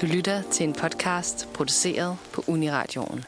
Du 0.00 0.06
lytter 0.06 0.42
til 0.42 0.64
en 0.64 0.72
podcast 0.72 1.48
produceret 1.54 2.16
på 2.32 2.44
Uniradioen. 2.46 3.24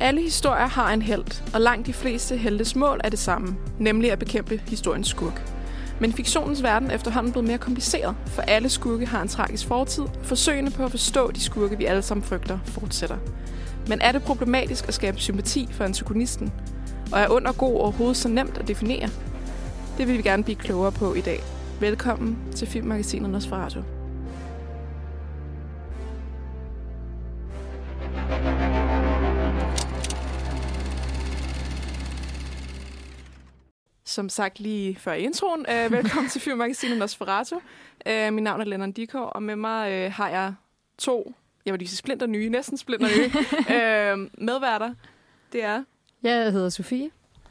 Alle 0.00 0.22
historier 0.22 0.66
har 0.66 0.92
en 0.92 1.02
held, 1.02 1.54
og 1.54 1.60
langt 1.60 1.86
de 1.86 1.92
fleste 1.92 2.36
heltes 2.36 2.76
mål 2.76 3.00
er 3.04 3.08
det 3.08 3.18
samme, 3.18 3.56
nemlig 3.78 4.12
at 4.12 4.18
bekæmpe 4.18 4.62
historiens 4.68 5.08
skurk. 5.08 5.42
Men 6.00 6.12
fiktionens 6.12 6.62
verden 6.62 6.90
er 6.90 6.94
efterhånden 6.94 7.32
blevet 7.32 7.48
mere 7.48 7.58
kompliceret, 7.58 8.16
for 8.26 8.42
alle 8.42 8.68
skurke 8.68 9.06
har 9.06 9.22
en 9.22 9.28
tragisk 9.28 9.66
fortid, 9.66 10.04
og 10.04 10.10
forsøgene 10.22 10.70
på 10.70 10.84
at 10.84 10.90
forstå 10.90 11.30
de 11.30 11.40
skurke, 11.40 11.78
vi 11.78 11.84
alle 11.84 12.02
sammen 12.02 12.24
frygter, 12.24 12.58
fortsætter. 12.64 13.16
Men 13.90 14.00
er 14.00 14.12
det 14.12 14.22
problematisk 14.22 14.88
at 14.88 14.94
skabe 14.94 15.18
sympati 15.18 15.68
for 15.72 15.84
antagonisten? 15.84 16.52
Og 17.12 17.20
er 17.20 17.28
under 17.28 17.52
god 17.52 17.74
overhovedet 17.80 18.16
så 18.16 18.28
nemt 18.28 18.58
at 18.58 18.68
definere? 18.68 19.08
Det 19.98 20.08
vil 20.08 20.16
vi 20.16 20.22
gerne 20.22 20.44
blive 20.44 20.56
klogere 20.56 20.92
på 20.92 21.14
i 21.14 21.20
dag. 21.20 21.40
Velkommen 21.80 22.52
til 22.56 22.68
Filmmagasinet 22.68 23.30
Nosferatu. 23.30 23.82
Som 34.04 34.28
sagt 34.28 34.60
lige 34.60 34.96
før 34.96 35.12
introen, 35.12 35.66
øh, 35.70 35.92
velkommen 35.92 36.28
til 36.30 36.40
Filmmagasinet 36.46 36.98
Nosferatu. 36.98 37.56
Øh, 38.06 38.32
mit 38.32 38.44
navn 38.44 38.60
er 38.60 38.64
Lennon 38.64 38.92
Dikov, 38.92 39.30
og 39.34 39.42
med 39.42 39.56
mig 39.56 39.92
øh, 39.92 40.12
har 40.12 40.28
jeg 40.28 40.54
to, 40.98 41.34
jeg 41.66 41.72
vil 41.72 41.78
lige 41.78 41.88
sige 41.88 41.96
splinter 41.98 42.26
nye, 42.26 42.48
næsten 42.48 42.78
splinter 42.78 43.08
nye, 43.08 43.30
øh, 43.76 44.44
medværter. 44.46 44.94
Det 45.52 45.64
er... 45.64 45.84
Jeg 46.22 46.52
hedder 46.52 46.68
Sofie. 46.68 47.10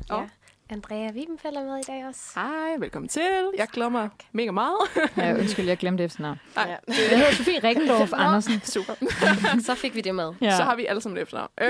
Og- 0.10 0.22
Ja. 0.22 0.28
Andrea 0.72 1.10
Wiebenfeldt 1.14 1.58
er 1.58 1.64
med 1.64 1.78
i 1.80 1.82
dag 1.88 2.06
også. 2.08 2.22
Hej, 2.36 2.76
velkommen 2.80 3.10
til. 3.10 3.22
Jeg 3.58 3.68
mig 3.90 4.10
mega 4.32 4.52
meget. 4.52 4.78
Ja, 5.18 5.34
undskyld, 5.34 5.66
jeg 5.68 5.78
glemte 5.78 6.04
efternavn. 6.04 6.40
Ej, 6.58 6.64
Ja. 6.70 6.94
Jeg 7.10 7.18
hedder 7.20 7.32
Sofie 7.34 7.60
Rikkendorf 7.64 8.14
Andersen. 8.14 8.62
super. 8.64 8.94
Så 9.66 9.76
fik 9.76 9.96
vi 9.96 10.02
det 10.02 10.16
med. 10.16 10.34
Ja. 10.42 10.58
Så 10.58 10.64
har 10.64 10.76
vi 10.76 10.86
alle 10.86 11.02
sammen 11.02 11.18
et 11.18 11.22
efternavn. 11.22 11.50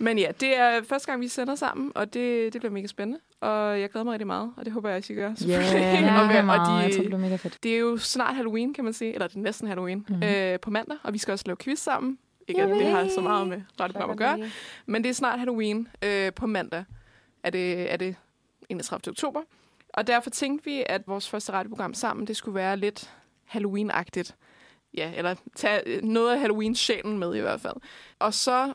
Øh, 0.00 0.04
Men 0.04 0.18
ja, 0.18 0.28
det 0.40 0.58
er 0.58 0.82
første 0.82 1.06
gang, 1.06 1.20
vi 1.20 1.28
sender 1.28 1.54
sammen, 1.54 1.92
og 1.94 2.14
det, 2.14 2.52
det 2.52 2.60
bliver 2.60 2.72
mega 2.72 2.86
spændende. 2.86 3.20
Og 3.40 3.80
jeg 3.80 3.90
glæder 3.90 4.04
mig 4.04 4.12
rigtig 4.12 4.26
meget, 4.26 4.52
og 4.56 4.64
det 4.64 4.72
håber 4.72 4.88
jeg 4.88 4.98
også, 4.98 5.12
I 5.12 5.16
gør. 5.16 5.32
Ja, 5.46 5.60
yeah, 5.60 6.20
og, 6.26 6.32
ja, 6.32 6.38
og 6.38 6.44
meget. 6.44 6.68
de- 6.68 6.72
Jeg 6.72 6.92
tror, 6.92 7.00
det 7.00 7.04
bliver 7.08 7.18
mega 7.20 7.36
fedt. 7.36 7.62
Det 7.62 7.74
er 7.74 7.78
jo 7.78 7.96
snart 7.96 8.34
Halloween, 8.36 8.74
kan 8.74 8.84
man 8.84 8.92
sige. 8.92 9.12
Eller 9.14 9.26
det 9.26 9.36
er 9.36 9.40
næsten 9.40 9.68
Halloween. 9.68 9.98
Mhm. 9.98 10.16
Mm-hmm. 10.16 10.28
Øh, 10.34 10.60
på 10.60 10.70
mandag. 10.70 10.96
Og 11.02 11.12
vi 11.12 11.18
skal 11.18 11.32
også 11.32 11.44
lave 11.46 11.56
quiz 11.56 11.78
sammen. 11.78 12.18
Ikke 12.48 12.62
at 12.62 12.68
det 12.68 12.86
har 12.86 13.08
så 13.08 13.20
meget 13.20 13.46
med 13.48 13.62
radioprogram 13.80 14.10
at 14.10 14.16
gøre. 14.16 14.38
Men 14.86 15.02
det 15.04 15.08
er 15.08 15.14
snart 15.14 15.38
Halloween 15.38 15.88
øh, 16.04 16.32
på 16.32 16.46
mandag. 16.46 16.84
Er 17.42 17.50
det, 17.50 17.92
er 17.92 17.96
det 17.96 18.16
31. 18.68 19.10
oktober. 19.12 19.40
Og 19.88 20.06
derfor 20.06 20.30
tænkte 20.30 20.64
vi, 20.64 20.82
at 20.86 21.02
vores 21.08 21.30
første 21.30 21.52
radioprogram 21.52 21.94
sammen, 21.94 22.26
det 22.26 22.36
skulle 22.36 22.54
være 22.54 22.76
lidt 22.76 23.10
Halloween-agtigt. 23.54 24.30
Ja, 24.94 25.12
eller 25.16 25.34
tage 25.56 26.00
noget 26.06 26.32
af 26.32 26.40
Halloween-sjælen 26.40 27.18
med 27.18 27.34
i 27.34 27.40
hvert 27.40 27.60
fald. 27.60 27.74
Og 28.18 28.34
så 28.34 28.72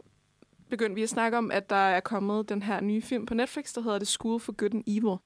begyndte 0.72 0.96
vi 0.96 1.04
at 1.04 1.10
snakke 1.10 1.38
om, 1.38 1.52
at 1.52 1.70
der 1.70 1.76
er 1.76 2.00
kommet 2.00 2.50
den 2.50 2.62
her 2.62 2.82
nye 2.82 3.02
film 3.02 3.26
på 3.26 3.34
Netflix, 3.34 3.74
der 3.74 3.82
hedder 3.82 4.00
The 4.00 4.06
School 4.06 4.40
for 4.40 4.52
Good 4.52 4.74
and 4.74 4.84
Evil. 4.88 5.18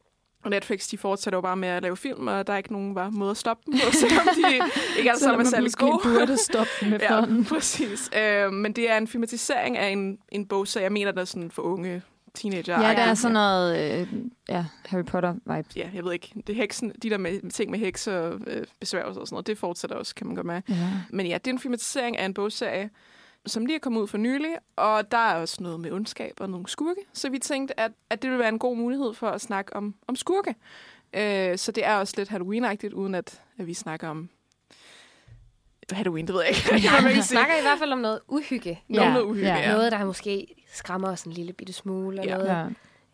Og 0.43 0.51
Netflix, 0.51 0.87
de 0.87 0.97
fortsætter 0.97 1.37
jo 1.37 1.41
bare 1.41 1.57
med 1.57 1.67
at 1.67 1.83
lave 1.83 1.97
film, 1.97 2.27
og 2.27 2.47
der 2.47 2.53
er 2.53 2.57
ikke 2.57 2.71
nogen 2.71 2.95
bare 2.95 3.11
måde 3.11 3.31
at 3.31 3.37
stoppe 3.37 3.63
dem 3.65 3.73
på, 3.73 3.91
selvom 4.01 4.27
de 4.35 4.55
ikke 4.97 5.09
alle 5.09 5.19
sammen 5.19 5.45
er 5.45 5.49
særlig 5.49 5.71
gode. 5.73 5.99
burde 6.03 6.37
stoppe 6.37 6.71
med 6.89 6.99
Ja, 7.09 7.21
præcis. 7.49 8.09
Øh, 8.17 8.53
men 8.53 8.73
det 8.73 8.91
er 8.91 8.97
en 8.97 9.07
filmatisering 9.07 9.77
af 9.77 9.89
en, 9.89 10.17
en 10.29 10.45
bog, 10.45 10.67
så 10.67 10.79
jeg 10.79 10.91
mener, 10.91 11.11
der 11.11 11.21
er 11.21 11.25
sådan 11.25 11.51
for 11.51 11.61
unge 11.61 12.01
teenager. 12.33 12.81
Ja, 12.87 12.95
der 12.95 13.01
er 13.01 13.13
sådan 13.13 13.33
noget 13.33 13.99
øh, 14.01 14.07
ja, 14.49 14.65
Harry 14.85 15.03
Potter-vibe. 15.03 15.67
Ja, 15.75 15.89
jeg 15.93 16.03
ved 16.03 16.13
ikke. 16.13 16.33
Det 16.47 16.55
heksen, 16.55 16.91
de 17.03 17.09
der 17.09 17.17
med, 17.17 17.51
ting 17.51 17.71
med 17.71 17.79
hekse 17.79 18.19
og 18.19 18.39
øh, 18.47 18.65
besværgelser 18.79 19.21
og 19.21 19.27
sådan 19.27 19.35
noget, 19.35 19.47
det 19.47 19.57
fortsætter 19.57 19.95
også, 19.95 20.15
kan 20.15 20.27
man 20.27 20.35
godt 20.35 20.47
mærke. 20.47 20.73
Ja. 20.73 20.89
Men 21.09 21.25
ja, 21.27 21.37
det 21.37 21.47
er 21.47 21.53
en 21.53 21.59
filmatisering 21.59 22.17
af 22.17 22.25
en 22.25 22.33
bogserie, 22.33 22.89
som 23.47 23.65
lige 23.65 23.75
er 23.75 23.79
kommet 23.79 24.01
ud 24.01 24.07
for 24.07 24.17
nylig, 24.17 24.55
og 24.75 25.11
der 25.11 25.17
er 25.17 25.35
også 25.35 25.63
noget 25.63 25.79
med 25.79 25.91
ondskab 25.91 26.33
og 26.39 26.49
nogle 26.49 26.67
skurke. 26.67 27.01
Så 27.13 27.29
vi 27.29 27.39
tænkte, 27.39 27.79
at, 27.79 27.91
at 28.09 28.21
det 28.21 28.29
ville 28.29 28.39
være 28.39 28.49
en 28.49 28.59
god 28.59 28.77
mulighed 28.77 29.13
for 29.13 29.29
at 29.29 29.41
snakke 29.41 29.75
om, 29.75 29.95
om 30.07 30.15
skurke. 30.15 30.55
Øh, 31.13 31.57
så 31.57 31.71
det 31.71 31.85
er 31.85 31.95
også 31.95 32.13
lidt 32.17 32.29
Halloween-agtigt, 32.29 32.93
uden 32.93 33.15
at, 33.15 33.41
at 33.57 33.67
vi 33.67 33.73
snakker 33.73 34.07
om 34.09 34.29
Halloween, 35.91 36.27
det 36.27 36.35
ved 36.35 36.41
jeg 36.41 36.49
ikke. 36.75 36.89
Man 37.03 37.15
Vi 37.15 37.21
snakker 37.21 37.55
i 37.55 37.61
hvert 37.61 37.79
fald 37.79 37.91
om 37.91 37.99
noget 37.99 38.19
uhygge. 38.27 38.83
Noget 38.87 39.07
Ja, 39.07 39.13
med 39.13 39.21
uhygge, 39.21 39.47
ja. 39.47 39.57
ja. 39.57 39.71
Noget, 39.73 39.91
der 39.91 40.05
måske 40.05 40.47
skræmmer 40.73 41.11
os 41.11 41.23
en 41.23 41.31
lille 41.31 41.53
bitte 41.53 41.73
smule. 41.73 42.19
Og 42.21 42.25
Ja. 42.25 42.37
noget. 42.37 42.47
Ja. 42.49 42.65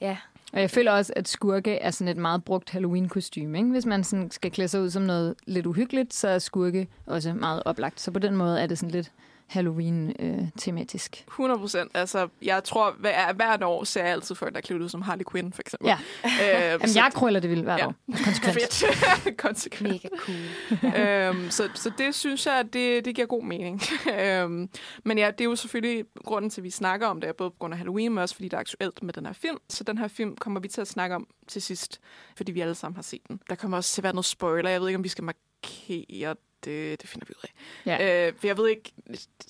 Ja. 0.01 0.17
Og 0.53 0.61
jeg 0.61 0.69
føler 0.69 0.91
også, 0.91 1.13
at 1.15 1.27
skurke 1.27 1.75
er 1.75 1.91
sådan 1.91 2.07
et 2.07 2.17
meget 2.17 2.43
brugt 2.43 2.69
Halloween-kostyme. 2.69 3.57
Ikke? 3.57 3.69
Hvis 3.69 3.85
man 3.85 4.03
sådan 4.03 4.31
skal 4.31 4.51
klæde 4.51 4.67
sig 4.67 4.81
ud 4.81 4.89
som 4.89 5.01
noget 5.03 5.35
lidt 5.47 5.65
uhyggeligt, 5.65 6.13
så 6.13 6.27
er 6.27 6.39
skurke 6.39 6.87
også 7.05 7.33
meget 7.33 7.63
oplagt. 7.65 7.99
Så 7.99 8.11
på 8.11 8.19
den 8.19 8.35
måde 8.35 8.61
er 8.61 8.67
det 8.67 8.77
sådan 8.79 8.91
lidt 8.91 9.11
Halloween-tematisk. 9.51 11.23
100 11.27 11.59
procent. 11.59 11.91
Altså, 11.93 12.27
jeg 12.41 12.63
tror, 12.63 12.91
hver, 12.99 13.33
hvert 13.33 13.63
år 13.63 13.83
ser 13.83 14.03
jeg 14.03 14.11
altid 14.11 14.35
folk, 14.35 14.51
der 14.53 14.57
er 14.57 14.61
klædt 14.61 14.81
ud 14.81 14.89
som 14.89 15.01
Harley 15.01 15.23
Quinn, 15.31 15.53
for 15.53 15.61
eksempel. 15.61 15.87
Ja. 15.87 15.97
Øh, 16.25 16.31
Jamen, 16.71 16.87
så- 16.87 16.99
jeg 16.99 17.11
krøller 17.13 17.39
det 17.39 17.49
vildt 17.49 17.63
hvert 17.63 17.79
Ja. 17.79 17.87
år. 17.87 17.93
Konsekvent. 18.25 18.83
Konsekvent. 19.45 19.91
Mega 20.03 20.07
cool. 20.17 20.95
øhm, 21.01 21.49
så, 21.51 21.69
så 21.75 21.91
det 21.97 22.15
synes 22.15 22.45
jeg, 22.45 22.53
at 22.59 22.73
det, 22.73 23.05
det 23.05 23.15
giver 23.15 23.27
god 23.27 23.43
mening. 23.43 23.81
øhm, 24.19 24.69
men 25.05 25.17
ja, 25.17 25.31
det 25.31 25.41
er 25.41 25.45
jo 25.45 25.55
selvfølgelig 25.55 26.05
grunden 26.25 26.51
til, 26.51 26.61
at 26.61 26.63
vi 26.63 26.69
snakker 26.69 27.07
om 27.07 27.21
det, 27.21 27.35
både 27.35 27.49
på 27.49 27.55
grund 27.59 27.73
af 27.73 27.77
Halloween, 27.77 28.11
men 28.11 28.17
også 28.21 28.35
fordi 28.35 28.47
det 28.47 28.53
er 28.53 28.59
aktuelt 28.59 29.03
med 29.03 29.13
den 29.13 29.25
her 29.25 29.33
film. 29.33 29.57
Så 29.69 29.83
den 29.83 29.97
her 29.97 30.07
film 30.07 30.35
kommer 30.37 30.59
vi 30.59 30.67
til 30.67 30.81
at 30.81 30.87
snakke 30.87 31.15
om 31.15 31.27
til 31.47 31.61
sidst, 31.61 31.99
fordi 32.37 32.51
vi 32.51 32.61
alle 32.61 32.75
sammen 32.75 32.95
har 32.95 33.03
set 33.03 33.21
den. 33.27 33.39
Der 33.49 33.55
kommer 33.55 33.77
også 33.77 33.93
til 33.93 34.01
at 34.01 34.03
være 34.03 34.13
noget 34.13 34.25
spoiler. 34.25 34.69
Jeg 34.69 34.81
ved 34.81 34.87
ikke, 34.87 34.97
om 34.97 35.03
vi 35.03 35.09
skal 35.09 35.23
markere 35.23 36.35
det. 36.65 37.01
Det 37.01 37.09
finder 37.09 37.25
vi 37.27 37.33
ud 37.37 37.43
af. 37.43 37.51
Ja. 37.99 38.27
Øh, 38.27 38.33
for 38.39 38.47
jeg 38.47 38.57
ved 38.57 38.69
ikke, 38.69 38.91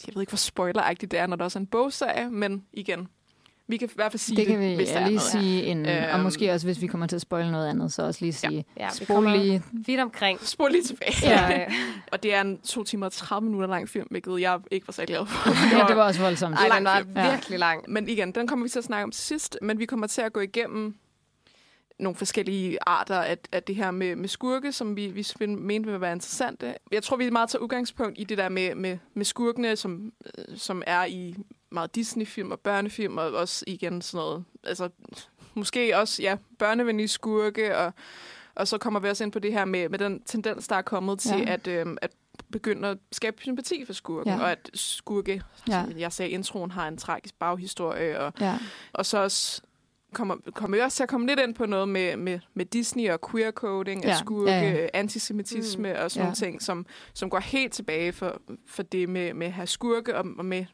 jeg 0.07 0.15
ved 0.15 0.21
ikke 0.21 0.31
hvor 0.31 0.37
spoileragtigt 0.37 1.11
det 1.11 1.19
er, 1.19 1.27
når 1.27 1.35
der 1.35 1.43
også 1.43 1.59
er 1.59 1.61
en 1.61 1.67
bogserie, 1.67 2.29
men 2.29 2.63
igen, 2.73 3.07
vi 3.67 3.77
kan 3.77 3.87
i 3.87 3.91
hvert 3.95 4.11
fald 4.11 4.19
sige 4.19 4.35
Det 4.37 4.47
kan 4.47 4.59
vi 4.59 4.75
hvis 4.75 4.89
der 4.89 4.95
ja, 4.95 5.01
er 5.01 5.05
lige 5.07 5.15
noget. 5.15 5.31
sige 5.31 5.63
inden. 5.63 5.85
Og 5.85 6.13
Øhm. 6.13 6.19
måske 6.23 6.51
også, 6.51 6.67
hvis 6.67 6.81
vi 6.81 6.87
kommer 6.87 7.07
til 7.07 7.15
at 7.15 7.21
spoile 7.21 7.51
noget 7.51 7.69
andet, 7.69 7.93
så 7.93 8.03
også 8.03 8.19
lige 8.21 8.33
sige, 8.33 8.65
Ja, 8.77 8.87
vi 8.99 9.05
spol 9.05 9.15
kommer 9.15 9.35
lige. 9.35 9.63
vidt 9.71 9.99
omkring. 9.99 10.39
Spol 10.47 10.71
lige 10.71 10.83
tilbage. 10.83 11.13
Ja. 11.23 11.65
Og 12.11 12.23
det 12.23 12.33
er 12.33 12.41
en 12.41 12.59
to 12.61 12.83
timer 12.83 13.05
og 13.05 13.11
30 13.11 13.45
minutter 13.45 13.67
lang 13.67 13.89
film, 13.89 14.07
hvilket 14.11 14.41
jeg 14.41 14.59
ikke 14.71 14.87
var 14.87 14.91
så 14.91 15.05
glad 15.05 15.25
for. 15.25 15.49
Ja, 15.79 15.85
det 15.87 15.95
var 15.95 16.03
også 16.03 16.21
voldsomt. 16.21 16.55
Ej, 16.55 16.75
den 16.77 16.83
var 16.85 16.97
film. 16.97 17.11
Ja. 17.17 17.31
virkelig 17.31 17.59
lang. 17.59 17.83
Men 17.87 18.09
igen, 18.09 18.31
den 18.31 18.47
kommer 18.47 18.65
vi 18.65 18.69
til 18.69 18.79
at 18.79 18.85
snakke 18.85 19.03
om 19.03 19.11
til 19.11 19.23
sidst, 19.23 19.57
men 19.61 19.79
vi 19.79 19.85
kommer 19.85 20.07
til 20.07 20.21
at 20.21 20.33
gå 20.33 20.39
igennem 20.39 20.95
nogle 22.01 22.15
forskellige 22.15 22.77
arter 22.87 23.15
af, 23.21 23.37
af 23.51 23.63
det 23.63 23.75
her 23.75 23.91
med, 23.91 24.15
med 24.15 24.29
skurke, 24.29 24.71
som 24.71 24.95
vi, 24.95 25.07
vi 25.07 25.45
mente 25.45 25.85
ville 25.85 26.01
være 26.01 26.13
interessante. 26.13 26.75
Jeg 26.91 27.03
tror, 27.03 27.17
vi 27.17 27.25
er 27.25 27.31
meget 27.31 27.49
tager 27.49 27.63
udgangspunkt 27.63 28.19
i 28.19 28.23
det 28.23 28.37
der 28.37 28.49
med, 28.49 28.75
med, 28.75 28.97
med 29.13 29.25
skurkene, 29.25 29.75
som, 29.75 30.13
øh, 30.37 30.57
som 30.57 30.83
er 30.87 31.05
i 31.05 31.35
meget 31.69 31.95
Disney-film 31.95 32.51
og 32.51 32.59
børnefilm, 32.59 33.17
og 33.17 33.31
også 33.31 33.63
igen 33.67 34.01
sådan 34.01 34.17
noget, 34.25 34.43
altså 34.63 34.89
måske 35.53 35.97
også, 35.97 36.21
ja, 36.21 36.37
børnevenlige 36.59 37.07
skurke, 37.07 37.77
og, 37.77 37.93
og 38.55 38.67
så 38.67 38.77
kommer 38.77 38.99
vi 38.99 39.09
også 39.09 39.23
ind 39.23 39.31
på 39.31 39.39
det 39.39 39.53
her 39.53 39.65
med, 39.65 39.89
med 39.89 39.99
den 39.99 40.21
tendens, 40.23 40.67
der 40.67 40.75
er 40.75 40.81
kommet 40.81 41.19
til 41.19 41.37
Ja. 41.39 41.53
at, 41.53 41.67
øhm, 41.67 41.97
at 42.01 42.11
begynde 42.51 42.87
at 42.87 42.97
skabe 43.11 43.41
sympati 43.41 43.85
for 43.85 43.93
skurken, 43.93 44.33
Ja. 44.33 44.39
og 44.39 44.51
at 44.51 44.69
skurke, 44.73 45.41
Ja. 45.67 45.77
ja. 45.77 45.85
som 45.89 45.99
jeg 45.99 46.13
sagde 46.13 46.31
i 46.31 46.33
introen, 46.33 46.71
har 46.71 46.87
en 46.87 46.97
tragisk 46.97 47.35
baghistorie, 47.39 48.19
og 48.19 48.33
Ja. 48.39 48.59
og 48.93 49.05
så 49.05 49.17
også 49.17 49.61
kommer, 50.13 50.35
kommer 50.55 50.77
vi 50.77 50.81
også 50.81 50.95
til 50.95 51.03
at 51.03 51.09
komme 51.09 51.27
lidt 51.27 51.39
ind 51.39 51.55
på 51.55 51.65
noget 51.65 51.89
med, 51.89 52.17
med, 52.17 52.39
med 52.53 52.65
Disney 52.65 53.09
og 53.09 53.19
queer 53.31 53.51
coding, 53.51 54.03
ja. 54.03 54.17
Skurke, 54.17 54.51
ja, 54.51 54.71
ja, 54.71 54.87
antisemitisme 54.93 55.93
mm. 55.93 55.99
og 56.03 56.11
sådan 56.11 56.21
Ja. 56.21 56.23
nogle 56.25 56.35
ting, 56.35 56.61
som, 56.61 56.85
som 57.13 57.29
går 57.29 57.39
helt 57.39 57.73
tilbage 57.73 58.11
for, 58.11 58.41
for 58.67 58.83
det 58.83 59.09
med, 59.09 59.33
med 59.33 59.47
at 59.47 59.53
have 59.53 59.67
skurke 59.67 60.17
og, 60.17 60.25
og 60.37 60.45
med 60.45 60.65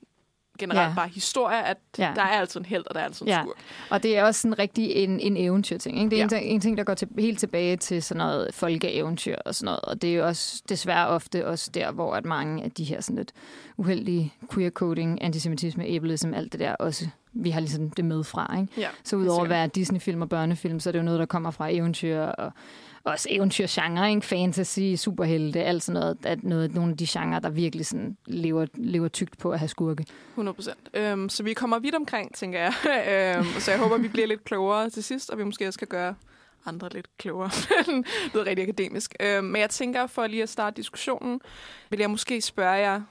generelt 0.59 0.89
Ja. 0.89 0.95
bare 0.95 1.07
historie, 1.07 1.63
at 1.65 1.77
Ja. 1.97 2.11
der 2.15 2.21
er 2.21 2.25
altid 2.39 2.59
en 2.59 2.65
held, 2.65 2.83
og 2.87 2.95
der 2.95 3.01
er 3.01 3.05
altid 3.05 3.21
en 3.25 3.27
Ja. 3.31 3.41
skurk. 3.43 3.55
Og 3.89 4.03
det 4.03 4.17
er 4.17 4.23
også 4.23 4.41
sådan 4.41 4.59
rigtig 4.59 4.91
en, 4.91 5.19
en 5.19 5.37
eventyrting. 5.37 5.97
Ikke? 5.97 6.09
Det 6.09 6.21
er 6.21 6.27
ja. 6.31 6.37
En, 6.37 6.43
en 6.53 6.61
ting, 6.61 6.77
der 6.77 6.83
går 6.83 6.93
til, 6.93 7.07
helt 7.19 7.39
tilbage 7.39 7.77
til 7.77 8.03
sådan 8.03 8.17
noget 8.17 8.53
folkeeventyr 8.53 9.35
og 9.45 9.55
sådan 9.55 9.65
noget. 9.65 9.79
Og 9.81 10.01
det 10.01 10.09
er 10.09 10.15
jo 10.15 10.25
også 10.27 10.63
desværre 10.69 11.07
ofte 11.07 11.47
også 11.47 11.71
der, 11.73 11.91
hvor 11.91 12.13
at 12.15 12.25
mange 12.25 12.63
af 12.63 12.71
de 12.71 12.83
her 12.83 13.01
sådan 13.01 13.15
lidt 13.15 13.31
uheldige 13.77 14.33
queer 14.53 14.69
coding, 14.69 15.21
antisemitisme, 15.23 15.85
ableism, 15.87 16.33
alt 16.33 16.51
det 16.51 16.59
der 16.59 16.75
også, 16.75 17.07
vi 17.43 17.49
har 17.49 17.59
ligesom 17.59 17.89
det 17.89 18.05
med 18.05 18.23
fra. 18.23 18.57
Ikke? 18.61 18.73
Ja, 18.77 18.87
Så 19.03 19.15
udover 19.15 19.43
at 19.43 19.49
være 19.49 19.67
Disney-film 19.67 20.21
og 20.21 20.29
børnefilm, 20.29 20.79
så 20.79 20.89
er 20.89 20.91
det 20.91 20.99
jo 20.99 21.03
noget, 21.03 21.19
der 21.19 21.25
kommer 21.25 21.51
fra 21.51 21.69
eventyr 21.71 22.19
og 22.19 22.51
også 23.03 23.27
eventyrgenre, 23.31 24.09
ikke? 24.09 24.21
fantasy, 24.25 24.93
superhelte, 24.95 25.63
alt 25.63 25.83
sådan 25.83 25.99
noget. 26.01 26.17
At 26.25 26.43
noget, 26.43 26.75
nogle 26.75 26.91
af 26.91 26.97
de 26.97 27.05
genrer, 27.09 27.39
der 27.39 27.49
virkelig 27.49 27.85
sådan 27.85 28.17
lever, 28.25 28.65
lever 28.73 29.07
tygt 29.07 29.37
på 29.37 29.51
at 29.51 29.59
have 29.59 29.69
skurke. 29.69 30.05
100 30.33 30.55
procent. 30.55 30.89
Øhm, 30.93 31.29
så 31.29 31.43
vi 31.43 31.53
kommer 31.53 31.79
vidt 31.79 31.95
omkring, 31.95 32.35
tænker 32.35 32.59
jeg. 32.59 32.73
øhm, 33.37 33.45
så 33.59 33.71
jeg 33.71 33.79
håber, 33.79 33.97
vi 33.97 34.07
bliver 34.07 34.27
lidt 34.27 34.43
klogere 34.43 34.89
til 34.89 35.03
sidst, 35.03 35.29
og 35.29 35.37
vi 35.37 35.43
måske 35.43 35.67
også 35.67 35.79
kan 35.79 35.87
gøre 35.87 36.15
andre 36.65 36.89
lidt 36.93 37.17
klogere. 37.17 37.49
det 37.85 38.05
lyder 38.33 38.45
rigtig 38.45 38.63
akademisk. 38.63 39.13
Øhm, 39.19 39.45
men 39.45 39.61
jeg 39.61 39.69
tænker, 39.69 40.07
for 40.07 40.27
lige 40.27 40.43
at 40.43 40.49
starte 40.49 40.77
diskussionen, 40.77 41.39
vil 41.89 41.99
jeg 41.99 42.09
måske 42.09 42.41
spørge 42.41 42.71
jer, 42.71 43.01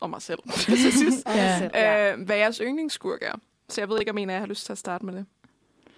og 0.00 0.10
mig 0.10 0.22
selv 0.22 0.38
til 0.54 0.92
sidst, 0.92 1.26
Ja. 1.26 1.70
ja. 1.74 2.12
øh, 2.12 2.20
hvad 2.24 2.36
jeres 2.36 2.60
yndlingsskurk 2.64 3.18
er. 3.22 3.32
Så 3.70 3.80
jeg 3.80 3.88
ved 3.88 3.98
ikke, 4.00 4.10
om 4.10 4.18
en 4.18 4.30
af 4.30 4.34
jer 4.34 4.40
har 4.40 4.46
lyst 4.46 4.64
til 4.66 4.72
at 4.72 4.78
starte 4.78 5.06
med 5.06 5.14
det. 5.14 5.26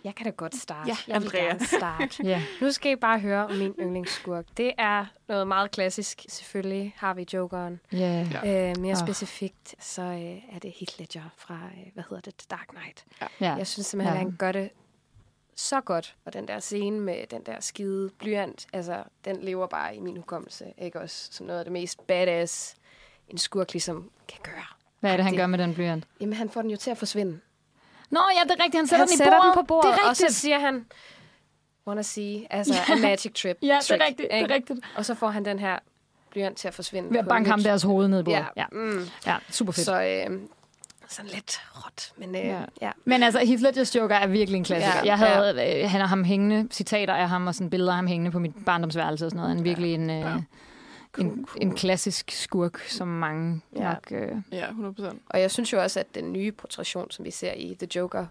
Jeg 0.05 0.15
kan 0.15 0.25
da 0.25 0.31
godt 0.31 0.57
starte. 0.57 0.89
Ja, 0.91 0.97
jeg 1.09 1.23
vil 1.23 1.27
Andrea. 1.27 1.45
gerne 1.45 1.67
starte. 1.67 2.23
Ja. 2.29 2.43
Nu 2.61 2.71
skal 2.73 2.93
I 2.93 2.97
bare 2.97 3.19
høre 3.21 3.45
om 3.47 3.53
min 3.57 3.75
yndlingsskurk. 3.81 4.45
Det 4.57 4.73
er 4.79 5.07
noget 5.29 5.47
meget 5.47 5.71
klassisk. 5.71 6.25
Selvfølgelig 6.29 6.95
har 6.97 7.15
vi 7.15 7.27
Jokeren. 7.35 7.81
Ja. 7.93 8.27
Ja. 8.45 8.71
Øh, 8.71 8.79
mere 8.81 8.93
Åh. 8.97 8.99
specifikt, 9.07 9.75
så 9.85 10.03
øh, 10.03 10.55
er 10.55 10.59
det 10.63 10.73
Heath 10.79 10.99
Ledger 10.99 11.23
fra, 11.37 11.55
øh, 11.55 11.93
hvad 11.95 12.05
hedder 12.11 12.21
det, 12.21 12.35
The 12.39 12.47
Dark 12.51 12.67
Knight. 12.69 13.05
ja. 13.41 13.55
Jeg 13.55 13.67
synes 13.67 13.87
simpelthen, 13.87 14.15
Ja. 14.17 14.21
at 14.21 14.27
han 14.27 14.37
gør 14.39 14.53
det 14.53 14.71
så 15.57 15.81
godt. 15.81 16.17
Og 16.25 16.33
den 16.33 16.49
der 16.49 16.59
scene 16.61 17.01
med 17.01 17.27
den 17.31 17.43
der 17.47 17.61
skide 17.61 18.11
blyant, 18.19 18.67
altså, 18.73 19.05
den 19.25 19.37
lever 19.43 19.67
bare 19.67 19.97
i 19.97 20.01
min 20.01 20.17
hukommelse. 20.17 20.65
Ikke 20.79 21.01
også 21.01 21.29
som 21.33 21.47
noget 21.47 21.59
af 21.59 21.65
det 21.65 21.73
mest 21.73 22.07
badass, 22.07 22.75
en 23.29 23.39
skurk 23.39 23.73
ligesom 23.73 24.11
kan 24.29 24.41
gøre. 24.43 24.65
Hvad 25.01 25.13
er 25.13 25.17
det, 25.17 25.25
han 25.25 25.33
Det- 25.33 25.39
gør 25.41 25.47
med 25.47 25.59
den 25.59 25.75
blyant? 25.75 26.05
Jamen, 26.21 26.33
han 26.33 26.51
får 26.51 26.63
den 26.63 26.71
jo 26.71 26.77
til 26.77 26.91
at 26.91 26.99
forsvinde. 26.99 27.41
Nå, 28.13 28.21
ja, 28.39 28.43
det 28.45 28.51
er 28.61 28.65
rigtigt. 28.65 28.77
Han 28.81 28.87
sætter 28.87 28.97
han 28.99 29.09
den 29.09 29.15
i 29.15 29.17
sætter 29.17 29.33
bordet. 29.39 29.55
den 29.57 29.63
på 29.63 29.67
bordet, 29.67 29.93
Det 29.95 30.05
er 30.05 30.09
og 30.09 30.17
så 30.17 30.23
rigtigt. 30.23 30.39
siger 30.39 30.59
han, 30.59 30.87
wanna 31.87 32.03
see, 32.03 32.47
altså 32.51 32.75
a 32.93 32.95
magic 32.97 33.33
trip. 33.43 33.57
Ja, 33.63 33.77
det 33.81 33.85
trick, 33.85 34.03
er 34.03 34.07
rigtigt. 34.07 34.29
Det 34.33 34.41
er 34.51 34.55
rigtigt. 34.55 34.81
Og 34.97 35.05
så 35.05 35.15
får 35.15 35.29
han 35.31 35.45
den 35.45 35.59
her 35.59 35.79
blyant 36.31 36.57
til 36.59 36.69
at 36.69 36.75
forsvinde. 36.75 37.11
Ved 37.11 37.19
at 37.19 37.29
banke 37.29 37.51
ham 37.51 37.63
deres 37.63 37.83
hoved 37.83 38.09
ned 38.09 38.21
i 38.21 38.23
bordet. 38.23 38.39
Ja, 38.57 38.63
Ja, 38.63 38.65
mm. 38.73 39.05
ja 39.27 39.37
super 39.51 39.73
fedt. 39.73 39.87
Så 39.87 40.03
øh, 40.03 40.39
sådan 41.09 41.31
lidt 41.31 41.61
råt, 41.77 42.13
men 42.17 42.29
øh, 42.35 42.41
Ja. 42.45 42.49
ja. 42.59 42.65
ja. 42.81 42.91
Men 43.05 43.23
altså, 43.23 43.41
Heath 43.45 43.63
Ledgers 43.63 43.97
Joker 43.97 44.17
er 44.17 44.27
virkelig 44.27 44.59
en 44.59 44.65
klassiker. 44.65 44.97
Ja, 44.99 45.07
jeg 45.07 45.19
havde 45.19 45.81
øh, 45.83 45.91
han 45.91 46.01
har 46.01 46.09
ham 46.09 46.25
hængende, 46.25 46.69
citater 46.73 47.15
af 47.15 47.29
ham 47.29 47.47
og 47.47 47.55
sådan 47.55 47.71
billeder 47.71 47.93
af 47.93 47.97
ham 47.97 48.07
hængende 48.07 48.31
på 48.31 48.39
mit 48.39 48.53
barndomsværelse 48.67 49.25
og 49.27 49.31
sådan 49.31 49.37
noget. 49.37 49.49
Han 49.51 49.59
er 49.59 49.63
virkelig 49.63 49.95
en, 49.95 50.11
øh, 50.11 50.21
Ja. 50.21 50.35
En, 51.19 51.47
en 51.61 51.75
klassisk 51.75 52.31
skurk, 52.31 52.79
som 52.89 53.09
mange 53.09 53.61
Ja. 53.77 53.83
nok... 53.89 54.13
Øh, 54.13 54.29
Ja, 54.53 54.69
100 54.69 54.95
procent. 54.95 55.23
Og 55.29 55.41
jeg 55.41 55.51
synes 55.51 55.73
jo 55.73 55.83
også, 55.83 56.01
at 56.01 56.15
den 56.15 56.33
nye 56.33 56.53
portrætion, 56.53 57.11
som 57.11 57.25
vi 57.25 57.31
ser 57.31 57.53
i 57.53 57.77
The 57.79 57.89
Joker, 57.97 58.27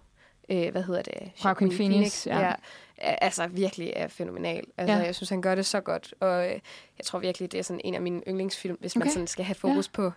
øh, 0.50 0.72
hvad 0.72 0.84
hedder 0.84 1.02
det? 1.02 1.32
Joaquin 1.46 1.70
Phoenix, 1.70 2.28
ja. 2.28 2.40
ja. 2.40 2.54
er, 2.98 3.16
altså 3.16 3.48
virkelig 3.48 3.94
er 3.96 4.08
fænomenal. 4.08 4.64
Altså, 4.78 4.94
Ja. 4.94 5.00
ja. 5.00 5.06
Jeg 5.06 5.16
synes, 5.16 5.30
han 5.30 5.42
gør 5.42 5.56
det 5.56 5.66
så 5.66 5.80
godt, 5.82 6.14
og 6.20 6.46
øh, 6.46 6.52
jeg 6.98 7.06
tror 7.06 7.20
virkelig, 7.20 7.52
det 7.52 7.58
er 7.60 7.64
sådan 7.64 7.82
en 7.84 7.96
af 7.96 8.02
mine 8.02 8.22
yndlingsfilm, 8.28 8.78
hvis 8.80 8.96
okay. 8.96 9.06
Man 9.06 9.12
sådan 9.14 9.28
skal 9.28 9.46
have 9.46 9.56
fokus 9.56 9.88
ja. 9.88 9.92
på 9.96 10.12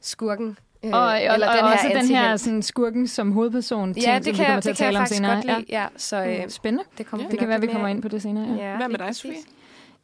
skurken. 0.00 0.58
Øh, 0.84 0.90
og, 0.92 1.00
og, 1.00 1.22
eller 1.22 1.48
og 1.48 1.54
den 1.56 1.64
her 1.64 1.72
også 1.72 1.88
den 1.94 2.06
her 2.06 2.36
sådan, 2.36 2.62
skurken 2.62 3.08
som 3.08 3.32
hovedperson. 3.32 3.94
ting, 3.94 4.06
Ja, 4.06 4.14
som 4.14 4.22
det 4.24 4.32
vi 4.32 4.36
kan, 4.36 4.44
kommer 4.46 4.54
jeg, 4.54 4.62
til 4.62 4.68
det 4.68 4.72
at 4.72 4.76
tale 4.76 4.98
om 4.98 5.00
faktisk 5.02 5.16
senere. 5.16 5.34
godt 5.34 5.46
lide. 5.46 5.64
Ja, 5.68 5.86
så 5.96 6.24
øh, 6.24 6.42
Mm, 6.44 6.50
Spændende. 6.50 6.84
det 6.98 7.06
kommer 7.06 7.26
Ja. 7.26 7.30
Det 7.30 7.38
kan 7.38 7.48
være, 7.48 7.60
vi 7.60 7.66
kommer 7.66 7.88
ind 7.88 8.02
på 8.02 8.08
det 8.08 8.22
senere. 8.22 8.56
Ja. 8.56 8.70
Ja, 8.70 8.76
Hvad 8.76 8.88
med 8.88 8.98
dig, 8.98 9.16
Sofie? 9.16 9.34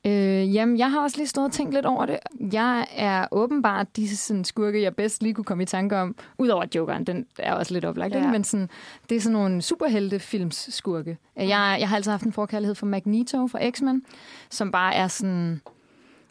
Øh, 0.06 0.54
jamen, 0.54 0.78
jeg 0.78 0.90
har 0.90 1.02
også 1.02 1.16
lige 1.16 1.26
stået 1.26 1.46
og 1.46 1.52
tænkt 1.52 1.74
lidt 1.74 1.86
over 1.86 2.06
det. 2.06 2.18
Jeg 2.52 2.86
er 2.96 3.26
åbenbart 3.30 3.96
de 3.96 4.16
sådan, 4.16 4.44
skurke, 4.44 4.82
jeg 4.82 4.96
bedst 4.96 5.22
lige 5.22 5.34
kunne 5.34 5.44
komme 5.44 5.62
i 5.62 5.66
tanke 5.66 5.96
om. 5.96 6.16
Udover 6.38 6.64
Jokeren, 6.74 7.04
den 7.04 7.26
er 7.38 7.52
også 7.52 7.74
lidt 7.74 7.84
oplagt. 7.84 8.14
Ja. 8.14 8.30
Men 8.30 8.44
sådan, 8.44 8.70
det 9.08 9.16
er 9.16 9.20
sådan 9.20 9.32
nogle 9.32 9.62
superhelte-films 9.62 10.74
skurke. 10.74 11.18
Jeg, 11.36 11.76
jeg 11.80 11.88
har 11.88 11.96
altid 11.96 12.10
haft 12.10 12.24
en 12.24 12.32
forkærlighed 12.32 12.74
for 12.74 12.86
Magneto 12.86 13.46
fra 13.46 13.70
X-Men, 13.70 14.02
som 14.50 14.72
bare 14.72 14.94
er 14.94 15.08
sådan... 15.08 15.60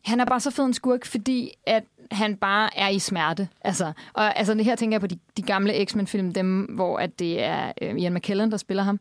Han 0.05 0.19
er 0.19 0.25
bare 0.25 0.39
så 0.39 0.51
fed 0.51 0.65
en 0.65 0.73
skurk, 0.73 1.05
fordi 1.05 1.51
at 1.65 1.83
han 2.11 2.35
bare 2.35 2.77
er 2.77 2.89
i 2.89 2.99
smerte. 2.99 3.47
Altså, 3.61 3.91
og 4.13 4.37
altså, 4.37 4.53
det 4.53 4.65
her 4.65 4.75
tænker 4.75 4.95
jeg 4.95 5.01
på 5.01 5.07
de, 5.07 5.19
de 5.37 5.41
gamle 5.41 5.85
X-Men-film, 5.85 6.33
dem, 6.33 6.61
hvor 6.61 6.97
at 6.97 7.19
det 7.19 7.43
er 7.43 7.71
øh, 7.81 7.95
Ian 7.97 8.13
McKellen, 8.13 8.51
der 8.51 8.57
spiller 8.57 8.83
ham, 8.83 8.99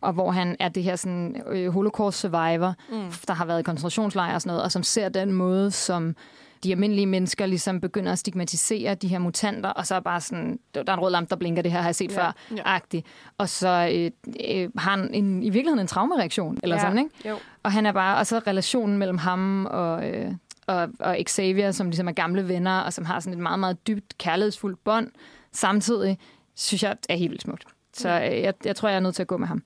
og 0.00 0.12
hvor 0.12 0.30
han 0.30 0.56
er 0.60 0.68
det 0.68 0.82
her 0.82 0.96
sådan, 0.96 1.42
øh, 1.46 1.72
holocaust 1.72 2.18
survivor, 2.18 2.74
mm. 2.90 3.12
der 3.26 3.34
har 3.34 3.44
været 3.44 3.60
i 3.60 3.62
koncentrationslejre 3.62 4.34
og 4.34 4.40
sådan 4.42 4.50
noget, 4.50 4.62
og 4.62 4.72
som 4.72 4.82
ser 4.82 5.08
den 5.08 5.32
måde, 5.32 5.70
som 5.70 6.16
de 6.64 6.72
almindelige 6.72 7.06
mennesker 7.06 7.46
ligesom 7.46 7.80
begynder 7.80 8.12
at 8.12 8.18
stigmatisere 8.18 8.94
de 8.94 9.08
her 9.08 9.18
mutanter, 9.18 9.70
og 9.70 9.86
så 9.86 9.94
er 9.94 10.00
bare 10.00 10.20
sådan, 10.20 10.58
der 10.74 10.82
er 10.86 10.94
en 10.94 11.00
rød 11.00 11.10
lampe, 11.10 11.30
der 11.30 11.36
blinker, 11.36 11.62
det 11.62 11.72
her 11.72 11.78
har 11.78 11.88
jeg 11.88 11.94
set 11.94 12.12
Ja, 12.12 12.22
før, 12.22 12.32
ja. 12.56 12.62
agtigt. 12.64 13.06
Og 13.38 13.48
så 13.48 13.90
øh, 13.94 14.10
øh, 14.50 14.70
har 14.78 14.90
han 14.90 15.14
en, 15.14 15.42
i 15.42 15.50
virkeligheden 15.50 15.78
en 15.80 15.86
traumereaktion, 15.86 16.58
eller 16.62 16.76
Ja, 16.76 16.82
sådan, 16.82 16.98
ikke? 16.98 17.28
Jo. 17.28 17.36
Og 17.62 17.72
han 17.72 17.86
er 17.86 17.92
bare, 17.92 18.16
og 18.18 18.26
så 18.26 18.38
relationen 18.38 18.98
mellem 18.98 19.18
ham 19.18 19.66
og, 19.66 20.10
øh, 20.10 20.32
og, 20.66 20.88
og 21.00 21.16
Xavier, 21.28 21.70
som 21.70 21.86
ligesom 21.86 22.08
er 22.08 22.12
gamle 22.12 22.48
venner, 22.48 22.80
og 22.80 22.92
som 22.92 23.04
har 23.04 23.20
sådan 23.20 23.32
et 23.32 23.42
meget, 23.42 23.58
meget 23.58 23.86
dybt 23.86 24.18
kærlighedsfuldt 24.18 24.84
bånd, 24.84 25.08
samtidig, 25.52 26.18
synes 26.56 26.82
jeg 26.82 26.96
er 27.08 27.16
helt 27.16 27.30
vildt 27.30 27.42
smukt. 27.42 27.64
Så 27.94 28.08
øh, 28.08 28.40
jeg, 28.40 28.54
jeg 28.64 28.76
tror, 28.76 28.88
jeg 28.88 28.96
er 28.96 29.00
nødt 29.00 29.14
til 29.14 29.22
at 29.22 29.26
gå 29.28 29.36
med 29.36 29.48
ham. 29.48 29.62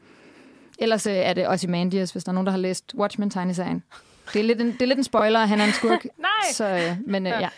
Ellers 0.82 1.06
øh, 1.06 1.12
er 1.12 1.32
det 1.32 1.48
Ozymandias, 1.48 2.10
hvis 2.10 2.24
der 2.24 2.30
er 2.30 2.34
nogen, 2.34 2.46
der 2.46 2.50
har 2.52 2.58
læst 2.58 2.94
Watchmen-tegneserien. 2.94 3.82
Det 4.32 4.38
er 4.40 4.44
lidt 4.44 4.60
en, 4.60 4.66
det 4.72 4.82
er 4.82 4.86
lidt 4.86 4.98
en 4.98 5.04
spoiler, 5.04 5.40
at 5.40 5.48
han 5.48 5.60
er 5.60 5.64
en 5.64 5.72
skurk. 5.72 6.04
Nej! 6.18 6.52
Så, 6.52 6.64
øh, 6.68 6.96
men 7.06 7.26
øh, 7.26 7.32
ja. 7.40 7.48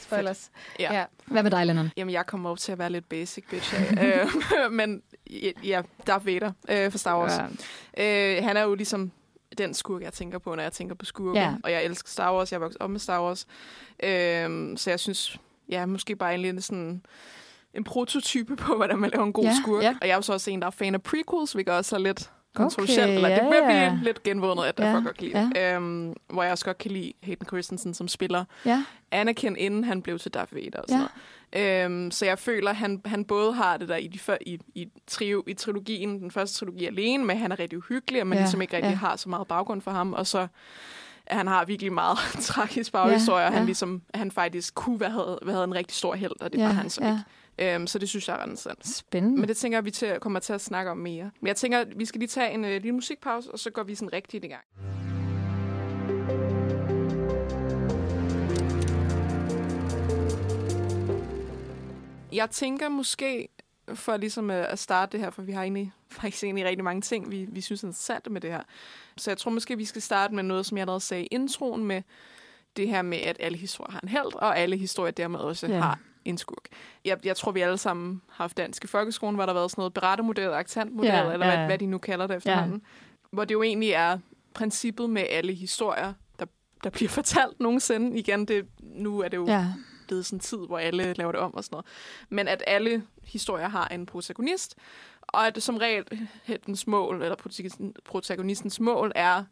Spoilers. 0.00 0.50
Ja. 0.80 0.94
Ja. 0.94 1.04
Hvad 1.26 1.42
med 1.42 1.50
dig, 1.50 1.66
Lennon? 1.66 1.90
Jamen, 1.96 2.12
jeg 2.14 2.26
kommer 2.26 2.50
op 2.50 2.58
til 2.58 2.72
at 2.72 2.78
være 2.78 2.90
lidt 2.90 3.08
basic, 3.08 3.44
bitch. 3.50 3.74
af. 3.96 4.04
øh, 4.04 4.70
men 4.78 5.02
ja, 5.64 5.82
Darth 6.06 6.26
Vader 6.26 6.52
øh, 6.68 6.90
for 6.90 6.98
Star 6.98 7.18
Wars. 7.20 7.32
Ja. 7.96 8.36
Øh, 8.38 8.44
han 8.44 8.56
er 8.56 8.62
jo 8.62 8.74
ligesom 8.74 9.10
den 9.58 9.74
skurk, 9.74 10.02
jeg 10.02 10.12
tænker 10.12 10.38
på, 10.38 10.54
når 10.54 10.62
jeg 10.62 10.72
tænker 10.72 10.94
på 10.94 11.04
skurke. 11.04 11.38
Ja. 11.40 11.54
Og 11.64 11.72
jeg 11.72 11.84
elsker 11.84 12.08
Star 12.08 12.34
Wars. 12.34 12.52
Jeg 12.52 12.56
er 12.56 12.60
vokset 12.60 12.80
op 12.82 12.90
med 12.90 13.00
Star 13.00 13.22
Wars. 13.22 13.46
Øh, 14.02 14.76
så 14.78 14.90
jeg 14.90 15.00
synes, 15.00 15.38
ja, 15.68 15.86
måske 15.86 16.16
bare 16.16 16.34
en 16.34 16.40
lille 16.40 16.62
sådan 16.62 17.02
en 17.74 17.84
prototype 17.84 18.56
på, 18.56 18.74
hvordan 18.76 18.98
man 18.98 19.10
laver 19.10 19.24
en 19.26 19.32
god 19.32 19.44
Ja, 19.44 19.54
skurk. 19.62 19.82
ja. 19.82 19.94
Og 20.00 20.06
jeg 20.06 20.12
er 20.12 20.16
jo 20.16 20.22
så 20.22 20.32
også 20.32 20.50
en, 20.50 20.60
der 20.60 20.66
er 20.66 20.70
fan 20.70 20.94
af 20.94 21.02
prequels, 21.02 21.52
hvilket 21.52 21.74
også 21.74 21.96
er 21.96 22.00
lidt 22.00 22.30
kontroversielt. 22.56 23.06
Okay, 23.06 23.14
eller 23.16 23.28
det 23.28 23.36
ja, 23.36 23.48
vil 23.48 23.74
ja. 23.74 23.88
blive 23.90 24.04
lidt 24.04 24.22
genvundet, 24.22 24.64
at 24.64 24.74
jeg 24.78 24.84
Ja, 24.86 24.90
ja, 24.90 24.96
godt 25.02 25.16
kan 25.18 25.26
lide. 25.26 25.50
Ja. 25.54 25.74
Øhm, 25.76 26.14
hvor 26.30 26.42
jeg 26.42 26.52
også 26.52 26.64
godt 26.64 26.78
kan 26.78 26.90
lide 26.90 27.12
Hayden 27.22 27.46
Christensen, 27.46 27.94
som 27.94 28.08
spiller 28.08 28.44
Ja. 28.66 28.84
Anakin, 29.10 29.56
inden 29.56 29.84
han 29.84 30.02
blev 30.02 30.18
til 30.18 30.34
Darth 30.34 30.54
Vader 30.54 30.78
og 30.78 30.84
sådan 30.88 31.00
Ja. 31.00 31.06
noget. 31.06 31.84
Øhm, 31.84 32.10
så 32.10 32.26
jeg 32.26 32.38
føler, 32.38 32.70
at 32.70 32.76
han, 32.76 33.00
han 33.04 33.24
både 33.24 33.52
har 33.52 33.76
det 33.76 33.88
der 33.88 33.96
i, 33.96 34.06
de 34.06 34.18
før, 34.18 34.36
i, 34.46 34.58
i, 34.74 34.88
trio, 35.06 35.44
i 35.46 35.54
trilogien, 35.54 36.20
den 36.20 36.30
første 36.30 36.58
trilogi 36.58 36.86
alene, 36.86 37.24
men 37.24 37.36
han 37.38 37.52
er 37.52 37.58
rigtig 37.58 37.78
uhyggelig, 37.78 38.20
og 38.20 38.26
man 38.26 38.38
Ja, 38.38 38.42
ligesom 38.42 38.62
ikke 38.62 38.76
rigtig 38.76 38.90
ja. 38.90 38.96
har 38.96 39.16
så 39.16 39.28
meget 39.28 39.46
baggrund 39.48 39.80
for 39.82 39.90
ham. 39.90 40.12
Og 40.12 40.26
så 40.26 40.46
at 41.26 41.36
han 41.36 41.46
har 41.46 41.64
virkelig 41.64 41.92
meget 41.92 42.18
tragisk 42.40 42.92
baghistorie, 42.92 43.40
Ja, 43.42 43.46
og 43.46 43.52
han, 43.52 43.62
ja. 43.62 43.66
ligesom, 43.66 44.02
han 44.14 44.30
faktisk 44.30 44.74
kunne 44.74 45.00
være, 45.00 45.10
havde, 45.10 45.38
været 45.42 45.64
en 45.64 45.74
rigtig 45.74 45.96
stor 45.96 46.14
held, 46.14 46.32
og 46.40 46.52
det 46.52 46.58
ja, 46.58 46.64
var 46.64 46.72
han 46.72 46.90
så 46.90 47.00
ja. 47.04 47.10
ikke. 47.10 47.20
Øhm, 47.58 47.86
så 47.86 47.98
det 47.98 48.08
synes 48.08 48.28
jeg 48.28 48.34
er 48.34 48.38
ret 48.38 48.44
interessant. 48.44 48.88
Spændende. 48.88 49.40
Men 49.40 49.48
det 49.48 49.56
tænker 49.56 49.80
vi 49.80 49.90
til, 49.90 50.20
kommer 50.20 50.40
til 50.40 50.52
at 50.52 50.60
snakke 50.60 50.90
om 50.90 50.98
mere. 50.98 51.30
Men 51.40 51.46
jeg 51.46 51.56
tænker, 51.56 51.84
vi 51.96 52.04
skal 52.04 52.18
lige 52.18 52.28
tage 52.28 52.50
en 52.50 52.64
uh, 52.64 52.70
lille 52.70 52.92
musikpause, 52.92 53.52
og 53.52 53.58
så 53.58 53.70
går 53.70 53.82
vi 53.82 53.94
sådan 53.94 54.12
rigtigt 54.12 54.44
i 54.44 54.48
gang. 54.48 54.64
Jeg 62.32 62.50
tænker 62.50 62.88
måske, 62.88 63.48
for 63.94 64.16
ligesom 64.16 64.50
øh, 64.50 64.72
at 64.72 64.78
starte 64.78 65.12
det 65.12 65.20
her, 65.20 65.30
for 65.30 65.42
vi 65.42 65.52
har 65.52 65.62
egentlig 65.62 65.92
faktisk 66.20 66.44
egentlig 66.44 66.64
rigtig 66.64 66.84
mange 66.84 67.02
ting, 67.02 67.30
vi, 67.30 67.46
vi 67.48 67.60
synes 67.60 67.82
er 67.82 67.86
interessante 67.86 68.30
med 68.30 68.40
det 68.40 68.50
her. 68.50 68.62
Så 69.16 69.30
jeg 69.30 69.38
tror 69.38 69.50
måske, 69.50 69.76
vi 69.76 69.84
skal 69.84 70.02
starte 70.02 70.34
med 70.34 70.42
noget, 70.42 70.66
som 70.66 70.76
jeg 70.76 70.82
allerede 70.82 71.00
sagde 71.00 71.24
i 71.24 71.26
introen, 71.26 71.84
med 71.84 72.02
det 72.76 72.88
her 72.88 73.02
med, 73.02 73.18
at 73.18 73.36
alle 73.40 73.58
historier 73.58 73.92
har 73.92 74.00
en 74.00 74.08
held, 74.08 74.34
og 74.34 74.58
alle 74.58 74.76
historier 74.76 75.12
dermed 75.12 75.38
også 75.38 75.66
ja. 75.66 75.78
har 75.78 75.98
en 76.28 76.38
skurk. 76.38 76.64
Jeg, 77.04 77.26
jeg 77.26 77.36
tror, 77.36 77.52
vi 77.52 77.60
alle 77.60 77.78
sammen 77.78 78.22
har 78.28 78.44
haft 78.44 78.56
dansk 78.56 78.84
i 78.84 78.86
folkeskolen, 78.86 79.34
hvor 79.34 79.46
der 79.46 79.52
har 79.52 79.58
været 79.60 79.70
sådan 79.70 79.80
noget 79.80 79.94
berettemodel 79.94 80.48
og 80.48 80.58
accentmodel, 80.58 81.10
Ja, 81.10 81.32
eller 81.32 81.46
ja, 81.46 81.56
hvad, 81.56 81.66
hvad 81.66 81.78
de 81.78 81.86
nu 81.86 81.98
kalder 81.98 82.26
det 82.26 82.36
efterhånden. 82.36 82.82
Ja. 82.84 83.06
Hvor 83.30 83.44
det 83.44 83.54
jo 83.54 83.62
egentlig 83.62 83.90
er 83.90 84.18
princippet 84.54 85.10
med 85.10 85.24
alle 85.30 85.52
historier, 85.54 86.12
der, 86.38 86.46
der 86.84 86.90
bliver 86.90 87.08
fortalt 87.20 87.60
nogensinde. 87.60 88.18
Igen, 88.18 88.44
det, 88.44 88.66
nu 88.80 89.20
er 89.20 89.28
det 89.28 89.36
jo 89.36 89.46
Ja. 89.46 89.66
blevet 90.06 90.26
sådan 90.26 90.36
en 90.36 90.40
tid, 90.40 90.58
hvor 90.58 90.78
alle 90.78 91.12
laver 91.12 91.32
det 91.32 91.40
om 91.40 91.54
og 91.54 91.64
sådan 91.64 91.74
noget. 91.74 91.86
Men 92.28 92.48
at 92.48 92.64
alle 92.66 93.02
historier 93.24 93.68
har 93.68 93.88
en 93.88 94.06
protagonist, 94.06 94.74
og 95.22 95.46
at 95.46 95.62
som 95.62 95.76
regel 95.76 96.28
heltens 96.44 96.86
mål, 96.86 97.22
eller 97.22 97.36
protagonisten- 97.36 97.92
protagonistens 98.04 98.80
mål, 98.80 99.12
er, 99.14 99.44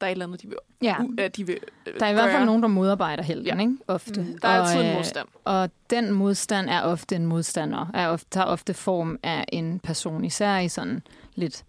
der 0.00 0.06
er 0.06 0.10
et 0.10 0.12
eller 0.12 0.26
andet, 0.26 0.42
de 0.42 0.48
vil, 0.48 0.56
ja. 0.82 0.94
u- 0.96 1.14
at 1.20 1.36
de 1.36 1.46
vil 1.46 1.58
øh, 1.86 2.00
Der 2.00 2.06
er 2.06 2.10
i 2.10 2.12
hvert 2.12 2.30
fald 2.30 2.44
nogen, 2.44 2.62
der 2.62 2.68
modarbejder 2.68 3.22
helten, 3.22 3.46
Ja. 3.46 3.60
ikke? 3.60 3.76
Ofte. 3.88 4.20
Mm. 4.20 4.38
Der 4.42 4.48
er 4.48 4.62
altid 4.62 4.78
Og, 4.78 4.84
en 4.84 4.90
øh, 4.90 4.96
modstand. 4.96 5.28
Og 5.44 5.70
den 5.90 6.12
modstand 6.12 6.68
er 6.70 6.82
ofte 6.82 7.16
en 7.16 7.26
modstander, 7.26 7.90
er 7.94 8.08
ofte, 8.08 8.26
tager 8.30 8.46
ofte 8.46 8.74
form 8.74 9.18
af 9.22 9.44
en 9.52 9.78
person, 9.80 10.24
især 10.24 10.58
i 10.58 10.68
sådan 10.68 11.02
lidt 11.34 11.64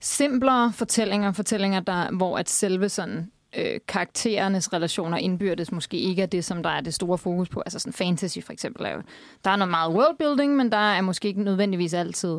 simplere 0.00 0.72
fortællinger, 0.72 1.32
fortællinger 1.32 1.80
der, 1.80 2.10
hvor 2.16 2.38
at 2.38 2.48
selve 2.48 2.88
sådan 2.88 3.30
øh, 3.58 3.80
karakterernes 3.88 4.72
relationer 4.72 5.16
indbyrdes 5.18 5.72
måske 5.72 5.96
ikke 5.96 6.22
er 6.22 6.26
det, 6.26 6.44
som 6.44 6.62
der 6.62 6.70
er 6.70 6.80
det 6.80 6.94
store 6.94 7.18
fokus 7.18 7.48
på. 7.48 7.60
Altså 7.60 7.78
sådan 7.78 7.92
fantasy 7.92 8.38
for 8.44 8.52
eksempel. 8.52 8.86
Er 8.86 8.90
jo, 8.94 9.02
der 9.44 9.50
er 9.50 9.56
noget 9.56 9.70
meget 9.70 9.92
worldbuilding, 9.94 10.56
men 10.56 10.72
der 10.72 10.92
er 10.92 11.00
måske 11.00 11.28
ikke 11.28 11.42
nødvendigvis 11.42 11.94
altid 11.94 12.36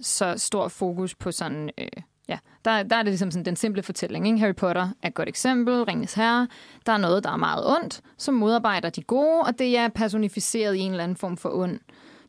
så 0.00 0.34
stor 0.36 0.68
fokus 0.68 1.14
på 1.14 1.32
sådan... 1.32 1.70
Øh, 1.78 1.86
ja, 2.30 2.38
der, 2.64 2.82
der 2.82 2.96
er 2.96 3.02
det 3.02 3.10
ligesom 3.10 3.30
sådan 3.30 3.44
den 3.44 3.56
simple 3.56 3.82
fortælling. 3.82 4.26
Ikke? 4.26 4.38
Harry 4.38 4.54
Potter 4.54 4.88
er 5.02 5.08
et 5.08 5.14
godt 5.14 5.28
eksempel. 5.28 5.82
Ringens 5.82 6.14
Herre. 6.14 6.48
Der 6.86 6.92
er 6.92 6.98
noget, 6.98 7.24
der 7.24 7.30
er 7.30 7.36
meget 7.36 7.66
ondt, 7.66 8.00
som 8.16 8.34
modarbejder 8.34 8.90
de 8.90 9.02
gode, 9.02 9.40
og 9.40 9.58
det 9.58 9.76
er 9.78 9.88
personificeret 9.88 10.74
i 10.74 10.78
en 10.78 10.90
eller 10.90 11.04
anden 11.04 11.16
form 11.16 11.36
for 11.36 11.50
ond 11.50 11.80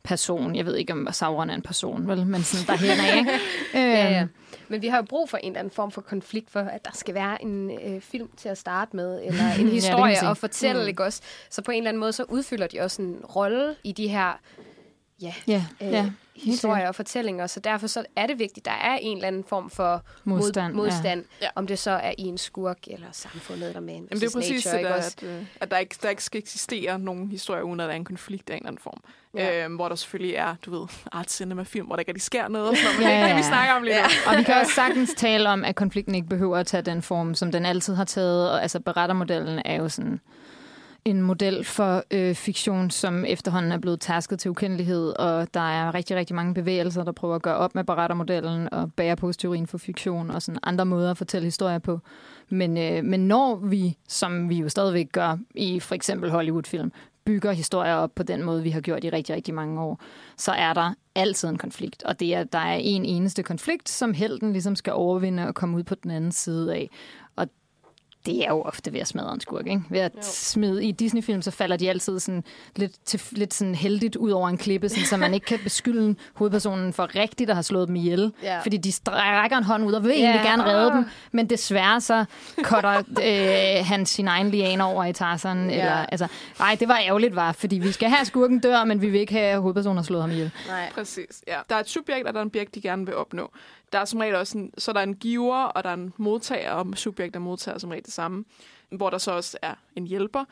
person. 0.04 0.56
Jeg 0.56 0.66
ved 0.66 0.76
ikke, 0.76 0.94
om 0.94 1.08
Sauron 1.12 1.50
er 1.50 1.56
en 1.56 1.62
person, 1.62 2.08
vel? 2.08 2.26
men 2.26 2.44
sådan 2.44 2.68
derhen 2.68 3.00
af, 3.00 3.18
ikke? 3.18 3.32
Ja, 3.74 4.12
ja. 4.12 4.22
Øhm, 4.22 4.30
Men 4.68 4.82
vi 4.82 4.88
har 4.88 4.98
jo 4.98 5.04
brug 5.04 5.30
for 5.30 5.38
en 5.38 5.48
eller 5.48 5.60
anden 5.60 5.72
form 5.72 5.92
for 5.92 6.02
konflikt, 6.02 6.52
for 6.52 6.60
at 6.60 6.86
der 6.86 6.92
skal 6.94 7.14
være 7.16 7.42
en 7.42 7.72
øh, 7.72 8.02
film 8.02 8.30
til 8.38 8.50
at 8.50 8.58
starte 8.58 8.96
med, 8.96 9.22
eller 9.26 9.54
en 9.60 9.68
historie 9.68 10.16
sige. 10.16 10.30
at 10.30 10.38
fortælle, 10.38 10.82
mm. 10.82 10.88
ikke 10.88 11.04
også? 11.04 11.22
Så 11.50 11.62
på 11.62 11.72
en 11.72 11.78
eller 11.78 11.90
anden 11.90 12.00
måde, 12.00 12.14
så 12.14 12.24
udfylder 12.24 12.68
de 12.68 12.80
også 12.80 13.02
en 13.02 13.16
rolle 13.36 13.76
i 13.84 13.92
de 13.92 14.08
her 14.08 14.40
ja, 15.22 15.34
Ja, 15.48 15.64
øh, 15.82 15.92
ja. 15.92 16.10
historier 16.36 16.88
og 16.88 16.96
fortællinger. 16.96 17.48
Så 17.48 17.60
derfor 17.60 17.88
så 17.88 18.06
er 18.16 18.28
det 18.28 18.40
vigtigt, 18.40 18.66
der 18.66 18.72
er 18.72 18.98
en 19.02 19.18
eller 19.18 19.28
anden 19.28 19.44
form 19.44 19.70
for 19.70 20.02
Modstand, 20.24 20.74
mod, 20.74 20.86
modstand 20.86 21.26
Ja. 21.42 21.48
om 21.56 21.68
det 21.68 21.80
så 21.80 21.92
er 21.92 22.14
i 22.18 22.22
en 22.24 22.38
skurk, 22.38 22.78
eller 22.88 23.08
samfundet, 23.12 23.68
eller 23.68 23.80
med 23.82 23.94
Jamen, 23.94 24.08
det 24.10 24.24
er 24.24 24.32
præcis 24.34 24.66
nature, 24.66 24.84
det, 24.84 24.90
der, 24.90 24.96
at, 24.96 25.24
øh, 25.24 25.46
at 25.62 25.72
der, 25.72 25.78
ikke, 25.78 25.96
der 26.02 26.10
ikke 26.10 26.24
skal 26.24 26.40
eksistere 26.40 27.00
nogen 27.00 27.28
historie, 27.32 27.64
uden 27.64 27.80
at 27.80 27.84
der 27.86 27.92
er 27.92 27.96
en 27.96 28.06
konflikt 28.06 28.50
af 28.50 28.54
en 28.54 28.58
eller 28.58 28.68
anden 28.68 28.82
form. 28.84 29.02
Ja. 29.36 29.46
Ja. 29.58 29.66
Øhm, 29.66 29.76
hvor 29.76 29.88
der 29.90 29.96
selvfølgelig 29.96 30.36
er, 30.36 30.56
du 30.66 30.80
ved, 30.80 30.88
art 31.12 31.32
cinema 31.32 31.64
film, 31.64 31.86
hvor 31.86 31.96
der 31.96 32.00
ikke 32.00 32.10
rigtig 32.10 32.22
sker 32.22 32.48
noget. 32.48 32.70
Og 32.70 32.78
sådan 32.78 32.86
noget, 32.86 33.00
men 33.00 33.08
Ja, 33.08 33.14
det 33.14 33.22
er 33.22 33.28
ikke 33.28 33.28
det, 33.28 33.30
ja, 33.30 33.36
vi 33.36 33.42
ja. 33.42 33.48
snakker 33.50 33.74
om 33.74 33.84
lige 33.84 33.96
nu. 33.96 34.32
Og 34.32 34.38
vi 34.38 34.44
kan 34.44 34.56
også 34.56 34.74
sagtens 34.82 35.10
tale 35.18 35.50
om, 35.50 35.64
at 35.66 35.76
konflikten 35.76 36.16
ikke 36.16 36.28
behøver 36.28 36.58
at 36.58 36.68
tage 36.68 36.82
den 36.82 37.02
form, 37.02 37.36
som 37.36 37.52
den 37.52 37.66
altid 37.66 37.96
har 37.96 38.04
taget. 38.04 38.52
Og 38.52 38.62
altså 38.62 38.80
berettermodellen 38.80 39.62
er 39.66 39.76
jo 39.76 39.90
sådan 39.90 40.20
en 41.06 41.22
model 41.22 41.64
for 41.64 42.04
øh, 42.12 42.36
fiktion, 42.36 42.90
som 42.90 43.26
efterhånden 43.26 43.72
er 43.72 43.78
blevet 43.78 44.00
tasket 44.00 44.40
til 44.40 44.52
ukendelighed, 44.52 45.20
og 45.20 45.54
der 45.54 45.60
er 45.60 45.94
rigtig, 45.94 46.16
rigtig 46.16 46.36
mange 46.36 46.54
bevægelser, 46.54 47.04
der 47.04 47.12
prøver 47.12 47.36
at 47.36 47.42
gøre 47.42 47.56
op 47.56 47.76
med 47.76 47.84
berettermodellen 47.84 48.74
og 48.74 48.94
bære 48.94 49.34
teorien 49.34 49.68
for 49.68 49.78
fiktion 49.78 50.32
og 50.32 50.42
sådan 50.42 50.60
andre 50.64 50.86
måder 50.86 51.12
at 51.12 51.18
fortælle 51.18 51.46
historier 51.46 51.80
på. 51.80 52.00
Men, 52.50 52.78
øh, 52.78 53.04
men 53.04 53.28
når 53.28 53.56
vi, 53.56 53.98
som 54.08 54.50
vi 54.50 54.56
jo 54.56 54.70
stadigvæk 54.70 55.12
gør 55.12 55.38
i 55.56 55.80
for 55.80 55.96
eksempel 55.96 56.30
Hollywood-film, 56.30 56.92
bygger 57.26 57.52
historier 57.52 57.96
op 57.96 58.16
på 58.16 58.24
den 58.24 58.44
måde, 58.44 58.64
vi 58.64 58.70
har 58.70 58.82
gjort 58.82 59.04
i 59.04 59.10
rigtig, 59.10 59.36
rigtig 59.36 59.54
mange 59.54 59.82
år, 59.82 60.02
så 60.38 60.52
er 60.52 60.74
der 60.74 60.94
altid 61.16 61.50
en 61.50 61.58
konflikt. 61.58 62.04
Og 62.04 62.20
det 62.20 62.36
er, 62.36 62.44
der 62.44 62.60
er 62.60 62.76
en 62.76 63.06
eneste 63.06 63.44
konflikt, 63.44 63.90
som 63.90 64.14
helten 64.14 64.52
ligesom 64.52 64.76
skal 64.76 64.94
overvinde 64.94 65.48
og 65.48 65.56
komme 65.56 65.78
ud 65.78 65.84
på 65.84 65.96
den 65.96 66.12
anden 66.12 66.32
side 66.32 66.76
af. 66.76 66.90
Det 68.26 68.44
er 68.46 68.50
jo 68.50 68.62
ofte 68.62 68.94
ved 68.94 69.00
at 69.00 69.08
smadre 69.08 69.34
en 69.34 69.40
skurk, 69.42 69.68
ikke? 69.68 69.82
Ved 69.90 70.00
at 70.00 70.12
Jo. 70.16 70.20
smide 70.24 70.86
i 70.86 70.92
Disney-film, 70.92 71.42
så 71.42 71.52
falder 71.52 71.78
de 71.78 71.90
altid 71.90 72.20
sådan 72.20 72.44
lidt, 72.76 72.92
til, 73.06 73.22
lidt 73.32 73.54
sådan 73.54 73.76
heldigt 73.76 74.16
ud 74.16 74.32
over 74.32 74.50
en 74.50 74.58
klippe, 74.58 74.90
sådan, 74.90 75.06
så 75.06 75.18
man 75.18 75.34
ikke 75.34 75.46
kan 75.46 75.60
beskylde 75.64 76.16
hovedpersonen 76.34 76.94
for 76.94 77.16
rigtigt 77.16 77.50
at 77.50 77.56
have 77.56 77.64
slået 77.64 77.88
dem 77.88 77.96
ihjel. 77.96 78.34
Ja. 78.44 78.60
Fordi 78.60 78.78
de 78.78 78.90
str- 78.90 79.12
rækker 79.12 79.58
en 79.58 79.64
hånd 79.64 79.86
ud 79.86 79.94
og 79.94 80.04
vil 80.04 80.10
Ja. 80.12 80.16
egentlig 80.18 80.42
gerne 80.46 80.64
redde 80.66 80.92
dem, 80.92 81.06
men 81.32 81.50
desværre 81.50 82.02
så 82.02 82.26
cutter 82.64 82.98
øh, 83.00 83.86
han 83.86 84.06
sin 84.06 84.28
egen 84.28 84.50
liane 84.50 84.84
over 84.84 85.06
i 85.06 85.14
Tarzan. 85.14 85.70
Ja. 85.70 85.76
Eller, 85.76 85.92
altså, 86.06 86.28
nej, 86.60 86.78
det 86.80 86.88
var 86.88 87.00
ærgerligt, 87.08 87.36
var, 87.36 87.52
fordi 87.52 87.78
vi 87.78 87.92
skal 87.92 88.10
have 88.10 88.26
skurken 88.26 88.60
dør, 88.60 88.84
men 88.84 89.02
vi 89.02 89.10
vil 89.10 89.20
ikke 89.20 89.34
have, 89.34 89.46
at 89.46 89.62
hovedpersonen 89.62 89.98
har 89.98 90.04
slået 90.04 90.22
ham 90.24 90.32
ihjel. 90.32 90.52
Nej. 90.68 90.90
Præcis, 90.96 91.44
ja. 91.48 91.58
Der 91.70 91.76
er 91.76 91.80
et 91.80 91.90
subjekt, 91.90 92.28
og 92.28 92.34
der 92.34 92.40
er 92.40 92.44
en 92.44 92.48
objekt, 92.50 92.76
de 92.76 92.82
gerne 92.82 93.06
vil 93.06 93.16
opnå. 93.16 93.52
Der 93.92 94.00
er 94.00 94.06
som 94.06 94.20
regel 94.20 94.36
også 94.36 94.58
en, 94.58 94.72
så 94.78 94.94
der 94.94 95.00
er 95.00 95.04
en 95.04 95.16
giver, 95.16 95.64
og 95.64 95.84
der 95.84 95.90
er 95.90 95.94
en 95.94 96.14
modtager, 96.18 96.72
og 96.72 96.88
subjekt 96.96 97.36
og 97.36 97.42
modtager 97.42 97.76
er 97.76 97.80
som 97.80 97.90
regel 97.90 98.06
det 98.06 98.14
samme. 98.14 98.44
Hvor 98.92 99.10
der 99.10 99.18
så 99.18 99.32
også 99.32 99.58
er 99.62 99.74
en 99.96 100.08
hjælper. 100.08 100.44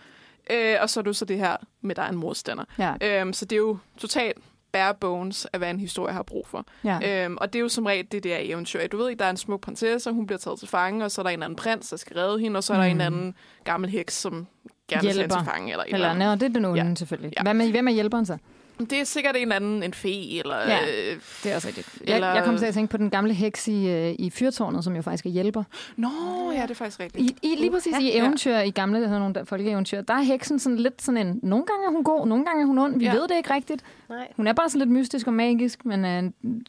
Øh, 0.52 0.76
og 0.82 0.90
så 0.90 1.00
er 1.00 1.02
du 1.04 1.14
så 1.14 1.26
det 1.26 1.38
her 1.38 1.58
med, 1.82 1.96
der 1.96 2.02
er 2.02 2.10
en 2.10 2.16
modstander. 2.18 2.64
Ja. 2.80 2.94
Øhm, 3.22 3.34
så 3.34 3.46
det 3.46 3.56
er 3.56 3.60
jo 3.60 3.78
totalt 3.98 4.38
bare 4.72 4.94
bones 4.96 5.46
af, 5.54 5.60
hvad 5.60 5.70
en 5.70 5.80
historie 5.80 6.14
har 6.14 6.24
brug 6.24 6.48
for. 6.48 6.66
Ja. 6.84 7.26
Øhm, 7.26 7.38
og 7.42 7.54
det 7.54 7.60
er 7.60 7.64
jo 7.64 7.70
som 7.70 7.86
regel 7.86 8.08
det 8.12 8.24
der 8.24 8.38
eventyr. 8.42 8.88
Du 8.88 8.98
ved 8.98 9.10
ikke, 9.10 9.20
der 9.20 9.26
er 9.26 9.30
en 9.30 9.38
smuk 9.38 9.62
prinsesse, 9.62 10.10
og 10.10 10.14
hun 10.14 10.26
bliver 10.28 10.40
taget 10.40 10.60
til 10.60 10.68
fange, 10.68 11.06
og 11.06 11.12
så 11.12 11.22
er 11.22 11.24
der 11.24 11.30
en 11.30 11.44
anden 11.44 11.56
prins, 11.56 11.90
der 11.90 11.98
skal 11.98 12.18
redde 12.18 12.40
hende, 12.40 12.58
og 12.58 12.64
så 12.64 12.74
er 12.74 12.78
der 12.78 12.84
Mm. 12.84 12.92
en 12.92 13.02
eller 13.02 13.06
anden 13.06 13.36
gammel 13.64 13.90
heks, 13.90 14.14
som 14.14 14.48
gerne 14.90 15.04
vil 15.08 15.14
til 15.14 15.30
fange. 15.46 15.72
Eller, 15.72 15.84
Eller, 15.84 15.96
eller 16.10 16.10
andet. 16.28 16.40
det 16.40 16.50
er 16.50 16.54
den 16.54 16.66
onde, 16.66 16.84
Ja. 16.86 16.96
selvfølgelig. 16.96 17.34
Ja. 17.38 17.44
Hvad 17.44 17.54
med, 17.54 17.72
hvem 17.72 17.88
er 17.88 17.92
hjælperen 17.92 18.26
så? 18.26 18.38
Det 18.80 18.94
er 18.94 19.04
sikkert 19.04 19.36
en 19.36 19.42
eller 19.42 19.56
anden, 19.56 19.84
en 19.84 19.94
fe, 19.94 20.38
eller... 20.40 20.56
Ja. 20.58 20.80
Øh, 20.82 21.18
Det 21.44 21.52
er 21.52 21.56
også 21.56 21.68
rigtigt. 21.68 21.88
Jeg, 22.08 22.16
Eller- 22.16 22.34
jeg 22.34 22.44
kom 22.44 22.58
til 22.58 22.66
at 22.66 22.74
tænke 22.74 22.92
på 22.92 22.98
den 22.98 23.10
gamle 23.10 23.34
heks 23.34 23.68
i, 23.68 23.88
øh, 23.88 24.16
i 24.20 24.30
fyrtårnet, 24.30 24.84
som 24.84 24.96
jo 24.96 25.02
faktisk 25.02 25.26
er 25.26 25.30
hjælper. 25.30 25.64
Nå, 25.96 26.10
ja, 26.56 26.62
det 26.62 26.72
er 26.72 26.76
faktisk 26.76 27.00
rigtigt. 27.00 27.30
I, 27.44 27.48
i, 27.54 27.56
lige 27.58 27.72
præcis 27.72 27.96
i 28.02 28.18
eventyr, 28.18 28.58
i 28.58 28.70
gamle 28.72 29.00
sådan 29.04 29.20
nogle 29.20 29.34
der 29.34 29.44
folkeeventyr, 29.44 30.02
der 30.02 30.14
er 30.14 30.22
heksen 30.22 30.60
sådan 30.60 30.78
lidt 30.78 31.02
sådan 31.02 31.28
en, 31.28 31.40
nogle 31.44 31.66
gange 31.66 31.86
er 31.88 31.92
hun 31.92 32.04
god, 32.04 32.28
nogle 32.28 32.46
gange 32.46 32.62
er 32.62 32.66
hun 32.66 32.78
ond. 32.78 33.00
Vi 33.00 33.06
Ja. 33.06 33.14
ved 33.14 33.28
det 33.28 33.38
ikke 33.38 33.54
rigtigt. 33.54 33.84
Nej. 34.10 34.28
Hun 34.36 34.48
er 34.48 34.54
bare 34.54 34.70
sådan 34.70 34.80
lidt 34.80 34.90
mystisk 34.98 35.28
og 35.28 35.34
magisk, 35.34 35.86
men 35.86 36.06
øh, 36.06 36.24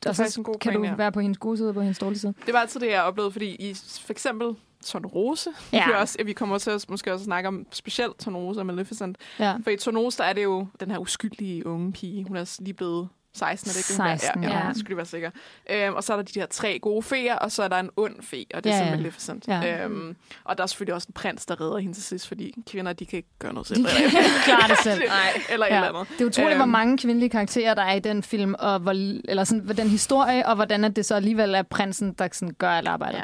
og 0.07 0.17
faktisk 0.17 0.35
så 0.35 0.40
en 0.40 0.45
god 0.45 0.55
kan 0.61 0.73
pointe, 0.73 0.79
du 0.88 0.93
ja. 0.93 0.97
være 0.97 1.12
på 1.12 1.21
hendes 1.21 1.38
gode 1.38 1.57
side 1.57 1.69
og 1.69 1.75
på 1.75 1.81
hendes 1.81 1.99
dårlige 1.99 2.19
side. 2.19 2.35
Det 2.47 2.55
var 2.55 2.61
altid 2.61 2.81
det, 2.81 2.90
jeg 2.90 3.02
oplevede, 3.02 3.33
fordi 3.33 3.47
i 3.50 3.75
for 4.00 4.12
eksempel 4.12 4.47
Tornerose, 4.84 5.50
Ja. 5.72 5.88
ja. 5.90 5.96
også, 6.00 6.18
vi 6.25 6.32
kommer 6.32 6.58
til 6.58 6.70
at 6.70 6.84
måske 6.88 7.12
også 7.12 7.25
snakke 7.25 7.49
om 7.49 7.66
specielt 7.72 8.18
Tornerose 8.18 8.60
og 8.60 8.66
Maleficent. 8.66 9.18
Ja. 9.38 9.54
For 9.64 9.70
i 9.70 9.76
Tornerose, 9.76 10.18
der 10.18 10.25
er 10.25 10.32
det 10.32 10.42
jo 10.44 10.66
den 10.80 10.90
her 10.90 10.99
uskyldige 10.99 11.66
unge 11.66 11.92
pige. 11.92 12.25
Hun 12.28 12.37
er 12.37 12.56
lige 12.60 12.75
blevet 12.75 13.08
16, 13.34 13.68
er 13.68 13.72
det 13.72 13.78
ikke? 13.78 13.88
det, 13.88 13.96
hun 13.96 14.06
er? 14.06 14.16
16, 14.16 14.42
ja. 14.44 14.50
ja. 14.50 14.66
ja. 14.66 14.72
skulle 14.75 14.96
være 14.96 15.06
sikker. 15.06 15.30
Øhm, 15.70 15.94
og 15.94 16.04
så 16.04 16.12
er 16.12 16.16
der 16.16 16.22
de 16.25 16.40
her 16.40 16.46
tre 16.46 16.78
gode 16.78 17.02
feer, 17.02 17.34
og 17.37 17.52
så 17.52 17.62
er 17.62 17.68
der 17.68 17.76
en 17.78 17.90
ond 17.96 18.22
fe, 18.22 18.44
og 18.54 18.64
det 18.64 18.72
er 18.72 18.76
Ja, 18.76 18.84
så. 18.90 18.96
Maleficent. 18.96 19.49
Ja. 19.49 19.84
Øhm, 19.84 20.16
og 20.44 20.58
der 20.58 20.62
er 20.62 20.66
selvfølgelig 20.66 20.94
også 20.94 21.06
en 21.08 21.12
prins, 21.14 21.46
der 21.46 21.60
redder 21.60 21.78
hende 21.78 21.94
til 21.94 22.02
sidst, 22.04 22.28
fordi 22.28 22.54
kvinder, 22.70 22.92
de 22.92 23.06
kan 23.06 23.16
ikke 23.16 23.28
gøre 23.38 23.52
noget 23.52 23.66
selv. 23.66 23.84
De 23.84 23.88
kan 23.90 24.04
ikke 24.04 24.20
klare 24.44 24.68
det 24.68 24.78
selv. 24.82 25.02
Nej. 25.08 25.42
Eller 25.50 25.66
et 25.66 25.70
Ja. 25.70 25.76
eller 25.84 25.99
andet. 25.99 26.12
Det 26.18 26.20
er 26.25 26.26
utroligt, 26.28 26.56
hvor 26.56 26.62
Øhm. 26.64 26.70
mange 26.72 26.99
kvindelige 26.99 27.30
karakterer, 27.30 27.75
der 27.75 27.82
er 27.82 27.94
i 27.94 28.00
den 28.00 28.22
film, 28.22 28.54
og 28.58 28.78
hvor, 28.78 28.92
eller 29.28 29.44
sådan, 29.44 29.68
den 29.76 29.88
historie, 29.88 30.46
og 30.46 30.54
hvordan 30.54 30.84
at 30.84 30.96
det 30.96 31.06
så 31.06 31.14
alligevel 31.14 31.54
er 31.54 31.62
prinsen, 31.62 32.12
der 32.12 32.28
sådan 32.32 32.54
gør 32.58 32.70
alt 32.70 32.88
arbejdet. 32.88 33.22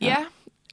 Ja. 0.00 0.06
Ja. 0.06 0.16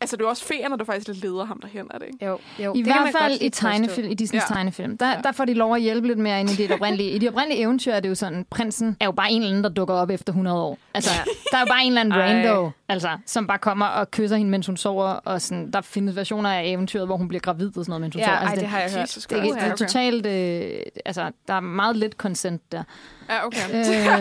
Altså, 0.02 0.16
det 0.16 0.22
er 0.22 0.26
jo 0.26 0.30
også 0.30 0.46
feerne, 0.46 0.78
der 0.78 0.84
faktisk 0.84 1.08
lidt 1.08 1.22
leder 1.22 1.46
ham 1.46 1.60
derhen, 1.62 1.88
er 1.94 1.98
det 1.98 2.06
ikke? 2.14 2.26
Jo, 2.26 2.38
jo. 2.60 2.74
I 2.74 2.78
det 2.78 2.86
hvert 2.86 3.16
fald 3.22 3.38
i 3.42 3.50
tegnefilm, 3.50 4.10
i 4.12 4.14
Disneys 4.14 4.44
Ja. 4.50 4.54
tegnefilm, 4.56 4.98
der, 4.98 5.10
Ja. 5.10 5.16
der 5.24 5.32
får 5.32 5.46
de 5.46 5.54
lov 5.54 5.76
at 5.76 5.82
hjælpe 5.82 6.08
lidt 6.08 6.20
mere 6.20 6.42
end 6.42 6.50
i 6.50 6.54
det 6.56 6.72
oprindelige. 6.72 7.10
I 7.12 7.18
det 7.18 7.30
oprindelige 7.30 7.62
eventyr 7.62 7.92
er 7.94 8.00
det 8.00 8.10
jo 8.10 8.16
sådan, 8.16 8.46
prinsen 8.50 8.98
er 9.00 9.06
jo 9.06 9.12
bare 9.12 9.32
en 9.32 9.42
eller 9.42 9.50
anden, 9.50 9.64
der 9.64 9.70
dukker 9.70 9.94
op 9.96 10.10
efter 10.10 10.34
100 10.34 10.58
år. 10.62 10.78
Altså, 10.94 11.10
der 11.52 11.58
er 11.58 11.62
jo 11.62 11.66
bare 11.70 11.82
en 11.84 11.88
eller 11.88 12.02
anden 12.02 12.20
rando, 12.20 12.72
altså, 12.90 13.10
som 13.26 13.48
bare 13.48 13.58
kommer 13.58 13.86
og 13.86 14.12
kysser 14.12 14.38
hende, 14.38 14.52
mens 14.52 14.68
hun 14.68 14.78
sover. 14.78 15.06
Og 15.10 15.42
sådan, 15.42 15.72
der 15.72 15.82
findes 15.82 16.16
versioner 16.16 16.50
af 16.50 16.64
eventyret, 16.66 17.06
hvor 17.08 17.18
hun 17.18 17.28
bliver 17.28 17.42
gravid 17.42 17.68
og 17.68 17.74
sådan 17.74 17.90
noget, 17.90 18.02
mens 18.02 18.16
hun 18.16 18.20
Ja, 18.20 18.26
sover. 18.26 18.38
ej, 18.38 18.44
Altså, 18.44 18.60
det 18.60 18.68
har 18.70 18.80
jeg 18.80 18.90
hørt. 18.92 19.00
Det, 19.02 19.10
Christ. 19.10 19.30
det, 19.30 19.44
det 19.44 19.64
er 19.72 19.76
totalt... 19.76 20.26
Øh, 20.26 20.80
altså, 21.06 21.32
der 21.48 21.54
er 21.54 21.60
meget 21.60 21.96
lidt 21.98 22.14
consent 22.14 22.72
der. 22.72 22.84
Ja, 23.30 23.46
okay. 23.46 23.70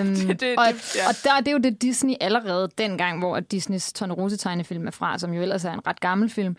Øhm, 0.01 0.15
det, 0.29 0.41
det, 0.41 0.59
og, 0.59 0.65
det, 0.73 0.97
ja. 0.97 1.09
og 1.09 1.15
der, 1.25 1.39
det 1.39 1.49
er 1.49 1.53
jo 1.53 1.59
det 1.59 1.83
Disney 1.83 2.15
allerede 2.21 2.69
dengang, 2.79 3.19
hvor 3.19 3.41
Disneys 3.41 3.93
Tornerose-tegnefilm 3.93 4.87
er 4.87 4.91
fra, 4.91 5.19
som 5.19 5.33
jo 5.33 5.43
ellers 5.43 5.65
er 5.65 5.73
en 5.73 5.87
ret 5.87 6.01
gammel 6.01 6.31
film, 6.31 6.57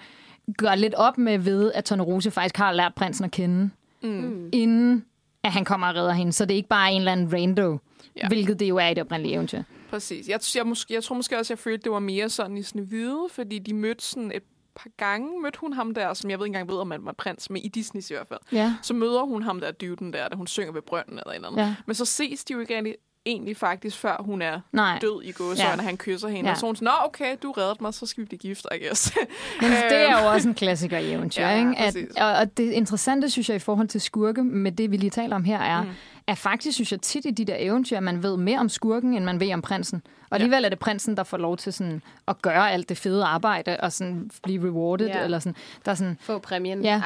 gør 0.58 0.76
lidt 0.76 0.94
op 0.94 1.18
med 1.18 1.38
ved, 1.38 1.72
at 1.76 1.86
Tornerose 1.86 2.32
faktisk 2.32 2.58
har 2.58 2.72
lært 2.72 2.94
prinsen 2.96 3.26
at 3.26 3.32
kende, 3.32 3.70
Mm. 4.04 4.50
inden 4.52 5.06
at 5.44 5.52
han 5.52 5.66
kommer 5.66 5.88
og 5.88 5.96
redder 5.96 6.12
hende. 6.14 6.34
Så 6.34 6.46
det 6.46 6.52
er 6.52 6.56
ikke 6.56 6.70
bare 6.70 6.92
en 6.92 6.98
eller 7.02 7.12
anden 7.12 7.34
rando, 7.34 7.72
Ja. 7.72 8.22
ja. 8.22 8.28
hvilket 8.28 8.60
det 8.60 8.70
jo 8.70 8.78
er 8.78 8.88
i 8.88 8.94
det 8.94 9.04
oprindelige 9.04 9.36
eventyr. 9.36 9.64
Præcis. 9.90 10.28
Jeg, 10.28 10.40
jeg, 10.56 10.68
måske, 10.68 10.94
jeg 10.94 11.04
tror 11.04 11.16
måske 11.16 11.40
også, 11.40 11.54
jeg 11.54 11.60
følte, 11.60 11.84
det 11.84 11.92
var 11.92 12.00
mere 12.00 12.30
sådan 12.30 12.58
i 12.58 12.64
Snevide, 12.64 13.20
fordi 13.32 13.60
de 13.60 13.74
mødte 13.74 14.04
sådan 14.06 14.32
et 14.36 14.44
par 14.76 14.90
gange, 14.98 15.42
mødte 15.42 15.60
hun 15.60 15.74
ham 15.74 15.94
der, 15.94 16.14
som 16.14 16.30
jeg 16.30 16.40
ved 16.40 16.46
ikke 16.46 16.56
engang 16.58 16.70
ved, 16.72 16.78
om 16.78 16.92
han 16.92 17.06
var 17.06 17.12
prins, 17.18 17.50
men 17.50 17.62
i 17.62 17.68
Disney 17.68 18.02
i 18.02 18.14
hvert 18.14 18.28
fald. 18.28 18.40
Ja. 18.52 18.74
Så 18.82 18.94
møder 18.94 19.24
hun 19.24 19.44
ham 19.44 19.60
der 19.60 19.72
dyden 19.72 20.14
der, 20.14 20.28
da 20.28 20.36
hun 20.36 20.48
synger 20.48 20.72
ved 20.74 20.82
brønden 20.82 21.14
eller 21.20 21.32
eller 21.32 21.48
andet. 21.48 21.62
ja. 21.62 21.76
Men 21.86 21.96
så 21.96 22.06
ses 22.06 22.44
de 22.44 22.54
jo 22.54 22.60
ikke 22.60 22.74
egentlig, 22.74 22.96
egentlig 23.26 23.58
faktisk, 23.58 23.98
før 23.98 24.18
hun 24.26 24.42
er 24.42 24.60
Nej. 24.72 25.00
død 25.02 25.22
i 25.24 25.32
gåsøjne, 25.32 25.70
Ja. 25.72 25.78
og 25.78 25.84
han 25.84 25.98
kysser 25.98 26.28
hende. 26.28 26.48
Ja. 26.50 26.52
Og 26.52 26.58
så 26.60 26.66
hun 26.66 26.76
sådan, 26.76 26.86
Nå, 26.86 26.92
okay, 27.06 27.36
du 27.44 27.52
reddede 27.52 27.78
mig, 27.82 27.94
så 27.94 28.06
skal 28.06 28.22
vi 28.22 28.26
blive 28.26 28.40
gift, 28.40 28.66
I 28.76 28.86
guess. 28.86 29.14
Men 29.62 29.72
det 29.72 30.10
er 30.10 30.22
jo 30.24 30.28
også 30.30 30.48
en 30.50 30.56
klassiker 30.56 30.98
i 30.98 31.12
eventyr. 31.12 31.42
Ja, 31.44 31.60
ikke? 31.60 31.72
At, 31.78 31.94
præcis. 31.94 32.16
og, 32.18 32.32
og 32.34 32.58
det 32.58 32.72
interessante, 32.72 33.30
synes 33.30 33.50
jeg, 33.50 33.56
i 33.56 33.60
forhold 33.60 33.88
til 33.88 34.02
skurke, 34.02 34.44
med 34.44 34.72
det, 34.72 34.92
vi 34.92 34.98
lige 34.98 35.10
taler 35.10 35.36
om 35.36 35.44
her, 35.44 35.60
er, 35.60 35.84
Mm. 35.84 35.90
At 36.28 36.38
faktisk, 36.38 36.76
synes 36.76 36.92
jeg, 36.92 37.02
tit 37.02 37.26
i 37.26 37.32
de 37.32 37.46
der 37.46 37.56
eventyr, 37.60 37.98
at 37.98 38.04
man 38.04 38.24
ved 38.24 38.38
mere 38.38 38.60
om 38.60 38.70
skurken, 38.70 39.14
end 39.14 39.26
man 39.26 39.40
ved 39.40 39.54
om 39.54 39.62
prinsen. 39.62 40.02
Og 40.30 40.36
alligevel 40.36 40.66
er 40.66 40.70
det 40.70 40.80
prinsen, 40.80 41.18
der 41.18 41.24
får 41.24 41.38
lov 41.38 41.58
til 41.58 41.74
sådan, 41.74 42.02
at 42.28 42.42
gøre 42.42 42.72
alt 42.72 42.90
det 42.90 42.98
fede 42.98 43.26
arbejde, 43.26 43.78
og 43.80 43.92
sådan 43.92 44.32
blive 44.44 44.64
rewarded, 44.68 45.08
Ja. 45.08 45.24
eller 45.24 45.40
sådan. 45.40 45.56
Der 45.86 45.92
er 45.92 45.96
sådan, 45.96 46.18
Få 46.22 46.40
præmien 46.40 46.82
Ja. 46.84 47.02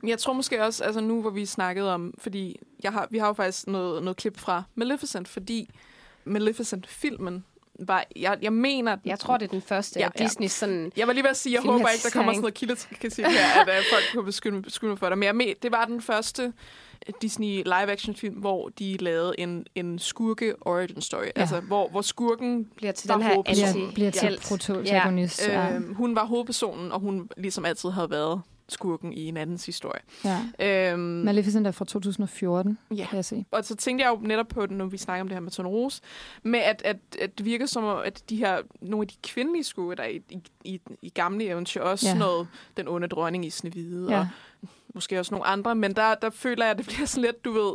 Men 0.00 0.08
jeg 0.08 0.18
tror 0.18 0.32
måske 0.32 0.64
også, 0.64 0.84
altså 0.84 1.00
nu 1.00 1.20
hvor 1.20 1.30
vi 1.30 1.46
snakkede 1.46 1.94
om, 1.94 2.14
fordi 2.18 2.56
jeg 2.82 2.92
har, 2.92 3.06
vi 3.10 3.18
har 3.18 3.26
jo 3.26 3.32
faktisk 3.32 3.66
noget, 3.66 4.02
noget 4.02 4.16
klip 4.16 4.38
fra 4.38 4.62
Maleficent, 4.74 5.28
fordi 5.28 5.70
Maleficent-filmen 6.24 7.44
var, 7.80 8.04
jeg, 8.16 8.38
jeg 8.42 8.52
mener... 8.52 8.96
Jeg 9.04 9.18
tror, 9.18 9.36
det 9.38 9.46
er 9.46 9.50
den 9.50 9.62
første 9.62 10.00
Ja, 10.00 10.08
ja. 10.18 10.24
Disney 10.24 10.48
sådan... 10.48 10.92
Jeg 10.96 11.06
var 11.06 11.12
lige 11.12 11.22
ved 11.22 11.30
at 11.30 11.36
sige, 11.36 11.54
jeg 11.54 11.62
håber 11.62 11.88
ikke, 11.88 12.02
der 12.04 12.10
kommer 12.10 12.32
sådan 12.32 12.40
noget 12.40 12.54
kildekritik 12.54 13.24
her, 13.26 13.60
at 13.60 13.68
uh, 13.68 13.74
folk 13.92 14.04
kunne 14.14 14.24
beskylde, 14.24 14.62
beskylde 14.62 14.90
mig 14.90 14.98
for 14.98 15.08
det. 15.08 15.18
Men 15.18 15.26
jeg 15.26 15.36
med, 15.36 15.54
det 15.62 15.72
var 15.72 15.84
den 15.84 16.00
første 16.02 16.52
Disney 17.22 17.62
live-action-film, 17.64 18.34
hvor 18.34 18.68
de 18.68 18.96
lavede 18.96 19.34
en, 19.38 19.66
en 19.74 19.98
skurke 19.98 20.54
origin 20.60 21.00
story. 21.00 21.22
Ja. 21.24 21.30
Altså, 21.40 21.60
hvor, 21.60 21.88
hvor 21.88 22.00
skurken, 22.02 22.64
bliver 22.76 22.92
til 22.92 23.08
den 23.10 23.20
er 23.20 23.24
her 23.24 23.34
hovedpersonen. 23.34 23.92
bliver, 23.94 24.10
bliver 24.10 24.10
til 24.10 24.38
protagonist. 24.48 25.48
Ja. 25.48 25.74
Øh, 25.74 25.94
hun 25.94 26.14
var 26.14 26.24
hovedpersonen, 26.26 26.92
og 26.92 27.00
hun 27.00 27.28
ligesom 27.36 27.64
altid 27.64 27.90
havde 27.90 28.10
været 28.10 28.40
skurken 28.68 29.12
i 29.12 29.26
en 29.28 29.36
andens 29.36 29.66
historie. 29.66 30.00
Ja. 30.58 30.90
Øhm, 30.92 30.98
Maleficent 31.00 31.66
er 31.66 31.70
fra 31.70 31.84
2014, 31.84 32.78
Ja. 32.96 33.06
kan 33.10 33.16
jeg 33.16 33.24
se. 33.24 33.44
og 33.50 33.64
så 33.64 33.76
tænkte 33.76 34.04
jeg 34.04 34.10
jo 34.14 34.26
netop 34.26 34.48
på 34.48 34.66
det, 34.66 34.70
når 34.76 34.86
vi 34.86 34.96
snakker 34.96 35.20
om 35.20 35.28
det 35.28 35.34
her 35.34 35.40
med 35.40 35.50
Tornerose, 35.50 36.02
med 36.42 36.60
at, 36.60 36.82
at, 36.84 36.96
at 37.20 37.38
det 37.38 37.46
virker 37.46 37.66
som, 37.66 37.84
om, 37.84 37.98
at 38.04 38.22
de 38.30 38.36
her, 38.36 38.58
nogle 38.80 39.02
af 39.02 39.08
de 39.08 39.14
kvindelige 39.22 39.64
skue, 39.64 39.94
der 39.94 40.02
er 40.02 40.08
i, 40.08 40.20
i, 40.30 40.40
i, 40.64 40.80
i 41.02 41.08
gamle 41.08 41.44
eventyr, 41.44 41.80
også 41.82 42.08
Ja. 42.08 42.14
noget 42.18 42.48
den 42.76 42.88
onde 42.88 43.06
dronning 43.08 43.46
i 43.46 43.50
Snevide. 43.50 44.06
Ja. 44.12 44.18
og 44.20 44.26
måske 44.94 45.18
også 45.18 45.34
nogle 45.34 45.46
andre, 45.46 45.74
men 45.74 45.96
der, 45.96 46.14
der 46.14 46.30
føler 46.30 46.64
jeg, 46.64 46.70
at 46.70 46.78
det 46.78 46.86
bliver 46.86 47.06
sådan 47.06 47.22
lidt, 47.22 47.44
du 47.44 47.52
ved, 47.52 47.74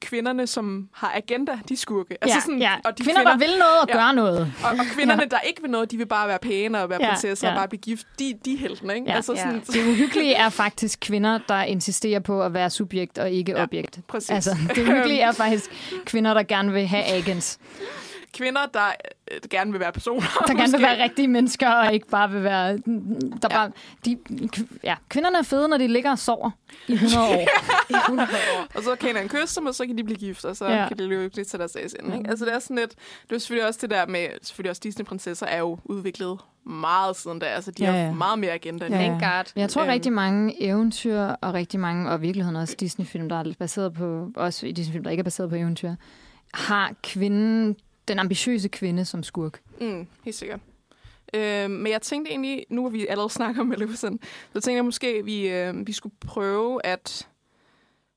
kvinderne, 0.00 0.46
som 0.46 0.88
har 0.92 1.12
agenda, 1.14 1.58
de 1.68 1.76
skurke. 1.76 2.18
Altså 2.20 2.36
ja, 2.36 2.40
sådan, 2.40 2.58
ja. 2.58 2.74
Og 2.84 2.98
de 2.98 3.02
kvinder, 3.02 3.20
kvinder, 3.20 3.32
der 3.32 3.38
vil 3.38 3.58
noget 3.58 3.80
og 3.82 3.88
ja. 3.88 3.94
gøre 3.94 4.14
noget. 4.14 4.52
Og, 4.64 4.70
og 4.70 4.84
kvinderne, 4.94 5.22
ja. 5.22 5.28
der 5.28 5.40
ikke 5.40 5.62
vil 5.62 5.70
noget, 5.70 5.90
de 5.90 5.96
vil 5.96 6.06
bare 6.06 6.28
være 6.28 6.38
pæne 6.38 6.82
og 6.82 6.90
være 6.90 6.98
ja, 7.02 7.08
prinsesser 7.08 7.48
ja. 7.48 7.54
og 7.54 7.58
bare 7.58 7.68
blive 7.68 7.80
gift. 7.80 8.06
De, 8.18 8.38
de 8.44 8.54
er 8.54 8.58
heltene, 8.58 8.94
ikke? 8.94 9.10
Ja. 9.10 9.16
Altså, 9.16 9.36
sådan, 9.36 9.62
ja. 9.68 9.80
Det 9.80 9.88
uhyggelige 9.88 10.34
er 10.34 10.48
faktisk 10.48 10.98
kvinder, 11.00 11.38
der 11.48 11.62
insisterer 11.62 12.20
på 12.20 12.42
at 12.42 12.54
være 12.54 12.70
subjekt 12.70 13.18
og 13.18 13.30
ikke 13.30 13.52
ja, 13.52 13.62
objekt. 13.62 14.00
Præcis. 14.08 14.30
Altså, 14.30 14.56
det 14.74 14.82
uhyggelige 14.82 15.20
er 15.20 15.32
faktisk 15.32 15.70
kvinder, 16.04 16.34
der 16.34 16.42
gerne 16.42 16.72
vil 16.72 16.86
have 16.86 17.04
agens 17.04 17.58
kvinder, 18.32 18.66
der 18.74 18.92
øh, 19.30 19.40
gerne 19.50 19.70
vil 19.70 19.80
være 19.80 19.92
personer. 19.92 20.26
Der 20.46 20.54
gerne 20.54 20.72
vil 20.72 20.82
være 20.82 21.02
rigtige 21.02 21.28
mennesker, 21.28 21.70
og 21.70 21.94
ikke 21.94 22.08
bare 22.08 22.30
vil 22.30 22.42
være... 22.42 22.72
Der 22.76 22.78
ja. 23.42 23.48
bare, 23.48 23.70
de, 24.04 24.18
ja, 24.84 24.94
kvinderne 25.08 25.38
er 25.38 25.42
fede, 25.42 25.68
når 25.68 25.78
de 25.78 25.86
ligger 25.86 26.10
og 26.10 26.18
sover 26.18 26.50
i 26.88 26.92
100 26.92 27.28
år. 27.28 27.48
I 27.90 27.94
100 28.04 28.28
år. 28.58 28.66
og 28.74 28.82
så 28.82 28.96
kan 29.00 29.16
en 29.16 29.28
kysse 29.28 29.60
dem, 29.60 29.66
og 29.66 29.74
så 29.74 29.86
kan 29.86 29.98
de 29.98 30.04
blive 30.04 30.18
gift, 30.18 30.44
og 30.44 30.56
så 30.56 30.66
ja. 30.66 30.88
kan 30.88 30.98
de 30.98 31.06
løbe 31.06 31.36
lidt 31.36 31.48
til 31.48 31.58
deres 31.58 31.76
ind. 32.00 32.14
Ikke? 32.14 32.30
Altså 32.30 32.44
det 32.44 32.54
er 32.54 32.58
sådan 32.58 32.76
lidt... 32.76 32.94
Det 33.28 33.34
er 33.34 33.38
selvfølgelig 33.38 33.68
også 33.68 33.80
det 33.82 33.90
der 33.90 34.06
med... 34.06 34.28
Selvfølgelig 34.42 34.70
også 34.70 34.80
Disney-prinsesser 34.84 35.46
er 35.46 35.58
jo 35.58 35.78
udviklet 35.84 36.38
meget 36.66 37.16
siden 37.16 37.38
da. 37.38 37.46
Altså, 37.46 37.70
de 37.70 37.84
ja, 37.84 37.92
ja. 37.92 38.06
har 38.06 38.12
meget 38.12 38.38
mere 38.38 38.52
agenda. 38.52 38.86
Ja, 38.90 39.00
ja. 39.00 39.08
God. 39.08 39.44
Jeg 39.56 39.70
tror, 39.70 39.82
um, 39.82 39.88
rigtig 39.88 40.12
mange 40.12 40.62
eventyr 40.62 41.20
og 41.20 41.54
rigtig 41.54 41.80
mange, 41.80 42.10
og 42.10 42.22
virkeligheden 42.22 42.56
også 42.56 42.76
Disney-film, 42.80 43.28
der 43.28 43.36
er 43.36 43.52
baseret 43.58 43.92
på, 43.92 44.30
også 44.36 44.66
i 44.66 44.72
Disney-film, 44.72 45.04
der 45.04 45.10
ikke 45.10 45.20
er 45.20 45.24
baseret 45.24 45.50
på 45.50 45.56
eventyr, 45.56 45.94
har 46.54 46.92
kvinden 47.02 47.76
den 48.08 48.18
ambitiøse 48.18 48.68
kvinde 48.68 49.04
som 49.04 49.22
skurk. 49.22 49.60
Mm, 49.80 50.06
helt 50.24 50.36
sikkert. 50.36 50.60
Øh, 51.34 51.70
men 51.70 51.92
jeg 51.92 52.02
tænkte 52.02 52.30
egentlig, 52.30 52.66
nu 52.70 52.80
hvor 52.80 52.90
vi 52.90 53.06
allerede 53.06 53.30
snakker 53.32 53.60
om 53.60 53.66
Maleficent, 53.66 54.22
så 54.24 54.52
tænkte 54.52 54.74
jeg 54.74 54.84
måske, 54.84 55.06
at 55.06 55.26
vi, 55.26 55.48
øh, 55.48 55.86
vi 55.86 55.92
skulle 55.92 56.14
prøve 56.20 56.86
at... 56.86 57.28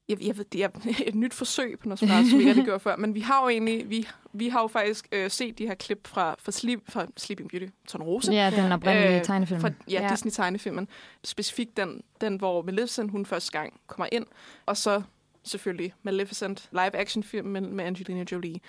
Jeg, 0.09 0.23
jeg 0.23 0.37
ved, 0.37 0.45
det 0.45 0.63
er 0.63 0.69
et 1.05 1.15
nyt 1.15 1.33
forsøg 1.33 1.79
på 1.79 1.87
noget 1.87 1.99
smart, 1.99 2.25
som 2.27 2.39
vi 2.39 2.49
ikke 2.49 2.63
gjort 2.69 2.81
før, 2.81 2.95
men 2.95 3.15
vi 3.15 3.19
har 3.19 3.43
jo 3.43 3.49
egentlig, 3.49 3.89
vi, 3.89 4.07
vi 4.33 4.49
har 4.49 4.61
jo 4.61 4.67
faktisk 4.67 5.07
øh, 5.11 5.31
set 5.31 5.57
de 5.57 5.67
her 5.67 5.75
klip 5.75 6.07
fra, 6.07 6.35
fra, 6.39 6.51
Sleep, 6.51 6.79
fra 6.89 7.05
Sleeping 7.17 7.49
Beauty, 7.49 7.67
Rose. 7.95 8.31
Ja, 8.31 8.51
den 8.55 8.71
oprindelige 8.71 9.19
øh, 9.19 9.23
tegnefilm. 9.23 9.61
Fra, 9.61 9.69
ja, 9.89 10.01
ja, 10.01 10.09
Disney-tegnefilmen. 10.09 10.87
Specifikt 11.23 11.77
den, 11.77 12.01
den, 12.21 12.35
hvor 12.35 12.61
Maleficent, 12.61 13.11
hun 13.11 13.25
første 13.25 13.51
gang 13.51 13.79
kommer 13.87 14.07
ind, 14.11 14.25
og 14.65 14.77
så 14.77 15.01
selvfølgelig 15.49 15.93
Maleficent 16.03 16.69
live-action 16.71 17.23
film 17.23 17.47
med, 17.47 17.61
med 17.61 17.85
Angelina 17.85 18.25
Jolie. 18.31 18.59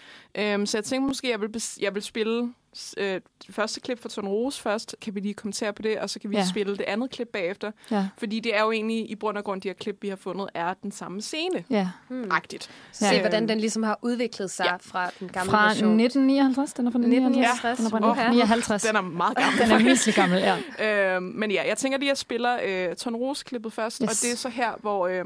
Um, 0.54 0.66
så 0.66 0.78
jeg 0.78 0.84
tænkte 0.84 1.08
måske, 1.08 1.30
jeg 1.30 1.40
vil, 1.40 1.62
jeg 1.80 1.94
vil 1.94 2.02
spille 2.02 2.54
øh, 2.96 3.20
det 3.46 3.54
første 3.54 3.80
klip 3.80 4.02
fra 4.02 4.08
Ton 4.08 4.28
Rose 4.28 4.62
først, 4.62 4.96
kan 5.00 5.14
vi 5.14 5.20
lige 5.20 5.34
kommentere 5.34 5.72
på 5.72 5.82
det, 5.82 5.98
og 5.98 6.10
så 6.10 6.20
kan 6.20 6.30
vi 6.30 6.36
ja. 6.36 6.46
spille 6.46 6.76
det 6.76 6.84
andet 6.84 7.10
klip 7.10 7.28
bagefter. 7.28 7.70
Ja. 7.90 8.08
Fordi 8.18 8.40
det 8.40 8.56
er 8.56 8.62
jo 8.62 8.70
egentlig, 8.70 9.10
i 9.10 9.14
bund 9.14 9.38
og 9.38 9.44
grund, 9.44 9.60
de 9.60 9.68
her 9.68 9.74
klip, 9.74 9.98
vi 10.02 10.08
har 10.08 10.16
fundet, 10.16 10.48
er 10.54 10.74
den 10.74 10.92
samme 10.92 11.22
scene. 11.22 11.64
Ja. 11.70 11.88
Hmm. 12.08 12.30
Agtigt. 12.30 12.70
Ja. 13.00 13.10
Se, 13.10 13.20
hvordan 13.20 13.48
den 13.48 13.60
ligesom 13.60 13.82
har 13.82 13.98
udviklet 14.02 14.50
sig 14.50 14.64
ja. 14.66 14.76
fra 14.76 15.10
den 15.20 15.28
gamle 15.28 15.50
fra 15.50 15.66
version. 15.66 15.98
Fra 15.98 16.04
1959? 16.04 16.72
Den 16.72 16.86
er 16.86 16.90
fra 16.90 16.98
1959? 16.98 17.64
Ja. 17.64 17.74
Den 17.76 17.86
er 17.86 17.90
fra 17.90 17.96
1959. 17.96 18.82
Den 18.82 18.96
er 18.96 19.00
meget 19.00 19.36
gammel. 19.36 19.60
den 19.60 19.70
er 19.70 19.78
virkelig 19.78 20.14
gammel, 20.14 20.38
ja. 20.78 21.16
øh, 21.16 21.22
men 21.22 21.50
ja, 21.50 21.62
jeg 21.68 21.76
tænker 21.76 21.98
lige, 21.98 22.08
at 22.08 22.10
jeg 22.10 22.18
spiller 22.18 22.58
øh, 22.64 22.96
Ton 22.96 23.16
Rose-klippet 23.16 23.72
først, 23.72 23.98
yes. 23.98 24.10
og 24.10 24.14
det 24.22 24.32
er 24.32 24.36
så 24.36 24.48
her, 24.48 24.72
hvor... 24.80 25.06
Øh, 25.06 25.24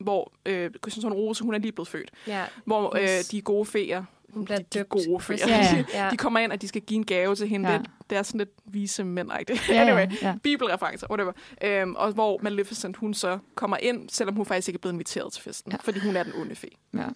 hvor 0.00 0.32
øh, 0.46 0.70
Christian 0.82 1.12
Rose, 1.12 1.44
hun 1.44 1.54
er 1.54 1.58
lige 1.58 1.72
blevet 1.72 1.88
født. 1.88 2.10
Ja. 2.26 2.44
Hvor 2.64 2.96
øh, 2.96 3.08
de 3.30 3.40
gode 3.40 3.66
feer, 3.66 4.04
hun 4.32 4.44
bliver 4.44 4.58
de, 4.58 4.78
de 4.78 4.84
gode 4.84 5.20
feer, 5.20 5.48
ja, 5.48 5.84
ja. 5.94 6.08
de 6.12 6.16
kommer 6.16 6.40
ind, 6.40 6.52
og 6.52 6.62
de 6.62 6.68
skal 6.68 6.82
give 6.82 6.98
en 6.98 7.04
gave 7.04 7.34
til 7.34 7.48
hende. 7.48 7.70
Ja. 7.70 7.78
Det, 7.78 7.90
det 8.10 8.18
er 8.18 8.22
sådan 8.22 8.38
lidt 8.38 8.50
vise 8.64 9.04
mænd 9.04 9.30
ja, 9.68 9.74
anyway, 9.82 10.22
ja, 10.22 10.28
ja. 10.28 10.34
bibelreferencer, 10.42 11.06
whatever. 11.10 11.32
Øhm, 11.64 11.94
og 11.94 12.12
hvor 12.12 12.40
Maleficent, 12.42 12.96
hun 12.96 13.14
så 13.14 13.38
kommer 13.54 13.76
ind, 13.76 14.08
selvom 14.08 14.34
hun 14.34 14.46
faktisk 14.46 14.68
ikke 14.68 14.76
er 14.76 14.80
blevet 14.80 14.94
inviteret 14.94 15.32
til 15.32 15.42
festen, 15.42 15.72
ja. 15.72 15.78
fordi 15.80 15.98
hun 15.98 16.16
er 16.16 16.22
den 16.22 16.32
onde 16.40 16.54
fe. 16.54 16.68
Ja. 16.94 16.98
Yeah. 16.98 17.06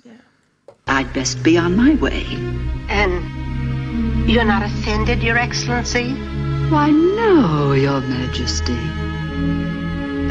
I'd 0.89 1.13
best 1.15 1.43
be 1.43 1.59
on 1.59 1.77
my 1.77 1.95
way. 2.01 2.25
And 2.89 3.13
you're 4.29 4.45
not 4.45 4.63
offended, 4.63 5.23
Your 5.23 5.37
Excellency? 5.37 6.15
Why, 6.71 6.91
no, 6.91 7.73
Your 7.73 8.01
Majesty. 8.01 8.79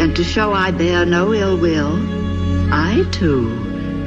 And 0.02 0.16
to 0.16 0.24
show 0.24 0.54
I 0.54 0.72
bear 0.72 1.06
no 1.06 1.34
ill 1.34 1.58
will, 1.58 2.25
I 2.72 3.04
too 3.12 3.46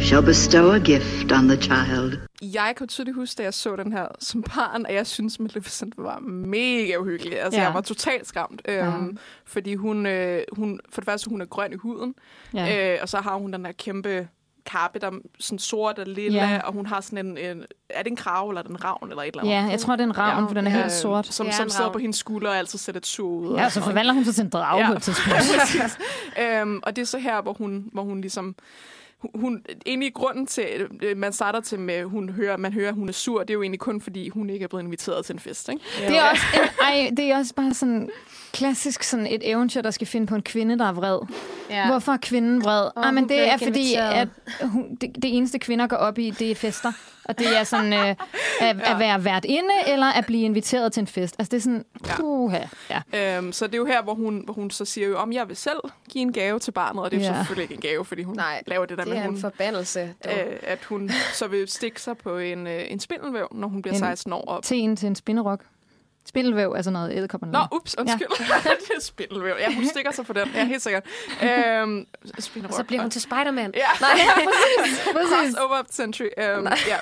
shall 0.01 0.23
bestow 0.23 0.71
a 0.71 0.79
gift 0.79 1.33
on 1.33 1.49
the 1.49 1.57
child. 1.57 2.19
Jeg 2.43 2.75
kan 2.77 2.89
tydeligt 2.89 3.15
huske, 3.15 3.39
da 3.39 3.43
jeg 3.43 3.55
så 3.55 3.77
den 3.77 3.93
her 3.93 4.07
som 4.19 4.43
barn, 4.43 4.87
at 4.87 4.95
jeg 4.95 5.07
synes, 5.07 5.41
Maleficent 5.41 5.95
var 5.97 6.19
mega 6.19 6.97
uhyggelig. 6.97 7.41
Altså, 7.41 7.61
ja. 7.61 7.67
jeg 7.67 7.75
var 7.75 7.81
totalt 7.81 8.27
skræmt. 8.27 8.63
Ja. 8.69 8.87
Øhm, 8.87 9.19
fordi 9.45 9.75
hun, 9.75 10.07
øh, 10.07 10.43
hun, 10.53 10.81
for 10.91 11.01
det 11.01 11.11
første, 11.11 11.31
hun 11.31 11.41
er 11.41 11.47
grøn 11.47 11.73
i 11.73 11.77
huden. 11.77 12.15
Ja. 12.55 12.95
Øh, 12.95 12.99
og 13.03 13.09
så 13.09 13.21
har 13.21 13.35
hun 13.35 13.53
den 13.53 13.65
der 13.65 13.73
kæmpe 13.73 14.29
kappe, 14.71 14.99
der 14.99 15.07
er 15.07 15.13
sådan 15.39 15.59
sort 15.59 15.99
og 15.99 16.07
lille, 16.07 16.39
ja. 16.39 16.61
og 16.65 16.73
hun 16.73 16.87
har 16.87 17.01
sådan 17.01 17.27
en, 17.27 17.39
en... 17.39 17.65
Er 17.91 18.03
det 18.03 18.11
en 18.11 18.17
krav, 18.17 18.49
eller 18.49 18.59
er 18.59 18.63
det 18.63 18.71
en 18.71 18.85
ravn, 18.85 19.11
eller 19.11 19.23
et 19.23 19.27
eller 19.27 19.41
andet? 19.41 19.53
Ja, 19.53 19.63
jeg 19.71 19.81
tror, 19.81 19.97
det 19.97 20.01
er 20.01 20.07
en 20.07 20.19
ravn, 20.19 20.43
ja. 20.43 20.49
for 20.49 20.55
den 20.55 20.67
er 20.67 20.71
helt 20.71 20.93
sort. 20.93 21.27
Som, 21.27 21.47
ja, 21.47 21.53
som 21.53 21.69
sidder 21.69 21.93
på 21.93 21.99
hendes 21.99 22.17
skulder 22.17 22.51
og 22.51 22.57
altid 22.57 22.79
sætter 22.79 23.01
et 23.01 23.21
ud. 23.21 23.57
Ja, 23.57 23.69
så 23.69 23.81
forvandler 23.81 24.15
hun 24.15 24.25
sig 24.25 24.35
til 24.35 24.45
en 24.45 24.51
drage 24.51 24.81
ja. 24.81 24.87
på 24.87 24.93
et 24.93 25.03
tidspunkt. 25.03 25.99
øhm, 26.43 26.81
og 26.83 26.97
det 26.97 27.03
er 27.03 27.07
så 27.07 27.19
her, 27.19 27.43
hvor 27.43 27.53
hun, 27.53 27.89
hvor 27.93 28.03
hun 28.03 28.21
ligesom 28.21 28.57
hun, 29.35 29.65
egentlig 29.87 30.15
grunden 30.15 30.47
til, 30.47 30.89
at 31.03 31.17
man 31.17 31.33
starter 31.33 31.61
til 31.61 31.81
med, 31.81 32.05
hun 32.05 32.29
hører, 32.29 32.57
man 32.57 32.73
hører, 32.73 32.89
at 32.89 32.95
hun 32.95 33.09
er 33.09 33.13
sur, 33.13 33.41
det 33.41 33.51
er 33.51 33.55
jo 33.55 33.63
egentlig 33.63 33.81
kun, 33.81 34.01
fordi 34.01 34.29
hun 34.29 34.51
ikke 34.51 34.65
er 34.65 34.69
blevet 34.69 34.85
inviteret 34.85 35.25
til 35.25 35.33
en 35.33 35.39
fest. 35.39 35.69
Ikke? 35.69 35.83
Det, 35.99 36.19
er 36.19 36.31
også, 36.31 36.43
ej, 36.83 37.11
det 37.17 37.31
er 37.31 37.39
også 37.39 37.55
bare 37.55 37.75
sådan 37.75 38.11
klassisk 38.53 39.03
sådan 39.03 39.27
et 39.27 39.51
eventyr, 39.51 39.83
der 39.83 39.91
skal 39.91 40.07
finde 40.07 40.27
på 40.27 40.35
en 40.35 40.43
kvinde, 40.43 40.79
der 40.79 40.85
er 40.85 40.93
vred. 40.93 41.19
Ja. 41.71 41.87
Hvorfor 41.87 42.13
er 42.13 42.17
kvinden 42.17 42.65
vred? 42.65 42.91
Oh, 42.97 43.09
ah, 43.09 43.15
men 43.15 43.29
det 43.29 43.49
er 43.49 43.57
fordi, 43.57 43.95
at 43.95 44.29
hun, 44.63 44.95
det, 45.01 45.15
det 45.15 45.37
eneste 45.37 45.59
kvinder 45.59 45.87
går 45.87 45.97
op 45.97 46.19
i, 46.19 46.31
det 46.31 46.51
er 46.51 46.55
fester. 46.55 46.93
Og 47.25 47.39
det 47.39 47.59
er 47.59 47.65
sådan 47.65 47.93
øh, 47.93 48.09
at, 48.09 48.17
ja. 48.61 48.93
at 48.93 48.99
være 48.99 49.25
vært 49.25 49.45
inde, 49.45 49.71
eller 49.87 50.07
at 50.07 50.27
blive 50.27 50.43
inviteret 50.43 50.93
til 50.93 51.01
en 51.01 51.07
fest. 51.07 51.37
Altså 51.39 51.51
det 51.51 51.57
er 51.57 51.61
sådan, 51.61 51.85
puha. 52.03 52.59
Ja. 52.91 53.03
Ja. 53.13 53.37
Øhm, 53.37 53.53
så 53.53 53.67
det 53.67 53.75
er 53.75 53.79
jo 53.79 53.85
her, 53.85 54.03
hvor 54.03 54.15
hun, 54.15 54.43
hvor 54.45 54.55
hun 54.55 54.71
så 54.71 54.85
siger 54.85 55.09
jo, 55.09 55.19
om 55.19 55.33
jeg 55.33 55.49
vil 55.49 55.57
selv 55.57 55.81
give 56.09 56.23
en 56.23 56.33
gave 56.33 56.59
til 56.59 56.73
barnet, 56.73 57.05
og 57.05 57.11
det 57.11 57.23
er 57.23 57.25
ja. 57.25 57.37
selvfølgelig 57.37 57.63
ikke 57.63 57.75
en 57.75 57.81
gave, 57.81 58.05
fordi 58.05 58.23
hun 58.23 58.37
Nej, 58.37 58.63
laver 58.67 58.87
det 58.87 58.99
der 58.99 59.05
det 59.05 59.13
med, 59.13 59.23
hun, 59.23 59.35
en 59.35 59.41
forbandelse. 59.41 60.15
Øh, 60.27 60.33
at 60.63 60.85
hun 60.85 61.11
så 61.33 61.47
vil 61.47 61.69
stikke 61.69 62.03
sig 62.03 62.19
på 62.19 62.39
en, 62.39 62.67
øh, 62.67 62.83
en 62.89 63.01
spindelvæv, 63.01 63.49
når 63.53 63.69
hun 63.69 63.83
bliver 63.83 63.95
en 63.95 64.01
16 64.01 64.33
år. 64.33 64.45
Op. 64.47 64.63
Til 64.63 64.77
en 64.77 64.97
til 64.97 65.07
en 65.07 65.15
spinderok. 65.15 65.65
Spindelvæv 66.29 66.73
er 66.73 66.83
sådan 66.83 66.93
noget 66.93 67.13
æderkopperne. 67.17 67.53
Nå, 67.53 67.59
ups, 67.73 67.97
undskyld. 67.99 68.27
Ja. 68.41 68.71
det 68.81 68.97
er 68.97 69.01
spindelvæv. 69.01 69.55
Ja, 69.59 69.75
hun 69.75 69.85
stikker 69.87 70.13
sig 70.13 70.27
for 70.27 70.33
den. 70.33 70.49
Ja, 70.55 70.65
helt 70.65 70.83
sikkert. 70.83 71.05
Øhm, 71.43 72.07
og 72.69 72.73
så 72.73 72.85
bliver 72.87 73.03
hun 73.03 73.11
til 73.11 73.21
Spider-Man. 73.21 73.73
Ja, 73.75 73.87
Nej, 74.01 74.11
præcis. 74.49 74.99
præcis. 75.17 75.55
Cross 75.55 75.55
over 75.55 75.83
century. 75.91 76.27
Øhm, 76.39 76.67
ja. 76.87 76.97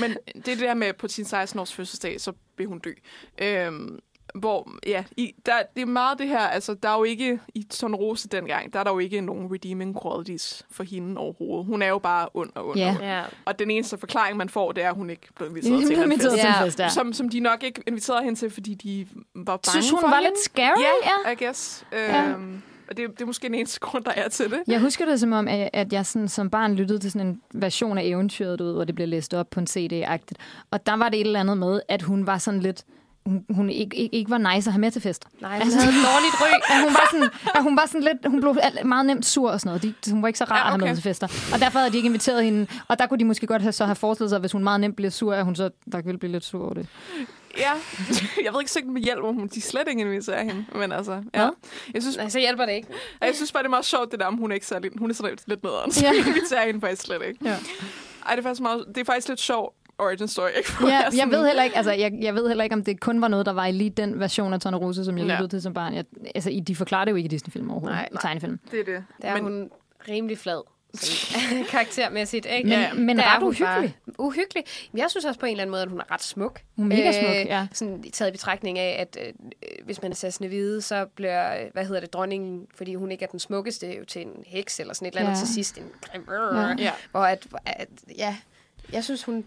Men 0.00 0.16
det 0.26 0.36
er 0.36 0.42
det 0.42 0.58
der 0.58 0.74
med, 0.74 0.92
på 0.92 1.08
sin 1.08 1.24
16-års 1.24 1.72
fødselsdag, 1.74 2.20
så 2.20 2.32
vil 2.58 2.66
hun 2.66 2.78
dø. 2.78 2.92
Øhm, 3.38 3.98
hvor, 4.34 4.70
ja, 4.86 5.04
i, 5.16 5.34
der, 5.46 5.52
det 5.76 5.82
er 5.82 5.86
meget 5.86 6.18
det 6.18 6.28
her, 6.28 6.38
altså, 6.38 6.74
der 6.74 6.88
er 6.88 6.98
jo 6.98 7.04
ikke, 7.04 7.40
i 7.54 7.62
Ton 7.62 7.94
Rose 7.94 8.28
dengang, 8.28 8.72
der 8.72 8.78
er 8.78 8.84
der 8.84 8.90
jo 8.90 8.98
ikke 8.98 9.20
nogen 9.20 9.52
redeeming 9.52 10.02
qualities 10.02 10.66
for 10.70 10.84
hende 10.84 11.18
overhovedet. 11.18 11.66
Hun 11.66 11.82
er 11.82 11.86
jo 11.86 11.98
bare 11.98 12.28
ond 12.34 12.50
og 12.54 12.68
ond. 12.68 12.78
Yeah. 12.78 12.96
Yeah. 13.02 13.24
Og 13.44 13.58
den 13.58 13.70
eneste 13.70 13.98
forklaring, 13.98 14.36
man 14.36 14.48
får, 14.48 14.72
det 14.72 14.84
er, 14.84 14.88
at 14.88 14.94
hun 14.94 15.10
ikke 15.10 15.28
blev 15.36 15.56
inviteret 15.56 15.86
til 15.86 16.02
en 16.02 16.20
fest. 16.20 16.36
Ja. 16.36 16.64
fest 16.64 16.80
ja. 16.80 16.88
som, 16.88 17.12
som 17.12 17.28
de 17.28 17.40
nok 17.40 17.62
ikke 17.62 17.82
inviterede 17.86 18.24
hende 18.24 18.38
til, 18.38 18.50
fordi 18.50 18.74
de 18.74 19.06
var 19.34 19.44
bange 19.44 19.70
Synes 19.70 19.90
hun 19.90 20.00
for 20.00 20.08
var 20.08 20.16
hende. 20.16 20.30
lidt 20.30 20.38
scary? 20.38 20.80
Ja, 20.80 21.08
yeah, 21.26 21.32
I 21.32 21.44
guess. 21.44 21.86
Ja. 21.92 22.28
Øhm, 22.28 22.62
og 22.88 22.96
det, 22.96 23.10
det 23.10 23.20
er 23.22 23.26
måske 23.26 23.46
den 23.46 23.54
eneste 23.54 23.80
grund, 23.80 24.04
der 24.04 24.12
er 24.16 24.28
til 24.28 24.50
det. 24.50 24.60
Jeg 24.66 24.80
husker 24.80 25.04
det 25.04 25.20
som 25.20 25.32
om, 25.32 25.48
at 25.72 25.92
jeg 25.92 26.06
sådan, 26.06 26.28
som 26.28 26.50
barn 26.50 26.74
lyttede 26.74 26.98
til 26.98 27.12
sådan 27.12 27.26
en 27.26 27.40
version 27.54 27.98
af 27.98 28.02
eventyret, 28.04 28.60
ud, 28.60 28.72
hvor 28.72 28.84
det 28.84 28.94
blev 28.94 29.08
læst 29.08 29.34
op 29.34 29.50
på 29.50 29.60
en 29.60 29.66
CD-agtigt. 29.66 30.38
Og 30.70 30.86
der 30.86 30.96
var 30.96 31.08
det 31.08 31.20
et 31.20 31.26
eller 31.26 31.40
andet 31.40 31.58
med, 31.58 31.80
at 31.88 32.02
hun 32.02 32.26
var 32.26 32.38
sådan 32.38 32.60
lidt 32.60 32.84
hun, 33.26 33.44
hun 33.50 33.70
ikke, 33.70 33.96
ikke, 33.96 34.16
ikke 34.16 34.30
var 34.30 34.38
nice 34.38 34.68
at 34.68 34.72
have 34.72 34.80
med 34.80 34.90
til 34.90 35.02
fest. 35.02 35.24
Nej, 35.40 35.58
altså, 35.62 35.78
hun 35.78 35.78
havde 35.78 35.96
et 35.96 36.04
dårligt 36.12 36.34
ryg. 36.42 36.60
At 36.70 36.82
hun, 36.84 36.92
var 36.94 37.08
sådan, 37.10 37.30
at 37.54 37.62
hun 37.62 37.76
var 37.76 37.86
sådan 37.86 38.02
lidt, 38.02 38.26
hun 38.26 38.40
blev 38.40 38.56
meget 38.84 39.06
nemt 39.06 39.26
sur 39.26 39.50
og 39.50 39.60
sådan 39.60 39.80
noget. 39.82 39.82
De, 40.06 40.10
hun 40.12 40.22
var 40.22 40.28
ikke 40.28 40.38
så 40.38 40.44
rar 40.44 40.56
ja, 40.56 40.62
okay. 40.62 40.74
at 40.74 40.80
have 40.80 40.88
med 40.88 40.96
til 40.96 41.02
fester. 41.02 41.50
Og 41.54 41.60
derfor 41.60 41.78
havde 41.78 41.92
de 41.92 41.96
ikke 41.96 42.06
inviteret 42.06 42.44
hende. 42.44 42.66
Og 42.88 42.98
der 42.98 43.06
kunne 43.06 43.18
de 43.18 43.24
måske 43.24 43.46
godt 43.46 43.62
have, 43.62 43.72
så 43.72 43.84
have 43.84 43.96
forestillet 43.96 44.30
sig, 44.30 44.36
at 44.36 44.42
hvis 44.42 44.52
hun 44.52 44.62
meget 44.62 44.80
nemt 44.80 44.96
bliver 44.96 45.10
sur, 45.10 45.34
at 45.34 45.44
hun 45.44 45.56
så 45.56 45.70
der 45.92 46.02
ville 46.02 46.18
blive 46.18 46.32
lidt 46.32 46.44
sur 46.44 46.64
over 46.64 46.74
det. 46.74 46.86
Ja, 47.58 47.72
jeg 48.44 48.52
ved 48.52 48.60
ikke 48.60 48.70
sikkert 48.70 48.92
med 48.92 49.02
hjælp, 49.02 49.24
om 49.24 49.48
de 49.48 49.60
slet 49.60 49.88
ikke 49.88 50.00
inviterer 50.00 50.42
hende. 50.44 50.64
Men 50.74 50.92
altså, 50.92 51.22
ja. 51.34 51.48
Jeg 51.94 52.02
synes, 52.02 52.16
Nej, 52.16 52.28
så 52.28 52.38
hjælper 52.38 52.66
det 52.66 52.72
ikke. 52.72 52.88
Jeg 53.20 53.34
synes 53.34 53.52
bare, 53.52 53.62
det 53.62 53.66
er 53.66 53.70
meget 53.70 53.84
sjovt, 53.84 54.12
det 54.12 54.20
der, 54.20 54.26
om 54.26 54.34
hun 54.34 54.50
er 54.50 54.54
ikke 54.54 54.66
særlig, 54.66 54.90
hun 54.98 55.10
er 55.10 55.14
sådan 55.14 55.36
lidt 55.46 55.62
nederen. 55.62 55.92
Så 55.92 56.06
ja. 56.06 56.12
inviterer 56.28 56.66
hende 56.66 56.80
faktisk 56.80 57.02
slet 57.02 57.22
ikke. 57.28 57.38
Ja. 57.44 57.56
Ej, 58.26 58.36
det 58.36 58.38
er 58.38 58.42
faktisk, 58.42 58.62
meget, 58.62 58.84
det 58.88 58.98
er 58.98 59.04
faktisk 59.04 59.28
lidt 59.28 59.40
sjovt, 59.40 59.74
origin 59.98 60.28
story. 60.28 60.48
Ikke? 60.56 60.68
Ja, 60.80 60.86
jeg, 60.86 61.04
sådan... 61.12 61.18
jeg, 61.18 61.38
ved 61.38 61.46
heller 61.46 61.62
ikke, 61.62 61.76
altså, 61.76 61.92
jeg, 61.92 62.12
jeg 62.20 62.34
ved 62.34 62.48
heller 62.48 62.64
ikke, 62.64 62.74
om 62.74 62.84
det 62.84 63.00
kun 63.00 63.20
var 63.20 63.28
noget, 63.28 63.46
der 63.46 63.52
var 63.52 63.66
i 63.66 63.72
lige 63.72 63.90
den 63.90 64.20
version 64.20 64.52
af 64.52 64.58
Rose, 64.80 65.04
som 65.04 65.18
jeg 65.18 65.24
lyttede 65.24 65.42
ja. 65.42 65.48
til 65.48 65.62
som 65.62 65.74
barn. 65.74 65.94
Jeg, 65.94 66.04
altså, 66.34 66.62
de 66.66 66.76
forklarer 66.76 67.04
det 67.04 67.12
jo 67.12 67.16
ikke 67.16 67.26
i 67.26 67.28
Disney-film 67.28 67.70
overhovedet. 67.70 67.96
Nej, 67.96 68.08
i 68.12 68.16
tegnefilm. 68.20 68.58
det 68.70 68.80
er 68.80 68.84
det. 68.84 69.04
Der 69.22 69.28
er 69.28 69.34
Men... 69.34 69.42
hun 69.42 69.70
rimelig 70.08 70.38
flad 70.38 70.62
karaktermæssigt. 71.70 72.46
Ikke? 72.46 72.68
Men- 72.68 72.78
Ja, 72.78 72.92
men 72.94 73.16
der 73.18 73.22
ret 73.24 73.36
er 73.36 73.40
bare 73.40 73.48
uhyggelig. 73.48 73.96
Uhyggelig. 74.18 74.64
Jeg 74.94 75.06
synes 75.10 75.24
også 75.24 75.40
på 75.40 75.46
en 75.46 75.52
eller 75.52 75.62
anden 75.62 75.70
måde, 75.70 75.82
at 75.82 75.88
hun 75.88 76.00
er 76.00 76.10
ret 76.10 76.22
smuk. 76.22 76.60
Hun 76.76 76.92
er 76.92 76.96
mega 76.96 77.12
smuk, 77.12 77.46
ja. 77.46 77.66
Sådan 77.72 78.02
taget 78.12 78.28
i 78.28 78.32
betragtning 78.32 78.78
af, 78.78 78.96
at 79.00 79.18
øh, 79.26 79.32
hvis 79.84 80.02
man 80.02 80.10
er 80.10 80.14
sassende 80.14 80.48
hvide, 80.48 80.82
så 80.82 81.06
bliver, 81.16 81.54
øh, 81.60 81.66
hvad 81.72 81.84
hedder 81.84 82.00
det, 82.00 82.12
dronningen, 82.12 82.66
fordi 82.74 82.94
hun 82.94 83.10
ikke 83.12 83.24
er 83.24 83.28
den 83.28 83.40
smukkeste, 83.40 83.86
jo 83.98 84.04
til 84.04 84.22
en 84.22 84.32
heks 84.46 84.80
eller 84.80 84.94
sådan 84.94 85.08
et 85.08 85.12
eller 85.14 85.20
andet 85.28 85.40
Ja. 85.40 85.44
til 85.44 85.54
sidst. 85.54 85.78
En 85.78 85.84
Ja. 86.30 86.74
Ja. 86.78 86.90
Hvor 87.10 87.20
at, 87.24 87.46
at, 87.66 87.88
ja, 88.18 88.36
jeg 88.92 89.04
synes, 89.04 89.24
hun 89.24 89.44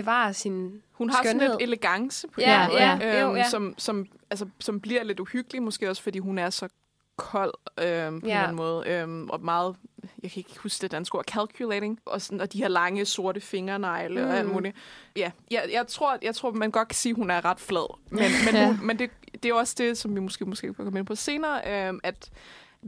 bevarer 0.00 0.32
sin 0.32 0.82
Hun 0.92 1.10
har 1.10 1.22
skønhed. 1.22 1.40
sådan 1.40 1.58
lidt 1.58 1.68
elegance 1.68 2.28
på 2.28 2.40
Ja, 2.40 2.64
en 2.64 2.70
måde, 2.70 2.82
ja, 2.82 3.20
jo, 3.20 3.34
ja. 3.34 3.48
Som, 3.48 3.74
som, 3.78 4.06
altså, 4.30 4.46
som 4.60 4.80
bliver 4.80 5.04
lidt 5.04 5.20
uhyggelig, 5.20 5.62
måske 5.62 5.90
også 5.90 6.02
fordi 6.02 6.18
hun 6.18 6.38
er 6.38 6.50
så 6.50 6.68
kold 7.16 7.54
øh, 7.78 7.84
på 7.84 7.86
ja. 7.86 8.08
en 8.08 8.22
eller 8.24 8.42
anden 8.42 8.56
måde, 8.56 8.88
øh, 8.88 9.08
og 9.28 9.40
meget, 9.40 9.76
jeg 10.22 10.30
kan 10.30 10.40
ikke 10.40 10.58
huske 10.58 10.82
det 10.82 10.90
danske 10.90 11.18
ord, 11.18 11.24
calculating, 11.24 12.00
og, 12.04 12.22
sådan, 12.22 12.40
og 12.40 12.52
de 12.52 12.58
her 12.58 12.68
lange 12.68 13.04
sorte 13.04 13.40
fingernegle 13.40 14.22
mm. 14.22 14.28
og 14.28 14.36
alt 14.36 14.48
muligt. 14.52 14.76
Ja, 15.16 15.30
jeg, 15.50 15.68
jeg, 15.72 15.86
tror, 15.86 16.18
jeg 16.22 16.34
tror, 16.34 16.50
man 16.50 16.70
godt 16.70 16.88
kan 16.88 16.94
sige, 16.96 17.10
at 17.10 17.16
hun 17.16 17.30
er 17.30 17.44
ret 17.44 17.60
flad, 17.60 17.98
men, 18.10 18.18
men, 18.46 18.54
Ja. 18.54 18.66
hun, 18.66 18.78
men 18.86 18.98
det, 18.98 19.10
det 19.42 19.48
er 19.48 19.54
også 19.54 19.74
det, 19.78 19.98
som 19.98 20.14
vi 20.14 20.20
måske, 20.20 20.44
måske 20.44 20.74
kan 20.74 20.84
komme 20.84 20.98
ind 20.98 21.06
på 21.06 21.14
senere, 21.14 21.88
øh, 21.88 22.00
at 22.02 22.30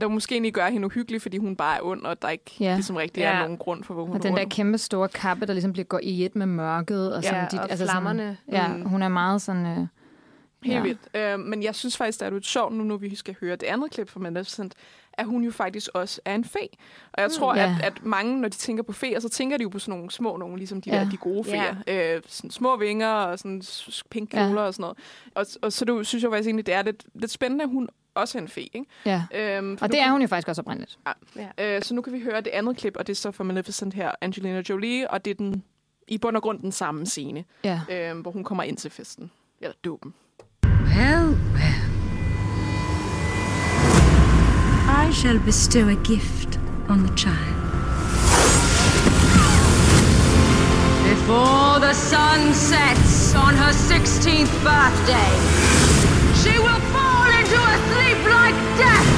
der 0.01 0.07
måske 0.07 0.33
egentlig 0.35 0.53
gør 0.53 0.69
hende 0.69 0.85
uhyggelig, 0.85 1.21
fordi 1.21 1.37
hun 1.37 1.55
bare 1.55 1.77
er 1.77 1.81
ond, 1.83 2.05
og 2.05 2.21
der 2.21 2.29
ikke 2.29 2.51
Ja. 2.59 2.73
ligesom 2.73 2.95
rigtig 2.95 3.21
ja. 3.21 3.31
Er 3.31 3.39
nogen 3.41 3.57
grund 3.57 3.83
for, 3.83 3.93
hvor 3.93 4.03
hun 4.03 4.11
Og 4.13 4.17
er 4.17 4.21
den 4.21 4.35
der 4.35 4.41
ond. 4.41 4.51
kæmpe 4.51 4.77
store 4.77 5.07
kappe, 5.09 5.45
der 5.45 5.53
ligesom 5.53 5.73
bliver 5.73 5.85
går 5.85 5.99
i 6.03 6.25
et 6.25 6.35
med 6.35 6.45
mørket. 6.45 7.13
Og, 7.15 7.23
sådan, 7.23 7.47
Ja, 7.53 7.59
og 7.63 7.77
flammerne. 7.77 8.37
Sådan, 8.45 8.61
ja, 8.61 8.67
Mm. 8.77 8.85
hun 8.85 9.01
er 9.03 9.07
meget 9.09 9.41
sådan... 9.41 9.65
Øh, 9.65 9.87
Helt 10.63 10.75
Ja. 10.75 10.81
vildt. 10.81 10.99
Øh, 11.13 11.39
men 11.39 11.63
jeg 11.63 11.75
synes 11.75 11.97
faktisk, 11.97 12.19
det 12.19 12.25
er 12.25 12.29
lidt 12.29 12.45
sjovt 12.45 12.73
nu, 12.75 12.83
når 12.83 12.97
vi 12.97 13.15
skal 13.15 13.35
høre 13.41 13.55
det 13.55 13.63
andet 13.67 13.91
klip 13.91 14.09
fra 14.09 14.19
Maleficent, 14.19 14.73
at 15.13 15.25
hun 15.25 15.43
jo 15.43 15.51
faktisk 15.51 15.89
også 15.93 16.21
er 16.25 16.35
en 16.35 16.43
fe. 16.45 16.59
Og 17.13 17.21
jeg 17.21 17.31
tror, 17.31 17.53
Mm. 17.53 17.59
Ja. 17.59 17.75
at, 17.81 17.85
at 17.85 18.05
mange, 18.05 18.41
når 18.41 18.47
de 18.47 18.55
tænker 18.55 18.83
på 18.83 18.93
feer, 18.93 19.19
så 19.19 19.29
tænker 19.29 19.57
de 19.57 19.63
jo 19.63 19.69
på 19.69 19.79
sådan 19.79 19.91
nogle 19.97 20.11
små 20.11 20.37
nogle, 20.37 20.57
ligesom 20.57 20.81
de 20.81 20.89
Ja. 20.89 20.97
ja. 20.97 21.03
der 21.03 21.09
de 21.09 21.17
gode 21.17 21.43
feer. 21.43 21.75
Ja. 21.87 22.15
Øh, 22.15 22.21
sådan 22.27 22.51
små 22.51 22.77
vinger 22.77 23.07
og 23.09 23.39
sådan 23.39 23.61
pink 24.09 24.29
kjoler 24.29 24.61
ja. 24.61 24.67
og 24.67 24.73
sådan 24.73 24.81
noget. 24.81 24.97
Og, 25.35 25.45
og 25.61 25.73
så 25.73 25.85
du, 25.85 26.03
synes 26.03 26.23
jeg 26.23 26.31
faktisk 26.31 26.47
egentlig, 26.47 26.65
det 26.65 26.73
er 26.73 26.81
lidt, 26.83 27.03
lidt 27.13 27.31
spændende, 27.31 27.63
at 27.63 27.69
hun 27.69 27.89
også 28.19 28.37
er 28.37 28.41
en 28.41 28.47
fe. 28.47 28.61
Ikke? 28.61 28.85
ja. 29.05 29.23
Øhm, 29.35 29.77
Og 29.81 29.91
det 29.91 29.99
er 30.01 30.11
hun 30.11 30.21
jo 30.21 30.27
faktisk 30.27 30.47
også 30.47 30.61
oprindeligt. 30.61 30.99
Øh, 31.59 31.81
så 31.81 31.93
nu 31.93 32.01
kan 32.01 32.13
vi 32.13 32.19
høre 32.19 32.41
det 32.41 32.47
andet 32.53 32.77
klip, 32.77 32.95
og 32.97 33.07
det 33.07 33.13
er 33.13 33.17
så 33.17 33.31
fra 33.31 33.43
Maleficent 33.43 33.93
her, 33.93 34.11
Angelina 34.21 34.61
Jolie, 34.69 35.11
og 35.11 35.25
det 35.25 35.31
er 35.31 35.35
den, 35.35 35.63
i 36.07 36.17
bund 36.17 36.35
og 36.35 36.41
grund 36.41 36.59
den 36.59 36.71
samme 36.71 37.05
scene, 37.05 37.43
Ja. 37.63 37.81
øh, 37.91 38.19
hvor 38.19 38.31
hun 38.31 38.43
kommer 38.43 38.63
ind 38.63 38.77
til 38.77 38.91
festen. 38.91 39.31
Eller 39.61 39.75
dåben. 39.85 40.13
Well, 40.63 41.27
well. 41.55 41.85
I 45.09 45.13
shall 45.13 45.39
bestow 45.39 45.87
a 45.87 45.95
gift 46.03 46.59
on 46.89 46.97
the 47.07 47.17
child. 47.17 47.55
Before 51.09 51.79
the 51.79 51.93
sun 51.93 52.53
sets 52.53 53.35
on 53.35 53.53
her 53.55 53.71
16th 53.91 54.53
birthday, 54.63 55.31
she 56.41 56.53
will 56.65 56.78
into 57.49 57.61
a 57.61 57.77
sleep 57.89 58.19
like 58.35 58.57
death. 58.81 59.09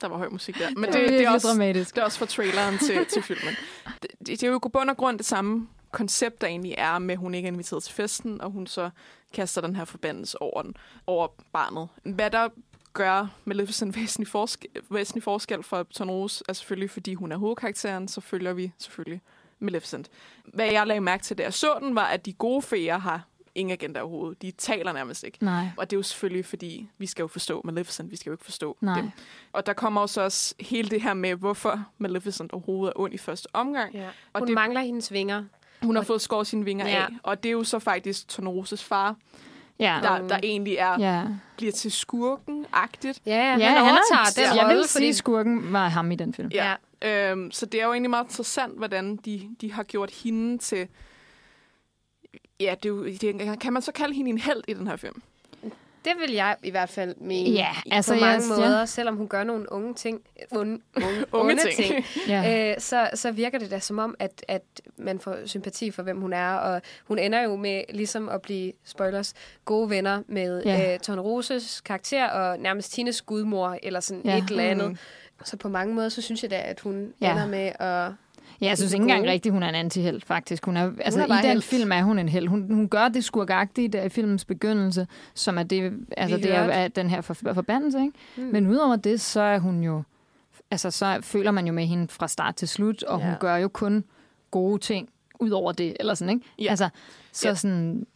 Der 0.00 0.08
var 0.08 0.16
høj 0.16 0.28
musik 0.28 0.58
der. 0.58 0.70
Men 0.76 0.84
Det 0.84 0.92
det, 0.92 1.04
er 1.04 1.08
det, 1.08 1.24
er 1.24 1.30
også, 1.30 1.48
dramatisk. 1.48 1.94
det 1.94 2.00
er 2.00 2.04
også 2.04 2.18
fra 2.18 2.26
traileren 2.26 2.78
til, 2.78 3.06
til 3.06 3.22
filmen. 3.22 3.54
Det, 4.02 4.10
det, 4.26 4.42
er 4.42 4.48
jo 4.48 4.56
i 4.56 4.68
bund 4.72 4.90
og 4.90 4.96
grund 4.96 5.18
det 5.18 5.26
samme 5.26 5.68
koncept, 5.90 6.40
der 6.40 6.46
egentlig 6.46 6.74
er 6.78 6.98
med, 6.98 7.14
at 7.14 7.18
hun 7.18 7.34
ikke 7.34 7.48
er 7.48 7.52
inviteret 7.52 7.82
til 7.82 7.94
festen, 7.94 8.40
og 8.40 8.50
hun 8.50 8.66
så 8.66 8.90
kaster 9.32 9.60
den 9.60 9.76
her 9.76 9.84
forbandelse 9.84 10.42
over, 10.42 10.62
den, 10.62 10.76
over 11.06 11.28
barnet. 11.52 11.88
Hvad 12.04 12.30
der 12.30 12.48
gør 12.92 13.26
Maleficent 13.44 13.96
væsentlig 13.96 14.28
forskel, 14.28 14.70
væsentlig 14.90 15.22
forskel 15.22 15.62
for 15.62 15.82
Tonrose, 15.82 16.44
er 16.48 16.52
selvfølgelig, 16.52 16.90
fordi 16.90 17.14
hun 17.14 17.32
er 17.32 17.36
hovedkarakteren, 17.36 18.08
så 18.08 18.20
følger 18.20 18.52
vi 18.52 18.72
selvfølgelig 18.78 19.20
Maleficent. 19.58 20.10
Hvad 20.44 20.66
jeg 20.66 20.86
lagde 20.86 21.00
mærke 21.00 21.22
til, 21.22 21.38
da 21.38 21.42
jeg 21.42 21.54
så 21.54 21.78
den, 21.80 21.94
var, 21.94 22.04
at 22.06 22.26
de 22.26 22.32
gode 22.32 22.62
feer 22.62 22.98
har 22.98 23.26
ingen 23.54 23.72
agenda 23.72 24.00
overhovedet. 24.00 24.42
De 24.42 24.50
taler 24.50 24.92
nærmest 24.92 25.24
ikke. 25.24 25.38
Nej. 25.44 25.66
Og 25.76 25.90
det 25.90 25.96
er 25.96 25.98
jo 25.98 26.02
selvfølgelig, 26.02 26.46
fordi 26.46 26.88
vi 26.98 27.06
skal 27.06 27.22
jo 27.22 27.26
forstå 27.26 27.60
Maleficent, 27.64 28.10
vi 28.10 28.16
skal 28.16 28.30
jo 28.30 28.34
ikke 28.34 28.44
forstå 28.44 28.76
Nej. 28.80 29.00
dem. 29.00 29.10
Og 29.52 29.66
der 29.66 29.72
kommer 29.72 30.00
også 30.00 30.20
også 30.22 30.54
hele 30.60 30.88
det 30.90 31.02
her 31.02 31.14
med, 31.14 31.34
hvorfor 31.34 31.84
Maleficent 31.98 32.52
overhovedet 32.52 32.92
er 32.96 33.00
ond 33.00 33.14
i 33.14 33.18
første 33.18 33.46
omgang. 33.52 33.94
Ja. 33.94 34.06
Og 34.32 34.40
Hun 34.40 34.40
det- 34.40 34.48
det... 34.48 34.54
mangler 34.54 34.80
hendes 34.80 35.12
vinger. 35.12 35.44
Hun 35.82 35.96
har 35.96 36.02
fået 36.02 36.20
skåret 36.20 36.46
sine 36.46 36.64
vinger 36.64 36.88
Ja. 36.88 37.02
af, 37.02 37.08
og 37.22 37.42
det 37.42 37.48
er 37.48 37.52
jo 37.52 37.64
så 37.64 37.78
faktisk 37.78 38.28
Tonroses 38.28 38.84
far, 38.84 39.16
Ja. 39.78 39.98
der, 40.02 40.28
der 40.28 40.38
egentlig 40.42 40.74
er, 40.76 40.98
ja. 41.00 41.22
bliver 41.56 41.72
til 41.72 41.90
skurken-agtigt. 41.90 43.20
Ja, 43.26 43.36
Ja, 43.36 43.50
han 43.52 43.60
han 43.60 43.78
overtager 43.82 44.20
er, 44.46 44.48
den 44.48 44.56
Jeg 44.56 44.64
rolle, 44.64 44.76
vil 44.76 44.84
sige, 44.88 45.08
at 45.08 45.14
skurken 45.16 45.72
var 45.72 45.88
ham 45.88 46.10
i 46.12 46.16
den 46.16 46.34
film. 46.34 46.48
Ja. 46.52 46.74
Øhm, 47.02 47.50
så 47.50 47.66
det 47.66 47.80
er 47.80 47.84
jo 47.84 47.92
egentlig 47.92 48.10
meget 48.10 48.24
interessant, 48.24 48.76
hvordan 48.78 49.16
de, 49.16 49.48
de 49.60 49.72
har 49.72 49.82
gjort 49.82 50.10
hende 50.10 50.58
til... 50.58 50.88
Ja, 52.60 52.74
det 52.82 52.84
er 52.84 52.88
jo, 52.88 53.04
det, 53.06 53.60
kan 53.60 53.72
man 53.72 53.82
så 53.82 53.92
kalde 53.92 54.14
hende 54.14 54.30
en 54.30 54.38
held 54.38 54.62
i 54.68 54.74
den 54.74 54.86
her 54.86 54.96
film? 54.96 55.22
Det 56.04 56.12
vil 56.20 56.32
jeg 56.34 56.56
i 56.62 56.70
hvert 56.70 56.88
fald 56.88 57.14
mene 57.16 57.50
Ja, 57.50 57.68
altså, 57.90 58.14
på 58.14 58.20
mange 58.20 58.32
jeg- 58.32 58.42
ja. 58.50 58.56
måder, 58.56 58.84
selvom 58.84 59.16
hun 59.16 59.28
gør 59.28 59.44
nogle 59.44 59.72
unge 59.72 59.94
ting, 59.94 60.20
unge, 60.52 60.80
unge, 60.96 61.08
Unge 61.08 61.26
unge 61.32 61.56
ting. 61.56 61.74
ting, 61.74 62.04
Ja. 62.28 62.70
øh, 62.72 62.80
så, 62.80 63.10
så 63.14 63.30
virker 63.32 63.58
det 63.58 63.70
da 63.70 63.78
som 63.78 63.98
om, 63.98 64.14
at, 64.18 64.44
at 64.48 64.62
man 64.96 65.20
får 65.20 65.36
sympati 65.46 65.90
for, 65.90 66.02
hvem 66.02 66.20
hun 66.20 66.32
er, 66.32 66.54
og 66.54 66.82
hun 67.04 67.18
ender 67.18 67.42
jo 67.42 67.56
med 67.56 67.82
ligesom 67.90 68.28
at 68.28 68.42
blive, 68.42 68.72
spoilers, 68.84 69.34
gode 69.64 69.90
venner 69.90 70.22
med 70.28 70.62
Ja. 70.64 70.78
ja. 70.78 70.94
øh, 70.94 70.98
Tone 71.00 71.20
Roses 71.20 71.80
karakter, 71.80 72.26
og 72.28 72.58
nærmest 72.58 72.92
Tines 72.92 73.22
gudmor, 73.22 73.78
eller 73.82 74.00
sådan 74.00 74.22
Ja. 74.24 74.30
ja. 74.30 74.38
et 74.38 74.50
eller 74.50 74.64
andet. 74.64 74.88
Mm. 74.90 74.96
Så 75.44 75.56
på 75.56 75.68
mange 75.68 75.94
måder, 75.94 76.08
så 76.08 76.22
synes 76.22 76.42
jeg 76.42 76.50
da, 76.50 76.60
at 76.64 76.80
hun 76.80 77.12
Ja. 77.20 77.26
ja. 77.26 77.32
ender 77.32 77.46
med 77.46 77.72
at... 77.80 78.12
Ja, 78.60 78.66
jeg 78.66 78.78
synes 78.78 78.92
ikke 78.92 79.02
engang 79.02 79.26
rigtigt, 79.26 79.52
hun 79.52 79.62
er 79.62 79.68
en 79.68 79.74
antihelt, 79.74 80.24
faktisk. 80.24 80.64
Hun 80.64 80.76
er, 80.76 80.92
altså, 81.00 81.20
er 81.20 81.24
I 81.24 81.42
den 81.42 81.50
helt. 81.50 81.64
film 81.64 81.92
er 81.92 82.02
hun 82.02 82.18
en 82.18 82.28
held. 82.28 82.48
Hun, 82.48 82.74
hun 82.74 82.88
gør 82.88 83.08
det 83.08 83.24
skurkagtige 83.24 83.88
der 83.88 84.02
i 84.02 84.08
filmens 84.08 84.44
begyndelse, 84.44 85.06
som 85.34 85.58
er 85.58 85.62
det, 85.62 85.92
altså, 86.16 86.36
Vi 86.36 86.42
det 86.42 86.54
er, 86.54 86.60
er 86.62 86.88
den 86.88 87.10
her 87.10 87.20
for, 87.20 87.34
forbandelse. 87.34 87.98
Ikke? 88.00 88.12
Mm. 88.36 88.42
Men 88.42 88.66
udover 88.66 88.96
det, 88.96 89.20
så 89.20 89.40
er 89.40 89.58
hun 89.58 89.82
jo... 89.82 90.02
Altså, 90.70 90.90
så 90.90 91.18
føler 91.22 91.50
man 91.50 91.66
jo 91.66 91.72
med 91.72 91.86
hende 91.86 92.08
fra 92.08 92.28
start 92.28 92.56
til 92.56 92.68
slut, 92.68 93.02
og 93.02 93.20
ja. 93.20 93.26
hun 93.26 93.34
gør 93.40 93.56
jo 93.56 93.68
kun 93.68 94.04
gode 94.50 94.78
ting 94.78 95.08
ud 95.40 95.50
over 95.50 95.72
det, 95.72 95.96
eller 96.00 96.14
sådan, 96.14 96.34
ikke? 96.34 96.46
Ja. 96.58 96.70
Altså, 96.70 96.88
så 97.32 97.48
Ja. 97.48 97.54
sådan... 97.54 98.06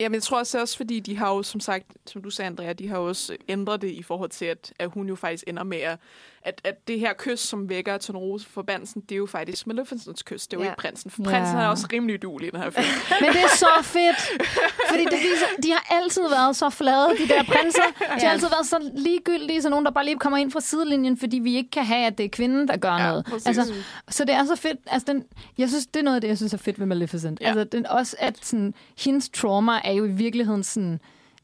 Jamen, 0.00 0.14
jeg 0.14 0.22
tror 0.22 0.38
også, 0.38 0.60
også, 0.60 0.76
fordi 0.76 1.00
de 1.00 1.16
har 1.16 1.34
jo, 1.34 1.42
som 1.42 1.60
sagt, 1.60 1.84
som 2.06 2.22
du 2.22 2.30
sagde, 2.30 2.46
Andrea, 2.46 2.72
de 2.72 2.88
har 2.88 2.96
også 2.98 3.36
ændret 3.48 3.82
det 3.82 3.90
i 3.90 4.02
forhold 4.02 4.30
til, 4.30 4.44
at, 4.44 4.72
at 4.78 4.90
hun 4.90 5.08
jo 5.08 5.14
faktisk 5.14 5.44
ender 5.46 5.62
med 5.64 5.78
at, 5.78 5.98
at, 6.44 6.60
at 6.64 6.88
det 6.88 7.00
her 7.00 7.12
kys, 7.18 7.40
som 7.40 7.68
vækker 7.68 7.98
Tonrose 7.98 8.46
forbandelsen, 8.46 9.00
det 9.00 9.12
er 9.12 9.16
jo 9.16 9.26
faktisk 9.26 9.66
Maleficents 9.66 10.22
kys, 10.22 10.46
det 10.46 10.56
er 10.56 10.60
jo 10.60 10.64
Ja. 10.64 10.70
ikke 10.70 10.80
prinsen. 10.80 11.12
Ja. 11.18 11.24
Prinsen 11.24 11.56
er 11.58 11.66
også 11.66 11.86
rimelig 11.92 12.14
udulig 12.14 12.48
i 12.48 12.50
den 12.50 12.60
her 12.60 12.70
film. 12.70 12.86
Men 13.20 13.32
det 13.32 13.40
er 13.42 13.56
så 13.56 13.68
fedt, 13.82 14.42
fordi 14.90 15.04
det 15.04 15.12
viser, 15.18 15.46
de 15.62 15.70
har 15.72 15.86
altid 15.90 16.22
været 16.30 16.56
så 16.56 16.70
flade, 16.70 17.08
de 17.18 17.28
der 17.28 17.42
prinser. 17.42 17.82
De 17.98 18.04
har 18.08 18.18
Ja. 18.20 18.30
altid 18.30 18.48
været 18.48 18.66
så 18.66 18.90
ligegyldige, 18.96 19.62
så 19.62 19.68
nogen, 19.68 19.84
der 19.84 19.90
bare 19.90 20.04
lige 20.04 20.18
kommer 20.18 20.36
ind 20.38 20.50
fra 20.52 20.60
sidelinjen, 20.60 21.16
fordi 21.18 21.38
vi 21.38 21.56
ikke 21.56 21.70
kan 21.70 21.84
have, 21.84 22.06
at 22.06 22.18
det 22.18 22.24
er 22.24 22.28
kvinden, 22.30 22.68
der 22.68 22.76
gør 22.76 22.92
Ja, 22.92 23.06
noget. 23.08 23.24
præcis. 23.24 23.46
Altså, 23.46 23.74
så 24.08 24.24
det 24.24 24.34
er 24.34 24.44
så 24.44 24.56
fedt. 24.56 24.78
Altså, 24.86 25.12
den, 25.12 25.24
jeg 25.58 25.68
synes, 25.68 25.86
det 25.86 26.00
er 26.00 26.04
noget 26.04 26.14
af 26.14 26.20
det, 26.20 26.28
jeg 26.28 26.36
synes 26.36 26.54
er 26.54 26.58
fedt 26.58 26.78
ved 26.78 26.86
Maleficent. 26.86 27.40
Ja. 27.40 27.46
Altså, 27.48 27.64
den, 27.64 27.86
også 27.86 28.16
at 28.18 28.44
sådan, 28.44 28.74
hendes 28.98 29.28
trauma 29.28 29.72
er 29.84 29.92
jo 29.92 30.04
i 30.04 30.10
virkeligheden 30.10 30.62
sådan... 30.64 31.00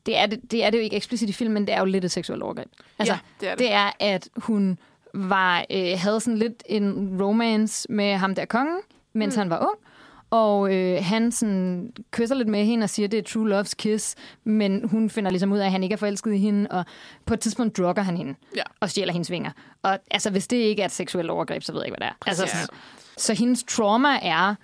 Det 0.07 0.17
er 0.19 0.27
det, 0.27 0.41
det 0.51 0.65
er 0.65 0.71
det 0.71 0.79
jo 0.79 0.83
ikke 0.83 0.97
eksplicit 0.97 1.29
i 1.29 1.33
filmen, 1.33 1.55
men 1.55 1.67
det 1.67 1.75
er 1.75 1.79
jo 1.79 1.85
lidt 1.85 2.05
et 2.05 2.11
seksuelt 2.11 2.43
overgreb. 2.43 2.69
Altså, 2.99 3.15
ja, 3.15 3.19
det 3.41 3.49
er 3.49 3.51
det. 3.55 3.59
det 3.59 3.73
er, 3.73 3.91
at 4.01 4.29
hun 4.37 4.79
var, 5.15 5.65
øh, 5.71 5.93
havde 5.97 6.21
sådan 6.21 6.39
lidt 6.39 6.63
en 6.67 7.17
romance 7.23 7.93
med 7.93 8.15
ham 8.17 8.35
der 8.35 8.45
kongen, 8.45 8.79
mens 9.13 9.37
mm. 9.37 9.39
han 9.39 9.51
var 9.51 9.59
ung. 9.59 9.79
Og 10.31 10.75
øh, 10.75 11.05
han 11.05 11.33
sådan 11.33 11.93
kysser 12.11 12.35
lidt 12.35 12.49
med 12.49 12.65
hende 12.65 12.85
og 12.85 12.91
siger, 12.91 13.07
at 13.07 13.13
det 13.13 13.19
er 13.19 13.23
true 13.23 13.61
love's 13.61 13.73
kiss, 13.79 14.15
men 14.45 14.89
hun 14.89 15.11
finder 15.11 15.31
ligesom 15.31 15.53
ud 15.53 15.59
af, 15.59 15.65
at 15.67 15.73
han 15.73 15.83
ikke 15.83 15.93
er 15.93 15.97
forelsket 15.97 16.35
i 16.35 16.39
hende, 16.39 16.67
og 16.71 16.85
på 17.27 17.35
et 17.35 17.41
tidspunkt 17.41 17.77
drukker 17.77 18.03
han 18.03 18.17
hende 18.17 18.35
Ja. 18.57 18.63
og 18.81 18.91
stjæler 18.91 19.13
hendes 19.13 19.31
vinger. 19.31 19.51
Og 19.83 19.99
altså, 20.11 20.31
hvis 20.31 20.47
det 20.49 20.57
ikke 20.57 20.83
er 20.83 20.87
et 20.87 20.93
seksuelt 20.93 21.31
overgreb, 21.31 21.63
så 21.63 21.73
ved 21.73 21.81
jeg 21.81 21.87
ikke, 21.87 21.97
hvad 21.99 22.07
det 22.09 22.13
er. 22.13 22.29
Altså, 22.29 22.47
sådan, 22.47 22.67
så 23.17 23.35
hendes 23.35 23.65
trauma 23.69 24.09
er 24.23 24.55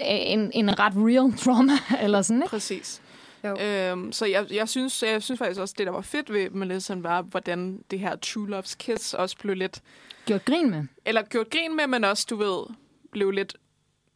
en, 0.00 0.50
en 0.54 0.78
ret 0.78 0.92
real 0.96 1.32
trauma, 1.44 1.72
eller 2.00 2.22
sådan, 2.22 2.42
ikke? 2.42 2.50
Præcis. 2.50 3.01
Jo. 3.44 3.56
Øhm, 3.60 4.12
så 4.12 4.26
jeg, 4.26 4.46
jeg, 4.52 4.68
synes, 4.68 5.02
jeg 5.02 5.22
synes 5.22 5.38
faktisk 5.38 5.60
også, 5.60 5.74
det 5.78 5.86
der 5.86 5.92
var 5.92 6.00
fedt 6.00 6.32
ved 6.32 6.50
Maleficent 6.50 7.02
var, 7.02 7.22
hvordan 7.22 7.82
det 7.90 7.98
her 8.00 8.16
True 8.16 8.58
Love's 8.58 8.76
Kiss 8.78 9.14
også 9.14 9.36
blev 9.38 9.56
lidt, 9.56 9.82
Gjort 10.26 10.44
grin 10.44 10.70
med. 10.70 10.84
eller 11.04 11.22
gjort 11.22 11.50
grin 11.50 11.76
med, 11.76 11.86
men 11.86 12.04
også, 12.04 12.26
du 12.30 12.36
ved, 12.36 12.74
blev 13.12 13.30
lidt 13.30 13.56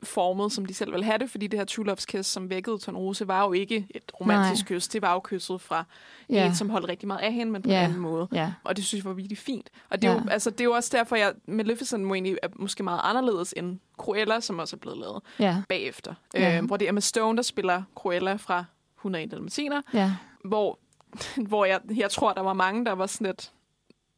formet, 0.02 0.52
som 0.52 0.66
de 0.66 0.74
selv 0.74 0.92
ville 0.92 1.04
have 1.04 1.18
det, 1.18 1.30
fordi 1.30 1.46
det 1.46 1.58
her 1.58 1.64
True 1.64 1.92
Love's 1.92 2.04
Kiss, 2.04 2.28
som 2.30 2.50
vækkede 2.50 2.78
Tonrose, 2.78 3.28
var 3.28 3.44
jo 3.46 3.52
ikke 3.52 3.86
et 3.90 4.02
romantisk 4.20 4.70
Nej. 4.70 4.76
kys. 4.78 4.88
Det 4.88 5.02
var 5.02 5.12
jo 5.12 5.20
kysset 5.24 5.60
fra 5.60 5.84
Ja. 6.30 6.46
en, 6.46 6.54
som 6.54 6.70
holdt 6.70 6.88
rigtig 6.88 7.06
meget 7.06 7.20
af 7.20 7.32
hende, 7.32 7.52
men 7.52 7.62
på 7.62 7.68
Ja. 7.68 7.78
en 7.78 7.84
anden 7.84 8.00
måde. 8.00 8.28
Ja. 8.32 8.52
Og 8.64 8.76
det 8.76 8.84
synes 8.84 9.04
jeg 9.04 9.08
var 9.08 9.14
virkelig 9.14 9.38
fint. 9.38 9.70
Og 9.90 10.02
det 10.02 10.08
er, 10.10 10.14
jo, 10.14 10.20
altså, 10.30 10.50
det 10.50 10.60
er 10.60 10.64
jo 10.64 10.72
også 10.72 10.96
derfor, 10.96 11.16
jeg 11.16 11.32
Maleficent 11.46 12.04
må 12.04 12.14
egentlig 12.14 12.38
er 12.42 12.48
måske 12.54 12.82
meget 12.82 13.00
anderledes 13.04 13.54
end 13.56 13.78
Cruella, 13.96 14.40
som 14.40 14.58
også 14.58 14.76
er 14.76 14.80
blevet 14.80 14.98
lavet 14.98 15.22
Ja. 15.38 15.62
bagefter. 15.68 16.14
Ja. 16.34 16.58
Øh, 16.58 16.64
hvor 16.64 16.76
det 16.76 16.84
er 16.84 16.88
Emma 16.88 17.00
Stone, 17.00 17.36
der 17.36 17.42
spiller 17.42 17.82
Cruella 17.94 18.34
fra 18.36 18.64
101 19.06 19.30
Dalmatiner, 19.30 19.82
Ja. 19.94 20.12
hvor, 20.44 20.78
hvor 21.48 21.64
jeg, 21.64 21.80
jeg 21.96 22.10
tror, 22.10 22.32
der 22.32 22.40
var 22.42 22.52
mange, 22.52 22.84
der 22.84 22.92
var 22.92 23.06
sådan 23.06 23.26
lidt, 23.26 23.52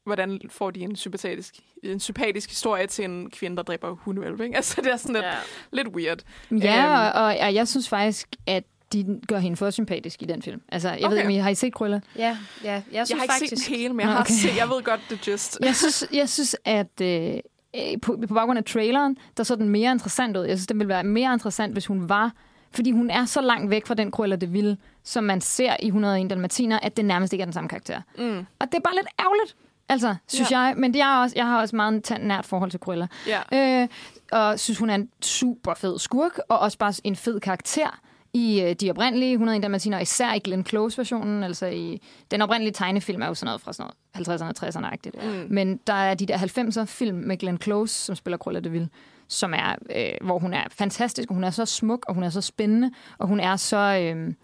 hvordan 0.04 0.40
får 0.50 0.70
de 0.70 0.80
en 0.80 0.96
sympatisk, 0.96 1.54
en 1.82 2.00
sympatisk 2.00 2.48
historie 2.50 2.86
til 2.86 3.04
en 3.04 3.30
kvinde, 3.30 3.56
der 3.56 3.62
dræber 3.62 3.90
hundevælve, 3.94 4.44
ikke? 4.44 4.56
Altså, 4.60 4.80
det 4.82 4.92
er 4.92 4.96
sådan 4.96 5.14
lidt, 5.14 5.24
Ja. 5.24 5.32
lidt 5.72 5.88
weird. 5.88 6.18
Ja, 6.50 6.56
Øhm. 6.84 6.92
og, 7.16 7.22
og, 7.24 7.36
og 7.40 7.54
jeg 7.54 7.68
synes 7.68 7.88
faktisk, 7.88 8.28
at 8.46 8.64
de 8.92 9.20
gør 9.28 9.38
hende 9.38 9.56
for 9.56 9.70
sympatisk 9.70 10.22
i 10.22 10.24
den 10.26 10.42
film. 10.42 10.60
Altså, 10.68 10.88
jeg 10.88 10.98
okay. 10.98 11.08
ved 11.10 11.16
ikke, 11.16 11.26
om 11.26 11.30
I 11.30 11.36
har 11.36 11.50
I 11.50 11.54
set 11.54 11.74
Krøller? 11.74 12.00
Ja, 12.16 12.38
ja. 12.64 12.72
Jeg, 12.72 12.82
Jeg 12.92 13.06
synes 13.06 13.18
har 13.18 13.24
ikke 13.24 13.32
faktisk, 13.34 13.56
set 13.64 13.68
den 13.68 13.76
hele, 13.76 13.94
men 13.94 14.00
jeg, 14.00 14.12
har 14.12 14.20
okay. 14.20 14.32
set, 14.32 14.56
jeg 14.56 14.68
ved 14.68 14.82
godt 14.82 15.00
det 15.10 15.20
gist. 15.20 15.58
Jeg 15.62 15.76
synes, 15.76 16.04
jeg 16.12 16.28
synes 16.28 16.56
at 16.64 17.00
øh, 17.02 17.34
øh, 17.76 18.00
på, 18.02 18.18
på 18.28 18.34
baggrund 18.34 18.58
af 18.58 18.64
traileren, 18.64 19.16
der 19.36 19.42
så 19.42 19.56
den 19.56 19.68
mere 19.68 19.92
interessant 19.92 20.36
ud. 20.36 20.44
Jeg 20.44 20.58
synes, 20.58 20.66
det 20.66 20.76
ville 20.76 20.88
være 20.88 21.04
mere 21.04 21.32
interessant, 21.32 21.72
hvis 21.72 21.86
hun 21.86 22.08
var... 22.08 22.32
Fordi 22.72 22.90
hun 22.90 23.10
er 23.10 23.24
så 23.24 23.40
langt 23.40 23.70
væk 23.70 23.86
fra 23.86 23.94
den 23.94 24.10
Cruella 24.10 24.36
de 24.36 24.48
Vil, 24.48 24.76
som 25.04 25.24
man 25.24 25.40
ser 25.40 25.76
i 25.82 25.86
101 25.86 26.30
Dalmatiner, 26.30 26.78
at 26.78 26.96
det 26.96 27.04
nærmest 27.04 27.32
ikke 27.32 27.42
er 27.42 27.46
den 27.46 27.52
samme 27.52 27.68
karakter. 27.68 28.00
Mm. 28.18 28.38
Og 28.58 28.66
det 28.66 28.74
er 28.74 28.80
bare 28.80 28.94
lidt 28.94 29.08
ærgerligt, 29.20 29.56
altså, 29.88 30.14
synes 30.28 30.50
Ja. 30.50 30.58
jeg. 30.60 30.74
Men 30.76 30.94
det 30.94 31.00
er 31.02 31.16
også, 31.16 31.36
jeg 31.36 31.46
har 31.46 31.60
også 31.60 31.76
meget 31.76 32.10
et 32.10 32.18
nært 32.22 32.46
forhold 32.46 32.70
til 32.70 32.80
Cruella. 32.80 33.06
Ja. 33.26 33.82
Øh, 33.82 33.88
og 34.32 34.58
synes, 34.60 34.78
hun 34.78 34.90
er 34.90 34.94
en 34.94 35.08
super 35.22 35.74
fed 35.74 35.98
skurk, 35.98 36.38
og 36.48 36.58
også 36.58 36.78
bare 36.78 36.92
en 37.04 37.16
fed 37.16 37.40
karakter 37.40 38.00
i 38.32 38.60
øh, 38.62 38.74
de 38.74 38.90
oprindelige 38.90 39.32
101 39.32 39.62
Dalmatiner, 39.62 39.96
og 39.96 40.02
især 40.02 40.34
i 40.34 40.38
Glenn 40.38 40.66
Close-versionen. 40.66 41.42
Altså 41.42 41.66
i 41.66 42.02
den 42.30 42.42
oprindelige 42.42 42.72
tegnefilm 42.72 43.22
er 43.22 43.26
jo 43.26 43.34
sådan 43.34 43.46
noget 43.46 43.60
fra 43.60 43.72
sådan 43.72 43.90
noget 44.16 44.40
50'erne, 44.42 44.66
60'erne-agtigt. 44.66 45.26
Mm. 45.26 45.46
Men 45.50 45.76
der 45.86 45.92
er 45.92 46.14
de 46.14 46.26
der 46.26 46.36
90'er 46.38 46.84
film 46.84 47.16
med 47.18 47.36
Glenn 47.36 47.58
Close, 47.62 47.94
som 47.94 48.16
spiller 48.16 48.38
Cruella 48.38 48.60
de 48.60 48.70
Vil, 48.70 48.88
som 49.28 49.54
er, 49.54 49.74
øh, 49.96 50.26
hvor 50.26 50.38
hun 50.38 50.54
er 50.54 50.64
fantastisk, 50.70 51.30
og 51.30 51.34
hun 51.34 51.44
er 51.44 51.50
så 51.50 51.66
smuk, 51.66 52.04
og 52.08 52.14
hun 52.14 52.22
er 52.22 52.30
så 52.30 52.40
spændende, 52.40 52.90
og 53.18 53.28
hun 53.28 53.40
er 53.40 53.56
så... 53.56 54.12
Øh, 54.16 54.34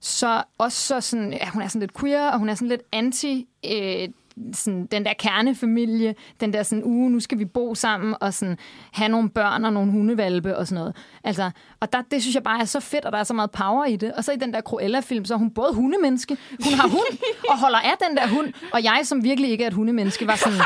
så 0.00 0.42
også 0.58 0.86
så 0.86 1.00
sådan, 1.00 1.32
ja, 1.32 1.50
hun 1.50 1.62
er 1.62 1.68
sådan 1.68 1.80
lidt 1.80 1.98
queer, 2.00 2.30
og 2.30 2.38
hun 2.38 2.48
er 2.48 2.54
sådan 2.54 2.68
lidt 2.68 2.82
anti 2.92 3.48
øh, 3.66 4.08
sådan, 4.52 4.86
den 4.86 5.04
der 5.04 5.12
kernefamilie, 5.18 6.14
den 6.40 6.52
der 6.52 6.62
sådan, 6.62 6.84
uge, 6.84 7.10
nu 7.10 7.20
skal 7.20 7.38
vi 7.38 7.44
bo 7.44 7.74
sammen, 7.74 8.14
og 8.20 8.34
sådan, 8.34 8.58
have 8.92 9.08
nogle 9.08 9.30
børn 9.30 9.64
og 9.64 9.72
nogle 9.72 9.92
hundevalpe 9.92 10.56
og 10.56 10.66
sådan 10.66 10.80
noget. 10.80 10.96
Altså, 11.24 11.50
og 11.80 11.92
der, 11.92 12.02
det 12.10 12.22
synes 12.22 12.34
jeg 12.34 12.42
bare 12.42 12.60
er 12.60 12.64
så 12.64 12.80
fedt, 12.80 13.04
og 13.04 13.12
der 13.12 13.18
er 13.18 13.24
så 13.24 13.34
meget 13.34 13.50
power 13.50 13.84
i 13.84 13.96
det. 13.96 14.12
Og 14.12 14.24
så 14.24 14.32
i 14.32 14.36
den 14.36 14.52
der 14.52 14.60
Cruella-film, 14.60 15.24
så 15.24 15.34
er 15.34 15.38
hun 15.38 15.50
både 15.50 15.74
hundemenneske, 15.74 16.36
hun 16.64 16.72
har 16.72 16.88
hund, 16.88 17.18
og 17.48 17.58
holder 17.58 17.78
af 17.78 17.94
den 18.08 18.16
der 18.16 18.28
hund, 18.28 18.52
og 18.72 18.84
jeg, 18.84 19.00
som 19.04 19.24
virkelig 19.24 19.50
ikke 19.50 19.64
er 19.64 19.68
et 19.68 19.74
hundemenneske, 19.74 20.26
var 20.26 20.36
sådan, 20.36 20.58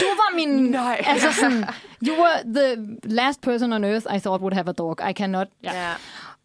du 0.00 0.06
var 0.06 0.36
min... 0.36 0.48
Nej. 0.48 1.04
Altså 1.06 1.32
sådan, 1.32 1.64
you 2.06 2.14
were 2.16 2.54
the 2.54 2.86
last 3.02 3.40
person 3.40 3.72
on 3.72 3.84
earth 3.84 4.06
I 4.16 4.18
thought 4.18 4.42
would 4.42 4.54
have 4.54 4.68
a 4.68 4.72
dog. 4.72 5.10
I 5.10 5.12
cannot... 5.12 5.46
Ja. 5.62 5.72
Ja. 5.72 5.92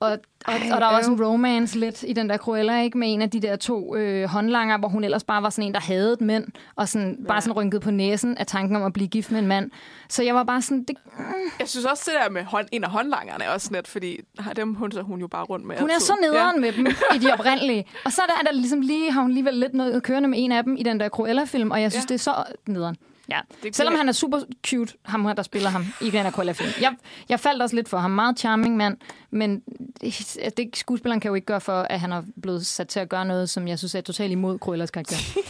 Og, 0.02 0.12
og, 0.12 0.54
Ej, 0.54 0.70
og 0.74 0.82
der 0.82 0.88
er 0.88 0.98
også 0.98 1.12
øv. 1.12 1.18
en 1.18 1.26
romance 1.26 1.80
lidt 1.80 2.04
i 2.08 2.14
den 2.14 2.30
der 2.30 2.38
Cruella, 2.38 2.82
ikke? 2.84 2.98
Med 2.98 3.14
en 3.14 3.22
af 3.22 3.30
de 3.30 3.40
der 3.42 3.56
to 3.56 3.96
øh, 3.96 4.30
håndlanger, 4.30 4.78
hvor 4.78 4.88
hun 4.88 5.04
ellers 5.04 5.24
bare 5.24 5.44
var 5.44 5.50
sådan 5.50 5.68
en, 5.68 5.74
der 5.74 5.80
havde 5.80 6.18
mænd, 6.20 6.46
og 6.76 6.90
sådan, 6.90 7.18
ja. 7.22 7.28
bare 7.28 7.42
sådan 7.42 7.54
rynket 7.54 7.82
på 7.82 7.92
næsen 7.92 8.38
af 8.38 8.46
tanken 8.46 8.76
om 8.76 8.84
at 8.84 8.94
blive 8.94 9.08
gift 9.08 9.32
med 9.32 9.40
en 9.40 9.48
mand. 9.48 9.72
Så 10.10 10.24
jeg 10.24 10.36
var 10.36 10.44
bare 10.44 10.62
sådan, 10.62 10.84
det, 10.84 10.96
Jeg 11.60 11.70
synes 11.70 11.86
også, 11.86 12.12
det 12.12 12.22
der 12.24 12.30
med 12.30 12.44
hånd, 12.44 12.68
en 12.72 12.84
af 12.84 12.90
håndlangerne 12.90 13.44
er 13.44 13.50
også 13.50 13.70
net, 13.72 13.88
fordi 13.88 14.18
dem 14.56 14.74
hun, 14.74 14.92
så 14.92 15.02
hun 15.02 15.20
jo 15.20 15.28
bare 15.28 15.44
rundt 15.44 15.66
med. 15.66 15.76
hun 15.80 15.90
er 15.90 15.94
altid. 15.94 16.08
så 16.08 16.14
nederen 16.22 16.56
ja. 16.56 16.62
med 16.62 16.72
dem 16.74 16.88
i 17.16 17.18
de 17.18 17.34
oprindelige. 17.34 17.86
Og 18.06 18.12
så 18.12 18.22
er 18.22 18.26
der, 18.26 18.52
der 18.52 18.58
ligesom 18.58 18.82
lige, 18.82 19.12
har 19.12 19.22
hun 19.22 19.32
alligevel 19.32 19.54
lidt 19.54 19.74
noget 19.74 20.04
kørende 20.04 20.30
med 20.30 20.38
en 20.42 20.52
af 20.52 20.64
dem 20.64 20.76
i 20.78 20.84
den 20.84 21.00
der 21.00 21.10
Cruella-film, 21.10 21.72
og 21.72 21.82
jeg 21.82 21.92
synes, 21.92 22.04
ja. 22.04 22.08
det 22.08 22.14
er 22.14 22.24
så 22.24 22.44
nederen. 22.68 22.96
Ja. 23.30 23.40
Det 23.64 23.76
Selvom 23.76 23.96
han 23.96 24.10
er 24.10 24.12
super 24.12 24.40
cute, 24.68 24.94
ham 25.06 25.26
her, 25.26 25.34
der 25.34 25.44
spiller 25.44 25.70
ham 25.70 25.86
i 26.02 26.10
den 26.10 26.26
her. 26.26 26.66
Jeg, 26.82 26.96
jeg 27.30 27.40
faldt 27.40 27.62
også 27.62 27.76
lidt 27.76 27.90
for 27.90 27.98
ham. 27.98 28.12
Meget 28.12 28.40
charming 28.40 28.78
mand, 28.78 28.98
men 29.32 29.64
det, 30.02 30.38
det, 30.58 30.78
skuespilleren 30.78 31.20
kan 31.20 31.30
jo 31.30 31.36
ikke 31.36 31.46
gøre 31.46 31.62
for, 31.62 31.82
at 31.82 32.00
han 32.00 32.12
er 32.12 32.24
blevet 32.42 32.66
sat 32.66 32.88
til 32.88 33.00
at 33.00 33.10
gøre 33.10 33.26
noget, 33.26 33.50
som 33.50 33.68
jeg 33.68 33.78
synes 33.78 33.96
er 33.96 34.02
totalt 34.02 34.32
imod 34.32 34.60
Cruellas 34.60 34.92
karakter. 34.92 35.16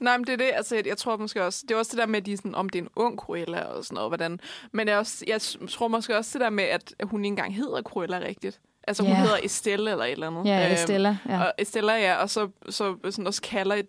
Nej, 0.00 0.18
men 0.18 0.26
det 0.26 0.32
er 0.32 0.36
det. 0.36 0.50
Altså, 0.54 0.82
jeg, 0.86 0.96
tror 0.96 1.16
måske 1.16 1.44
også, 1.44 1.64
det 1.68 1.74
er 1.74 1.78
også 1.78 1.90
det 1.90 1.98
der 1.98 2.06
med, 2.06 2.16
at 2.20 2.26
de, 2.26 2.36
sådan, 2.36 2.54
om 2.54 2.68
det 2.68 2.78
er 2.78 2.82
en 2.82 2.88
ung 2.96 3.18
Cruella 3.18 3.60
og 3.60 3.84
sådan 3.84 3.94
noget, 3.94 4.10
hvordan. 4.10 4.40
Men 4.72 4.88
jeg, 4.88 4.98
også, 4.98 5.24
jeg 5.26 5.40
tror 5.68 5.88
måske 5.88 6.16
også 6.16 6.30
det 6.38 6.40
der 6.40 6.50
med, 6.50 6.64
at 6.64 6.94
hun 7.02 7.24
ikke 7.24 7.32
engang 7.32 7.56
hedder 7.56 7.82
Cruella 7.82 8.18
rigtigt. 8.18 8.60
Altså, 8.88 9.02
hun 9.02 9.12
Ja. 9.12 9.18
hedder 9.18 9.36
Estelle 9.42 9.90
eller 9.90 10.04
et 10.04 10.12
eller 10.12 10.26
andet. 10.26 10.44
Ja, 10.46 10.64
Øhm, 10.64 10.74
Estella. 10.74 11.16
Ja. 11.28 11.40
Og 11.42 11.52
Estella, 11.58 11.92
ja, 11.92 12.14
og 12.14 12.30
så, 12.30 12.48
så 12.68 12.96
sådan 13.10 13.26
også 13.26 13.42
kalder 13.42 13.76
et, 13.76 13.86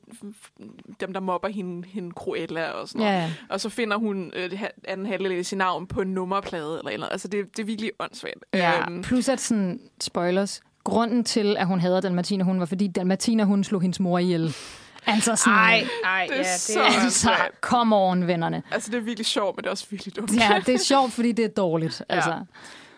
dem, 1.00 1.14
der 1.14 1.20
mobber 1.20 1.48
hende, 1.48 1.88
hende 1.88 2.12
Cruella 2.12 2.70
og 2.70 2.88
sådan 2.88 3.00
noget. 3.02 3.14
Ja, 3.14 3.20
ja. 3.20 3.32
Og 3.50 3.62
så 3.62 3.70
finder 3.70 3.98
hun 3.98 4.32
øh, 4.36 4.64
anden 4.88 5.06
halvdel 5.06 5.32
af 5.40 5.46
sin 5.46 5.58
navn 5.58 5.88
på 5.88 6.02
en 6.02 6.08
nummerplade 6.08 6.64
eller 6.78 6.92
eller 6.92 7.06
andet. 7.06 7.08
Altså, 7.12 7.28
det, 7.28 7.58
det 7.58 7.64
er 7.64 7.66
virkelig 7.68 7.92
åndssvagt. 8.00 8.36
ja. 8.54 8.82
Øhm, 8.82 9.02
Plus 9.02 9.30
at 9.30 9.40
sådan, 9.42 9.80
spoilers, 10.02 10.62
grunden 10.84 11.24
til, 11.24 11.58
at 11.58 11.68
hun 11.68 11.80
hader 11.80 12.02
Dalmatina, 12.02 12.44
hun 12.44 12.60
var 12.60 12.66
fordi 12.66 12.88
Dalmatina, 12.88 13.44
hun 13.44 13.64
slog 13.64 13.82
hendes 13.82 14.00
mor 14.00 14.20
ihjel. 14.20 14.56
Altså 15.08 15.36
sådan, 15.36 15.54
Ej, 15.54 15.86
ej, 16.04 16.26
Det 16.30 16.34
er 16.34 16.38
ja, 16.38 16.42
det 16.44 16.60
så- 16.60 16.80
er... 16.80 17.04
altså, 17.04 17.30
come 17.62 17.96
on, 17.96 18.28
vennerne. 18.28 18.64
altså, 18.72 18.92
det 18.92 18.98
er 18.98 19.02
virkelig 19.02 19.26
sjovt, 19.26 19.56
men 19.56 19.64
det 19.64 19.68
er 19.68 19.72
også 19.72 19.86
virkelig 19.92 20.16
dumt. 20.16 20.32
Ja, 20.40 20.62
det 20.66 20.74
er 20.76 20.80
sjovt, 20.94 21.12
fordi 21.14 21.32
det 21.32 21.46
er 21.46 21.50
dårligt. 21.50 22.04
Altså. 22.10 22.40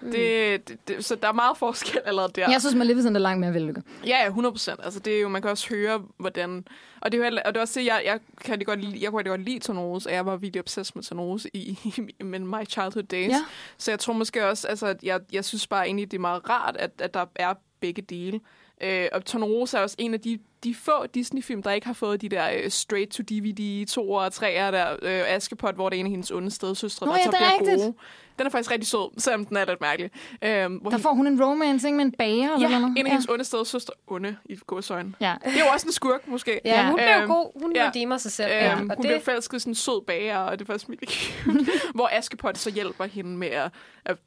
Det, 0.01 0.67
det, 0.67 0.87
det, 0.87 1.05
så 1.05 1.15
der 1.15 1.27
er 1.27 1.31
meget 1.33 1.57
forskel 1.57 1.99
allerede 2.05 2.31
der. 2.35 2.49
Jeg 2.51 2.61
synes, 2.61 2.75
Maleficent 2.75 3.15
er 3.17 3.21
langt 3.21 3.39
mere 3.39 3.53
vellykket. 3.53 3.83
Ja, 4.05 4.17
ja, 4.21 4.25
100 4.27 4.53
procent. 4.53 4.79
Altså, 4.83 4.99
det 4.99 5.17
er 5.17 5.21
jo, 5.21 5.27
man 5.29 5.41
kan 5.41 5.51
også 5.51 5.69
høre, 5.69 6.03
hvordan... 6.17 6.65
Og 7.01 7.11
det 7.11 7.21
er, 7.21 7.29
jo, 7.29 7.37
og 7.45 7.53
det 7.53 7.57
er 7.57 7.61
også 7.61 7.79
det, 7.79 7.85
jeg, 7.85 8.01
jeg 8.05 8.19
kan 8.43 8.57
det 8.59 8.67
godt, 8.67 8.81
lide- 8.81 9.03
jeg 9.03 9.09
kunne 9.09 9.19
rigtig 9.19 9.29
godt 9.29 9.41
lide 9.41 9.59
Tonose, 9.59 10.09
og 10.09 10.13
jeg 10.13 10.25
var 10.25 10.35
virkelig 10.35 10.59
obsessed 10.61 10.91
med 10.95 11.03
Tonose 11.03 11.49
i, 11.53 11.59
i, 11.83 11.93
i 12.19 12.23
my 12.23 12.65
childhood 12.69 13.03
days. 13.03 13.29
Ja. 13.29 13.41
Så 13.77 13.91
jeg 13.91 13.99
tror 13.99 14.13
måske 14.13 14.47
også, 14.47 14.67
altså, 14.67 14.87
at 14.87 15.03
jeg, 15.03 15.19
jeg 15.33 15.45
synes 15.45 15.67
bare 15.67 15.85
egentlig, 15.85 16.11
det 16.11 16.17
er 16.17 16.21
meget 16.21 16.49
rart, 16.49 16.77
at, 16.77 16.91
at 16.99 17.13
der 17.13 17.25
er 17.35 17.53
begge 17.79 18.01
dele. 18.01 18.39
Øh, 18.81 19.07
og 19.11 19.25
Tornerose 19.25 19.77
er 19.77 19.81
også 19.81 19.95
en 19.99 20.13
af 20.13 20.19
de, 20.21 20.39
de 20.63 20.75
få 20.75 21.05
Disney-film, 21.07 21.63
der 21.63 21.71
ikke 21.71 21.87
har 21.87 21.93
fået 21.93 22.21
de 22.21 22.29
der 22.29 22.49
uh, 22.65 22.69
straight-to-DVD 22.71 23.85
2 23.85 24.11
og 24.11 24.27
3'er 24.27 24.41
der. 24.71 24.91
Øh, 25.01 25.23
Askepot, 25.35 25.75
hvor 25.75 25.89
det 25.89 25.95
er 25.95 25.99
en 25.99 26.05
af 26.05 26.09
hendes 26.11 26.31
onde 26.31 26.51
stedsøstre, 26.51 27.05
Nå 27.05 27.11
der 27.11 27.17
ja, 27.17 27.23
så 27.25 27.31
det 27.31 27.35
er 27.37 27.39
bliver 27.39 27.59
rigtigt. 27.71 27.81
gode. 27.85 27.93
Den 28.37 28.45
er 28.45 28.49
faktisk 28.49 28.71
rigtig 28.71 28.87
sød, 28.87 29.19
selvom 29.19 29.45
den 29.45 29.57
er 29.57 29.65
lidt 29.65 29.81
mærkelig. 29.81 30.11
Øh, 30.41 30.81
hvor 30.81 30.89
Der 30.91 30.97
får 30.97 31.13
hun 31.13 31.27
en 31.27 31.43
romance, 31.43 31.87
ikke, 31.87 31.97
med 31.97 32.05
en 32.05 32.11
bager 32.11 32.53
eller 32.53 32.69
Ja, 32.69 32.79
noget. 32.79 32.97
en 32.97 33.05
af 33.05 33.11
hendes 33.11 33.27
onde 33.29 33.43
stedsøstre. 33.43 33.93
Onde 34.07 34.35
i 34.45 34.57
gåsøjne. 34.67 35.13
Ja. 35.21 35.35
Det 35.45 35.53
er 35.55 35.59
jo 35.59 35.71
også 35.73 35.87
en 35.87 35.93
skurk, 35.93 36.27
måske. 36.27 36.59
Ja, 36.65 36.85
hun 36.85 36.95
bliver 36.95 37.17
Øhm, 37.21 37.27
god. 37.27 37.61
Hun 37.61 37.75
ja. 37.75 37.87
redeemer 37.87 38.17
sig 38.17 38.31
selv. 38.31 38.51
Øhm, 38.51 38.57
Ja, 38.63 38.75
hun 38.75 38.91
og 38.91 38.97
bliver 39.01 39.13
det, 39.13 39.23
forelsket 39.23 39.57
i 39.57 39.59
sådan 39.59 39.71
en 39.71 39.75
sød 39.75 40.05
bager, 40.07 40.37
og 40.37 40.59
det 40.59 40.65
er 40.69 40.73
faktisk 40.73 40.89
virkelig 40.89 41.09
cute. 41.09 41.65
hvor 41.95 42.09
Askepot 42.11 42.57
så 42.57 42.71
hjælper 42.71 43.05
hende 43.05 43.37
med 43.37 43.47
at, 43.47 43.71
at 44.05 44.17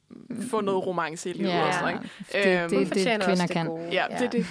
få 0.49 0.61
noget 0.61 0.87
romance 0.87 1.29
i 1.29 1.33
livet 1.33 1.49
Ja, 1.49 1.67
og 1.67 1.73
sådan 1.73 1.95
noget. 1.95 2.09
det, 2.33 2.61
Øhm, 2.61 2.69
det, 2.69 2.77
hun 2.77 2.85
det, 2.85 2.95
det 2.95 3.03
kvinder 3.23 3.47
kan. 3.47 3.65
det 3.65 3.67
gode. 3.75 3.89
Ja, 3.91 4.05
det 4.19 4.25
er 4.25 4.29
det. 4.29 4.45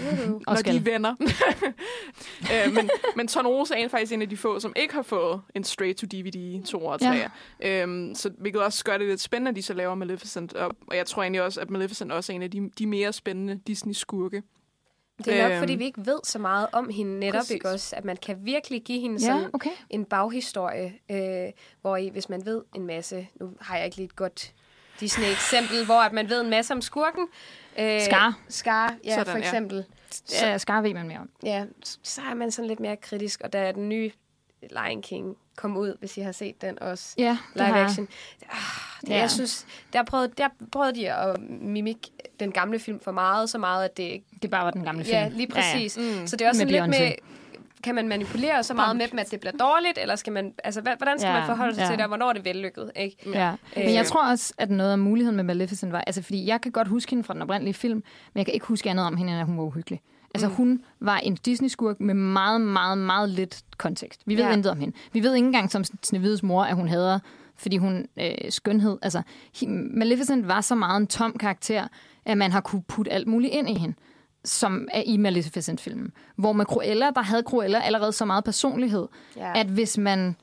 Når 0.46 0.54
de 0.54 0.76
er 0.76 0.80
venner. 0.80 1.14
øh, 2.66 2.72
men, 2.74 2.90
men 3.16 3.28
Tornerose 3.28 3.74
er 3.74 3.88
faktisk 3.88 4.12
en 4.12 4.22
af 4.22 4.28
de 4.28 4.36
få, 4.36 4.60
som 4.60 4.72
ikke 4.76 4.94
har 4.94 5.02
fået 5.02 5.40
en 5.54 5.64
straight-to-DVD 5.64 6.64
2 6.66 6.84
og 6.86 7.00
3. 7.00 7.06
Ja. 7.08 7.28
Ja. 7.62 7.82
Øhm, 7.82 8.14
så 8.14 8.30
hvilket 8.38 8.62
også 8.62 8.84
gør 8.84 8.98
det 8.98 9.06
lidt 9.06 9.20
spændende, 9.20 9.49
at 9.50 9.56
de 9.56 9.62
så 9.62 9.74
laver 9.74 9.94
Maleficent. 9.94 10.52
Og, 10.52 10.76
og 10.86 10.96
jeg 10.96 11.06
tror 11.06 11.22
egentlig 11.22 11.42
også, 11.42 11.60
at 11.60 11.70
Maleficent 11.70 12.12
også 12.12 12.32
er 12.32 12.34
en 12.34 12.42
af 12.42 12.50
de, 12.50 12.70
de 12.78 12.86
mere 12.86 13.12
spændende 13.12 13.60
Disney-skurke. 13.66 14.42
Det 15.24 15.34
er 15.38 15.42
nok, 15.42 15.52
Øhm, 15.52 15.58
fordi 15.60 15.74
vi 15.74 15.84
ikke 15.84 16.06
ved 16.06 16.18
så 16.24 16.38
meget 16.38 16.66
om 16.72 16.88
hende 16.88 17.18
netop, 17.18 17.38
præcis. 17.38 17.50
ikke 17.50 17.68
også? 17.68 17.96
At 17.96 18.04
man 18.04 18.16
kan 18.16 18.38
virkelig 18.44 18.82
give 18.82 19.00
hende 19.00 19.16
Ja, 19.20 19.26
sådan 19.26 19.50
okay. 19.52 19.70
en 19.90 20.04
baghistorie, 20.04 20.92
øh, 21.10 21.52
hvor 21.80 21.96
I, 21.96 22.08
hvis 22.08 22.28
man 22.28 22.46
ved 22.46 22.62
en 22.74 22.86
masse, 22.86 23.28
nu 23.40 23.50
har 23.60 23.76
jeg 23.76 23.84
ikke 23.84 23.96
lige 23.96 24.04
et 24.04 24.16
godt 24.16 24.54
Disney-eksempel, 25.00 25.84
hvor 25.86 26.00
at 26.00 26.12
man 26.12 26.28
ved 26.28 26.40
en 26.40 26.50
masse 26.50 26.74
om 26.74 26.80
skurken. 26.80 27.26
Øh, 27.78 28.00
Scar. 28.00 28.38
Scar, 28.48 28.94
ja, 29.04 29.10
Sådan, 29.10 29.26
for 29.26 29.38
ja. 29.38 29.44
eksempel. 29.44 29.84
Ja, 30.32 30.58
Scar 30.58 30.80
ved 30.82 30.94
man 30.94 31.06
mere 31.08 31.18
om. 31.18 31.30
Ja, 31.44 31.64
så 32.02 32.20
er 32.30 32.34
man 32.34 32.50
sådan 32.50 32.68
lidt 32.68 32.80
mere 32.80 32.96
kritisk, 32.96 33.40
og 33.44 33.52
da 33.52 33.72
den 33.72 33.88
nye 33.88 34.10
Lion 34.70 35.02
King 35.02 35.36
kom 35.60 35.76
ud, 35.76 35.96
hvis 36.00 36.16
I 36.16 36.20
har 36.20 36.32
set 36.32 36.62
den 36.62 36.82
også, 36.82 37.14
Ja, 37.18 37.28
det 37.28 37.38
live 37.54 37.66
har 37.66 37.76
jeg. 37.76 37.84
action. 37.86 38.08
Ah, 38.50 38.56
det, 39.00 39.08
Ja. 39.08 39.18
Jeg 39.18 39.30
synes, 39.30 39.66
der 39.92 40.02
prøvede, 40.02 40.32
der 40.38 40.48
prøvede 40.72 40.94
de 40.94 41.12
at 41.12 41.40
mimik 41.60 42.08
den 42.40 42.52
gamle 42.52 42.78
film 42.78 43.00
for 43.00 43.12
meget, 43.12 43.50
så 43.50 43.58
meget, 43.58 43.84
at 43.84 43.96
det 43.96 44.22
Det 44.42 44.50
bare 44.50 44.64
var 44.64 44.70
den 44.70 44.84
gamle 44.84 45.04
film. 45.04 45.16
Ja, 45.16 45.28
lige 45.28 45.46
præcis. 45.48 45.98
Ja, 45.98 46.02
ja. 46.02 46.20
Mm. 46.20 46.26
Så 46.26 46.36
det 46.36 46.44
er 46.44 46.48
også 46.48 46.64
Med 46.64 46.72
sådan 46.72 46.90
lidt 46.90 47.00
med, 47.00 47.12
kan 47.84 47.94
man 47.94 48.08
manipulere 48.08 48.62
så 48.62 48.74
meget 48.74 48.96
med 48.96 49.08
dem, 49.08 49.18
at 49.18 49.30
det 49.30 49.40
bliver 49.40 49.52
dårligt, 49.52 49.98
eller 49.98 50.16
skal 50.16 50.32
man, 50.32 50.54
altså, 50.64 50.80
hvordan 50.80 51.18
skal 51.18 51.28
Ja, 51.30 51.38
man 51.38 51.46
forholde 51.46 51.74
sig 51.74 51.82
ja. 51.82 51.86
til 51.88 51.92
det, 51.96 52.02
og 52.02 52.08
hvornår 52.08 52.28
er 52.28 52.32
det 52.32 52.44
vellykket, 52.44 52.90
ikke? 52.96 53.16
Ja, 53.32 53.54
men 53.76 53.94
jeg 53.94 54.00
Øh. 54.00 54.06
tror 54.06 54.30
også, 54.30 54.54
at 54.58 54.70
noget 54.70 54.92
af 54.92 54.98
muligheden 54.98 55.36
med 55.36 55.44
Maleficent 55.44 55.92
var, 55.92 56.00
altså 56.06 56.22
fordi 56.22 56.46
jeg 56.46 56.60
kan 56.60 56.72
godt 56.72 56.88
huske 56.88 57.10
hende 57.10 57.24
fra 57.24 57.34
den 57.34 57.42
oprindelige 57.42 57.74
film, 57.74 57.94
men 58.32 58.38
jeg 58.38 58.46
kan 58.46 58.54
ikke 58.54 58.66
huske 58.66 58.90
andet 58.90 59.06
om 59.06 59.16
hende, 59.16 59.32
end 59.32 59.40
at 59.40 59.46
hun 59.46 59.56
var 59.58 59.64
uhyggelig. 59.64 60.00
Altså 60.34 60.48
mm. 60.48 60.54
hun 60.54 60.80
var 61.00 61.18
en 61.18 61.34
Disney-skurk 61.34 62.00
med 62.00 62.14
meget, 62.14 62.60
meget, 62.60 62.98
meget 62.98 63.28
lidt 63.30 63.60
kontekst. 63.78 64.20
Vi 64.26 64.36
ved 64.36 64.44
Ja. 64.44 64.52
intet 64.52 64.72
om 64.72 64.80
hende. 64.80 64.96
Vi 65.12 65.22
ved 65.22 65.34
ikke 65.34 65.46
engang 65.46 65.70
som 65.70 65.84
Snevides 66.02 66.42
mor, 66.42 66.62
at 66.64 66.74
hun 66.76 66.88
hader, 66.88 67.18
fordi 67.56 67.76
hun 67.76 68.06
øh, 68.20 68.30
skønhed. 68.48 68.98
Altså, 69.02 69.22
he, 69.60 69.66
Maleficent 69.68 70.48
var 70.48 70.60
så 70.60 70.74
meget 70.74 71.00
en 71.00 71.06
tom 71.06 71.32
karakter, 71.40 71.88
at 72.24 72.38
man 72.38 72.52
har 72.52 72.60
kunne 72.60 72.82
putte 72.82 73.10
alt 73.12 73.26
muligt 73.28 73.52
ind 73.52 73.68
i 73.70 73.74
hende 73.74 73.96
som 74.44 74.88
er 74.92 75.02
i 75.06 75.16
Maleficent-filmen. 75.16 76.12
Hvor 76.36 76.52
med 76.52 76.64
Cruella, 76.64 77.10
der 77.14 77.22
havde 77.22 77.42
Cruella 77.42 77.80
allerede 77.80 78.12
så 78.12 78.24
meget 78.24 78.44
personlighed, 78.44 79.06
Ja. 79.36 79.52
at 79.60 79.66
hvis 79.66 79.98
man 79.98 80.36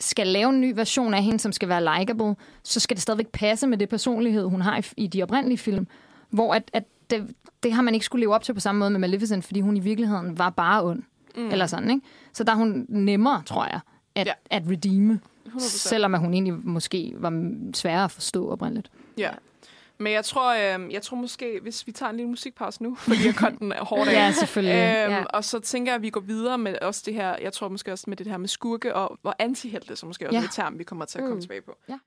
skal 0.00 0.26
lave 0.26 0.50
en 0.50 0.60
ny 0.60 0.72
version 0.74 1.14
af 1.14 1.22
hende, 1.22 1.38
som 1.38 1.52
skal 1.52 1.68
være 1.68 1.98
likable, 2.00 2.36
så 2.62 2.80
skal 2.80 2.96
det 2.96 3.02
stadigvæk 3.02 3.28
passe 3.28 3.66
med 3.66 3.78
det 3.78 3.88
personlighed, 3.88 4.44
hun 4.44 4.60
har 4.60 4.78
i, 4.78 4.82
i 4.96 5.06
de 5.06 5.22
oprindelige 5.22 5.58
film. 5.58 5.86
Hvor 6.30 6.54
at, 6.54 6.70
at 6.72 6.84
det, 7.10 7.34
det 7.62 7.72
har 7.72 7.82
man 7.82 7.94
ikke 7.94 8.06
skulle 8.06 8.20
leve 8.20 8.34
op 8.34 8.42
til 8.42 8.54
på 8.54 8.60
samme 8.60 8.78
måde 8.78 8.90
med 8.90 8.98
Maleficent, 9.00 9.44
fordi 9.44 9.60
hun 9.60 9.76
i 9.76 9.80
virkeligheden 9.80 10.38
var 10.38 10.50
bare 10.50 10.84
ond. 10.84 11.02
Mm. 11.36 11.50
Eller 11.50 11.66
sådan, 11.66 11.90
ikke? 11.90 12.06
Så 12.32 12.44
der 12.44 12.52
er 12.52 12.56
hun 12.56 12.86
nemmere, 12.88 13.42
tror 13.46 13.64
jeg, 13.64 13.80
at, 14.14 14.26
Ja. 14.26 14.32
at 14.50 14.62
redeeme, 14.70 15.20
100%. 15.46 15.58
selvom 15.60 16.14
at 16.14 16.20
hun 16.20 16.32
egentlig 16.34 16.54
måske 16.64 17.12
var 17.16 17.52
sværere 17.74 18.04
at 18.04 18.10
forstå 18.10 18.50
oprindeligt. 18.50 18.90
Ja. 19.18 19.30
Men 19.98 20.12
jeg 20.12 20.24
tror, 20.24 20.52
øh, 20.76 20.92
jeg 20.92 21.02
tror 21.02 21.16
måske, 21.16 21.58
hvis 21.62 21.86
vi 21.86 21.92
tager 21.92 22.10
en 22.10 22.16
lille 22.16 22.30
musikpause 22.30 22.82
nu, 22.82 22.94
fordi 23.08 23.26
jeg 23.26 23.34
kom 23.34 23.56
den 23.56 23.72
hårdt 23.80 24.08
af. 24.08 24.12
Ja, 24.14 24.32
selvfølgelig. 24.32 24.74
Øhm, 24.74 25.12
Ja. 25.12 25.24
Og 25.24 25.44
så 25.44 25.58
tænker 25.60 25.92
jeg, 25.92 25.96
at 25.96 26.02
vi 26.02 26.10
går 26.10 26.20
videre 26.20 26.58
med 26.58 26.76
også 26.82 27.02
det 27.06 27.14
her, 27.14 27.36
jeg 27.42 27.52
tror 27.52 27.68
måske 27.68 27.92
også 27.92 28.04
med 28.08 28.16
det 28.16 28.26
her 28.26 28.36
med 28.36 28.48
skurke 28.48 28.94
og, 28.94 29.18
og 29.22 29.34
antihelte, 29.38 29.96
som 29.96 30.06
måske 30.06 30.26
også 30.28 30.36
Ja. 30.36 30.42
er 30.42 30.44
et 30.48 30.52
term, 30.52 30.78
vi 30.78 30.84
kommer 30.84 31.04
til 31.04 31.18
at 31.18 31.22
komme 31.22 31.34
Mm. 31.34 31.40
tilbage 31.40 31.60
på. 31.62 31.76
Ja. 31.88 31.98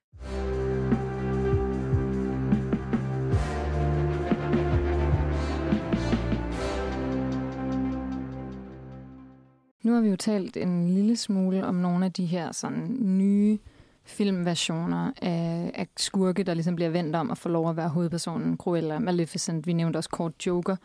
Nu 9.88 9.94
har 9.94 10.02
vi 10.02 10.10
jo 10.10 10.16
talt 10.16 10.58
en 10.58 10.90
lille 10.90 11.16
smule 11.16 11.66
om 11.66 11.76
nogle 11.76 12.06
af 12.06 12.14
de 12.14 12.26
her 12.26 12.52
sådan 12.52 12.98
nye 13.00 13.60
filmversioner 14.06 15.12
af, 15.22 15.72
af 15.74 15.88
skurke, 15.98 16.44
der 16.44 16.54
ligesom 16.54 16.76
bliver 16.76 16.90
vendt 16.90 17.16
om 17.16 17.32
at 17.32 17.38
få 17.38 17.50
lov 17.50 17.70
at 17.70 17.78
være 17.78 17.90
hovedpersonen. 17.90 18.58
Cruella, 18.58 19.00
Maleficent, 19.00 19.68
vi 19.68 19.74
nævnte 19.74 19.98
også 19.98 20.10
kort 20.10 20.48
Joker. 20.48 20.76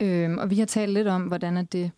Øhm, 0.00 0.38
og 0.38 0.50
vi 0.50 0.58
har 0.58 0.66
talt 0.66 0.92
lidt 0.92 1.08
om, 1.08 1.22
hvordan 1.22 1.56
at 1.56 1.72
det 1.72 1.90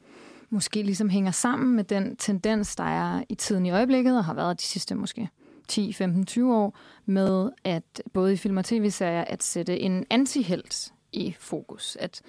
måske 0.51 0.83
ligesom 0.83 1.09
hænger 1.09 1.31
sammen 1.31 1.77
med 1.77 1.85
den 1.85 2.17
tendens, 2.17 2.77
der 2.77 2.85
er 2.85 3.23
i 3.29 3.35
tiden 3.35 3.67
i 3.67 3.71
øjeblikket, 3.71 4.19
og 4.19 4.25
har 4.25 4.35
været 4.35 4.61
de 4.61 4.65
sidste 4.65 4.95
måske 4.95 5.29
10, 5.69 5.93
15, 5.93 6.27
20 6.27 6.57
år, 6.57 6.79
med 7.07 7.51
at 7.65 8.03
både 8.13 8.33
i 8.33 8.37
film 8.37 8.57
og 8.57 8.65
tv-serier, 8.65 9.25
at 9.25 9.43
sætte 9.43 9.81
en 9.81 10.05
antihelt 10.11 10.94
i 11.15 11.37
fokus. 11.39 11.97
At, 12.01 12.23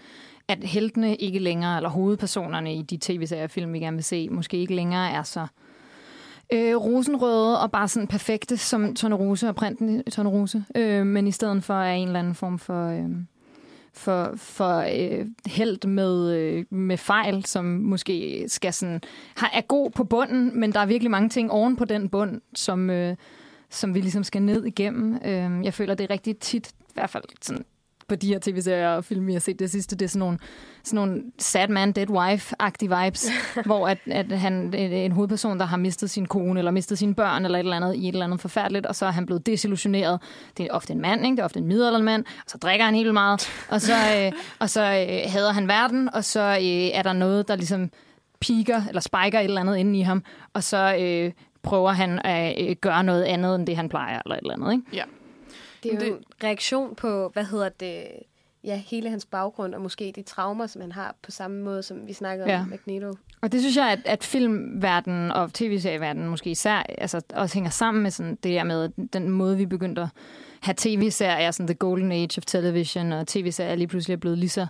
at 0.47 0.63
heltene 0.63 1.15
ikke 1.15 1.39
længere, 1.39 1.77
eller 1.77 1.89
hovedpersonerne 1.89 2.75
i 2.75 2.81
de 2.81 2.97
tv-serier 3.01 3.43
og 3.43 3.51
film, 3.51 3.73
vi 3.73 3.79
gerne 3.79 3.97
vil 3.97 4.03
se, 4.03 4.29
måske 4.29 4.57
ikke 4.57 4.75
længere 4.75 5.11
er 5.11 5.23
så 5.23 5.47
øh, 6.53 6.75
rosenrøde 6.75 7.61
og 7.61 7.71
bare 7.71 7.87
sådan 7.87 8.07
perfekte 8.07 8.57
som 8.57 8.95
Tornerose 8.95 9.49
og 9.49 9.55
printen 9.55 10.03
Tone 10.03 10.29
Rose, 10.29 10.63
øh, 10.75 11.05
men 11.05 11.27
i 11.27 11.31
stedet 11.31 11.63
for 11.63 11.73
er 11.73 11.93
en 11.93 12.07
eller 12.07 12.19
anden 12.19 12.35
form 12.35 12.59
for... 12.59 12.87
Øh, 12.87 13.09
for, 13.97 14.31
for 14.35 14.77
øh, 14.77 15.25
held 15.45 15.87
med, 15.87 16.35
øh, 16.35 16.65
med 16.69 16.97
fejl, 16.97 17.45
som 17.45 17.65
måske 17.65 18.45
skal 18.47 18.73
sådan, 18.73 19.01
har, 19.35 19.51
er 19.53 19.61
god 19.61 19.91
på 19.91 20.03
bunden, 20.03 20.59
men 20.59 20.71
der 20.71 20.79
er 20.79 20.85
virkelig 20.85 21.11
mange 21.11 21.29
ting 21.29 21.51
oven 21.51 21.75
på 21.75 21.85
den 21.85 22.09
bund, 22.09 22.41
som, 22.55 22.89
øh, 22.89 23.15
som 23.69 23.93
vi 23.95 24.01
ligesom 24.01 24.23
skal 24.23 24.41
ned 24.41 24.65
igennem. 24.65 25.15
Øh, 25.25 25.65
jeg 25.65 25.73
føler, 25.73 25.95
det 25.95 26.03
er 26.03 26.09
rigtig 26.09 26.37
tit, 26.37 26.71
i 26.71 26.93
hvert 26.93 27.09
fald 27.09 27.23
sådan, 27.41 27.65
på 28.07 28.15
de 28.15 28.27
her 28.27 28.39
tv-serier 28.39 28.89
og 28.89 29.05
film, 29.05 29.27
vi 29.27 29.33
har 29.33 29.39
set 29.39 29.59
det 29.59 29.71
sidste, 29.71 29.95
det 29.95 30.05
er 30.05 30.09
sådan 30.09 30.19
nogle, 30.19 30.39
sådan 30.83 30.95
nogle 30.95 31.23
sad 31.39 31.67
man, 31.67 31.91
dead 31.91 32.09
wife-agtige 32.09 33.03
vibes, 33.03 33.29
hvor 33.65 33.87
at, 33.87 33.97
at 34.11 34.39
han 34.39 34.73
en 34.73 35.11
hovedperson, 35.11 35.59
der 35.59 35.65
har 35.65 35.77
mistet 35.77 36.09
sin 36.09 36.25
kone, 36.25 36.59
eller 36.59 36.71
mistet 36.71 36.97
sine 36.97 37.15
børn, 37.15 37.45
eller 37.45 37.59
et 37.59 37.63
eller 37.63 37.75
andet 37.75 37.95
i 37.95 38.07
et 38.07 38.13
eller 38.13 38.25
andet 38.25 38.41
forfærdeligt, 38.41 38.85
og 38.85 38.95
så 38.95 39.05
er 39.05 39.11
han 39.11 39.25
blevet 39.25 39.45
desillusioneret. 39.45 40.21
Det 40.57 40.65
er 40.65 40.71
ofte 40.71 40.93
en 40.93 41.01
mand, 41.01 41.25
ikke? 41.25 41.35
det 41.35 41.39
er 41.39 41.45
ofte 41.45 41.59
en 41.59 41.67
middelalderen 41.67 42.05
mand, 42.05 42.25
og 42.25 42.49
så 42.49 42.57
drikker 42.57 42.85
han 42.85 42.95
helt 42.95 43.13
meget, 43.13 43.49
og 43.69 43.81
så, 43.81 43.93
øh, 44.17 44.31
og 44.59 44.69
så 44.69 44.81
øh, 44.81 45.31
hader 45.31 45.51
han 45.51 45.67
verden, 45.67 46.09
og 46.13 46.23
så 46.23 46.41
øh, 46.41 46.97
er 46.97 47.01
der 47.01 47.13
noget, 47.13 47.47
der 47.47 47.55
ligesom 47.55 47.89
piker, 48.39 48.81
eller 48.87 49.01
spiker 49.01 49.39
et 49.39 49.43
eller 49.43 49.61
andet 49.61 49.77
inde 49.77 49.99
i 49.99 50.01
ham, 50.01 50.23
og 50.53 50.63
så 50.63 50.97
øh, 50.99 51.31
prøver 51.63 51.91
han 51.91 52.19
at 52.23 52.69
øh, 52.69 52.75
gøre 52.81 53.03
noget 53.03 53.23
andet, 53.23 53.55
end 53.55 53.67
det 53.67 53.75
han 53.75 53.89
plejer, 53.89 54.21
eller 54.25 54.35
et 54.35 54.41
eller 54.41 54.53
andet. 54.53 54.71
Ikke? 54.71 54.97
Det 55.91 56.01
er 56.03 56.07
jo 56.07 56.11
det- 56.13 56.19
en 56.19 56.23
reaktion 56.43 56.95
på, 56.95 57.29
hvad 57.33 57.43
hedder 57.43 57.69
det, 57.69 58.03
ja, 58.63 58.75
hele 58.85 59.09
hans 59.09 59.25
baggrund, 59.25 59.75
og 59.75 59.81
måske 59.81 60.13
de 60.15 60.21
traumer, 60.23 60.67
som 60.67 60.81
han 60.81 60.91
har, 60.91 61.15
på 61.23 61.31
samme 61.31 61.61
måde, 61.63 61.83
som 61.83 62.07
vi 62.07 62.13
snakkede 62.13 62.49
Ja. 62.51 62.59
om 62.59 62.67
Magneto. 62.67 63.13
Og 63.41 63.51
det 63.51 63.59
synes 63.61 63.77
jeg, 63.77 63.87
at, 63.91 63.99
at 64.05 64.23
filmverdenen 64.23 65.31
og 65.31 65.53
tv-serieverdenen 65.53 66.29
måske 66.29 66.49
især 66.51 66.75
altså, 66.97 67.21
også 67.33 67.55
hænger 67.55 67.69
sammen 67.69 68.03
med 68.03 68.11
sådan 68.11 68.31
det 68.31 68.43
der 68.43 68.63
med 68.63 68.89
den 69.13 69.29
måde, 69.29 69.57
vi 69.57 69.65
begyndte 69.65 70.01
at 70.01 70.07
have 70.61 70.75
tv-serier, 70.77 71.51
sådan 71.51 71.67
the 71.67 71.75
golden 71.75 72.11
age 72.11 72.37
of 72.37 72.43
television, 72.45 73.11
og 73.11 73.27
tv-serier 73.27 73.75
lige 73.75 73.87
pludselig 73.87 74.13
er 74.13 74.19
blevet 74.19 74.37
lige 74.37 74.49
så 74.49 74.67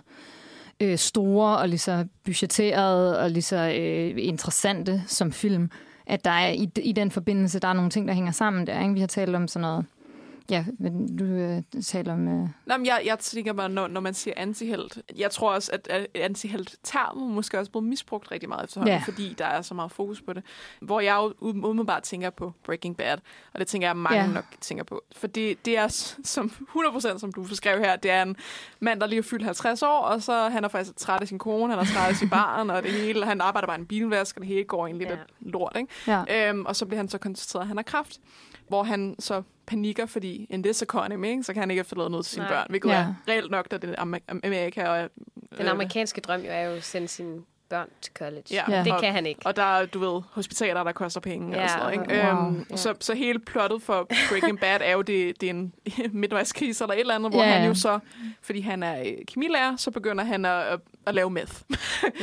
øh, 0.80 0.98
store 0.98 1.58
og 1.58 1.68
lige 1.68 1.78
så 1.78 2.06
budgetterede 2.24 3.18
og 3.20 3.30
lige 3.30 3.42
så 3.42 3.56
øh, 3.78 4.14
interessante 4.18 5.02
som 5.06 5.32
film. 5.32 5.70
At 6.06 6.24
der 6.24 6.30
er 6.30 6.48
i, 6.50 6.70
i 6.82 6.92
den 6.92 7.10
forbindelse, 7.10 7.58
der 7.60 7.68
er 7.68 7.72
nogle 7.72 7.90
ting, 7.90 8.08
der 8.08 8.14
hænger 8.14 8.32
sammen 8.32 8.66
der. 8.66 8.80
Ikke? 8.82 8.94
Vi 8.94 9.00
har 9.00 9.06
talt 9.06 9.34
om 9.36 9.48
sådan 9.48 9.60
noget 9.62 9.84
Ja, 10.50 10.64
men 10.78 11.16
du 11.16 11.24
øh, 11.24 11.62
taler 11.82 12.12
om... 12.12 12.28
Øh, 12.28 12.48
Nå, 12.66 12.76
men 12.76 12.86
jeg, 12.86 13.02
jeg 13.06 13.18
tænker 13.18 13.52
bare, 13.52 13.68
når, 13.68 13.88
når 13.88 14.00
man 14.00 14.14
siger 14.14 14.34
antihelt, 14.36 14.98
jeg 15.16 15.30
tror 15.30 15.52
også, 15.54 15.72
at, 15.72 15.88
at 15.90 16.06
antihelt-termen 16.14 17.34
måske 17.34 17.58
også 17.58 17.68
er 17.68 17.72
blevet 17.72 17.88
misbrugt 17.88 18.30
rigtig 18.32 18.48
meget 18.48 18.64
efterhånden, 18.64 18.94
Ja. 18.94 19.02
fordi 19.04 19.34
der 19.38 19.44
er 19.46 19.62
så 19.62 19.74
meget 19.74 19.92
fokus 19.92 20.22
på 20.22 20.32
det. 20.32 20.42
Hvor 20.80 21.00
jeg 21.00 21.16
jo 21.16 21.34
umiddelbart 21.40 22.02
tænker 22.02 22.30
på 22.30 22.52
Breaking 22.64 22.96
Bad, 22.96 23.18
og 23.54 23.60
det 23.60 23.66
tænker 23.68 23.88
jeg, 23.88 23.96
mange 23.96 24.20
Ja. 24.20 24.26
nok 24.26 24.44
tænker 24.60 24.84
på. 24.84 25.02
For 25.16 25.26
det, 25.26 25.64
det 25.66 25.78
er 25.78 25.88
som 26.24 26.50
100% 26.76 27.18
som 27.18 27.32
du 27.32 27.42
beskrev 27.44 27.78
her, 27.78 27.96
det 27.96 28.10
er 28.10 28.22
en 28.22 28.36
mand, 28.80 29.00
der 29.00 29.06
lige 29.06 29.18
er 29.18 29.22
fyldt 29.22 29.44
50 29.44 29.82
år, 29.82 29.98
og 30.00 30.22
så 30.22 30.48
han 30.48 30.64
er 30.64 30.68
faktisk 30.68 30.96
træt 30.96 31.20
af 31.22 31.28
sin 31.28 31.38
kone, 31.38 31.72
han 31.72 31.80
er 31.80 31.84
træt 31.84 32.08
af 32.08 32.16
sin 32.16 32.28
barn, 32.30 32.70
og 32.70 32.82
det 32.82 32.90
hele, 32.92 33.24
han 33.24 33.40
arbejder 33.40 33.66
bare 33.66 33.76
i 33.76 33.80
en 33.80 33.86
bilvask, 33.86 34.36
og 34.36 34.40
det 34.40 34.48
hele 34.48 34.64
går 34.64 34.86
egentlig 34.86 35.06
Ja. 35.08 35.10
lidt 35.14 35.52
lort, 35.52 35.76
ikke? 35.76 35.92
ja. 36.28 36.48
Øhm, 36.50 36.66
og 36.66 36.76
så 36.76 36.86
bliver 36.86 36.98
han 36.98 37.08
så 37.08 37.18
konstateret, 37.18 37.62
at 37.62 37.68
han 37.68 37.76
har 37.76 37.82
kræft, 37.82 38.20
hvor 38.68 38.82
han 38.82 39.16
så 39.18 39.42
panikker, 39.66 40.06
fordi 40.06 40.46
in 40.50 40.62
this 40.62 40.82
economy, 40.82 41.26
ikke, 41.28 41.42
så 41.42 41.52
kan 41.52 41.60
han 41.62 41.70
ikke 41.70 41.80
efterlade 41.80 42.10
noget 42.10 42.26
til 42.26 42.34
sine 42.34 42.44
Nej. 42.46 42.54
børn, 42.54 42.66
hvilket 42.70 42.88
Ja. 42.90 42.94
er 42.96 43.14
reelt 43.28 43.50
nok, 43.50 43.70
da 43.70 43.76
det 43.76 43.90
er 43.98 44.02
Amer- 44.02 44.38
Amerika. 44.44 44.88
Og, 44.88 45.08
Den 45.58 45.66
amerikanske 45.68 46.20
drøm 46.20 46.40
jo 46.40 46.46
er 46.50 46.60
jo 46.62 46.70
at 46.74 46.84
sende 46.84 47.08
sine 47.08 47.40
børn 47.68 47.88
til 48.02 48.12
college. 48.18 48.42
Ja. 48.50 48.62
Ja. 48.68 48.84
Det 48.84 48.92
Og- 48.92 49.00
kan 49.00 49.12
han 49.12 49.26
ikke. 49.26 49.40
og 49.44 49.56
der 49.56 49.62
er, 49.62 49.86
du 49.86 49.98
ved, 49.98 50.22
hospitaler, 50.30 50.84
der 50.84 50.92
koster 50.92 51.20
penge 51.20 51.56
Ja, 51.56 51.62
og 51.64 51.70
sådan 51.70 51.96
noget, 51.96 52.10
ikke? 52.12 52.26
wow. 52.34 52.46
Øhm, 52.48 52.66
Ja. 52.70 52.76
så, 52.76 52.94
så 53.00 53.14
hele 53.14 53.38
plottet 53.38 53.82
for 53.82 54.08
Breaking 54.30 54.60
Bad 54.60 54.80
er 54.84 54.92
jo, 54.92 55.02
det, 55.02 55.40
det 55.40 55.46
er 55.46 55.50
en 55.50 55.72
midtvejskrise 56.12 56.84
eller 56.84 56.94
et 56.94 57.00
eller 57.00 57.14
andet, 57.14 57.32
hvor 57.32 57.42
Ja, 57.42 57.50
han 57.50 57.68
jo 57.68 57.74
så, 57.74 57.98
fordi 58.42 58.60
han 58.60 58.82
er 58.82 59.00
øh, 59.00 59.12
kemilærer, 59.26 59.76
så 59.76 59.90
begynder 59.90 60.24
han 60.24 60.44
at, 60.44 60.62
at, 60.62 60.80
at 61.06 61.14
lave 61.14 61.30
meth. 61.30 61.52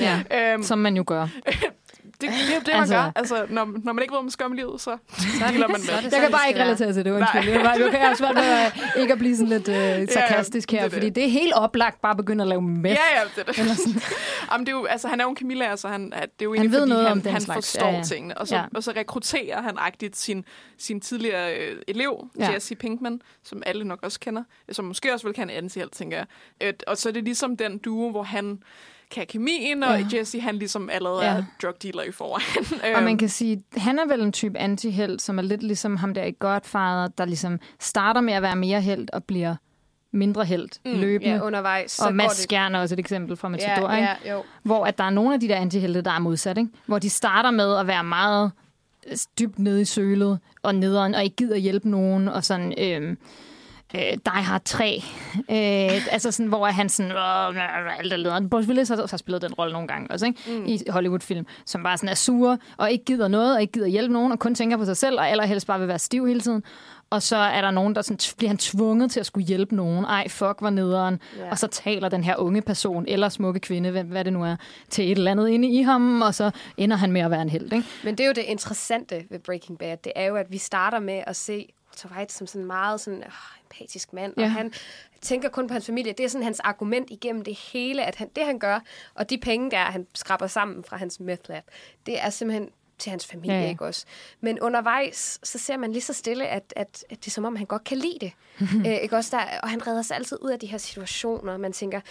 ja. 0.01 0.23
øhm, 0.53 0.63
Som 0.63 0.79
man 0.79 0.95
jo 0.97 1.03
gør. 1.07 1.27
det, 2.31 2.37
det 2.47 2.55
er 2.55 2.59
det, 2.59 2.67
man 2.67 2.75
Altså- 2.79 2.95
gør. 2.95 3.11
Altså, 3.15 3.45
når, 3.49 3.65
når 3.83 3.93
man 3.93 4.01
ikke 4.03 4.11
ved, 4.11 4.17
hvad 4.19 4.23
man 4.23 4.31
skal 4.31 4.45
om 4.45 4.51
livet, 4.51 4.81
så 4.81 4.97
Så 5.07 5.27
er 5.45 5.47
dealer 5.49 5.67
man 5.67 5.81
så 5.81 5.91
med. 5.91 5.97
er 5.97 6.01
det 6.01 6.11
Jeg 6.11 6.21
kan 6.21 6.31
bare 6.31 6.41
det 6.41 6.47
ikke 6.49 6.61
relatere 6.63 6.93
til 6.93 7.05
det, 7.05 7.11
undskyld. 7.11 7.49
Jeg, 7.49 7.91
kan 7.91 7.99
have 8.01 8.15
svært 8.15 8.35
ved 8.35 8.65
øh, 8.95 9.01
ikke 9.01 9.13
at 9.13 9.19
blive 9.19 9.35
sådan 9.35 9.49
lidt 9.49 9.67
øh, 9.67 10.07
sarkastisk 10.13 10.69
det 10.69 10.77
er 10.77 10.81
her, 10.81 10.87
det. 10.89 10.93
fordi 10.93 11.09
det 11.09 11.23
er 11.25 11.29
helt 11.29 11.53
oplagt 11.53 12.01
bare 12.01 12.11
at 12.11 12.17
begynde 12.17 12.41
at 12.41 12.47
lave 12.47 12.61
meth. 12.61 12.95
Ja, 13.13 13.19
ja, 13.19 13.23
det 13.35 13.47
er 13.47 13.51
det. 13.51 13.59
Eller 13.59 13.73
sådan. 13.75 14.01
Jamen, 14.51 14.65
det 14.65 14.73
er 14.73 14.77
jo, 14.77 14.85
altså, 14.85 15.07
han 15.07 15.19
er 15.19 15.23
jo 15.23 15.29
en 15.29 15.35
kemilærer, 15.35 15.75
så 15.75 15.87
han, 15.87 16.05
det 16.11 16.13
er 16.21 16.27
jo 16.43 16.55
Han 16.57 16.71
ved 16.71 16.79
fordi 16.79 16.89
noget 16.89 17.03
han, 17.03 17.11
om 17.11 17.21
den 17.21 17.31
han 17.31 17.41
slags. 17.41 17.55
forstår 17.71 17.87
Ja, 17.87 17.95
ja. 17.97 18.03
tingene. 18.03 18.37
Og 18.37 18.47
så, 18.47 18.55
Ja. 18.55 18.63
og 18.75 18.83
så 18.83 18.91
rekrutterer 18.95 19.61
han 19.61 19.75
agtigt 19.77 20.17
sin, 20.17 20.45
sin 20.77 21.01
tidligere 21.01 21.55
øh, 21.57 21.75
elev, 21.87 22.27
Ja. 22.39 22.51
Jesse 22.51 22.75
Pinkman, 22.75 23.21
som 23.43 23.63
alle 23.65 23.83
nok 23.85 23.99
også 24.03 24.19
kender, 24.19 24.43
som 24.71 24.85
måske 24.85 25.13
også 25.13 25.27
vil 25.27 25.33
kende 25.35 25.53
antihelt, 25.53 25.91
tænker 25.93 26.17
jeg. 26.17 26.25
Et, 26.69 26.83
og 26.87 26.97
så 26.97 27.09
er 27.09 27.13
det 27.13 27.23
ligesom 27.23 27.57
den 27.57 27.77
duo, 27.77 28.11
hvor 28.11 28.23
han 28.23 28.59
kan 29.13 29.25
kemien, 29.27 29.83
og 29.83 29.99
Ja. 29.99 30.17
Jesse 30.17 30.39
han 30.39 30.55
ligesom 30.55 30.89
allerede 30.89 31.25
Ja. 31.25 31.31
er 31.31 31.43
drug 31.61 31.73
dealer 31.83 32.03
i 32.03 32.11
forvejen. 32.11 32.81
Og 32.95 33.03
man 33.03 33.09
Øhm, 33.11 33.17
kan 33.17 33.29
sige, 33.29 33.63
han 33.77 33.99
er 33.99 34.05
vel 34.07 34.21
en 34.21 34.31
type 34.31 34.57
antihelt, 34.57 35.21
som 35.21 35.37
er 35.37 35.41
lidt 35.41 35.63
ligesom 35.63 35.95
ham 35.97 36.13
der 36.13 36.23
i 36.23 36.31
Godfather, 36.39 37.07
der 37.07 37.25
ligesom 37.25 37.59
starter 37.79 38.21
med 38.21 38.33
at 38.33 38.41
være 38.41 38.55
mere 38.55 38.81
held 38.81 39.07
og 39.13 39.23
bliver 39.23 39.55
mindre 40.11 40.45
held 40.45 40.69
Mm, 40.85 40.99
løbende. 40.99 41.33
Ja, 41.35 41.41
undervejs. 41.41 41.91
Så 41.91 42.05
og 42.05 42.15
Mads 42.15 42.31
det- 42.31 42.43
Skjern 42.43 42.75
er 42.75 42.79
også 42.79 42.95
et 42.95 42.99
eksempel 42.99 43.37
fra 43.37 43.49
Matador, 43.49 43.91
ja, 43.93 44.15
ja, 44.25 44.33
jo. 44.33 44.43
hvor 44.63 44.85
at 44.85 44.97
der 44.97 45.03
er 45.03 45.09
nogle 45.09 45.33
af 45.33 45.39
de 45.39 45.47
der 45.47 45.55
antihelte, 45.55 46.01
der 46.01 46.11
er 46.11 46.19
modsat, 46.19 46.57
ikke? 46.57 46.69
hvor 46.85 46.99
de 46.99 47.09
starter 47.09 47.51
med 47.51 47.75
at 47.77 47.87
være 47.87 48.03
meget 48.03 48.51
øh, 49.07 49.17
dybt 49.39 49.59
nede 49.59 49.81
i 49.81 49.85
sølet 49.85 50.39
og 50.63 50.75
nederen, 50.75 51.15
og 51.15 51.23
ikke 51.23 51.35
gider 51.35 51.57
hjælpe 51.57 51.89
nogen, 51.89 52.27
og 52.27 52.43
sådan... 52.43 52.73
Øh, 52.77 53.15
øh, 53.95 54.01
Die 54.01 54.43
Hard 54.43 54.61
3. 54.65 55.03
Øh, 55.37 56.13
altså 56.13 56.31
sådan, 56.31 56.47
hvor 56.47 56.65
han 56.65 56.89
sådan, 56.89 57.11
øh, 57.11 57.99
alt 57.99 58.13
er 58.13 58.17
lederen. 58.17 58.49
Bruce 58.49 58.67
Willis 58.67 58.89
har, 58.89 59.07
har 59.09 59.17
spillet 59.17 59.41
den 59.41 59.53
rolle 59.53 59.73
nogle 59.73 59.87
gange 59.87 60.11
også, 60.11 60.25
ikke? 60.25 60.39
Mm. 60.47 60.65
i 60.65 60.79
Hollywood-film, 60.89 61.45
som 61.65 61.83
bare 61.83 61.97
sådan 61.97 62.09
er 62.09 62.15
sure, 62.15 62.57
og 62.77 62.91
ikke 62.91 63.05
gider 63.05 63.27
noget, 63.27 63.55
og 63.55 63.61
ikke 63.61 63.73
gider 63.73 63.87
hjælpe 63.87 64.13
nogen, 64.13 64.31
og 64.31 64.39
kun 64.39 64.55
tænker 64.55 64.77
på 64.77 64.85
sig 64.85 64.97
selv, 64.97 65.19
og 65.19 65.29
allerhelst 65.29 65.67
bare 65.67 65.79
vil 65.79 65.87
være 65.87 65.99
stiv 65.99 66.27
hele 66.27 66.41
tiden. 66.41 66.63
Og 67.09 67.21
så 67.21 67.35
er 67.35 67.61
der 67.61 67.71
nogen, 67.71 67.95
der 67.95 68.01
sådan, 68.01 68.17
bliver 68.37 68.49
han 68.49 68.57
tvunget 68.57 69.11
til 69.11 69.19
at 69.19 69.25
skulle 69.25 69.47
hjælpe 69.47 69.75
nogen. 69.75 70.05
Ej, 70.05 70.27
fuck, 70.29 70.57
var 70.61 70.69
nederen. 70.69 71.19
Ja. 71.37 71.49
Og 71.51 71.57
så 71.57 71.67
taler 71.67 72.09
den 72.09 72.23
her 72.23 72.35
unge 72.35 72.61
person, 72.61 73.05
eller 73.07 73.29
smukke 73.29 73.59
kvinde, 73.59 73.91
hvad, 73.91 74.03
hvad 74.03 74.25
det 74.25 74.33
nu 74.33 74.43
er, 74.43 74.55
til 74.89 75.11
et 75.11 75.17
eller 75.17 75.31
andet 75.31 75.49
inde 75.49 75.67
i 75.67 75.81
ham, 75.81 76.21
og 76.21 76.35
så 76.35 76.51
ender 76.77 76.97
han 76.97 77.11
med 77.11 77.21
at 77.21 77.31
være 77.31 77.41
en 77.41 77.49
held. 77.49 77.73
Ikke? 77.73 77.87
Men 78.03 78.15
det 78.15 78.23
er 78.23 78.27
jo 78.27 78.33
det 78.33 78.43
interessante 78.43 79.23
ved 79.29 79.39
Breaking 79.39 79.79
Bad. 79.79 79.97
Det 80.03 80.11
er 80.15 80.25
jo, 80.25 80.35
at 80.35 80.45
vi 80.49 80.57
starter 80.57 80.99
med 80.99 81.23
at 81.27 81.35
se 81.35 81.67
Walter 81.93 82.17
White 82.17 82.33
som 82.33 82.47
sådan 82.47 82.61
en 82.61 82.67
meget 82.67 83.01
sådan, 83.01 83.19
øh, 83.19 83.29
empatisk 83.63 84.13
mand. 84.13 84.33
Ja. 84.37 84.43
Og 84.43 84.51
han 84.51 84.73
tænker 85.21 85.49
kun 85.49 85.67
på 85.67 85.73
hans 85.73 85.85
familie. 85.85 86.13
Det 86.13 86.23
er 86.23 86.27
sådan 86.29 86.43
hans 86.43 86.59
argument 86.59 87.09
igennem 87.09 87.43
det 87.43 87.55
hele, 87.55 88.05
at 88.05 88.15
han, 88.15 88.29
det 88.35 88.45
han 88.45 88.59
gør, 88.59 88.79
og 89.13 89.29
de 89.29 89.37
penge, 89.37 89.71
der 89.71 89.77
han 89.77 90.07
skraber 90.13 90.47
sammen 90.47 90.83
fra 90.83 90.97
hans 90.97 91.19
meth 91.19 91.49
lab, 91.49 91.63
det 92.05 92.21
er 92.21 92.29
simpelthen 92.29 92.69
til 92.97 93.09
hans 93.09 93.25
familie, 93.25 93.53
Ja, 93.53 93.59
ja, 93.59 93.65
ja. 93.65 93.69
ikke 93.69 93.85
også? 93.85 94.05
Men 94.41 94.59
undervejs, 94.59 95.39
så 95.43 95.57
ser 95.57 95.77
man 95.77 95.91
lige 95.91 96.01
så 96.01 96.13
stille, 96.13 96.47
at, 96.47 96.73
at, 96.75 97.05
at 97.09 97.17
det 97.17 97.27
er 97.27 97.31
som 97.31 97.45
om, 97.45 97.55
han 97.55 97.65
godt 97.65 97.83
kan 97.83 97.97
lide 97.97 98.17
det. 98.21 98.31
Æ, 98.85 98.97
ikke 99.03 99.15
også? 99.15 99.37
Der, 99.37 99.59
og 99.63 99.69
han 99.69 99.87
redder 99.87 100.01
sig 100.01 100.17
altid 100.17 100.37
ud 100.41 100.51
af 100.51 100.59
de 100.59 100.67
her 100.67 100.77
situationer. 100.77 101.57
Man 101.57 101.73
tænker, 101.73 102.01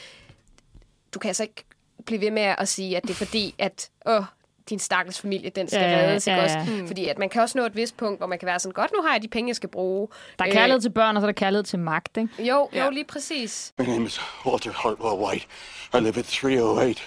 du 1.14 1.18
kan 1.18 1.28
altså 1.28 1.42
ikke 1.42 1.64
blive 2.06 2.20
ved 2.20 2.30
med 2.30 2.42
at 2.58 2.68
sige, 2.68 2.96
at 2.96 3.02
det 3.02 3.10
er 3.10 3.14
fordi, 3.14 3.54
at 3.58 3.90
åh, 4.06 4.24
din 4.68 4.78
stakkels 4.78 5.20
familie, 5.20 5.50
den 5.50 5.68
skal 5.68 5.80
Ja, 5.80 5.90
ja, 5.90 5.96
reddes, 6.06 6.26
ikke 6.26 6.36
ja, 6.38 6.44
også? 6.44 6.58
ja. 6.58 6.80
Mm. 6.82 6.86
Fordi 6.86 7.08
at 7.08 7.18
man 7.18 7.28
kan 7.28 7.42
også 7.42 7.58
nå 7.58 7.64
et 7.64 7.76
vist 7.76 7.96
punkt, 7.96 8.18
hvor 8.20 8.26
man 8.26 8.38
kan 8.38 8.46
være 8.46 8.58
sådan, 8.58 8.72
godt, 8.72 8.90
nu 8.96 9.02
har 9.02 9.12
jeg 9.12 9.22
de 9.22 9.28
penge, 9.28 9.48
jeg 9.48 9.56
skal 9.56 9.68
bruge. 9.68 10.08
Der 10.38 10.44
er 10.44 10.48
Øh, 10.48 10.54
kærlighed 10.54 10.80
til 10.80 10.90
børn, 10.90 11.16
og 11.16 11.20
så 11.20 11.24
er 11.26 11.32
der 11.32 11.38
kærlighed 11.40 11.64
til 11.64 11.78
magt, 11.78 12.16
ikke? 12.16 12.28
Jo, 12.38 12.68
Ja. 12.72 12.84
jo, 12.84 12.90
lige 12.90 13.04
præcis. 13.04 13.72
My 13.78 13.84
name 13.84 14.06
is 14.06 14.20
Walter 14.46 14.72
Hartwell 14.72 15.24
White. 15.24 15.46
I 15.94 15.98
live 16.00 16.18
at 16.18 16.24
308 16.24 17.02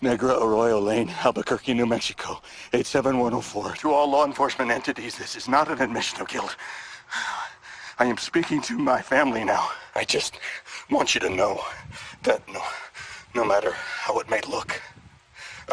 Negra 0.00 0.32
Arroyo 0.32 0.80
Lane, 0.80 1.14
Albuquerque, 1.24 1.74
New 1.74 1.86
Mexico, 1.86 2.32
87104. 2.72 3.74
To 3.80 3.94
all 3.94 4.10
law 4.10 4.24
enforcement 4.26 4.72
entities, 4.72 5.14
this 5.14 5.36
is 5.36 5.48
not 5.48 5.68
an 5.68 5.80
admission 5.82 6.22
of 6.22 6.28
guilt. 6.28 6.56
I 7.98 8.04
am 8.04 8.18
speaking 8.18 8.62
to 8.64 8.74
my 8.74 9.02
family 9.02 9.44
now. 9.44 9.64
I 9.94 10.04
just 10.08 10.34
want 10.90 11.14
you 11.14 11.20
to 11.20 11.28
know 11.28 11.58
that 12.22 12.40
no, 12.48 12.60
no 13.34 13.44
matter 13.44 13.72
how 14.06 14.18
it 14.20 14.30
may 14.30 14.40
look, 14.48 14.80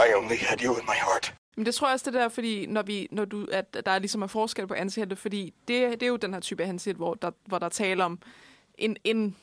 I 0.09 0.13
only 0.15 0.35
had 0.37 0.57
you 0.63 0.73
in 0.75 0.83
my 0.85 0.93
heart. 0.95 1.33
Men 1.57 1.65
det 1.65 1.75
tror 1.75 1.87
jeg 1.87 1.93
også, 1.93 2.05
det 2.05 2.13
der, 2.13 2.29
fordi 2.29 2.65
når, 2.65 2.81
vi, 2.81 3.07
når 3.11 3.25
du, 3.25 3.47
at 3.51 3.77
der 3.85 3.91
er 3.91 3.99
ligesom 3.99 4.23
en 4.23 4.29
forskel 4.29 4.67
på 4.67 4.73
antihelte, 4.73 5.15
fordi 5.15 5.53
det, 5.67 5.91
det 5.91 6.03
er 6.03 6.07
jo 6.07 6.15
den 6.15 6.33
her 6.33 6.39
type 6.39 6.63
antihelt, 6.63 6.97
hvor 6.97 7.13
der, 7.13 7.31
hvor 7.45 7.59
der 7.59 7.69
taler 7.69 8.05
om 8.05 8.19
en, 8.77 8.97
en 9.03 9.35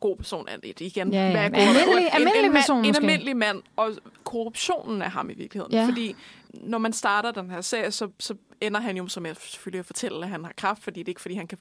god 0.00 0.16
person 0.16 0.48
er 0.48 0.56
det 0.56 0.80
igen. 0.80 1.12
Ja, 1.12 1.24
ja. 1.24 1.30
Hvad 1.30 1.40
er 1.44 1.48
god- 1.48 1.58
Almindelig- 1.58 2.06
en, 2.06 2.12
almindelig 2.12 2.44
en, 2.46 2.52
mand, 2.52 2.62
person 2.62 2.76
en 2.78 2.86
måske. 2.88 3.00
almindelig 3.00 3.36
mand, 3.36 3.62
og 3.76 3.92
korruptionen 4.24 5.02
af 5.02 5.10
ham 5.10 5.30
i 5.30 5.34
virkeligheden. 5.34 5.72
Ja. 5.72 5.86
Fordi 5.86 6.16
når 6.54 6.78
man 6.78 6.92
starter 6.92 7.30
den 7.30 7.50
her 7.50 7.60
serie, 7.60 7.90
så, 7.90 8.08
så 8.18 8.34
ender 8.60 8.80
han 8.80 8.96
jo 8.96 9.08
som 9.08 9.26
jeg 9.26 9.36
selvfølgelig 9.36 9.78
at 9.78 9.86
fortælle, 9.86 10.22
at 10.22 10.28
han 10.28 10.44
har 10.44 10.52
kraft, 10.56 10.82
fordi 10.82 11.00
det 11.00 11.08
er 11.08 11.10
ikke 11.10 11.20
fordi, 11.20 11.34
han 11.34 11.46
kan 11.46 11.58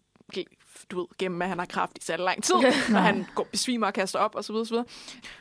du 0.92 1.00
ved, 1.00 1.08
gemme, 1.18 1.44
at 1.44 1.50
han 1.50 1.60
har 1.60 1.66
kraft 1.66 1.98
i 1.98 2.02
så 2.06 2.18
lang 2.18 2.44
tid, 2.44 2.56
når 2.94 3.00
han 3.00 3.26
går, 3.36 3.48
besvimer 3.52 3.88
og 3.88 3.94
kaster 3.94 4.20
op, 4.20 4.36
og 4.36 4.44
så 4.44 4.54
videre, 4.54 4.66
så 4.66 4.74
videre. 4.74 4.86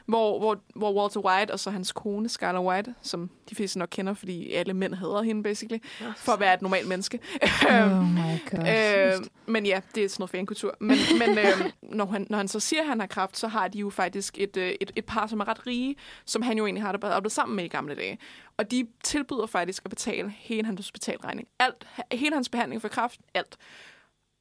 Hvor, 0.07 0.39
hvor, 0.39 0.59
hvor 0.74 1.01
Walter 1.01 1.20
White 1.20 1.51
og 1.51 1.61
så 1.61 1.70
hans 1.70 1.93
kone, 1.93 2.28
Skylar 2.28 2.61
White, 2.61 2.95
som 3.03 3.30
de 3.51 3.55
fleste 3.55 3.78
nok 3.78 3.89
kender, 3.91 4.14
fordi 4.14 4.53
alle 4.53 4.74
mænd 4.74 4.95
hader 4.95 5.22
hende, 5.22 5.43
basically, 5.43 5.78
for 6.16 6.32
at 6.32 6.41
være 6.41 6.55
et 6.55 6.62
normalt 6.62 6.89
menneske. 6.89 7.20
Oh 7.66 8.05
my 8.05 8.51
god. 8.51 8.68
Øh, 8.68 9.26
men 9.47 9.66
ja, 9.66 9.80
det 9.95 10.05
er 10.05 10.09
sådan 10.09 10.22
noget 10.22 10.30
fankultur. 10.30 10.76
Men, 10.80 10.97
men 11.18 11.39
øh, 11.39 11.70
når, 11.82 12.07
han, 12.07 12.26
når 12.30 12.39
han 12.39 12.49
så 12.49 12.61
siger, 12.61 12.82
at 12.82 12.89
han 12.89 13.01
har 13.01 13.07
kraft, 13.07 13.39
så 13.39 13.49
har 13.49 13.68
de 13.68 13.78
jo 13.78 13.91
faktisk 13.91 14.39
et, 14.39 14.57
øh, 14.57 14.72
et, 14.80 14.93
et 14.97 15.05
par, 15.05 15.26
som 15.26 15.41
er 15.41 15.49
ret 15.49 15.66
rige, 15.66 15.97
som 16.24 16.43
han 16.43 16.59
jo 16.59 16.66
egentlig 16.66 16.82
har 16.82 16.93
arbejdet 16.93 17.32
sammen 17.32 17.57
med 17.57 17.64
i 17.64 17.68
gamle 17.68 17.95
dage. 17.95 18.18
Og 18.57 18.70
de 18.70 18.87
tilbyder 19.05 19.47
faktisk 19.47 19.82
at 19.84 19.91
betale 19.91 20.34
hele 20.39 20.66
hans 20.66 20.78
hospitalregning. 20.78 21.49
Alt, 21.59 21.87
hele 22.12 22.34
hans 22.34 22.49
behandling 22.49 22.80
for 22.82 22.89
kraft, 22.89 23.20
alt. 23.34 23.57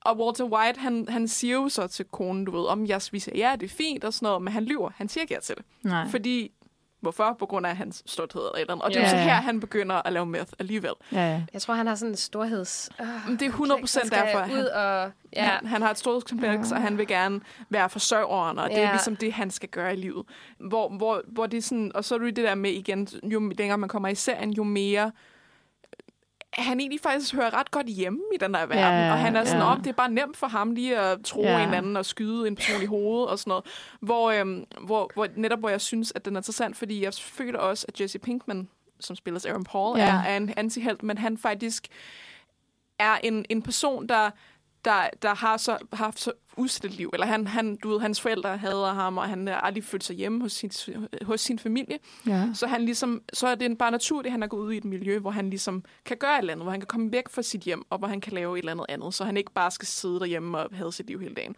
Og 0.05 0.19
Walter 0.19 0.43
White, 0.45 0.79
han, 0.79 1.05
han 1.09 1.27
siger 1.27 1.55
jo 1.55 1.69
så 1.69 1.87
til 1.87 2.05
konen, 2.05 2.45
du 2.45 2.51
ved, 2.51 2.65
om 2.67 2.85
jeg 2.85 3.01
vi 3.11 3.19
siger, 3.19 3.37
ja, 3.49 3.55
det 3.59 3.65
er 3.71 3.75
fint 3.75 4.03
og 4.03 4.13
sådan 4.13 4.25
noget, 4.27 4.41
men 4.41 4.53
han 4.53 4.63
lyver. 4.63 4.89
Han 4.95 5.09
siger 5.09 5.21
ikke 5.21 5.33
ja 5.33 5.39
til 5.39 5.55
det. 5.55 5.65
Nej. 5.83 6.07
Fordi, 6.09 6.51
hvorfor? 7.01 7.35
På 7.39 7.45
grund 7.45 7.65
af 7.65 7.75
hans 7.77 8.03
stolthed 8.05 8.41
eller 8.41 8.53
et 8.55 8.61
eller 8.61 8.73
andet. 8.73 8.83
Og 8.85 8.89
det 8.89 8.97
er 8.97 9.01
jo 9.01 9.05
Ja, 9.05 9.09
så 9.11 9.17
ja. 9.17 9.23
her, 9.23 9.33
han 9.33 9.59
begynder 9.59 10.07
at 10.07 10.13
lave 10.13 10.25
meth 10.25 10.51
alligevel. 10.59 10.91
Ja, 11.11 11.17
ja. 11.31 11.41
Jeg 11.53 11.61
tror, 11.61 11.73
han 11.73 11.87
har 11.87 11.95
sådan 11.95 12.11
en 12.11 12.17
storheds... 12.17 12.89
Øh, 13.01 13.07
Men 13.27 13.33
det 13.39 13.41
er 13.45 13.49
100 13.49 13.81
procent 13.81 14.11
derfor, 14.11 14.39
at 14.39 14.51
ud 14.51 14.55
han, 14.55 14.65
og... 14.67 15.11
Ja, 15.35 15.43
Ja. 15.43 15.49
Han, 15.49 15.67
han 15.67 15.81
har 15.81 15.91
et 15.91 15.97
stort 15.97 16.25
kompleks, 16.29 16.71
og 16.71 16.81
han 16.81 16.97
vil 16.97 17.07
gerne 17.07 17.39
være 17.69 17.89
forsørgeren, 17.89 18.59
og 18.59 18.69
det 18.69 18.77
er 18.77 18.81
Ja. 18.81 18.91
ligesom 18.91 19.15
det, 19.15 19.33
han 19.33 19.51
skal 19.51 19.69
gøre 19.69 19.93
i 19.93 19.97
livet. 19.97 20.25
Hvor, 20.59 20.89
hvor, 20.89 21.21
hvor 21.27 21.45
det 21.45 21.57
er 21.57 21.61
sådan, 21.61 21.91
og 21.95 22.05
så 22.05 22.15
er 22.15 22.19
det 22.19 22.35
det 22.35 22.43
der 22.43 22.55
med 22.55 22.71
igen, 22.71 23.07
jo 23.23 23.51
længere 23.57 23.77
man 23.77 23.89
kommer 23.89 24.09
i 24.09 24.15
serien, 24.15 24.51
jo 24.51 24.63
mere 24.63 25.11
han 26.57 26.79
egentlig 26.79 26.99
faktisk 27.03 27.33
hører 27.35 27.53
ret 27.53 27.71
godt 27.71 27.87
hjemme 27.87 28.19
i 28.35 28.37
den 28.37 28.55
her 28.55 28.65
verden. 28.65 28.83
Ja, 29.05 29.11
og 29.11 29.17
han 29.19 29.35
er 29.35 29.43
sådan, 29.45 29.61
ja. 29.61 29.67
om 29.71 29.81
det 29.81 29.89
er 29.89 29.93
bare 29.93 30.09
nemt 30.11 30.37
for 30.37 30.47
ham 30.47 30.71
lige 30.71 30.97
at 30.99 31.19
tro 31.23 31.41
Ja. 31.41 31.63
en 31.67 31.73
anden 31.73 31.97
og 31.97 32.05
skyde 32.05 32.47
en 32.47 32.55
person 32.55 32.81
i 32.81 32.85
hovedet 32.85 33.29
og 33.29 33.39
sådan 33.39 33.49
noget. 33.51 33.65
Hvor, 33.99 34.31
øhm, 34.31 34.63
hvor, 34.81 35.09
hvor 35.13 35.27
netop 35.35 35.59
hvor 35.59 35.69
jeg 35.69 35.81
synes, 35.81 36.11
at 36.15 36.25
den 36.25 36.35
er 36.35 36.39
interessant, 36.39 36.77
fordi 36.77 37.03
jeg 37.03 37.13
føler 37.13 37.59
også, 37.59 37.85
at 37.87 38.01
Jesse 38.01 38.19
Pinkman, 38.19 38.69
som 38.99 39.15
spiller 39.15 39.45
Aaron 39.47 39.63
Paul, 39.63 39.97
Ja. 39.97 40.05
er, 40.05 40.19
er 40.23 40.37
en 40.37 40.53
antihelt, 40.57 41.03
men 41.03 41.17
han 41.17 41.37
faktisk 41.37 41.87
er 42.99 43.17
en, 43.23 43.45
en 43.49 43.61
person, 43.61 44.07
der, 44.09 44.29
der, 44.85 45.09
der 45.21 45.35
har 45.35 45.57
så 45.57 45.77
har 45.93 46.05
haft 46.05 46.19
så 46.19 46.31
udsat 46.57 46.85
et 46.85 46.91
liv. 46.91 47.09
Eller 47.13 47.25
han, 47.25 47.47
han, 47.47 47.75
du 47.75 47.89
ved, 47.89 47.99
hans 47.99 48.21
forældre 48.21 48.57
hader 48.57 48.93
ham, 48.93 49.17
og 49.17 49.29
han 49.29 49.47
har 49.47 49.55
aldrig 49.55 49.83
følt 49.83 50.03
sig 50.03 50.15
hjemme 50.15 50.41
hos 50.41 50.51
sin, 50.51 50.71
hos 51.21 51.41
sin 51.41 51.59
familie. 51.59 51.97
ja. 52.27 52.49
Så, 52.53 52.67
han 52.67 52.85
ligesom, 52.85 53.21
så 53.33 53.47
er 53.47 53.55
det 53.55 53.77
bare 53.77 53.91
naturligt, 53.91 54.27
at 54.27 54.31
han 54.31 54.43
er 54.43 54.47
gået 54.47 54.65
ud 54.65 54.73
i 54.73 54.77
et 54.77 54.85
miljø, 54.85 55.19
hvor 55.19 55.31
han 55.31 55.49
ligesom 55.49 55.83
kan 56.05 56.17
gøre 56.17 56.33
et 56.33 56.39
eller 56.39 56.53
andet, 56.53 56.63
hvor 56.63 56.71
han 56.71 56.79
kan 56.79 56.87
komme 56.87 57.11
væk 57.11 57.29
fra 57.29 57.41
sit 57.41 57.61
hjem, 57.61 57.83
og 57.89 57.97
hvor 57.97 58.07
han 58.07 58.21
kan 58.21 58.33
lave 58.33 58.57
et 58.57 58.59
eller 58.59 58.71
andet 58.71 58.85
andet, 58.89 59.13
så 59.13 59.23
han 59.23 59.37
ikke 59.37 59.51
bare 59.51 59.71
skal 59.71 59.87
sidde 59.87 60.19
derhjemme 60.19 60.57
og 60.57 60.69
have 60.73 60.93
sit 60.93 61.07
liv 61.07 61.19
hele 61.19 61.35
dagen. 61.35 61.55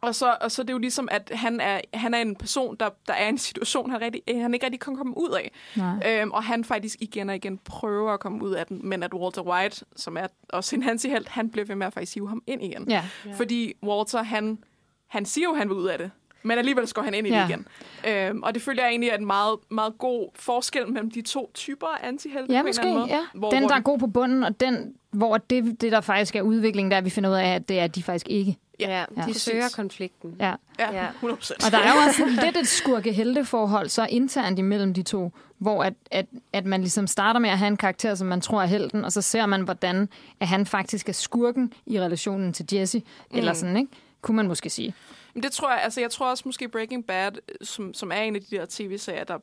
Og 0.00 0.14
så, 0.14 0.36
og 0.40 0.50
så 0.50 0.62
er 0.62 0.66
det 0.66 0.72
jo 0.72 0.78
ligesom, 0.78 1.08
at 1.10 1.30
han 1.34 1.60
er, 1.60 1.80
han 1.94 2.14
er 2.14 2.18
en 2.18 2.36
person, 2.36 2.76
der, 2.80 2.88
der 3.06 3.14
er 3.14 3.26
i 3.26 3.28
en 3.28 3.38
situation, 3.38 3.90
han, 3.90 4.00
rigtig, 4.00 4.22
han 4.42 4.54
ikke 4.54 4.66
rigtig 4.66 4.80
kan 4.80 4.96
komme 4.96 5.18
ud 5.18 5.30
af. 5.30 5.52
Nej. 5.76 6.20
Øhm, 6.20 6.30
og 6.30 6.44
han 6.44 6.64
faktisk 6.64 6.96
igen 7.00 7.28
og 7.30 7.36
igen 7.36 7.58
prøver 7.58 8.12
at 8.12 8.20
komme 8.20 8.44
ud 8.44 8.52
af 8.52 8.66
den, 8.66 8.80
men 8.88 9.02
at 9.02 9.14
Walter 9.14 9.42
White, 9.42 9.84
som 9.96 10.16
er 10.16 10.26
også 10.48 10.76
en 10.76 10.82
antihelt, 10.82 11.28
han 11.28 11.50
bliver 11.50 11.64
ved 11.64 11.74
med 11.74 11.86
at 11.86 11.92
faktisk 11.92 12.14
hive 12.14 12.28
ham 12.28 12.42
ind 12.46 12.62
igen. 12.62 12.90
Ja. 12.90 13.04
Fordi 13.34 13.74
Walter, 13.82 14.22
han, 14.22 14.58
han 15.06 15.24
siger 15.24 15.44
jo, 15.44 15.52
at 15.52 15.58
han 15.58 15.68
vil 15.68 15.76
ud 15.76 15.86
af 15.86 15.98
det, 15.98 16.10
men 16.42 16.58
alligevel 16.58 16.92
går 16.92 17.02
han 17.02 17.14
ind 17.14 17.26
i 17.26 17.30
Ja. 17.30 17.40
det 17.42 17.48
igen. 17.48 17.66
Øhm, 18.28 18.42
og 18.42 18.54
det 18.54 18.62
føler 18.62 18.82
jeg 18.82 18.90
egentlig 18.90 19.10
er 19.10 19.16
en 19.16 19.26
meget, 19.26 19.56
meget 19.70 19.98
god 19.98 20.28
forskel 20.34 20.88
mellem 20.92 21.10
de 21.10 21.22
to 21.22 21.50
typer 21.54 21.86
af 21.86 22.08
antihelte 22.08 22.52
Ja, 22.54 22.58
på 22.62 22.66
en 22.66 22.68
måske. 22.68 22.80
eller 22.82 22.92
anden 23.02 23.08
måde. 23.10 23.20
Ja. 23.34 23.38
Hvor, 23.38 23.50
den, 23.50 23.58
hvor 23.58 23.68
der 23.68 23.76
er 23.76 23.80
god 23.80 23.98
på 23.98 24.06
bunden, 24.06 24.44
og 24.44 24.60
den, 24.60 24.94
hvor 25.10 25.36
det, 25.36 25.80
det 25.80 25.92
der 25.92 26.00
faktisk 26.00 26.36
er 26.36 26.42
udviklingen, 26.42 26.90
der 26.90 26.96
er, 26.96 27.00
vi 27.00 27.10
finder 27.10 27.30
ud 27.30 27.34
af, 27.34 27.54
at 27.54 27.68
det 27.68 27.78
er 27.80 27.86
de 27.86 28.02
faktisk 28.02 28.28
ikke. 28.28 28.56
Ja, 28.80 28.88
ja, 28.90 28.98
ja. 28.98 29.04
de 29.16 29.26
præcis. 29.26 29.42
søger 29.42 29.68
konflikten. 29.76 30.36
Ja. 30.40 30.54
Ja, 30.78 30.92
Ja. 30.92 31.08
100 31.10 31.36
procent. 31.36 31.64
Og 31.66 31.72
der 31.72 31.78
er 31.78 31.92
jo 31.92 31.98
også 32.06 32.24
lidt 32.44 32.56
et 32.56 32.68
skurke-helte-forhold 32.68 33.88
så 33.88 34.06
internt 34.10 34.58
imellem 34.58 34.94
de 34.94 35.02
to, 35.02 35.32
hvor 35.58 35.84
at, 35.84 35.92
at, 36.10 36.26
at 36.52 36.66
man 36.66 36.80
ligesom 36.80 37.06
starter 37.06 37.40
med 37.40 37.50
at 37.50 37.58
have 37.58 37.68
en 37.68 37.76
karakter, 37.76 38.14
som 38.14 38.26
man 38.28 38.40
tror 38.40 38.62
er 38.62 38.66
helten, 38.66 39.04
og 39.04 39.12
så 39.12 39.22
ser 39.22 39.46
man, 39.46 39.60
hvordan 39.62 40.08
at 40.40 40.48
han 40.48 40.66
faktisk 40.66 41.08
er 41.08 41.12
skurken 41.12 41.72
i 41.86 42.00
relationen 42.00 42.52
til 42.52 42.66
Jesse, 42.72 42.98
mm. 42.98 43.38
eller 43.38 43.52
sådan, 43.52 43.76
ikke? 43.76 43.92
Kunne 44.22 44.36
man 44.36 44.46
måske 44.48 44.70
sige. 44.70 44.94
Men 45.34 45.42
det 45.42 45.52
tror 45.52 45.70
jeg, 45.70 45.82
altså 45.82 46.00
jeg 46.00 46.10
tror 46.10 46.30
også 46.30 46.42
måske 46.46 46.68
Breaking 46.68 47.06
Bad, 47.06 47.32
øh, 47.48 47.54
som, 47.66 47.94
som 47.94 48.12
er 48.12 48.22
en 48.22 48.36
af 48.36 48.42
de 48.42 48.56
der 48.56 48.66
tv-serier, 48.68 49.24
der 49.24 49.38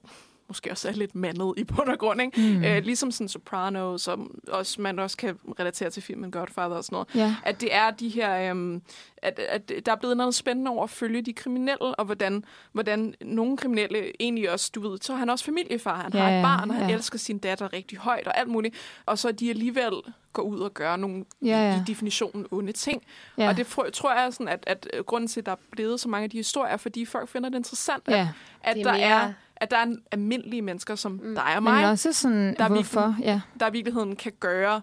måske 0.48 0.72
også 0.72 0.88
er 0.88 0.92
lidt 0.94 1.16
mandet 1.16 1.54
i 1.58 1.64
bund 1.64 1.90
og 1.90 2.00
grund, 2.00 2.22
ikke? 2.22 2.42
Mm. 2.42 2.64
Øh, 2.64 2.84
ligesom 2.84 3.12
sådan 3.12 3.28
Sopranos, 3.28 4.02
som 4.02 4.40
også, 4.48 4.82
man 4.82 5.00
også 5.00 5.18
kan 5.18 5.38
relatere 5.60 5.90
til 5.90 6.04
filmen 6.04 6.32
Godfather 6.32 6.76
og 6.76 6.84
sådan 6.84 6.96
noget. 6.96 7.08
Ja. 7.16 7.36
At 7.44 7.62
det 7.62 7.76
er 7.76 7.92
de 7.92 8.10
her, 8.10 8.50
øhm, 8.52 8.82
at, 9.18 9.40
at 9.40 9.72
der 9.86 9.92
er 9.92 9.96
blevet 9.96 10.18
noget 10.18 10.36
spændende 10.36 10.72
over 10.72 10.84
at 10.84 10.90
følge 10.90 11.22
de 11.22 11.34
kriminelle, 11.34 11.82
og 11.96 12.06
hvordan, 12.06 12.44
hvordan 12.72 13.16
nogle 13.22 13.58
kriminelle 13.58 14.12
egentlig 14.22 14.52
også, 14.52 14.72
du 14.76 14.90
ved, 14.90 14.98
så 15.02 15.14
er 15.14 15.18
han 15.18 15.30
også 15.30 15.46
familiefar, 15.46 16.02
han 16.02 16.12
Ja, 16.14 16.20
har 16.20 16.38
et 16.38 16.44
barn, 16.44 16.70
og 16.70 16.76
han 16.76 16.90
ja. 16.90 16.96
elsker 16.96 17.18
sin 17.20 17.38
datter 17.38 17.74
rigtig 17.74 17.98
højt 17.98 18.28
og 18.28 18.38
alt 18.40 18.50
muligt, 18.50 18.76
og 19.06 19.20
så 19.20 19.32
de 19.32 19.50
alligevel 19.50 19.94
går 20.34 20.44
ud 20.44 20.60
og 20.60 20.74
gør 20.74 20.96
nogle 20.96 21.26
Ja, 21.42 21.48
ja. 21.48 21.76
i 21.76 21.80
definitionen 21.88 22.46
onde 22.52 22.72
ting. 22.72 23.04
Ja. 23.38 23.48
Og 23.50 23.58
det 23.58 23.78
fr- 23.78 23.90
tror 23.90 24.14
jeg 24.14 24.26
er 24.26 24.30
sådan, 24.30 24.48
at, 24.48 24.64
at 24.68 24.88
grunden 25.06 25.28
til, 25.28 25.40
at 25.40 25.46
der 25.46 25.52
er 25.52 25.56
blevet 25.72 26.00
så 26.00 26.10
mange 26.10 26.24
af 26.24 26.30
de 26.30 26.38
historier, 26.38 26.74
er, 26.74 26.78
fordi 26.78 27.06
folk 27.06 27.30
finder 27.30 27.50
det 27.50 27.58
interessant, 27.58 28.04
at, 28.06 28.14
Ja. 28.14 28.30
at, 28.64 28.76
Det 28.76 28.82
er 28.82 28.92
der 28.92 28.98
mere- 28.98 29.02
er, 29.08 29.34
at 29.62 29.72
der 29.72 29.78
er 29.78 29.84
en 29.84 30.04
almindelige 30.12 30.62
mennesker, 30.62 30.96
som 30.96 31.12
mm. 31.12 31.36
dig 31.36 31.56
og 31.56 31.64
Men 31.64 31.74
mig, 31.74 31.90
også 31.90 32.14
sådan, 32.14 32.56
Der 32.56 32.64
er 32.64 32.70
hvorfor? 32.70 33.16
Ja. 33.22 33.42
der 33.60 33.68
i 33.68 33.72
virkeligheden 33.72 34.16
kan 34.16 34.32
gøre 34.40 34.82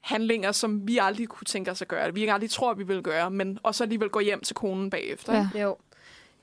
handlinger, 0.00 0.52
som 0.52 0.88
vi 0.88 0.98
aldrig 0.98 1.28
kunne 1.28 1.44
tænke 1.44 1.70
os 1.70 1.82
at 1.82 1.88
gøre, 1.88 2.14
vi 2.14 2.26
aldrig 2.26 2.50
tror, 2.50 2.74
vi 2.74 2.84
vil 2.84 3.02
gøre, 3.02 3.30
men 3.30 3.58
og 3.62 3.74
så 3.74 3.84
alligevel 3.84 4.08
gå 4.08 4.20
hjem 4.20 4.40
til 4.40 4.56
konen 4.56 4.90
bagefter. 4.90 5.34
Ja. 5.34 5.48
ikke? 5.54 5.60
Jo. 5.60 5.76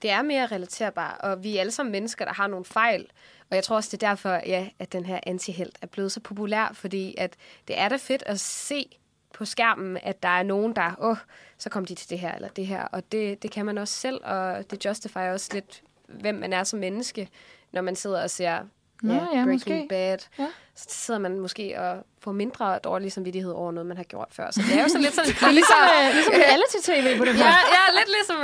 Det 0.02 0.10
er 0.10 0.22
mere 0.22 0.46
relaterbart, 0.46 1.18
og 1.20 1.44
vi 1.44 1.58
er 1.58 1.60
alle 1.60 1.72
sammen 1.72 1.92
mennesker, 1.92 2.26
der 2.26 2.34
har 2.34 2.48
nogle 2.48 2.66
fejl. 2.66 3.08
Og 3.50 3.56
jeg 3.56 3.64
tror 3.64 3.76
også, 3.76 3.90
det 3.92 4.04
er 4.04 4.08
derfor, 4.08 4.30
ja, 4.30 4.70
at 4.80 4.94
den 4.94 5.06
her 5.06 5.20
antihelt 5.24 5.78
er 5.82 5.88
blevet 5.88 6.12
så 6.12 6.20
populær, 6.20 6.72
fordi 6.74 7.16
at 7.18 7.36
det 7.68 7.80
er 7.80 7.90
da 7.90 7.96
fedt 7.96 8.24
at 8.26 8.40
se 8.40 8.98
på 9.34 9.46
skærmen, 9.46 9.98
at 10.04 10.24
der 10.24 10.30
er 10.30 10.44
nogen, 10.44 10.76
der, 10.76 10.96
åh, 11.00 11.18
så 11.58 11.70
kom 11.70 11.86
de 11.86 11.96
til 11.96 12.10
det 12.10 12.20
her 12.20 12.36
eller 12.36 12.48
det 12.48 12.68
her. 12.68 12.84
Og 12.84 13.12
det, 13.12 13.44
det 13.44 13.52
kan 13.52 13.66
man 13.66 13.78
også 13.78 13.94
selv, 13.94 14.22
og 14.24 14.72
det 14.72 14.86
justifier 14.86 15.32
også 15.32 15.50
lidt, 15.54 15.84
hvem 16.08 16.36
man 16.36 16.54
er 16.54 16.64
som 16.64 16.80
menneske, 16.80 17.30
når 17.74 17.82
man 17.82 17.96
sidder 17.96 18.24
og 18.24 18.30
ser 18.30 18.60
Nå, 19.02 19.14
ja, 19.14 19.20
ja, 19.20 19.26
Breaking 19.26 19.52
måske. 19.54 19.86
Bad. 19.90 20.18
Ja. 20.40 20.48
Så 20.76 20.86
sidder 20.90 21.20
man 21.20 21.40
måske 21.40 21.80
og 21.80 22.06
får 22.22 22.32
mindre 22.32 22.80
dårlig 22.80 23.12
samvittighed 23.12 23.52
over 23.52 23.72
noget, 23.72 23.88
man 23.88 23.98
har 23.98 24.04
gjort 24.04 24.28
før. 24.32 24.52
Så 24.52 24.62
det 24.70 24.78
er 24.78 24.82
jo 24.82 24.88
sådan 24.88 25.02
lidt 25.02 25.16
sådan... 25.16 25.30
Det 25.40 25.42
er 25.44 25.52
ligesom, 25.52 25.78
øh, 26.08 26.14
ligesom 26.14 26.34
reality-tv 26.34 27.18
på 27.18 27.26
det 27.26 27.32
ja, 27.32 27.44
punkt. 27.44 27.48
ja, 27.76 28.00
lidt 28.00 28.10
ligesom... 28.18 28.36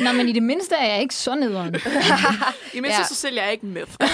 Nå, 0.04 0.12
men 0.12 0.28
i 0.28 0.32
det 0.32 0.42
mindste 0.42 0.74
er 0.74 0.92
jeg 0.92 1.02
ikke 1.02 1.14
så 1.14 1.34
nederen. 1.34 1.74
I 2.74 2.80
mindste 2.80 2.88
Ja. 2.88 2.98
ja. 2.98 3.04
så 3.04 3.14
sælger 3.14 3.42
jeg 3.42 3.52
ikke 3.52 3.66
med. 3.66 3.82
ja, 4.00 4.06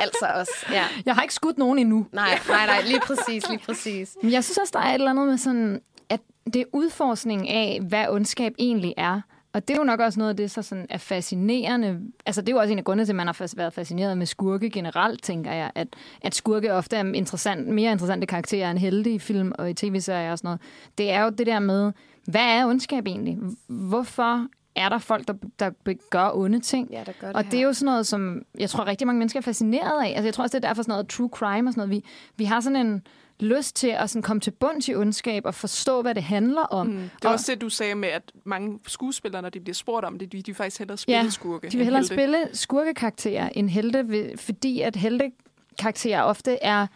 altså 0.00 0.26
også. 0.34 0.52
Ja. 0.72 0.84
Jeg 1.06 1.14
har 1.14 1.22
ikke 1.22 1.34
skudt 1.34 1.58
nogen 1.58 1.78
endnu. 1.78 2.06
Nej, 2.12 2.38
nej, 2.48 2.66
nej, 2.66 2.82
lige 2.82 3.00
præcis, 3.00 3.48
lige 3.48 3.60
præcis. 3.66 4.16
Men 4.22 4.32
jeg 4.32 4.44
synes 4.44 4.58
også, 4.58 4.70
der 4.72 4.80
er 4.80 4.88
et 4.88 4.94
eller 4.94 5.10
andet 5.10 5.26
med 5.26 5.38
sådan, 5.38 5.80
at 6.08 6.20
det 6.44 6.56
er 6.56 6.64
udforskning 6.72 7.48
af, 7.48 7.80
hvad 7.88 8.08
ondskab 8.08 8.52
egentlig 8.58 8.94
er. 8.96 9.20
Og 9.58 9.68
det 9.68 9.74
er 9.74 9.78
jo 9.78 9.84
nok 9.84 10.00
også 10.00 10.18
noget 10.18 10.30
af 10.30 10.36
det, 10.36 10.50
så 10.50 10.62
sådan 10.62 10.86
er 10.90 10.98
fascinerende. 10.98 12.00
Altså, 12.26 12.40
det 12.40 12.48
er 12.48 12.52
jo 12.52 12.58
også 12.58 12.72
en 12.72 12.78
af 12.78 12.84
grundene 12.84 13.04
til, 13.04 13.12
at 13.12 13.16
man 13.16 13.26
har 13.26 13.52
været 13.56 13.72
fascineret 13.72 14.18
med 14.18 14.26
skurke 14.26 14.70
generelt, 14.70 15.22
tænker 15.22 15.52
jeg. 15.52 15.70
At, 15.74 15.88
at 16.20 16.34
skurke 16.34 16.72
ofte 16.72 16.96
er 16.96 17.04
interessant, 17.04 17.68
mere 17.68 17.92
interessante 17.92 18.26
karakterer 18.26 18.70
end 18.70 18.78
helte 18.78 19.10
i 19.10 19.18
film 19.18 19.52
og 19.58 19.70
i 19.70 19.74
tv-serier 19.74 20.32
og 20.32 20.38
sådan 20.38 20.46
noget. 20.46 20.60
Det 20.98 21.10
er 21.10 21.24
jo 21.24 21.30
det 21.30 21.46
der 21.46 21.58
med, 21.58 21.92
hvad 22.24 22.40
er 22.40 22.66
ondskab 22.66 23.06
egentlig? 23.06 23.38
Hvorfor 23.66 24.46
er 24.76 24.88
der 24.88 24.98
folk, 24.98 25.28
der, 25.28 25.34
der 25.58 25.70
gør 26.10 26.30
onde 26.34 26.60
ting. 26.60 26.90
Ja, 26.90 27.02
der 27.06 27.12
gør 27.20 27.26
det 27.26 27.36
Og 27.36 27.42
her. 27.42 27.50
det 27.50 27.58
er 27.60 27.64
jo 27.64 27.72
sådan 27.72 27.86
noget, 27.92 28.06
som 28.06 28.42
jeg 28.58 28.70
tror 28.70 28.86
rigtig 28.86 29.06
mange 29.06 29.18
mennesker 29.18 29.40
er 29.40 29.42
fascineret 29.42 30.02
af. 30.04 30.08
Altså 30.08 30.24
jeg 30.24 30.34
tror 30.34 30.44
også, 30.44 30.58
det 30.58 30.64
er 30.64 30.68
derfor 30.68 30.82
sådan 30.82 30.92
noget 30.92 31.08
true 31.08 31.28
crime 31.28 31.68
og 31.68 31.72
sådan 31.72 31.88
noget. 31.88 31.90
Vi, 31.90 32.04
vi 32.36 32.44
har 32.44 32.60
sådan 32.60 32.86
en 32.86 33.02
lyst 33.40 33.76
til 33.76 33.88
at 33.88 34.10
sådan 34.10 34.22
komme 34.22 34.40
til 34.40 34.50
bunds 34.50 34.88
i 34.88 34.94
ondskab 34.94 35.46
og 35.46 35.54
forstå, 35.54 36.02
hvad 36.02 36.14
det 36.14 36.22
handler 36.22 36.62
om. 36.62 36.86
Mm. 36.86 37.10
Det 37.16 37.24
er 37.24 37.28
også 37.28 37.52
det, 37.52 37.60
du 37.60 37.68
sagde 37.68 37.94
med, 37.94 38.08
at 38.08 38.32
mange 38.44 38.78
skuespillere, 38.86 39.42
når 39.42 39.48
de 39.48 39.60
bliver 39.60 39.74
spurgt 39.74 40.06
om 40.06 40.18
det, 40.18 40.32
de, 40.32 40.42
de 40.42 40.54
faktisk 40.54 40.78
hellere 40.78 40.96
spille 40.96 41.20
Ja, 41.22 41.30
skurke. 41.30 41.68
De 41.68 41.76
vil 41.76 41.84
hellere 41.84 42.00
helte. 42.00 42.14
spille 42.14 42.48
skurkekarakterer 42.52 43.48
end 43.48 43.70
helte, 43.70 44.32
fordi 44.36 44.80
at 44.80 44.96
heltekarakterer 44.96 46.22
ofte 46.22 46.58
er 46.62 46.86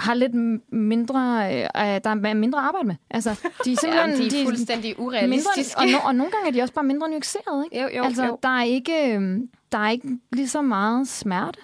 har 0.00 0.14
lidt 0.14 0.34
mindre, 0.72 1.54
øh, 1.54 1.60
øh, 1.60 2.00
der 2.04 2.10
er 2.10 2.34
mindre 2.34 2.58
arbejde 2.58 2.86
med. 2.86 2.94
Altså, 3.10 3.30
de 3.64 3.72
er 3.72 3.76
simpelthen 3.82 4.10
Jamen, 4.10 4.30
de 4.30 4.40
er 4.40 4.44
fuldstændig 4.44 4.88
mindre, 4.88 5.02
urealistiske. 5.04 5.78
og, 5.78 5.86
no, 5.86 5.98
og 6.04 6.14
nogle 6.14 6.32
gange 6.32 6.48
er 6.48 6.52
de 6.52 6.62
også 6.62 6.74
bare 6.74 6.84
mindre 6.84 7.08
nuancerede, 7.08 7.64
ikke? 7.72 7.82
Jo, 7.82 7.88
jo, 7.96 8.04
altså, 8.04 8.24
jo. 8.26 8.38
Der, 8.42 8.48
er 8.48 8.62
ikke, 8.62 9.14
øhm, 9.14 9.48
der 9.72 9.78
er 9.78 9.90
ikke 9.90 10.18
lige 10.32 10.48
så 10.48 10.62
meget 10.62 11.08
smerte. 11.08 11.58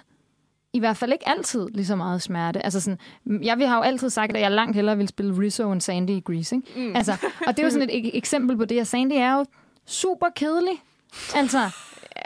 I 0.73 0.79
hvert 0.79 0.97
fald 0.97 1.13
ikke 1.13 1.29
altid 1.29 1.67
lige 1.73 1.85
så 1.85 1.95
meget 1.95 2.21
smerte. 2.21 2.63
Altså 2.65 2.79
sådan, 2.79 2.99
jeg 3.43 3.57
vi 3.57 3.63
har 3.63 3.75
jo 3.77 3.81
altid 3.81 4.09
sagt, 4.09 4.35
at 4.35 4.41
jeg 4.41 4.51
langt 4.51 4.75
hellere 4.75 4.97
vil 4.97 5.07
spille 5.07 5.39
Rizzo 5.39 5.71
end 5.71 5.81
Sandy 5.81 6.09
i 6.09 6.19
Grease. 6.19 6.55
Ikke? 6.55 6.67
Mm. 6.89 6.95
Altså, 6.95 7.11
og 7.47 7.57
det 7.57 7.59
er 7.59 7.63
jo 7.63 7.69
sådan 7.69 7.89
et 7.89 8.05
ek- 8.05 8.17
eksempel 8.17 8.57
på 8.57 8.65
det, 8.65 8.79
at 8.79 8.87
Sandy 8.87 9.13
er 9.15 9.33
jo 9.37 9.45
super 9.85 10.27
kedelig. 10.35 10.81
Altså, 11.35 11.59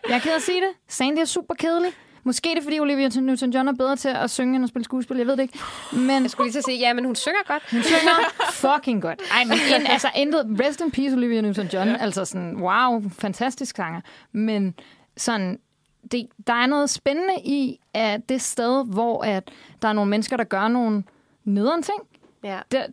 jeg 0.09 0.15
er 0.15 0.19
ked 0.19 0.31
at 0.31 0.41
sige 0.41 0.61
det. 0.61 0.69
Sandy 0.87 1.19
er 1.19 1.25
super 1.25 1.53
kedelig. 1.55 1.91
Måske 2.23 2.51
er 2.51 2.55
det, 2.55 2.63
fordi 2.63 2.79
Olivia 2.79 3.07
Newton-John 3.07 3.67
er 3.67 3.73
bedre 3.77 3.95
til 3.95 4.09
at 4.09 4.29
synge 4.29 4.55
end 4.55 4.63
at 4.63 4.69
spille 4.69 4.83
skuespil. 4.83 5.17
Jeg 5.17 5.27
ved 5.27 5.37
det 5.37 5.43
ikke. 5.43 5.59
Men 5.93 6.21
Jeg 6.23 6.31
skulle 6.31 6.49
lige 6.49 6.57
at 6.57 6.63
sige, 6.63 6.77
ja, 6.79 6.93
men 6.93 7.05
hun 7.05 7.15
synger 7.15 7.39
godt. 7.47 7.63
hun 7.71 7.83
synger 7.83 8.11
fucking 8.51 9.01
godt. 9.01 9.21
Ej, 9.31 9.43
men 9.45 9.53
en, 9.81 9.87
altså 9.87 10.07
intet, 10.15 10.57
rest 10.65 10.81
in 10.81 10.91
peace 10.91 11.15
Olivia 11.15 11.41
Newton-John. 11.41 11.87
Ja. 11.89 11.95
Altså 11.99 12.25
sådan, 12.25 12.55
wow, 12.61 13.03
fantastisk 13.09 13.75
sanger. 13.75 14.01
Men 14.31 14.73
sådan, 15.17 15.59
det, 16.11 16.27
der 16.47 16.53
er 16.53 16.65
noget 16.65 16.89
spændende 16.89 17.33
i, 17.45 17.79
at 17.93 18.29
det 18.29 18.41
sted, 18.41 18.85
hvor 18.85 19.23
at 19.23 19.51
der 19.81 19.87
er 19.87 19.93
nogle 19.93 20.09
mennesker, 20.09 20.37
der 20.37 20.43
gør 20.43 20.67
nogle 20.67 21.03
nederen 21.43 21.83
ting. 21.83 21.99
Ja. 22.43 22.59
Det, 22.71 22.85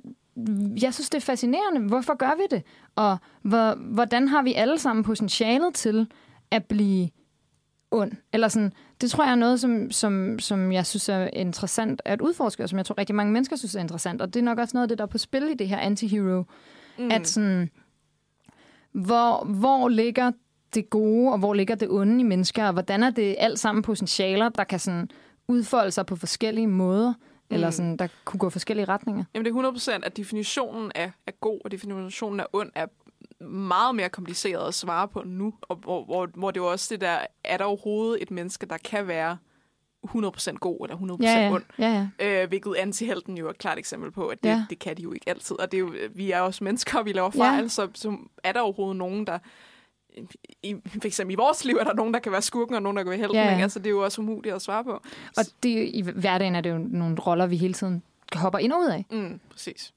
jeg 0.83 0.95
synes, 0.95 1.11
det 1.11 1.19
er 1.19 1.23
fascinerende. 1.25 1.81
Hvorfor 1.81 2.17
gør 2.17 2.35
vi 2.37 2.57
det? 2.57 2.63
Og 2.97 3.19
hvor, 3.43 3.75
hvordan 3.75 4.29
har 4.29 4.43
vi 4.43 4.55
alle 4.55 4.79
sammen 4.79 5.05
potentialet 5.05 5.75
til 5.75 6.11
at 6.51 6.65
blive 6.65 7.09
ond? 7.91 8.13
Eller 8.33 8.49
sådan, 8.49 8.73
det 9.01 9.11
tror 9.11 9.25
jeg 9.25 9.31
er 9.31 9.37
noget, 9.37 9.61
som, 9.61 9.91
som, 9.91 10.39
som 10.39 10.73
jeg 10.73 10.87
synes 10.87 11.09
er 11.09 11.29
interessant 11.33 12.03
at 12.05 12.21
udforske, 12.21 12.63
og 12.63 12.69
som 12.69 12.77
jeg 12.77 12.87
tror 12.87 12.99
rigtig 12.99 13.15
mange 13.15 13.33
mennesker 13.33 13.57
synes 13.57 13.75
er 13.75 13.81
interessant. 13.81 14.23
Og 14.23 14.35
det 14.35 14.41
er 14.41 14.45
nok 14.45 14.59
også 14.59 14.77
noget 14.77 14.85
af 14.85 14.89
det, 14.89 14.99
der 14.99 15.05
er 15.05 15.09
på 15.09 15.19
spil 15.19 15.51
i 15.51 15.55
det 15.55 15.69
her 15.69 15.79
antihero. 15.79 16.45
Mm. 16.99 17.09
At 17.11 17.29
sådan, 17.29 17.71
hvor, 18.93 19.45
hvor 19.45 19.89
ligger 19.89 20.33
det 20.75 20.91
gode, 20.91 21.33
og 21.33 21.39
hvor 21.39 21.55
ligger 21.55 21.75
det 21.75 21.89
onde 21.91 22.21
i 22.21 22.23
mennesker, 22.23 22.67
og 22.67 22.73
hvordan 22.73 23.03
er 23.03 23.11
det 23.11 23.37
alt 23.39 23.59
sammen 23.59 23.83
potentialer, 23.83 24.49
der 24.49 24.65
kan 24.65 24.79
sådan 24.79 25.11
udfolde 25.49 25.91
sig 25.91 26.07
på 26.07 26.17
forskellige 26.17 26.67
måder, 26.67 27.13
mm. 27.51 27.55
eller 27.55 27.71
sådan, 27.71 27.97
der 27.97 28.09
kunne 28.25 28.39
gå 28.39 28.51
forskellige 28.51 28.85
retninger. 28.89 29.25
Jamen 29.35 29.45
det 29.55 29.65
er 29.65 29.99
100% 29.99 30.07
at 30.07 30.17
definitionen 30.17 30.93
af, 30.95 31.13
af 31.27 31.41
god 31.41 31.61
og 31.65 31.71
definitionen 31.71 32.41
af 32.41 32.47
ond 32.53 32.71
er 32.75 32.87
meget 33.47 33.95
mere 33.95 34.09
kompliceret 34.09 34.69
at 34.69 34.75
svare 34.75 35.09
på 35.09 35.23
nu, 35.27 35.55
og 35.63 35.77
hvor, 35.77 36.05
hvor, 36.05 36.29
hvor 36.35 36.51
det 36.51 36.61
er 36.61 36.65
jo 36.65 36.71
også 36.71 36.87
det 36.91 37.01
der, 37.01 37.19
er 37.45 37.57
der 37.57 37.65
overhovedet 37.65 38.23
et 38.23 38.31
menneske, 38.31 38.67
der 38.67 38.77
kan 38.85 39.07
være 39.09 39.37
100% 40.07 40.53
god 40.53 40.87
eller 40.87 40.97
100% 40.97 41.23
Ja, 41.23 41.41
ja. 41.47 41.53
ond? 41.53 41.63
ja, 41.79 42.09
ja. 42.21 42.43
Øh, 42.43 42.49
hvilket 42.49 42.75
antihelten 42.79 43.39
jo 43.39 43.47
er 43.47 43.51
et 43.51 43.59
klart 43.59 43.79
eksempel 43.79 44.11
på, 44.11 44.27
at 44.27 44.39
det, 44.43 44.49
Ja. 44.49 44.55
ja. 44.55 44.65
det 44.71 44.79
kan 44.79 44.97
de 44.97 45.03
jo 45.03 45.13
ikke 45.13 45.29
altid. 45.31 45.61
Og 45.61 45.73
det 45.73 45.77
er 45.79 45.81
jo, 45.81 45.93
vi 46.15 46.31
er 46.31 46.41
også 46.41 46.65
mennesker, 46.65 46.99
og 46.99 47.05
vi 47.05 47.13
laver 47.13 47.31
Ja. 47.35 47.41
fejl, 47.41 47.71
så, 47.71 47.89
så 47.95 48.17
er 48.45 48.53
der 48.53 48.61
overhovedet 48.61 48.97
nogen, 48.97 49.27
der... 49.27 49.39
I, 50.63 50.77
for 51.01 51.07
eksempel 51.07 51.33
i 51.33 51.37
vores 51.37 51.65
liv 51.65 51.77
er 51.77 51.85
der 51.85 51.95
nogen, 51.95 52.15
der 52.15 52.21
kan 52.21 52.33
være 52.33 52.43
skurken, 52.43 52.75
og 52.75 52.83
nogen, 52.83 52.97
der 52.97 53.03
kan 53.03 53.11
være 53.11 53.19
helten. 53.19 53.37
Ja. 53.37 53.63
Altså, 53.63 53.79
det 53.79 53.87
er 53.87 53.91
jo 53.91 54.05
også 54.05 54.21
umuligt 54.21 54.55
at 54.55 54.63
svare 54.63 54.85
på. 54.85 55.03
Og 55.37 55.45
det, 55.63 55.89
i 55.95 56.01
hverdagen 56.15 56.55
er 56.55 56.61
det 56.61 56.71
jo 56.71 56.79
nogle 56.79 57.17
roller, 57.21 57.47
vi 57.47 57.57
hele 57.57 57.75
tiden 57.75 58.03
hopper 58.35 58.59
ind 58.59 58.73
og 58.73 58.81
ud 58.81 58.87
af. 58.87 59.07
Mm, 59.11 59.41
præcis. 59.51 59.93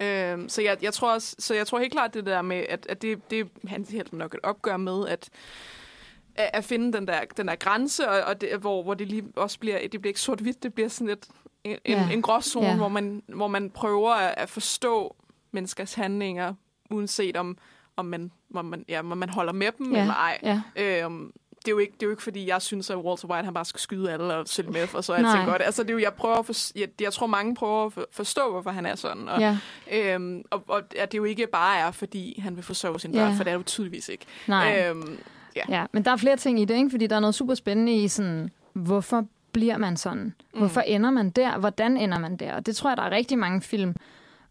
Øhm, 0.00 0.48
så, 0.48 0.62
jeg, 0.62 0.76
jeg 0.82 0.92
tror 0.92 1.12
også, 1.14 1.36
så 1.38 1.54
jeg 1.54 1.66
tror 1.66 1.78
helt 1.78 1.92
klart 1.92 2.14
det 2.14 2.26
der 2.26 2.42
med, 2.42 2.64
at, 2.68 2.86
at 2.88 3.02
det, 3.02 3.30
det 3.30 3.40
er 3.40 3.44
han 3.68 3.86
helt 3.90 4.12
nok 4.12 4.34
et 4.34 4.40
opgør 4.42 4.76
med, 4.76 5.08
at, 5.08 5.30
at 6.34 6.50
at 6.52 6.64
finde 6.64 6.92
den 6.92 7.06
der, 7.06 7.20
den 7.36 7.48
der 7.48 7.54
grænse, 7.54 8.08
og, 8.08 8.20
og 8.20 8.40
det, 8.40 8.48
hvor, 8.58 8.82
hvor 8.82 8.94
det 8.94 9.08
lige 9.08 9.24
også 9.36 9.58
bliver, 9.58 9.78
det 9.88 10.00
bliver 10.00 10.10
ikke 10.10 10.20
sort-hvidt, 10.20 10.62
det 10.62 10.74
bliver 10.74 10.88
sådan 10.88 11.08
et, 11.08 11.26
en, 11.64 11.76
Ja. 11.88 11.92
ja. 11.92 12.10
en 12.12 12.22
gråzone, 12.22 12.66
ja. 12.66 12.76
hvor, 12.76 12.88
man, 12.88 13.22
hvor 13.28 13.48
man 13.48 13.70
prøver 13.70 14.10
at, 14.14 14.34
at 14.36 14.48
forstå 14.48 15.16
menneskers 15.52 15.94
handlinger, 15.94 16.54
uanset 16.90 17.36
om, 17.36 17.58
om, 17.96 18.04
man, 18.06 18.30
om, 18.54 18.64
man, 18.64 18.84
ja, 18.88 18.98
om 19.00 19.18
man 19.18 19.28
holder 19.28 19.52
med 19.52 19.68
dem 19.78 19.92
Ja. 19.94 20.00
eller 20.00 20.14
ej. 20.14 20.38
Ja. 20.42 20.62
Øhm, 20.76 21.32
det 21.58 21.68
er, 21.70 21.72
jo 21.72 21.78
ikke, 21.78 21.92
det 21.92 22.02
er 22.02 22.06
jo 22.06 22.10
ikke, 22.10 22.22
fordi 22.22 22.48
jeg 22.48 22.62
synes, 22.62 22.90
at 22.90 22.96
Walter 22.96 23.28
White 23.28 23.44
han 23.44 23.54
bare 23.54 23.64
skal 23.64 23.80
skyde 23.80 24.12
alle 24.12 24.34
og 24.34 24.48
sælge 24.48 24.70
med, 24.70 24.94
og 24.94 25.04
så 25.04 25.12
er 25.12 25.16
alting 25.16 25.46
godt. 25.46 25.62
Altså, 25.62 25.82
det 25.82 25.90
er 25.90 25.94
jo, 25.94 25.98
jeg, 26.00 26.12
prøver 26.14 26.36
at 26.36 26.46
for, 26.46 26.78
jeg, 26.78 26.88
jeg 27.00 27.12
tror, 27.12 27.26
mange 27.26 27.54
prøver 27.54 27.86
at 27.86 27.92
for- 27.92 28.06
forstå, 28.12 28.50
hvorfor 28.50 28.70
han 28.70 28.86
er 28.86 28.94
sådan. 28.94 29.28
Og, 29.28 29.40
Ja. 29.40 29.58
Øhm, 29.92 30.42
og, 30.50 30.64
og 30.68 30.82
at 30.96 31.12
det 31.12 31.18
jo 31.18 31.24
ikke 31.24 31.46
bare 31.46 31.78
er, 31.78 31.90
fordi 31.90 32.40
han 32.40 32.56
vil 32.56 32.64
forsørge 32.64 33.00
sine 33.00 33.12
børn, 33.14 33.30
Ja. 33.30 33.36
for 33.36 33.44
det 33.44 33.50
er 33.50 33.54
jo 33.54 33.62
tydeligvis 33.62 34.08
ikke. 34.08 34.24
Nej. 34.46 34.86
Øhm, 34.90 35.18
Ja, 35.68 35.86
men 35.92 36.04
der 36.04 36.10
er 36.10 36.16
flere 36.16 36.36
ting 36.36 36.60
i 36.60 36.64
det, 36.64 36.74
ikke? 36.76 36.90
fordi 36.90 37.06
der 37.06 37.16
er 37.16 37.20
noget 37.20 37.34
super 37.34 37.54
spændende 37.54 37.96
i, 37.96 38.08
sådan, 38.08 38.50
hvorfor 38.72 39.26
bliver 39.52 39.78
man 39.78 39.96
sådan? 39.96 40.34
Hvorfor 40.56 40.80
ender 40.80 41.10
man 41.10 41.30
der? 41.30 41.58
Hvordan 41.58 41.96
ender 41.96 42.18
man 42.18 42.36
der? 42.36 42.54
Og 42.54 42.66
det 42.66 42.76
tror 42.76 42.90
jeg, 42.90 42.96
der 42.96 43.02
er 43.02 43.10
rigtig 43.10 43.38
mange 43.38 43.60
film 43.62 43.94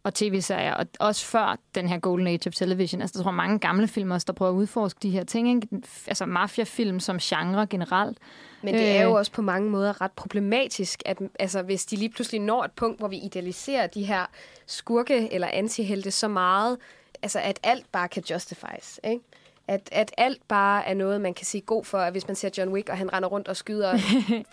og 0.03 0.13
tv-serier, 0.13 0.73
og 0.73 0.85
også 0.99 1.25
før 1.25 1.57
den 1.75 1.87
her 1.87 1.99
Golden 1.99 2.27
Age 2.27 2.47
of 2.47 2.53
Television. 2.53 3.01
Altså, 3.01 3.19
jeg 3.19 3.23
tror, 3.23 3.31
mange 3.31 3.59
gamle 3.59 3.87
film 3.87 4.11
også, 4.11 4.25
der 4.25 4.33
prøver 4.33 4.51
at 4.51 4.55
udforske 4.55 4.99
de 5.03 5.09
her 5.09 5.23
ting. 5.23 5.49
Ikke? 5.49 5.67
Altså, 6.07 6.25
mafiafilm 6.25 6.99
som 6.99 7.17
genre 7.19 7.67
generelt. 7.67 8.17
Men 8.61 8.73
det 8.73 8.97
er 8.97 9.03
jo 9.03 9.09
Øh. 9.09 9.15
også 9.15 9.31
på 9.31 9.41
mange 9.41 9.69
måder 9.69 10.01
ret 10.01 10.11
problematisk, 10.11 11.01
at 11.05 11.17
altså, 11.39 11.61
hvis 11.61 11.85
de 11.85 11.95
lige 11.95 12.09
pludselig 12.09 12.41
når 12.41 12.63
et 12.63 12.71
punkt, 12.71 12.99
hvor 12.99 13.07
vi 13.07 13.17
idealiserer 13.17 13.87
de 13.87 14.03
her 14.03 14.25
skurke 14.67 15.33
eller 15.33 15.47
antihelte 15.53 16.11
så 16.11 16.27
meget, 16.27 16.77
altså 17.21 17.39
at 17.39 17.59
alt 17.63 17.85
bare 17.91 18.07
kan 18.07 18.23
justifies, 18.31 18.99
ikke? 19.03 19.23
At, 19.67 19.89
at 19.91 20.11
alt 20.17 20.41
bare 20.47 20.85
er 20.87 20.93
noget, 20.93 21.21
man 21.21 21.33
kan 21.33 21.45
sige 21.45 21.61
god 21.61 21.85
for, 21.85 21.97
at 21.97 22.11
hvis 22.13 22.27
man 22.27 22.35
ser 22.35 22.49
John 22.57 22.69
Wick, 22.73 22.89
og 22.89 22.97
han 22.97 23.13
render 23.13 23.29
rundt 23.29 23.47
og 23.47 23.55
skyder 23.57 23.99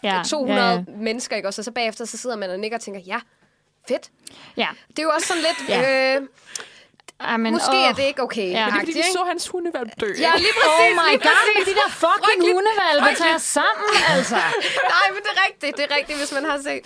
Ja, 0.02 0.22
200 0.30 0.60
ja, 0.68 0.72
ja. 0.74 0.84
mennesker, 0.96 1.36
ikke? 1.36 1.48
Og 1.48 1.54
så, 1.54 1.62
så 1.62 1.72
bagefter 1.72 2.04
så 2.04 2.16
sidder 2.16 2.36
man 2.36 2.50
og 2.50 2.58
nikker 2.60 2.76
og 2.76 2.80
tænker, 2.80 3.00
ja, 3.00 3.20
fedt. 3.88 4.10
Ja, 4.56 4.68
Det 4.88 4.98
er 4.98 5.02
jo 5.02 5.10
også 5.10 5.26
sådan 5.26 5.42
lidt, 5.42 5.68
Ja. 5.68 6.14
øh, 6.16 6.22
Ej, 7.20 7.36
men, 7.36 7.52
måske 7.52 7.70
åh. 7.76 7.88
er 7.88 7.92
det 7.92 8.02
ikke 8.02 8.22
okay. 8.22 8.50
Ja. 8.50 8.64
men 8.66 8.72
det 8.74 8.76
er, 8.76 8.80
fordi 8.80 8.92
vi 8.92 9.02
så 9.12 9.24
hans 9.28 9.48
hundevalg 9.48 9.90
dø. 10.00 10.06
Ja, 10.06 10.32
lige 10.36 10.52
præcis. 10.58 10.80
Oh 10.80 10.90
my 10.90 11.10
lige 11.10 11.18
god, 11.18 11.54
men 11.56 11.64
de 11.66 11.74
der 11.80 11.88
fucking 11.90 12.52
hundevalve 12.54 13.16
tager 13.16 13.38
sammen, 13.38 13.90
altså. 14.16 14.34
Nej, 14.94 15.06
men 15.14 15.20
det 15.22 15.30
er 15.36 15.40
rigtigt. 15.48 15.76
Det 15.76 15.84
er 15.90 15.96
rigtigt, 15.96 16.18
hvis 16.18 16.32
man 16.32 16.44
har 16.44 16.58
set. 16.58 16.84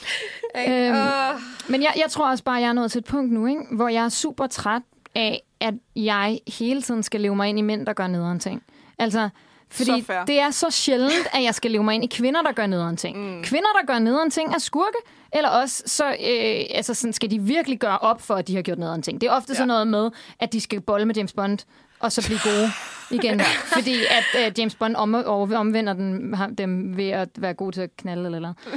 Øhm, 0.57 0.97
Åh. 0.97 1.41
Men 1.71 1.83
jeg, 1.83 1.93
jeg 1.97 2.11
tror 2.11 2.31
også 2.31 2.45
bare, 2.45 2.57
at 2.57 2.63
jeg 2.63 2.69
er 2.69 2.73
nået 2.73 2.93
til 2.93 2.99
et 2.99 3.05
punkt 3.05 3.33
nu, 3.33 3.47
ikke? 3.47 3.63
hvor 3.71 3.89
jeg 3.89 4.05
er 4.05 4.09
super 4.09 4.47
træt 4.47 4.83
af, 5.15 5.43
at 5.61 5.75
jeg 5.97 6.39
hele 6.59 6.83
tiden 6.83 7.03
skal 7.03 7.21
leve 7.21 7.37
mig 7.37 7.49
ind 7.49 7.59
i 7.59 7.63
mænd, 7.63 7.87
der 7.87 7.93
gør 7.93 8.07
nederen 8.07 8.41
ting. 8.41 8.63
Altså, 8.99 9.29
fordi 9.71 10.05
det 10.27 10.41
er 10.41 10.51
så 10.51 10.71
sjældent, 10.71 11.27
at 11.33 11.43
jeg 11.43 11.55
skal 11.55 11.71
leve 11.71 11.85
mig 11.85 11.95
ind 11.95 12.05
i 12.05 12.07
kvinder, 12.07 12.43
der 12.43 12.53
gør 12.53 12.67
nederen 12.67 12.97
ting. 12.97 13.37
Mm. 13.37 13.43
Kvinder, 13.43 13.69
der 13.81 13.87
gør 13.87 13.99
nederen 13.99 14.31
ting, 14.31 14.55
er 14.55 14.59
skurke, 14.59 14.99
eller 15.33 15.49
også 15.49 15.83
så 15.87 16.07
øh, 16.07 16.65
altså 16.77 16.95
sådan, 16.95 17.13
skal 17.13 17.31
de 17.31 17.39
virkelig 17.43 17.79
gøre 17.79 17.99
op 17.99 18.23
for, 18.23 18.35
at 18.35 18.49
de 18.49 18.55
har 18.55 18.63
gjort 18.63 18.79
nederen 18.79 19.03
ting. 19.03 19.21
Det 19.21 19.27
er 19.27 19.33
ofte 19.33 19.53
ja. 19.53 19.55
sådan 19.57 19.69
noget 19.69 19.87
med, 19.87 20.11
at 20.41 20.53
de 20.53 20.61
skal 20.61 20.81
bolle 20.81 21.07
med 21.07 21.15
James 21.15 21.33
Bond, 21.33 21.59
og 22.01 22.13
så 22.13 22.27
blive 22.27 22.39
gode 22.45 22.71
igen. 23.11 23.41
Fordi 23.75 23.95
at 23.95 24.47
øh, 24.47 24.53
James 24.59 24.75
Bond 24.75 24.97
om, 24.97 25.15
omvender 25.15 25.93
den, 25.93 26.35
ham- 26.35 26.55
dem 26.55 26.97
ved 26.97 27.09
at 27.11 27.29
være 27.39 27.55
god 27.55 27.73
til 27.73 27.81
at 27.81 27.97
knalde 27.97 28.25
eller 28.25 28.39
noget. 28.39 28.57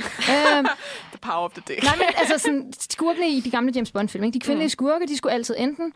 øhm, 0.57 0.65
The 1.11 1.19
power 1.21 1.45
of 1.45 1.51
the 1.51 1.63
dick. 1.67 1.83
Nej, 1.83 1.95
men 1.95 2.05
altså 2.17 2.37
sådan, 2.45 2.73
skurkene 2.79 3.29
i 3.29 3.39
de 3.39 3.51
gamle 3.51 3.73
James 3.75 3.91
Bond-film, 3.91 4.31
de 4.31 4.39
kvindelige 4.39 4.65
mm. 4.65 4.69
skurke, 4.69 5.07
de 5.07 5.17
skulle 5.17 5.33
altid 5.33 5.55
enten 5.57 5.93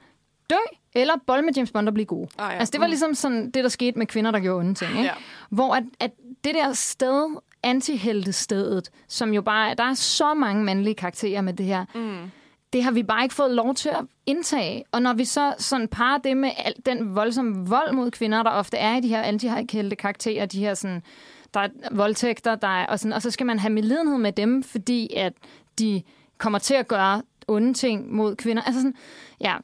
dø, 0.52 0.56
eller 0.95 1.14
bolle 1.28 1.41
med 1.45 1.54
James 1.54 1.72
Bond 1.72 1.88
og 1.88 1.93
blive 1.93 2.06
gode. 2.06 2.28
Ah, 2.38 2.54
ja. 2.54 2.60
Altså, 2.60 2.72
det 2.72 2.80
var 2.82 2.88
Mm. 2.88 2.91
ligesom 2.91 3.14
sådan, 3.14 3.52
det, 3.52 3.64
der 3.64 3.70
skete 3.70 3.97
med 3.99 4.06
kvinder, 4.08 4.32
der 4.32 4.39
gjorde 4.39 4.60
onde 4.60 4.74
ting. 4.74 4.91
Ikke? 4.91 5.04
Ja. 5.04 5.14
Hvor 5.49 5.76
at, 5.76 5.84
at 5.99 6.12
det 6.43 6.56
der 6.56 6.74
sted, 6.74 7.38
antiheltestedet, 7.64 8.89
som 9.08 9.34
jo 9.34 9.41
bare, 9.41 9.76
der 9.76 9.84
er 9.84 9.93
så 9.93 10.34
mange 10.34 10.64
mandlige 10.64 10.95
karakterer 10.95 11.41
med 11.41 11.54
det 11.54 11.66
her, 11.66 11.86
mm. 11.95 12.32
det 12.74 12.84
har 12.84 12.91
vi 12.91 13.04
bare 13.04 13.24
ikke 13.24 13.36
fået 13.36 13.52
lov 13.52 13.76
til 13.76 13.89
at 13.89 14.06
indtage. 14.26 14.84
Og 14.91 15.02
når 15.02 15.14
vi 15.14 15.26
så 15.26 15.54
sådan 15.58 15.88
parer 15.88 16.18
det 16.18 16.38
med 16.38 16.52
al 16.58 16.74
den 16.86 17.16
voldsomme 17.16 17.68
vold 17.70 17.91
mod 17.93 18.12
kvinder, 18.12 18.43
der 18.43 18.49
ofte 18.49 18.78
er 18.78 18.97
i 18.97 19.02
de 19.02 19.08
her 19.08 19.22
antihelte 19.22 19.95
karakterer, 19.95 20.45
de 20.45 20.60
her 20.60 20.74
sådan, 20.74 21.04
der 21.54 21.60
er 21.60 21.68
voldtægter, 21.91 22.56
der 22.56 22.68
er, 22.68 22.86
og, 22.86 22.99
sådan, 22.99 23.14
og 23.14 23.22
så 23.22 23.32
skal 23.32 23.45
man 23.45 23.60
have 23.60 23.74
medlidenhed 23.74 24.18
med 24.18 24.32
dem, 24.32 24.64
fordi 24.64 25.14
at 25.16 25.34
de 25.80 26.02
kommer 26.38 26.60
til 26.60 26.74
at 26.74 26.88
gøre 26.88 27.22
onde 27.47 27.74
ting 27.74 28.14
mod 28.16 28.36
kvinder. 28.36 28.64
Altså 28.64 28.82
sådan, 28.82 28.95
ja, 29.41 29.56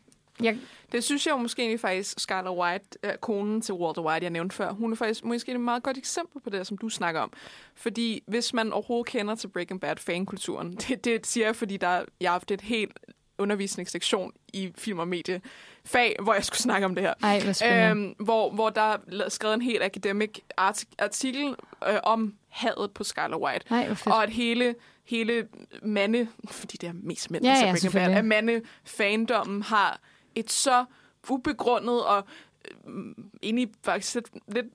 jeg, 0.43 0.57
Det 0.91 1.03
synes 1.03 1.25
jeg 1.25 1.31
jo 1.31 1.37
måske 1.37 1.61
egentlig 1.61 1.79
faktisk, 1.79 2.19
Scarlet 2.19 2.53
White, 2.53 2.85
øh, 3.03 3.11
konen 3.21 3.61
til 3.61 3.73
Walter 3.73 4.01
White, 4.01 4.23
jeg 4.23 4.31
nævnte 4.31 4.55
før, 4.55 4.71
hun 4.71 4.91
er 4.91 4.95
faktisk 4.95 5.23
måske 5.25 5.51
et 5.51 5.59
meget 5.59 5.83
godt 5.83 5.97
eksempel 5.97 6.41
på 6.41 6.49
det, 6.49 6.67
som 6.67 6.77
du 6.77 6.89
snakker 6.89 7.21
om. 7.21 7.33
Fordi 7.75 8.23
hvis 8.27 8.53
man 8.53 8.73
overhovedet 8.73 9.05
kender 9.11 9.35
til 9.35 9.47
Breaking 9.47 9.81
Bad 9.81 9.95
fankulturen, 9.95 10.73
det, 10.87 11.05
det 11.05 11.27
siger 11.27 11.45
jeg, 11.47 11.55
fordi 11.55 11.77
der, 11.77 12.01
jeg 12.21 12.29
har 12.29 12.33
haft 12.33 12.51
et 12.51 12.61
helt 12.61 12.91
undervisningssektion 13.37 14.31
i 14.53 14.71
film- 14.75 14.99
og 14.99 15.07
mediefag, 15.07 16.15
hvor 16.23 16.33
jeg 16.33 16.45
skulle 16.45 16.59
snakke 16.61 16.85
om 16.85 16.95
det 16.95 17.03
her. 17.03 17.13
Ej, 17.23 17.39
hvor. 17.43 17.89
Øhm, 17.91 18.15
hvor, 18.19 18.51
hvor 18.51 18.69
der 18.69 18.81
er 18.81 19.29
skrevet 19.29 19.53
en 19.53 19.61
helt 19.61 19.83
akademisk 19.83 20.39
art- 20.57 20.83
artikel 20.99 21.55
øh, 21.89 21.97
om 22.03 22.33
hadet 22.49 22.91
på 22.91 23.03
Skylar 23.03 23.37
White. 23.37 23.65
Ej. 23.69 23.95
Og 24.05 24.23
at 24.23 24.29
hele, 24.29 24.75
hele 25.05 25.47
mande, 25.83 26.27
fordi 26.51 26.77
det 26.77 26.89
er 26.89 26.93
mest 26.93 27.31
mænd, 27.31 27.43
Ja, 27.45 27.51
ja, 27.83 27.89
Bad, 27.93 28.11
at 28.17 28.25
mande-fandommen 28.25 29.61
har 29.63 29.99
et 30.39 30.51
så 30.51 30.85
ubegrundet 31.29 32.05
og 32.05 32.23
øh, 32.87 32.93
egentlig 33.43 33.69
faktisk 33.83 34.15
lidt, 34.15 34.29
lidt 34.47 34.65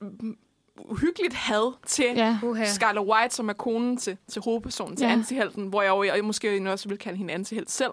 uhyggeligt 0.79 1.35
had 1.35 1.73
til 1.87 2.05
Ja. 2.17 2.39
Skylar 2.65 3.03
White, 3.03 3.35
som 3.35 3.49
er 3.49 3.53
konen 3.53 3.97
til, 3.97 4.17
til 4.29 4.43
hovedpersonen, 4.43 4.97
til 4.97 5.05
Ja. 5.07 5.13
antihelten, 5.13 5.67
hvor 5.67 5.83
jeg, 5.83 5.91
jo, 5.91 6.03
jeg 6.03 6.25
måske 6.25 6.71
også 6.73 6.89
vil 6.89 6.99
kalde 6.99 7.19
hende 7.19 7.35
antihelt 7.35 7.71
selv. 7.71 7.91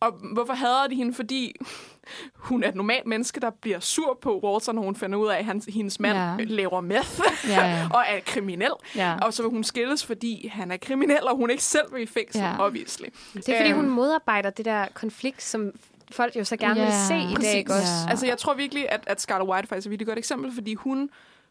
Og 0.00 0.12
hvorfor 0.34 0.52
hader 0.52 0.86
de 0.86 0.94
hende? 0.94 1.14
Fordi 1.14 1.52
hun 2.48 2.62
er 2.64 2.68
et 2.68 2.74
normalt 2.74 3.06
menneske, 3.06 3.40
der 3.40 3.50
bliver 3.50 3.80
sur 3.80 4.18
på 4.22 4.40
Walter, 4.44 4.72
når 4.72 4.82
hun 4.82 4.96
finder 4.96 5.18
ud 5.18 5.28
af, 5.28 5.38
at 5.38 5.44
hans, 5.44 5.64
hendes 5.64 6.00
mand 6.00 6.18
Ja. 6.18 6.34
laver 6.44 6.80
meth 6.80 7.20
Ja, 7.48 7.66
ja. 7.66 7.88
og 7.96 8.04
er 8.08 8.20
kriminel. 8.26 8.70
Ja. 8.96 9.16
Og 9.22 9.34
så 9.34 9.42
vil 9.42 9.50
hun 9.50 9.64
skilles, 9.64 10.06
fordi 10.06 10.46
han 10.46 10.70
er 10.70 10.76
kriminel, 10.76 11.22
og 11.22 11.36
hun 11.36 11.50
ikke 11.50 11.62
selv 11.62 11.94
vil 11.94 12.02
i 12.02 12.06
fængsel, 12.06 12.40
Ja. 12.40 12.48
ja. 12.48 12.60
obviously. 12.66 13.04
Det 13.34 13.48
er, 13.48 13.58
fordi 13.58 13.70
Øhm, 13.70 13.80
hun 13.80 13.88
modarbejder 13.90 14.50
det 14.50 14.64
der 14.64 14.86
konflikt, 14.94 15.42
som 15.42 15.70
folk 16.12 16.36
jo 16.36 16.44
så 16.44 16.56
gerne 16.56 16.80
Ja, 16.80 16.86
vil 16.86 16.94
se 17.08 17.32
i 17.32 17.42
dag, 17.44 17.58
ikke 17.58 17.72
også? 17.72 17.92
Ja. 18.06 18.10
Altså, 18.10 18.26
jeg 18.26 18.38
tror 18.38 18.54
virkelig, 18.54 18.92
at, 18.92 19.04
at 19.06 19.20
Scarlet 19.20 19.48
White 19.48 19.68
faktisk 19.68 19.86
er 19.86 19.88
et 19.88 19.90
virkelig 19.90 20.06
godt 20.06 20.18
eksempel, 20.18 20.52
fordi 20.54 20.74
hun, 20.74 21.10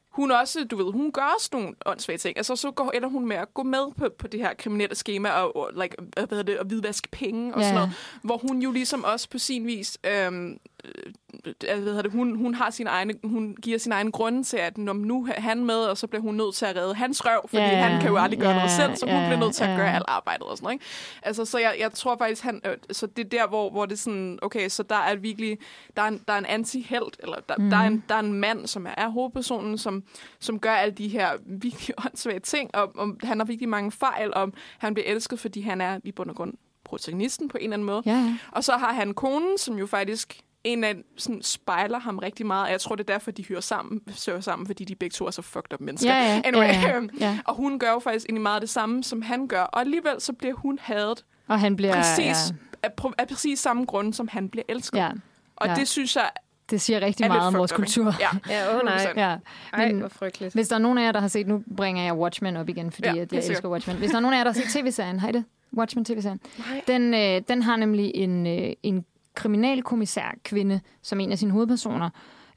hun 0.09 0.31
også, 0.31 0.63
du 0.63 0.75
ved, 0.75 0.91
hun 0.93 1.11
gør 1.11 1.31
også 1.37 1.49
nogle 1.51 1.73
åndssvage 1.85 2.17
ting. 2.17 2.37
Altså, 2.37 2.55
så 2.55 2.71
går, 2.71 2.91
ender 2.91 3.09
hun 3.09 3.27
med 3.27 3.35
at 3.37 3.53
gå 3.53 3.63
med 3.63 3.91
på, 3.97 4.09
på 4.19 4.27
det 4.27 4.39
her 4.39 4.53
kriminelle 4.53 4.95
schema 4.95 5.29
og, 5.29 5.55
og 5.55 5.69
like, 5.81 5.95
hvad 6.27 6.43
det, 6.43 6.59
og 6.59 6.65
hvidvaske 6.65 7.07
penge 7.11 7.53
og 7.53 7.59
Ja. 7.61 7.65
sådan 7.67 7.75
noget. 7.75 7.91
Hvor 8.21 8.37
hun 8.37 8.61
jo 8.61 8.71
ligesom 8.71 9.03
også 9.03 9.29
på 9.29 9.37
sin 9.37 9.67
vis, 9.67 9.97
øhm, 10.03 10.49
øh, 10.51 10.57
hvad 11.59 11.77
hedder 11.77 12.01
det, 12.01 12.11
hun, 12.11 12.35
hun 12.35 12.53
har 12.53 12.69
sin 12.69 12.87
egne, 12.87 13.13
hun 13.23 13.55
giver 13.61 13.77
sin 13.77 13.91
egen 13.91 14.11
grunde 14.11 14.43
til, 14.43 14.57
at 14.57 14.77
når 14.77 14.93
nu 14.93 15.27
er 15.35 15.41
han 15.41 15.65
med, 15.65 15.75
og 15.75 15.97
så 15.97 16.07
bliver 16.07 16.21
hun 16.21 16.35
nødt 16.35 16.55
til 16.55 16.65
at 16.65 16.75
redde 16.75 16.95
hans 16.95 17.25
røv, 17.25 17.41
fordi 17.47 17.63
ja, 17.63 17.87
han 17.87 18.01
kan 18.01 18.09
jo 18.09 18.17
aldrig 18.17 18.39
gøre 18.39 18.49
ja, 18.49 18.55
noget 18.55 18.71
selv, 18.71 18.95
så 18.95 19.05
hun 19.05 19.15
ja, 19.15 19.27
bliver 19.27 19.39
nødt 19.39 19.55
til 19.55 19.63
at 19.63 19.69
ja. 19.69 19.75
gøre 19.75 19.95
alt 19.95 20.05
arbejdet 20.07 20.43
og 20.43 20.57
sådan 20.57 20.65
noget. 20.65 20.73
Ikke? 20.73 20.85
Altså, 21.23 21.45
så 21.45 21.57
jeg, 21.57 21.75
jeg 21.79 21.91
tror 21.91 22.17
faktisk, 22.17 22.43
han, 22.43 22.61
øh, 22.65 22.77
så 22.91 23.07
det 23.07 23.25
er 23.25 23.29
der, 23.29 23.47
hvor, 23.47 23.69
hvor 23.69 23.85
det 23.85 23.93
er 23.93 23.97
sådan, 23.97 24.39
okay, 24.41 24.69
så 24.69 24.83
der 24.83 24.95
er 24.95 25.15
virkelig, 25.15 25.57
der 25.95 26.01
er 26.01 26.07
en, 26.07 26.21
der 26.27 26.33
er 26.33 26.37
en 26.37 26.45
anti-held, 26.45 27.11
eller 27.19 27.37
der, 27.49 27.55
mm. 27.57 27.69
der, 27.69 27.77
er 27.77 27.87
en, 27.87 28.03
der 28.09 28.15
er 28.15 28.19
en 28.19 28.33
mand, 28.33 28.67
som 28.67 28.85
er, 28.85 28.93
er 28.97 29.09
hovedpersonen, 29.09 29.77
som, 29.77 30.03
som 30.39 30.59
gør 30.59 30.73
alle 30.73 30.93
de 30.93 31.07
her 31.07 31.29
virkelig 31.45 31.95
åndssvage 32.05 32.39
ting, 32.39 32.75
og, 32.75 32.91
og 32.95 33.15
han 33.23 33.39
har 33.39 33.45
virkelig 33.45 33.69
mange 33.69 33.91
fejl, 33.91 34.33
og 34.33 34.51
han 34.77 34.93
bliver 34.93 35.07
elsket, 35.07 35.39
fordi 35.39 35.61
han 35.61 35.81
er 35.81 35.99
i 36.03 36.11
bund 36.11 36.29
og 36.29 36.35
grund 36.35 36.53
protagonisten 36.83 37.47
på 37.47 37.57
en 37.57 37.63
eller 37.63 37.73
anden 37.73 37.85
måde. 37.85 38.01
Ja, 38.05 38.11
ja. 38.11 38.37
Og 38.51 38.63
så 38.63 38.71
har 38.71 38.93
han 38.93 39.13
konen, 39.13 39.57
som 39.57 39.77
jo 39.77 39.85
faktisk 39.85 40.43
en 40.63 40.83
af 40.83 40.95
sådan, 41.17 41.41
spejler 41.41 41.99
ham 41.99 42.17
rigtig 42.17 42.45
meget, 42.45 42.65
og 42.65 42.71
jeg 42.71 42.81
tror, 42.81 42.95
det 42.95 43.09
er 43.09 43.13
derfor, 43.13 43.31
de 43.31 43.45
hører 43.49 43.61
sammen, 43.61 44.01
søger 44.11 44.39
sammen, 44.39 44.65
fordi 44.65 44.85
de 44.85 44.95
begge 44.95 45.13
to 45.13 45.25
er 45.25 45.31
så 45.31 45.41
fucked 45.41 45.73
up 45.73 45.81
mennesker. 45.81 46.13
Ja, 46.15 46.21
ja, 46.23 46.41
anyway, 46.47 46.63
ja, 46.67 46.81
ja, 46.81 46.95
øhm, 46.97 47.09
ja. 47.19 47.39
Og 47.45 47.55
hun 47.55 47.79
gør 47.79 47.91
jo 47.91 47.99
faktisk 47.99 48.25
egentlig 48.25 48.41
meget 48.41 48.61
det 48.61 48.69
samme, 48.69 49.03
som 49.03 49.21
han 49.21 49.47
gør, 49.47 49.61
og 49.61 49.79
alligevel 49.79 50.21
så 50.21 50.33
bliver 50.33 50.55
hun 50.55 50.79
hadet 50.81 51.25
Og 51.47 51.59
han 51.59 51.75
bliver... 51.75 51.93
præcis 51.93 52.53
Ja, 52.83 52.87
af, 52.87 53.11
af 53.17 53.27
præcis 53.27 53.59
samme 53.59 53.85
grund, 53.85 54.13
som 54.13 54.27
han 54.27 54.49
bliver 54.49 54.63
elsket. 54.69 54.97
ja. 54.97 55.09
Og 55.55 55.67
ja. 55.67 55.75
det 55.75 55.87
synes 55.87 56.15
jeg 56.15 56.29
Det 56.69 56.81
siger 56.81 57.01
rigtig 57.01 57.23
er 57.23 57.27
meget 57.27 57.47
om 57.47 57.53
vores 57.53 57.71
kultur. 57.71 58.13
Ja, 58.19 58.27
Ja, 58.53 58.75
åh 58.77 58.85
nej. 58.85 58.97
100%. 59.05 59.19
Ja. 59.19 59.35
Ej, 59.73 59.87
Men 59.87 59.99
hvor 59.99 60.07
frygteligt. 60.09 60.53
hvis 60.53 60.67
der 60.67 60.75
er 60.75 60.79
nogen 60.79 60.97
af 60.97 61.03
jer, 61.03 61.11
der 61.11 61.19
har 61.19 61.27
set... 61.27 61.47
Nu 61.47 61.63
bringer 61.77 62.03
jeg 62.03 62.13
Watchmen 62.17 62.57
op 62.57 62.69
igen, 62.69 62.91
fordi 62.91 63.07
Ja, 63.07 63.11
at 63.11 63.17
jeg 63.17 63.27
sikkert. 63.29 63.49
elsker 63.49 63.69
Watchmen. 63.69 63.97
Hvis 63.97 64.09
der 64.09 64.17
er 64.17 64.21
nogen 64.21 64.33
af 64.33 64.37
jer, 64.37 64.43
der 64.43 64.51
har 64.53 64.59
set 64.61 64.69
tv-serien, 64.83 65.19
har 65.19 65.29
I 65.29 65.31
det? 65.31 65.43
Watchmen 65.77 66.05
tv-serien? 66.05 66.39
Den, 66.87 67.13
øh, 67.13 67.41
den 67.47 67.61
har 67.61 67.75
nemlig 67.75 68.11
en, 68.15 68.47
øh, 68.47 68.73
en 68.83 69.05
kriminalkommissær 69.35 70.35
kvinde 70.43 70.81
som 71.01 71.19
en 71.19 71.31
af 71.31 71.37
sine 71.37 71.51
hovedpersoner, 71.51 72.09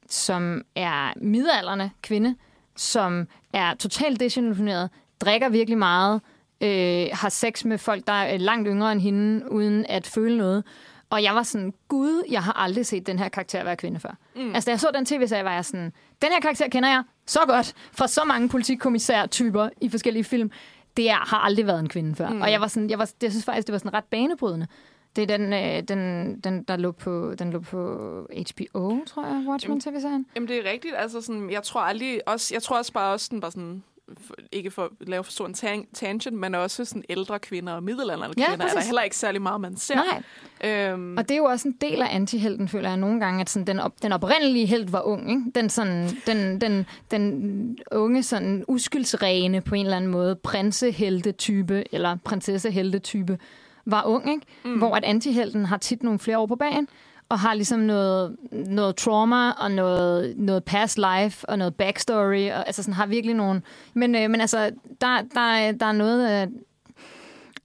som 0.09 0.61
er 0.75 1.13
midalderne 1.21 1.91
kvinde, 2.01 2.35
som 2.75 3.27
er 3.53 3.73
totalt 3.73 4.19
desillusioneret, 4.19 4.89
drikker 5.21 5.49
virkelig 5.49 5.77
meget, 5.77 6.21
øh, 6.61 7.07
har 7.13 7.29
sex 7.29 7.65
med 7.65 7.77
folk, 7.77 8.07
der 8.07 8.13
er 8.13 8.37
langt 8.37 8.67
yngre 8.67 8.91
end 8.91 9.01
hende, 9.01 9.51
uden 9.51 9.85
at 9.89 10.07
føle 10.07 10.37
noget. 10.37 10.63
Og 11.09 11.23
jeg 11.23 11.35
var 11.35 11.43
sådan, 11.43 11.73
gud, 11.87 12.23
jeg 12.31 12.43
har 12.43 12.53
aldrig 12.53 12.85
set 12.85 13.07
den 13.07 13.19
her 13.19 13.29
karakter 13.29 13.63
være 13.63 13.75
kvinde 13.75 13.99
før. 13.99 14.17
Mm. 14.35 14.55
Altså, 14.55 14.65
da 14.65 14.71
jeg 14.71 14.79
så 14.79 14.87
den 14.93 15.05
tv-serie, 15.05 15.43
var 15.43 15.53
jeg 15.53 15.65
sådan, 15.65 15.93
den 16.21 16.31
her 16.31 16.39
karakter 16.39 16.69
kender 16.69 16.89
jeg 16.89 17.03
så 17.25 17.39
godt 17.47 17.73
fra 17.91 18.07
så 18.07 18.23
mange 18.23 18.49
politikommissær-typer 18.49 19.69
i 19.81 19.89
forskellige 19.89 20.23
film. 20.23 20.51
Det 20.97 21.09
er, 21.09 21.15
har 21.15 21.37
aldrig 21.37 21.67
været 21.67 21.79
en 21.79 21.89
kvinde 21.89 22.15
før. 22.15 22.29
Mm. 22.29 22.41
Og 22.41 22.51
jeg 22.51 22.61
var 22.61 22.67
sådan, 22.67 22.89
jeg, 22.89 22.99
var, 22.99 23.09
jeg 23.21 23.31
synes 23.31 23.45
faktisk, 23.45 23.67
det 23.67 23.73
var 23.73 23.79
sådan 23.79 23.93
ret 23.93 24.03
banebrydende. 24.03 24.67
Det 25.15 25.31
er 25.31 25.37
den, 25.37 25.53
øh, 25.53 25.83
den, 25.87 26.35
den, 26.39 26.63
der 26.63 26.77
lå 26.77 26.91
på, 26.91 27.33
den 27.39 27.51
lå 27.51 27.59
på 27.59 27.77
HBO, 28.51 28.99
tror 29.05 29.25
jeg, 29.25 29.45
Watchmen 29.49 29.79
tv-serien. 29.81 30.25
Jamen, 30.35 30.49
det 30.49 30.57
er 30.67 30.71
rigtigt. 30.71 30.93
Altså, 30.97 31.21
sådan, 31.21 31.49
jeg 31.51 31.63
tror 31.63 31.81
aldrig 31.81 32.27
også, 32.27 32.53
jeg 32.55 32.63
tror 32.63 32.77
også 32.77 32.93
bare 32.93 33.13
også, 33.13 33.25
sådan, 33.25 33.41
bare 33.41 33.51
sådan, 33.51 33.83
for, 34.21 34.35
ikke 34.51 34.71
for 34.71 34.83
at 34.83 34.89
lave 35.09 35.23
for 35.23 35.31
stor 35.31 35.45
en 35.45 35.53
tang- 35.53 35.87
tangent, 35.93 36.37
men 36.37 36.55
også 36.55 36.85
sådan 36.85 37.03
ældre 37.09 37.39
kvinder 37.39 37.73
og 37.73 37.83
middelalderne 37.83 38.33
Ja, 38.37 38.45
kvinder. 38.47 38.51
er 38.51 38.55
der 38.69 38.75
præcis. 38.75 38.87
heller 38.87 39.01
ikke 39.01 39.15
særlig 39.15 39.41
meget, 39.41 39.61
man 39.61 39.77
ser. 39.77 39.95
Nej. 40.61 40.91
Øhm, 40.91 41.17
Og 41.17 41.29
det 41.29 41.35
er 41.35 41.37
jo 41.37 41.43
også 41.45 41.67
en 41.67 41.75
del 41.81 42.01
af 42.01 42.15
antihelten, 42.15 42.67
føler 42.67 42.89
jeg 42.89 42.97
nogle 42.97 43.19
gange, 43.19 43.41
at 43.41 43.49
sådan, 43.49 43.67
den, 43.67 43.79
op, 43.79 43.93
den 44.03 44.11
oprindelige 44.11 44.65
held 44.65 44.89
var 44.89 45.01
ung. 45.01 45.29
Ikke? 45.29 45.41
Den, 45.55 45.69
sådan, 45.69 46.09
den, 46.27 46.61
den, 46.61 46.85
den 47.11 47.77
unge, 47.91 48.23
sådan, 48.23 48.65
uskyldsrene 48.67 49.61
på 49.61 49.75
en 49.75 49.85
eller 49.85 49.97
anden 49.97 50.11
måde, 50.11 50.35
prinsehelte-type 50.35 51.83
eller 51.91 52.17
prinsessehelte-type, 52.25 53.37
var 53.85 54.03
ung. 54.05 54.29
Ikke? 54.31 54.45
Mm. 54.65 54.77
Hvor 54.77 54.95
at 54.95 55.03
antihelten 55.03 55.65
har 55.65 55.77
tit 55.77 56.03
nogle 56.03 56.19
flere 56.19 56.37
år 56.39 56.45
på 56.45 56.55
bagen, 56.55 56.87
og 57.29 57.39
har 57.39 57.53
ligesom 57.53 57.79
noget, 57.79 58.35
noget 58.51 58.95
trauma 58.95 59.51
og 59.51 59.71
noget, 59.71 60.37
noget 60.37 60.63
past 60.63 60.97
life 61.13 61.49
og 61.49 61.57
noget 61.57 61.75
backstory. 61.75 62.51
Og, 62.51 62.67
altså 62.67 62.83
sådan 62.83 62.93
har 62.93 63.05
virkelig 63.05 63.35
nogle... 63.35 63.61
Men, 63.93 64.15
øh, 64.15 64.29
men 64.29 64.41
altså, 64.41 64.71
der, 65.01 65.21
der, 65.33 65.41
er- 65.41 65.71
der 65.71 65.85
er 65.85 65.91
noget 65.91 66.27
af, 66.27 66.47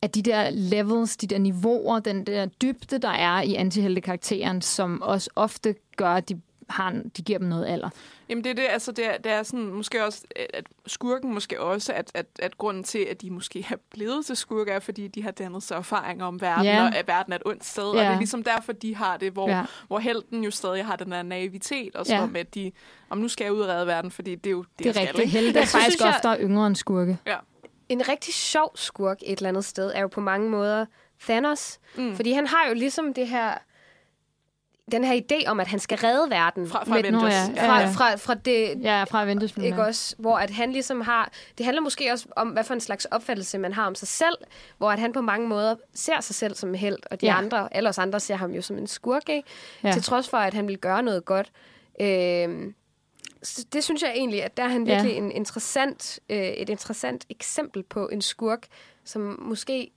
af 0.03 0.11
de 0.11 0.23
der 0.23 0.51
levels, 0.51 1.17
de 1.17 1.27
der 1.27 1.39
niveauer, 1.39 1.99
den 1.99 2.27
der 2.27 2.47
dybde, 2.47 2.99
der 2.99 3.09
er 3.09 3.43
i 3.43 3.55
antiheltekarakteren, 3.55 4.63
som 4.63 5.03
også 5.03 5.31
ofte 5.37 5.75
gør, 5.97 6.11
at 6.15 6.29
de, 6.29 6.41
har, 6.69 6.91
de 7.17 7.23
giver 7.23 7.39
dem 7.39 7.49
noget 7.49 7.67
alder. 7.67 7.89
Jamen 8.29 8.45
det 8.45 8.51
er 8.51 8.55
det, 8.55 8.67
altså 8.71 8.93
det 8.93 9.07
er, 9.07 9.17
det 9.19 9.33
er 9.33 9.43
sådan, 9.43 9.65
måske 9.67 10.05
også, 10.05 10.23
at 10.55 10.67
skurken 10.87 11.35
måske 11.35 11.61
også, 11.61 11.93
at, 11.93 12.11
at, 12.15 12.27
at 12.39 12.59
grunden 12.59 12.85
til, 12.85 12.99
at 12.99 13.23
de 13.23 13.31
måske 13.31 13.67
er 13.71 13.77
blevet 13.91 14.27
til 14.27 14.37
skurke, 14.37 14.71
er, 14.71 14.79
fordi 14.81 15.09
de 15.09 15.23
har 15.23 15.31
dannet 15.31 15.63
sig 15.63 15.77
erfaringer 15.77 16.27
om 16.27 16.41
verden, 16.41 16.65
Ja. 16.65 16.83
og 16.83 16.97
at 16.97 17.09
verden 17.09 17.33
er 17.33 17.37
et 17.37 17.43
ondt 17.47 17.65
sted. 17.65 17.83
Og 17.85 17.97
Ja. 17.97 18.03
det 18.03 18.09
er 18.09 18.17
ligesom 18.19 18.43
derfor, 18.43 18.73
de 18.73 18.97
har 18.97 19.17
det, 19.17 19.33
hvor, 19.33 19.49
Ja. 19.51 19.65
hvor 19.87 19.99
helten 19.99 20.45
jo 20.45 20.51
stadig 20.51 20.87
har 20.87 20.97
den 20.97 21.13
der 21.13 21.23
naivitet, 21.23 21.97
og 21.97 22.07
sådan 22.07 22.21
Ja. 22.21 22.27
med, 22.27 22.41
at 22.41 22.55
de, 22.55 22.73
om 23.11 23.19
nu 23.19 23.29
skal 23.29 23.45
jeg 23.45 23.53
ud 23.53 23.61
og 23.61 23.69
redde 23.69 23.87
verden, 23.87 24.11
fordi 24.11 24.35
det 24.35 24.47
er 24.47 24.51
jo 24.51 24.63
det, 24.63 24.79
Det 24.79 24.85
jeg 24.85 24.91
er 24.91 24.95
skal, 24.95 25.07
rigtigt. 25.07 25.31
Helte 25.31 25.59
er 25.59 25.63
Jeg 25.63 25.69
faktisk 25.69 26.01
jeg- 26.01 26.15
ofte 26.27 26.43
yngre 26.45 26.67
end 26.67 26.77
skurke. 26.77 27.19
Ja. 27.27 27.37
En 27.89 28.09
rigtig 28.09 28.35
sjov 28.35 28.73
skurk 28.77 29.19
et 29.27 29.37
eller 29.39 29.49
andet 29.49 29.65
sted 29.65 29.93
er 29.95 30.01
jo 30.01 30.09
på 30.09 30.21
mange 30.21 30.51
måder 30.51 30.87
Thanos. 31.21 31.79
Mm. 31.97 32.17
Fordi 32.17 32.33
han 32.33 32.47
har 32.47 32.69
jo 32.69 32.75
ligesom 32.75 33.15
det 33.15 33.29
her 33.29 33.55
den 34.93 35.05
her 35.05 35.21
idé 35.33 35.47
om, 35.49 35.61
at 35.61 35.67
han 35.67 35.79
skal 35.79 35.99
redde 35.99 36.31
verden. 36.31 36.69
Fra, 36.69 36.85
fra 36.85 36.95
med- 36.95 37.05
Avengers. 37.05 37.33
Ja, 37.33 37.69
fra, 37.69 37.81
ja. 37.81 37.87
fra, 37.91 38.17
fra 38.17 38.35
det, 38.35 38.83
Ja, 38.83 39.05
fra 39.05 39.23
Avengers 39.23 39.57
ikke 39.57 39.83
også? 39.85 40.15
Hvor 40.19 40.37
at 40.39 40.51
han 40.51 40.73
ligesom 40.73 41.01
har... 41.01 41.31
Det 41.59 41.67
handler 41.67 41.83
måske 41.83 42.13
også 42.13 42.27
om, 42.37 42.49
hvad 42.49 42.65
for 42.65 42.75
en 42.75 42.81
slags 42.81 43.05
opfattelse 43.05 43.59
man 43.59 43.73
har 43.73 43.87
om 43.87 43.95
sig 43.95 44.09
selv, 44.09 44.35
hvor 44.79 44.91
at 44.91 44.99
han 44.99 45.13
på 45.13 45.21
mange 45.21 45.49
måder 45.49 45.75
ser 45.95 46.21
sig 46.21 46.35
selv 46.35 46.55
som 46.55 46.69
en 46.69 46.75
held, 46.75 46.97
og 47.11 47.21
de 47.21 47.27
Ja. 47.27 47.33
ja. 47.33 47.39
andre, 47.39 47.75
alle 47.75 47.89
os 47.89 47.99
andre 47.99 48.21
ser 48.21 48.35
ham 48.37 48.51
jo 48.51 48.63
som 48.63 48.79
en 48.79 48.87
skurk, 48.87 49.29
ikke? 49.29 49.49
Ja. 49.83 49.89
Ja. 49.89 49.93
Til 49.95 50.03
trods 50.03 50.29
for, 50.29 50.37
at 50.37 50.55
han 50.55 50.69
vil 50.69 50.79
gøre 50.79 51.03
noget 51.03 51.25
godt. 51.25 51.51
Så 53.43 53.65
det 53.73 53.85
synes 53.85 54.03
jeg 54.03 54.13
egentlig, 54.17 54.45
at 54.45 54.57
der 54.57 54.63
er 54.63 54.69
han 54.69 54.87
Ja. 54.87 54.95
virkelig 54.95 55.17
en 55.17 55.33
interessant, 55.33 56.21
øh, 56.31 56.39
et 56.39 56.69
interessant 56.69 57.27
eksempel 57.31 57.83
på 57.83 58.09
en 58.09 58.23
skurk, 58.23 58.67
som 59.05 59.39
måske 59.43 59.91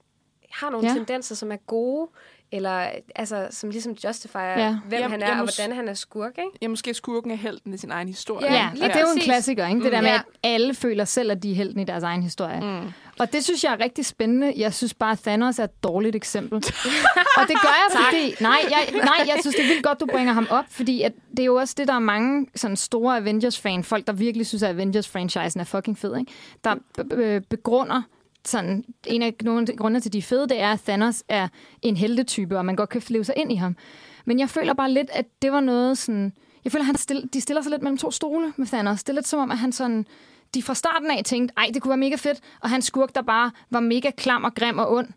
har 0.50 0.70
nogle 0.70 0.86
Ja. 0.86 0.92
ja. 0.92 0.98
tendenser, 0.98 1.34
som 1.34 1.52
er 1.52 1.56
gode, 1.56 2.08
eller 2.52 2.88
altså, 3.16 3.46
som 3.50 3.70
ligesom 3.70 3.92
justifier, 4.04 4.42
Ja. 4.58 4.76
hvem 4.88 5.00
Jeg- 5.00 5.10
han 5.10 5.22
er, 5.22 5.26
jeg 5.26 5.40
og 5.40 5.48
hvordan 5.56 5.76
han 5.76 5.88
er 5.88 5.94
skurk, 5.94 6.30
ikke? 6.38 6.50
Ja, 6.62 6.68
måske 6.68 6.94
skurken 6.94 7.30
er 7.30 7.34
helten 7.34 7.74
i 7.74 7.76
sin 7.78 7.90
egen 7.90 8.08
historie. 8.08 8.46
Ja, 8.46 8.54
Ja, 8.54 8.66
og 8.70 8.76
det 8.76 8.96
er 8.96 9.00
jo 9.00 9.06
en 9.16 9.20
klassiker, 9.20 9.66
ikke? 9.68 9.84
Det 9.84 9.92
der 9.92 10.00
med, 10.00 10.10
at 10.10 10.22
alle 10.42 10.74
føler 10.74 11.04
selv, 11.04 11.30
at 11.30 11.42
de 11.42 11.50
er 11.50 11.54
helten 11.54 11.80
i 11.80 11.84
deres 11.84 12.02
egen 12.04 12.22
historie. 12.22 12.60
Mm. 12.60 12.92
Og 13.18 13.32
det 13.32 13.44
synes 13.44 13.64
jeg 13.64 13.72
er 13.72 13.80
rigtig 13.84 14.06
spændende. 14.06 14.52
Jeg 14.56 14.74
synes 14.74 14.94
bare, 14.94 15.12
at 15.12 15.18
Thanos 15.18 15.58
er 15.58 15.64
et 15.64 15.82
dårligt 15.82 16.16
eksempel. 16.16 16.56
og 17.38 17.42
det 17.48 17.56
gør 17.62 17.74
jeg, 17.94 18.04
fordi... 18.06 18.34
Nej 18.44 18.58
jeg, 18.70 18.88
nej, 19.04 19.14
jeg 19.26 19.36
synes, 19.40 19.56
det 19.56 19.64
er 19.64 19.68
vildt 19.68 19.84
godt, 19.84 20.00
du 20.00 20.06
bringer 20.06 20.32
ham 20.32 20.46
op, 20.50 20.64
fordi 20.70 21.02
at 21.02 21.12
det 21.30 21.40
er 21.40 21.44
jo 21.44 21.54
også 21.54 21.74
det, 21.78 21.88
der 21.88 21.94
er 21.94 21.98
mange 21.98 22.46
sådan 22.54 22.76
store 22.76 23.16
Avengers-fan, 23.16 23.84
folk, 23.84 24.06
der 24.06 24.12
virkelig 24.12 24.46
synes, 24.46 24.62
at 24.62 24.68
Avengers-franchisen 24.76 25.60
er 25.60 25.64
fucking 25.64 25.98
fed, 25.98 26.16
ikke? 26.18 26.32
der 26.64 26.74
b- 26.74 27.44
begrunder 27.50 28.02
sådan, 28.44 28.84
en 29.06 29.22
af 29.22 29.34
nogle 29.42 29.66
af 29.70 29.76
grundene 29.76 30.00
til, 30.00 30.12
de 30.12 30.22
fede, 30.22 30.48
det 30.48 30.60
er, 30.60 30.72
at 30.72 30.80
Thanos 30.80 31.24
er 31.28 31.48
en 31.82 31.96
heltetype, 31.96 32.58
og 32.58 32.64
man 32.64 32.76
godt 32.76 32.88
kan 32.88 33.02
leve 33.08 33.24
sig 33.24 33.34
ind 33.36 33.52
i 33.52 33.56
ham. 33.56 33.76
Men 34.24 34.38
jeg 34.38 34.48
føler 34.48 34.74
bare 34.74 34.90
lidt, 34.90 35.10
at 35.12 35.26
det 35.42 35.52
var 35.52 35.60
noget 35.60 35.98
sådan... 35.98 36.32
Jeg 36.64 36.72
føler, 36.72 36.82
at 36.82 36.86
han 36.86 36.96
still, 36.96 37.28
de 37.32 37.40
stiller 37.40 37.62
sig 37.62 37.70
lidt 37.70 37.82
mellem 37.82 37.98
to 37.98 38.10
stole 38.10 38.52
med 38.56 38.66
Thanos. 38.66 39.02
Det 39.02 39.08
er 39.08 39.14
lidt 39.14 39.28
som 39.28 39.40
om, 39.40 39.50
at 39.50 39.58
han 39.58 39.72
sådan... 39.72 40.06
De 40.54 40.62
fra 40.62 40.74
starten 40.74 41.10
af 41.10 41.22
tænkte, 41.24 41.54
ej, 41.56 41.70
det 41.74 41.82
kunne 41.82 41.88
være 41.88 41.98
mega 41.98 42.16
fedt, 42.16 42.40
og 42.60 42.70
han 42.70 42.82
skurk, 42.82 43.14
der 43.14 43.22
bare 43.22 43.50
var 43.70 43.80
mega 43.80 44.10
klam 44.16 44.44
og 44.44 44.54
grim 44.54 44.78
og 44.78 44.92
ond. 44.92 45.08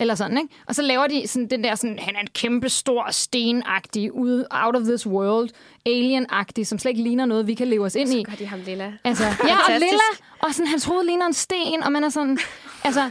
Eller 0.00 0.14
sådan, 0.14 0.38
ikke? 0.38 0.54
Og 0.66 0.74
så 0.74 0.82
laver 0.82 1.06
de 1.06 1.26
sådan 1.26 1.50
den 1.50 1.64
der, 1.64 1.74
sådan, 1.74 1.98
han 1.98 2.16
er 2.16 2.20
en 2.20 2.26
kæmpe 2.34 2.68
stor, 2.68 3.10
stenagtig, 3.10 4.14
ud, 4.14 4.44
out 4.50 4.76
of 4.76 4.82
this 4.82 5.06
world, 5.06 5.50
alien-agtig, 5.86 6.66
som 6.66 6.78
slet 6.78 6.90
ikke 6.90 7.02
ligner 7.02 7.26
noget, 7.26 7.46
vi 7.46 7.54
kan 7.54 7.68
leve 7.68 7.84
os 7.84 7.94
ind 7.94 8.08
i. 8.08 8.24
Så 8.24 8.30
gør 8.30 8.36
de 8.36 8.46
ham 8.46 8.60
lilla. 8.66 8.92
Altså, 9.04 9.24
ja, 9.24 9.56
og 9.56 9.72
lilla, 9.72 10.08
og 10.38 10.54
sådan, 10.54 10.66
hans 10.66 10.84
hoved 10.84 11.04
ligner 11.04 11.26
en 11.26 11.32
sten, 11.32 11.82
og 11.82 11.92
man 11.92 12.04
er 12.04 12.08
sådan, 12.08 12.38
altså, 12.84 13.10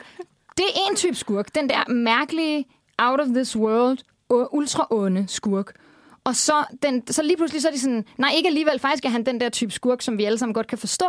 det 0.57 0.65
er 0.65 0.89
en 0.89 0.95
type 0.95 1.15
skurk, 1.15 1.55
den 1.55 1.69
der 1.69 1.91
mærkelige, 1.91 2.65
out 2.97 3.19
of 3.19 3.27
this 3.27 3.55
world, 3.55 3.97
ultra 4.29 4.87
onde 4.89 5.25
skurk. 5.27 5.73
Og 6.23 6.35
så, 6.35 6.63
den, 6.83 7.07
så 7.07 7.23
lige 7.23 7.37
pludselig 7.37 7.61
så 7.61 7.67
er 7.67 7.71
de 7.71 7.79
sådan, 7.79 8.05
nej, 8.17 8.31
ikke 8.35 8.47
alligevel, 8.47 8.79
faktisk 8.79 9.05
er 9.05 9.09
han 9.09 9.25
den 9.25 9.41
der 9.41 9.49
type 9.49 9.71
skurk, 9.71 10.01
som 10.01 10.17
vi 10.17 10.23
alle 10.23 10.37
sammen 10.37 10.53
godt 10.53 10.67
kan 10.67 10.77
forstå, 10.77 11.05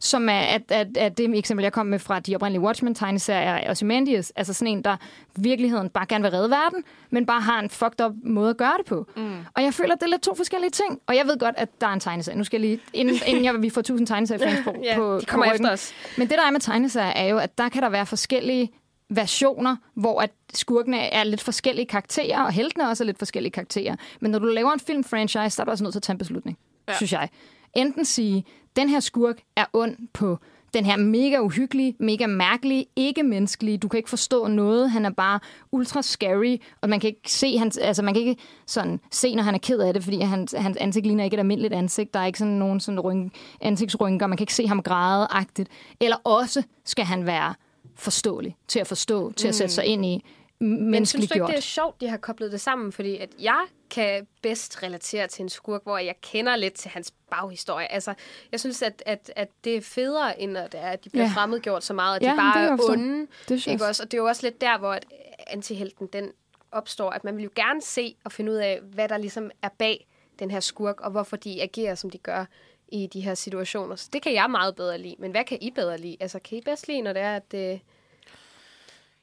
som 0.00 0.28
er 0.28 0.40
at, 0.40 0.62
at, 0.68 0.96
at 0.96 1.18
det 1.18 1.38
eksempel, 1.38 1.62
jeg 1.62 1.72
kom 1.72 1.86
med 1.86 1.98
fra 1.98 2.20
de 2.20 2.34
oprindelige 2.34 2.60
Watchmen-tegneserier, 2.62 3.70
Ozymandias, 3.70 4.32
altså 4.36 4.52
sådan 4.52 4.72
en, 4.72 4.84
der 4.84 4.96
i 5.36 5.40
virkeligheden 5.40 5.90
bare 5.90 6.06
gerne 6.06 6.22
vil 6.22 6.30
redde 6.30 6.50
verden, 6.50 6.84
men 7.10 7.26
bare 7.26 7.40
har 7.40 7.60
en 7.60 7.70
fucked 7.70 8.04
up 8.06 8.12
måde 8.24 8.50
at 8.50 8.56
gøre 8.56 8.74
det 8.78 8.86
på. 8.86 9.06
Mm. 9.16 9.38
Og 9.54 9.62
jeg 9.62 9.74
føler, 9.74 9.94
at 9.94 10.00
det 10.00 10.06
er 10.06 10.10
lidt 10.10 10.22
to 10.22 10.34
forskellige 10.34 10.70
ting. 10.70 11.00
Og 11.06 11.16
jeg 11.16 11.26
ved 11.26 11.38
godt, 11.38 11.54
at 11.58 11.80
der 11.80 11.86
er 11.86 11.92
en 11.92 12.00
tegneserie. 12.00 12.38
Nu 12.38 12.44
skal 12.44 12.60
jeg 12.60 12.70
lige, 12.70 12.80
inden, 12.92 13.16
inden 13.26 13.44
jeg, 13.44 13.62
vi 13.62 13.70
får 13.70 13.82
tusind 13.82 14.06
tegneseriefans 14.06 14.64
på, 14.64 14.74
Ja, 14.84 14.96
på 14.96 15.18
de 15.20 15.26
kommer 15.26 15.46
på 15.46 15.52
efter 15.52 15.72
os. 15.72 15.92
Men 16.18 16.28
det, 16.28 16.38
der 16.38 16.46
er 16.46 16.50
med 16.50 16.60
tegneserier, 16.60 17.12
er 17.12 17.28
jo, 17.28 17.38
at 17.38 17.58
der 17.58 17.68
kan 17.68 17.82
der 17.82 17.88
være 17.88 18.06
forskellige 18.06 18.70
versioner, 19.10 19.76
hvor 19.94 20.20
at 20.20 20.30
skurkene 20.54 20.98
er 20.98 21.24
lidt 21.24 21.40
forskellige 21.40 21.86
karakterer, 21.86 22.42
og 22.42 22.52
heltene 22.52 22.88
også 22.88 23.04
er 23.04 23.06
lidt 23.06 23.18
forskellige 23.18 23.52
karakterer. 23.52 23.96
Men 24.20 24.30
når 24.30 24.38
du 24.38 24.46
laver 24.46 24.72
en 24.72 24.80
filmfranchise, 24.80 25.50
så 25.50 25.62
er 25.62 25.64
du 25.64 25.70
også 25.70 25.84
nødt 25.84 25.94
til 25.94 25.98
at 25.98 26.02
tage 26.02 26.14
en 26.14 26.18
beslutning. 26.18 26.58
Ja. 26.88 26.96
synes 26.96 27.12
jeg. 27.12 27.28
Enten 27.74 28.04
sige, 28.04 28.44
den 28.76 28.88
her 28.88 29.00
skurk 29.00 29.38
er 29.56 29.64
ond 29.72 29.96
på 30.12 30.38
den 30.74 30.84
her 30.84 30.96
mega 30.96 31.38
uhyggelige, 31.40 31.94
mega 31.98 32.26
mærkelige, 32.26 32.86
ikke 32.96 33.22
menneskelige. 33.22 33.78
Du 33.78 33.88
kan 33.88 33.98
ikke 33.98 34.10
forstå 34.10 34.46
noget. 34.46 34.90
Han 34.90 35.04
er 35.04 35.10
bare 35.10 35.40
ultra 35.72 36.02
scary, 36.02 36.56
og 36.80 36.88
man 36.88 37.00
kan 37.00 37.08
ikke 37.08 37.32
se 37.32 37.58
hans, 37.58 37.78
altså 37.78 38.02
man 38.02 38.14
kan 38.14 38.22
ikke 38.22 38.42
sådan 38.66 39.00
se, 39.10 39.34
når 39.34 39.42
han 39.42 39.54
er 39.54 39.58
ked 39.58 39.78
af 39.78 39.94
det, 39.94 40.04
fordi 40.04 40.20
hans, 40.20 40.54
hans 40.58 40.76
ansigt 40.76 41.06
ligner 41.06 41.24
ikke 41.24 41.34
et 41.34 41.38
almindeligt 41.38 41.74
ansigt. 41.74 42.14
Der 42.14 42.20
er 42.20 42.26
ikke 42.26 42.38
sådan 42.38 42.54
nogen 42.54 42.80
sådan 42.80 43.00
rynk, 43.00 43.34
ansigtsrynker. 43.60 44.26
Man 44.26 44.36
kan 44.36 44.42
ikke 44.42 44.54
se 44.54 44.68
ham 44.68 44.82
græde-agtigt. 44.82 45.68
Eller 46.00 46.16
også 46.24 46.62
skal 46.84 47.04
han 47.04 47.26
være 47.26 47.54
forståelig, 47.96 48.56
til 48.68 48.78
at 48.78 48.86
forstå, 48.86 49.32
til 49.32 49.48
at 49.48 49.54
sætte 49.54 49.74
sig 49.74 49.84
ind 49.84 50.06
i 50.06 50.24
Men 50.62 51.06
synes 51.06 51.28
du 51.28 51.34
ikke, 51.34 51.46
det 51.46 51.56
er 51.56 51.60
sjovt, 51.60 52.00
de 52.00 52.08
har 52.08 52.16
koblet 52.16 52.52
det 52.52 52.60
sammen? 52.60 52.92
Fordi 52.92 53.16
at 53.16 53.30
jeg 53.38 53.64
kan 53.90 54.26
bedst 54.42 54.82
relatere 54.82 55.26
til 55.26 55.42
en 55.42 55.48
skurk, 55.48 55.82
hvor 55.82 55.98
jeg 55.98 56.14
kender 56.20 56.56
lidt 56.56 56.74
til 56.74 56.90
hans 56.90 57.12
baghistorie. 57.30 57.92
Altså, 57.92 58.14
jeg 58.52 58.60
synes, 58.60 58.82
at, 58.82 59.02
at, 59.06 59.32
at 59.36 59.48
det 59.64 59.76
er 59.76 59.80
federe, 59.80 60.40
end 60.40 60.58
at, 60.58 60.72
det 60.72 60.80
er, 60.80 60.88
at 60.88 61.04
de 61.04 61.10
bliver 61.10 61.24
Ja. 61.24 61.30
fremmedgjort 61.34 61.84
så 61.84 61.94
meget, 61.94 62.16
at 62.16 62.22
Ja, 62.22 62.26
de 62.26 62.30
det 62.30 62.38
bare 62.38 62.58
jeg 62.58 62.68
er 62.72 62.76
forstå. 62.76 62.92
onde. 62.92 63.26
Det 63.48 63.66
jeg 63.66 63.72
Ikke 63.72 63.84
også. 63.86 64.02
Og 64.02 64.10
det 64.10 64.16
er 64.18 64.22
jo 64.22 64.28
også 64.28 64.46
lidt 64.46 64.60
der, 64.60 64.78
hvor 64.78 64.92
at 64.92 65.04
antihelten 65.46 66.06
den 66.06 66.30
opstår, 66.72 67.10
at 67.10 67.24
man 67.24 67.36
vil 67.36 67.42
jo 67.44 67.50
gerne 67.54 67.82
se 67.82 68.14
og 68.24 68.32
finde 68.32 68.52
ud 68.52 68.56
af, 68.56 68.80
hvad 68.82 69.08
der 69.08 69.18
ligesom 69.18 69.50
er 69.62 69.68
bag 69.78 70.06
den 70.38 70.50
her 70.50 70.60
skurk, 70.60 71.00
og 71.00 71.10
hvorfor 71.10 71.36
de 71.36 71.62
agerer, 71.62 71.94
som 71.94 72.10
de 72.10 72.18
gør 72.18 72.44
i 72.88 73.06
de 73.06 73.20
her 73.20 73.34
situationer. 73.34 73.96
Så 73.96 74.08
det 74.12 74.22
kan 74.22 74.34
jeg 74.34 74.50
meget 74.50 74.76
bedre 74.76 74.98
lide. 74.98 75.16
Men 75.18 75.30
hvad 75.30 75.44
kan 75.44 75.58
I 75.60 75.70
bedre 75.70 75.98
lide? 75.98 76.16
Altså, 76.20 76.38
kan 76.38 76.58
I 76.58 76.60
bedst 76.60 76.88
lide, 76.88 77.02
når 77.02 77.12
det 77.12 77.22
er, 77.22 77.36
at 77.36 77.52
det... 77.52 77.80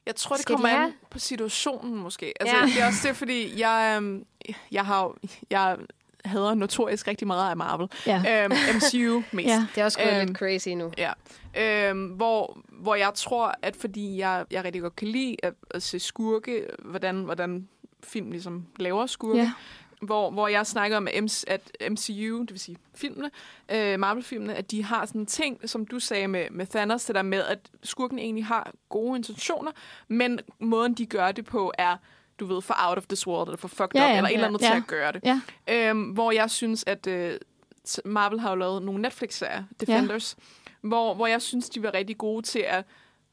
Jeg 0.08 0.16
tror, 0.16 0.36
det 0.36 0.42
Skal 0.42 0.52
de 0.52 0.56
kommer 0.56 0.68
have? 0.68 0.84
an 0.86 0.92
på 1.10 1.18
situationen 1.18 1.96
måske. 1.98 2.32
Altså, 2.42 2.56
Ja. 2.56 2.62
Det 2.66 2.80
er 2.82 2.86
også 2.86 3.08
det, 3.08 3.16
fordi 3.16 3.60
jeg, 3.60 3.94
øhm, 3.96 4.24
jeg 4.72 4.86
har 4.86 5.14
jeg 5.50 5.76
hader 6.24 6.54
notorisk 6.54 7.08
rigtig 7.08 7.26
meget 7.26 7.50
af 7.50 7.56
Marvel. 7.56 7.88
Ja. 8.06 8.44
Øhm, 8.44 8.52
MCU 8.76 9.22
mest. 9.36 9.48
Ja. 9.48 9.66
Det 9.74 9.80
er 9.80 9.84
også 9.84 9.98
gået 9.98 10.18
Øhm, 10.20 10.26
lidt 10.26 10.38
crazy 10.38 10.68
nu. 10.68 10.92
Ja. 10.98 11.12
Øhm, 11.90 12.06
hvor, 12.06 12.58
hvor 12.68 12.94
jeg 12.94 13.10
tror, 13.14 13.54
at 13.62 13.76
fordi 13.76 14.18
jeg, 14.18 14.44
jeg 14.50 14.64
rigtig 14.64 14.82
godt 14.82 14.96
kan 14.96 15.08
lide 15.08 15.36
at, 15.42 15.52
at 15.70 15.82
se 15.82 15.98
skurke, 15.98 16.66
hvordan, 16.84 17.16
hvordan 17.22 17.68
film 18.04 18.30
ligesom 18.30 18.66
laver 18.78 19.06
skurke, 19.06 19.38
Ja. 19.38 19.52
Hvor, 20.02 20.30
hvor 20.30 20.48
jeg 20.48 20.66
snakker 20.66 20.96
om, 20.96 21.08
at, 21.08 21.24
MC, 21.24 21.44
at 21.46 21.90
MCU, 21.90 22.40
det 22.40 22.50
vil 22.50 22.60
sige 22.60 22.76
filmene, 22.94 23.30
øh, 23.68 24.00
Marvel-filmene, 24.00 24.54
at 24.54 24.70
de 24.70 24.84
har 24.84 25.06
sådan 25.06 25.26
ting, 25.26 25.68
som 25.68 25.86
du 25.86 25.98
sagde 25.98 26.28
med, 26.28 26.46
med 26.50 26.66
Thanos, 26.66 27.04
det 27.04 27.14
der 27.14 27.22
med, 27.22 27.42
at 27.44 27.58
skurken 27.82 28.18
egentlig 28.18 28.44
har 28.44 28.72
gode 28.88 29.16
intentioner, 29.16 29.72
men 30.08 30.40
måden, 30.58 30.94
de 30.94 31.06
gør 31.06 31.32
det 31.32 31.44
på, 31.44 31.72
er 31.78 31.96
du 32.40 32.46
ved, 32.46 32.62
for 32.62 32.74
out 32.88 32.98
of 32.98 33.06
this 33.06 33.26
world, 33.26 33.48
eller 33.48 33.56
for 33.56 33.68
fucked 33.68 33.90
Ja, 33.94 34.04
up, 34.04 34.10
ja, 34.10 34.16
eller 34.16 34.28
et 34.28 34.34
eller 34.34 34.46
ja, 34.46 34.46
andet 34.46 34.62
ja. 34.62 34.70
til 34.70 34.76
at 34.76 34.86
gøre 34.86 35.12
det. 35.12 35.20
Ja. 35.24 35.40
Øhm, 35.90 36.02
hvor 36.02 36.32
jeg 36.32 36.50
synes, 36.50 36.84
at 36.86 37.06
øh, 37.06 37.38
Marvel 38.04 38.40
har 38.40 38.50
jo 38.50 38.56
lavet 38.56 38.82
nogle 38.82 39.02
Netflix-serier, 39.02 39.64
Defenders, 39.80 40.36
ja. 40.38 40.88
hvor, 40.88 41.14
hvor 41.14 41.26
jeg 41.26 41.42
synes, 41.42 41.68
de 41.68 41.82
var 41.82 41.94
rigtig 41.94 42.18
gode 42.18 42.46
til 42.46 42.58
at, 42.58 42.84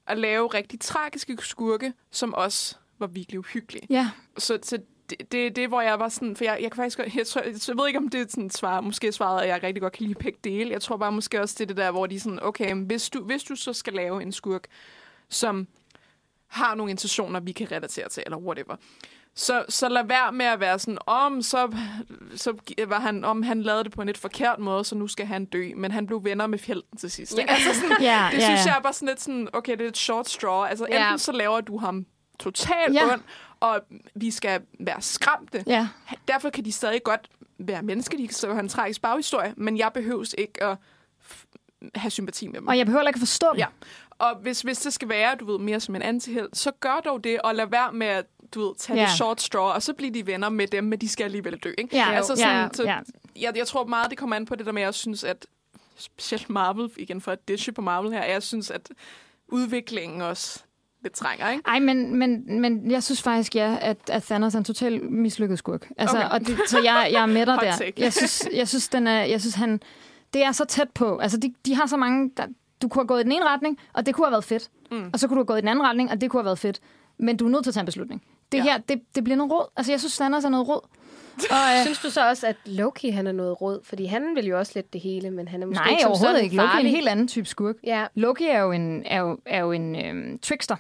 at 0.08 0.18
lave 0.18 0.48
rigtig 0.48 0.80
tragiske 0.80 1.38
skurke, 1.40 1.94
som 2.12 2.34
også 2.34 2.76
var 3.00 3.08
virkelig 3.08 3.40
uhyggelige. 3.40 3.88
Ja. 3.90 4.10
Så, 4.38 4.60
så 4.64 4.78
det, 5.10 5.32
det, 5.32 5.56
det, 5.56 5.68
hvor 5.68 5.82
jeg 5.82 6.00
var 6.00 6.10
sådan, 6.10 6.36
for 6.36 6.44
jeg, 6.44 6.58
jeg 6.62 6.72
kan 6.72 6.76
faktisk 6.76 7.16
jeg, 7.18 7.28
tror, 7.28 7.42
jeg, 7.42 7.78
ved 7.78 7.88
ikke, 7.88 8.00
om 8.00 8.10
det 8.10 8.22
er 8.22 8.26
sådan 8.30 8.50
svar, 8.50 8.82
måske 8.82 9.12
svaret, 9.12 9.42
at 9.42 9.48
jeg 9.48 9.64
rigtig 9.64 9.82
godt 9.82 9.94
kan 9.94 10.06
lide 10.06 10.20
begge 10.20 10.40
dele. 10.44 10.72
Jeg 10.72 10.82
tror 10.82 10.98
bare 10.98 11.12
måske 11.12 11.42
også, 11.42 11.56
det 11.58 11.64
er 11.64 11.68
det 11.68 11.78
der, 11.78 11.92
hvor 11.92 12.06
de 12.06 12.20
sådan, 12.20 12.40
okay, 12.42 12.76
hvis 12.76 13.10
du, 13.10 13.24
hvis 13.24 13.44
du 13.44 13.56
så 13.56 13.74
skal 13.74 13.94
lave 13.94 14.22
en 14.22 14.32
skurk, 14.32 14.68
som 15.30 15.68
har 16.48 16.76
nogle 16.76 16.90
intentioner, 16.92 17.40
vi 17.40 17.52
kan 17.52 17.72
relatere 17.72 18.10
til, 18.10 18.24
eller 18.26 18.38
whatever, 18.38 18.76
så, 19.38 19.66
så 19.70 19.90
lad 19.90 20.06
være 20.06 20.32
med 20.32 20.46
at 20.46 20.60
være 20.60 20.80
sådan, 20.80 20.98
om 21.06 21.42
så, 21.42 21.76
så 22.36 22.54
var 22.88 23.00
han, 23.00 23.24
om 23.24 23.44
han 23.44 23.64
lavede 23.64 23.84
det 23.84 23.92
på 23.92 24.02
en 24.02 24.08
lidt 24.08 24.18
forkert 24.18 24.60
måde, 24.60 24.84
så 24.86 24.96
nu 24.96 25.08
skal 25.08 25.26
han 25.26 25.46
dø, 25.46 25.72
men 25.76 25.92
han 25.92 26.08
blev 26.08 26.24
venner 26.24 26.48
med 26.48 26.60
fjelten 26.60 26.98
til 26.98 27.12
sidst. 27.12 27.38
Ikke? 27.38 27.52
Altså 27.52 27.74
sådan, 27.74 27.98
Ja, 28.12 28.28
det 28.32 28.38
ja, 28.38 28.46
synes 28.46 28.66
jeg 28.66 28.78
er 28.78 28.82
bare 28.82 28.94
sådan 28.94 29.08
lidt 29.08 29.22
sådan, 29.22 29.48
okay, 29.54 29.72
det 29.72 29.82
er 29.82 29.88
et 29.88 29.98
short 29.98 30.30
straw. 30.30 30.64
Altså 30.64 30.88
Ja. 30.90 31.06
enten 31.06 31.20
så 31.20 31.32
laver 31.32 31.62
du 31.62 31.78
ham 31.78 32.06
totalt 32.40 32.94
ja. 32.94 33.14
ond, 33.14 33.22
og 33.66 33.82
vi 34.16 34.32
skal 34.32 34.62
være 34.80 35.02
skræmte. 35.02 35.64
Ja. 35.68 35.88
Derfor 36.28 36.50
kan 36.50 36.66
de 36.66 36.72
stadig 36.72 37.04
godt 37.04 37.30
være 37.58 37.82
mennesker, 37.82 38.18
de 38.18 38.28
kan 38.28 38.34
stadig 38.34 38.56
have 38.56 38.64
en 38.64 38.70
tragisk 38.70 39.02
baghistorie, 39.02 39.54
men 39.58 39.78
jeg 39.78 39.92
behøves 39.94 40.36
ikke 40.38 40.64
at 40.64 40.78
f- 41.32 41.46
have 41.96 42.12
sympati 42.12 42.48
med 42.48 42.60
dem. 42.60 42.68
Og 42.68 42.78
jeg 42.78 42.86
behøver 42.86 43.08
ikke 43.08 43.18
at 43.18 43.20
forstå 43.20 43.48
dem. 43.52 43.58
Ja. 43.58 43.68
Og 44.10 44.36
hvis, 44.36 44.62
hvis 44.62 44.80
det 44.80 44.94
skal 44.94 45.10
være, 45.10 45.36
du 45.36 45.46
ved, 45.46 45.60
mere 45.60 45.80
som 45.80 45.96
en 45.96 46.02
antihelt, 46.02 46.58
så 46.58 46.72
gør 46.80 47.00
dog 47.06 47.24
det, 47.24 47.42
og 47.42 47.56
lad 47.56 47.66
være 47.66 47.94
med 47.94 48.08
at, 48.08 48.26
du 48.54 48.68
ved, 48.68 48.76
tage 48.76 49.00
ja. 49.00 49.06
det 49.06 49.16
short 49.16 49.42
straw, 49.42 49.64
og 49.64 49.84
så 49.84 49.94
bliver 49.94 50.12
de 50.12 50.28
venner 50.28 50.50
med 50.50 50.68
dem, 50.68 50.84
men 50.84 51.00
de 51.00 51.10
skal 51.10 51.24
alligevel 51.24 51.58
dø, 51.58 51.74
ikke? 51.78 51.98
Ja, 51.98 52.12
altså 52.12 52.36
sådan, 52.36 52.62
ja, 52.62 52.70
så, 52.74 52.84
ja. 52.84 53.00
jeg, 53.36 53.58
jeg 53.58 53.68
tror 53.68 53.86
meget, 53.86 54.10
det 54.10 54.18
kommer 54.18 54.36
an 54.36 54.46
på 54.46 54.56
det 54.56 54.66
der 54.66 54.72
med, 54.72 54.82
at 54.82 54.86
jeg 54.86 54.94
synes, 54.94 55.24
at 55.24 55.46
specielt 55.96 56.50
Marvel, 56.50 56.92
igen 56.98 57.22
for 57.22 57.32
at 57.32 57.48
ditche 57.48 57.72
på 57.72 57.82
Marvel 57.82 58.12
her, 58.12 58.24
jeg 58.24 58.44
synes, 58.44 58.72
at 58.72 58.90
udviklingen 59.48 60.22
også 60.22 60.64
lidt 61.06 61.14
trænger, 61.14 61.50
ikke? 61.50 61.64
Ej, 61.68 61.80
men, 61.80 62.16
men, 62.16 62.62
men 62.62 62.92
jeg 62.92 63.04
synes 63.04 63.22
faktisk, 63.22 63.56
ja, 63.56 63.78
at, 63.82 63.98
at 64.12 64.24
Thanos 64.24 64.54
er 64.54 64.58
en 64.58 64.64
total 64.64 65.04
mislykket 65.04 65.58
skurk. 65.58 65.90
Altså, 65.98 66.18
Okay. 66.18 66.30
og 66.30 66.40
det, 66.40 66.58
så 66.68 66.80
jeg, 66.84 67.10
jeg 67.12 67.22
er 67.22 67.26
med 67.26 67.46
dig 67.46 67.58
der. 67.62 67.92
Jeg 67.98 68.14
synes, 68.14 68.48
jeg 68.54 68.68
synes, 68.68 68.90
den 68.90 69.08
er, 69.08 69.24
jeg 69.24 69.42
synes 69.42 69.56
han, 69.56 69.82
det 70.34 70.44
er 70.44 70.52
så 70.52 70.66
tæt 70.66 70.90
på. 70.90 71.18
Altså, 71.18 71.38
de, 71.38 71.54
de 71.66 71.76
har 71.76 71.86
så 71.86 71.98
mange... 71.98 72.32
Der, 72.38 72.46
du 72.82 72.88
kunne 72.88 73.02
have 73.02 73.08
gået 73.08 73.20
i 73.20 73.24
den 73.24 73.32
ene 73.32 73.46
retning, 73.46 73.80
og 73.94 74.06
det 74.06 74.16
kunne 74.16 74.26
have 74.26 74.32
været 74.32 74.44
fedt. 74.44 74.70
Mm. 74.92 75.10
Og 75.14 75.20
så 75.20 75.28
kunne 75.28 75.36
du 75.36 75.40
have 75.40 75.46
gået 75.46 75.58
i 75.58 75.62
den 75.62 75.68
anden 75.70 75.86
retning, 75.86 76.12
og 76.12 76.22
det 76.22 76.30
kunne 76.30 76.40
have 76.42 76.46
været 76.46 76.60
fedt. 76.60 76.80
Men 77.20 77.38
du 77.38 77.46
er 77.46 77.50
nødt 77.50 77.64
til 77.64 77.70
at 77.70 77.74
tage 77.74 77.82
en 77.82 77.86
beslutning. 77.86 78.22
Det 78.52 78.58
Ja. 78.58 78.64
her, 78.64 78.78
det, 78.78 79.02
det 79.16 79.24
bliver 79.24 79.38
noget 79.38 79.52
råd. 79.52 79.66
Altså, 79.78 79.92
jeg 79.92 80.00
synes, 80.00 80.18
Thanos 80.18 80.44
er 80.46 80.50
noget 80.50 80.68
råd. 80.68 80.82
Og, 81.52 81.58
øh, 81.80 81.84
Synes 81.86 82.00
du 82.00 82.10
så 82.10 82.30
også, 82.30 82.48
at 82.48 82.56
Loki 82.66 83.10
han 83.10 83.28
er 83.28 83.32
noget 83.32 83.62
råd? 83.62 83.80
Fordi 83.84 84.06
han 84.06 84.36
vil 84.36 84.46
jo 84.46 84.58
også 84.60 84.72
lidt 84.76 84.94
det 84.94 85.02
hele, 85.02 85.32
men 85.32 85.48
han 85.48 85.62
er 85.62 85.66
måske 85.68 85.84
nej, 85.84 85.90
ikke 85.92 86.02
som 86.02 86.12
overhovedet 86.12 86.36
sådan 86.36 86.44
ikke. 86.44 86.56
Loki 86.56 86.66
er 86.66 86.70
en 86.72 86.76
farlig. 86.78 86.92
helt 86.92 87.08
anden 87.08 87.28
type 87.28 87.48
skurk. 87.48 87.76
Ja, 87.84 88.06
Loki 88.16 88.46
er 88.46 88.60
jo 88.62 88.72
en, 88.72 89.04
er 89.06 89.20
jo, 89.20 89.38
er 89.46 89.60
jo 89.60 89.72
en 89.72 89.96
øhm, 90.06 90.40
trickster. 90.40 90.76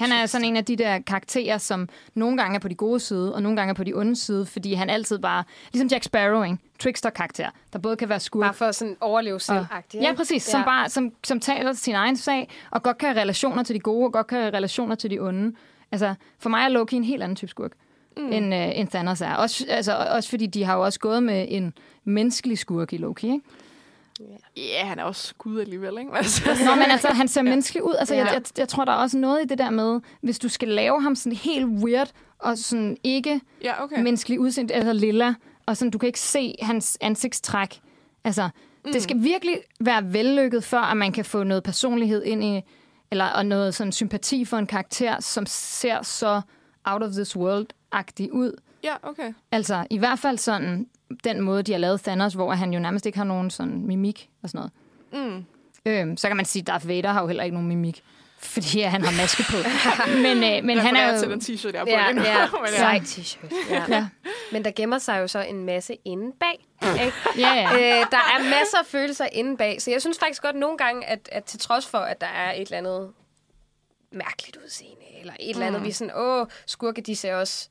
Han 0.00 0.12
er 0.12 0.26
sådan 0.26 0.44
en 0.44 0.56
af 0.56 0.64
de 0.64 0.76
der 0.76 0.98
karakterer, 0.98 1.58
som 1.58 1.88
nogle 2.14 2.36
gange 2.36 2.54
er 2.54 2.60
på 2.60 2.68
de 2.68 2.74
gode 2.74 3.00
side, 3.00 3.34
og 3.34 3.42
nogle 3.42 3.56
gange 3.56 3.70
er 3.70 3.74
på 3.74 3.84
de 3.84 3.94
onde 3.94 4.16
side, 4.16 4.46
fordi 4.46 4.72
han 4.72 4.90
altid 4.90 5.18
bare, 5.18 5.44
ligesom 5.72 5.88
Jack 5.88 6.04
Sparrow, 6.04 6.42
ikke? 6.42 6.58
trickster-karakter, 6.78 7.50
der 7.72 7.78
både 7.78 7.96
kan 7.96 8.08
være 8.08 8.20
skurk 8.20 8.42
bare 8.42 8.54
for 8.54 8.72
sådan 8.72 8.96
overleve 9.00 9.40
selv 9.40 9.64
Ja, 10.02 10.12
præcis. 10.12 10.42
Som, 10.42 10.64
bare, 10.64 10.88
som, 10.88 11.12
som 11.24 11.40
taler 11.40 11.72
sin 11.72 11.94
egen 11.94 12.16
sag, 12.16 12.48
og 12.70 12.82
godt 12.82 12.98
kan 12.98 13.08
have 13.08 13.20
relationer 13.20 13.62
til 13.62 13.74
de 13.74 13.80
gode, 13.80 14.06
og 14.06 14.12
godt 14.12 14.26
kan 14.26 14.38
have 14.38 14.52
relationer 14.54 14.94
til 14.94 15.10
de 15.10 15.18
onde. 15.18 15.56
Altså, 15.92 16.14
for 16.38 16.50
mig 16.50 16.64
er 16.64 16.68
Loki 16.68 16.96
en 16.96 17.04
helt 17.04 17.22
anden 17.22 17.36
type 17.36 17.50
skurk, 17.50 17.72
mm. 18.16 18.32
end, 18.32 18.54
øh, 18.54 18.78
end 18.78 18.88
Thanos 18.88 19.20
er. 19.20 19.34
Også, 19.34 19.66
altså, 19.68 20.06
også 20.10 20.30
fordi 20.30 20.46
de 20.46 20.64
har 20.64 20.76
jo 20.76 20.84
også 20.84 21.00
gået 21.00 21.22
med 21.22 21.46
en 21.48 21.72
menneskelig 22.04 22.58
skurk 22.58 22.92
i 22.92 22.96
Loki, 22.96 23.26
ikke? 23.26 23.40
Ja, 24.56 24.62
yeah, 24.62 24.88
han 24.88 24.98
er 24.98 25.04
også 25.04 25.34
gud 25.34 25.60
alligevel, 25.60 25.98
ikke? 25.98 26.10
Altså, 26.16 26.42
Nå, 26.64 26.74
men 26.74 26.84
altså, 26.90 27.08
han 27.08 27.28
ser 27.28 27.42
menneskelig 27.52 27.84
ud. 27.84 27.94
Altså, 27.98 28.14
Ja. 28.14 28.24
jeg, 28.24 28.34
jeg, 28.34 28.42
jeg 28.58 28.68
tror, 28.68 28.84
der 28.84 28.92
er 28.92 28.96
også 28.96 29.18
noget 29.18 29.42
i 29.44 29.46
det 29.46 29.58
der 29.58 29.70
med, 29.70 30.00
hvis 30.20 30.38
du 30.38 30.48
skal 30.48 30.68
lave 30.68 31.02
ham 31.02 31.14
sådan 31.14 31.36
helt 31.36 31.66
weird, 31.66 32.10
og 32.38 32.58
sådan 32.58 32.96
ikke 33.04 33.40
ja, 33.64 33.72
okay. 33.84 33.94
okay. 33.94 34.02
menneskelig 34.02 34.40
udseende, 34.40 34.74
altså 34.74 34.92
lilla, 34.92 35.34
og 35.66 35.76
sådan, 35.76 35.90
du 35.90 35.98
kan 35.98 36.06
ikke 36.06 36.20
se 36.20 36.54
hans 36.62 36.98
ansigtstræk. 37.00 37.80
Altså, 38.24 38.48
mm. 38.84 38.92
det 38.92 39.02
skal 39.02 39.22
virkelig 39.22 39.58
være 39.80 40.12
vellykket, 40.12 40.64
før 40.64 40.80
at 40.80 40.96
man 40.96 41.12
kan 41.12 41.24
få 41.24 41.42
noget 41.42 41.62
personlighed 41.62 42.22
ind 42.24 42.44
i, 42.44 42.60
eller 43.10 43.24
og 43.24 43.46
noget 43.46 43.74
sådan 43.74 43.92
sympati 43.92 44.44
for 44.44 44.56
en 44.56 44.66
karakter, 44.66 45.20
som 45.20 45.46
ser 45.46 46.02
så 46.02 46.40
out 46.84 47.02
of 47.02 47.10
this 47.12 47.36
world-agtig 47.36 48.32
ud. 48.32 48.52
Ja, 48.84 48.94
okay. 49.02 49.32
Altså, 49.52 49.86
i 49.90 49.98
hvert 49.98 50.18
fald 50.18 50.38
sådan, 50.38 50.86
den 51.24 51.40
måde, 51.40 51.62
de 51.62 51.72
har 51.72 51.78
lavet 51.78 52.00
Thanos, 52.00 52.34
hvor 52.34 52.52
han 52.52 52.72
jo 52.72 52.80
nærmest 52.80 53.06
ikke 53.06 53.18
har 53.18 53.24
nogen 53.24 53.50
sådan 53.50 53.86
mimik 53.86 54.30
og 54.42 54.48
sådan 54.50 54.68
noget. 55.12 55.30
Mm. 55.36 55.44
Øhm, 55.86 56.16
så 56.16 56.26
kan 56.28 56.36
man 56.36 56.46
sige, 56.46 56.60
at 56.62 56.66
Darth 56.66 56.88
Vader 56.88 57.12
har 57.12 57.20
jo 57.20 57.26
heller 57.26 57.42
ikke 57.44 57.54
nogen 57.54 57.68
mimik. 57.68 58.02
fordi 58.40 58.80
han 58.80 59.04
har 59.04 59.12
maske 59.22 59.42
på. 59.50 59.56
men 60.26 60.36
øh, 60.36 60.64
men 60.64 60.78
han 60.78 60.96
er 60.96 61.18
til 61.18 61.26
jo... 61.26 61.32
den 61.32 61.40
t-shirt, 61.40 61.72
jeg 61.72 61.80
har 61.80 61.84
på 61.84 61.90
Ja, 61.90 62.06
lige 62.10 62.14
nu. 62.14 62.22
ja, 62.22 62.46
Men 62.64 62.68
sej 62.76 62.98
t-shirt. 63.04 63.54
Ja. 63.70 63.84
Ja, 63.94 64.08
Men 64.52 64.64
der 64.64 64.70
gemmer 64.70 64.98
sig 64.98 65.20
jo 65.20 65.26
så 65.26 65.40
en 65.42 65.64
masse 65.64 65.96
inde 66.04 66.32
bag. 66.40 66.66
Ikke? 67.04 67.12
ja, 67.38 67.54
ja. 67.54 67.72
øh, 67.74 68.06
der 68.10 68.16
er 68.16 68.42
masser 68.42 68.78
af 68.78 68.86
følelser 68.86 69.26
inde 69.32 69.56
bag, 69.56 69.82
så 69.82 69.90
jeg 69.90 70.00
synes 70.00 70.18
faktisk 70.18 70.42
godt 70.42 70.56
nogle 70.56 70.78
gange, 70.78 71.06
at, 71.06 71.28
at 71.32 71.44
til 71.44 71.60
trods 71.60 71.86
for, 71.86 71.98
at 71.98 72.20
der 72.20 72.26
er 72.26 72.52
et 72.52 72.60
eller 72.60 72.78
andet 72.78 73.10
mærkeligt 74.12 74.56
udseende, 74.64 75.02
eller 75.20 75.32
et 75.40 75.50
eller 75.50 75.66
andet, 75.66 75.84
vi 75.84 75.88
er 75.88 75.92
sådan, 75.92 76.12
åh, 76.16 76.46
skurke, 76.66 77.00
de 77.00 77.16
ser 77.16 77.34
også 77.34 77.68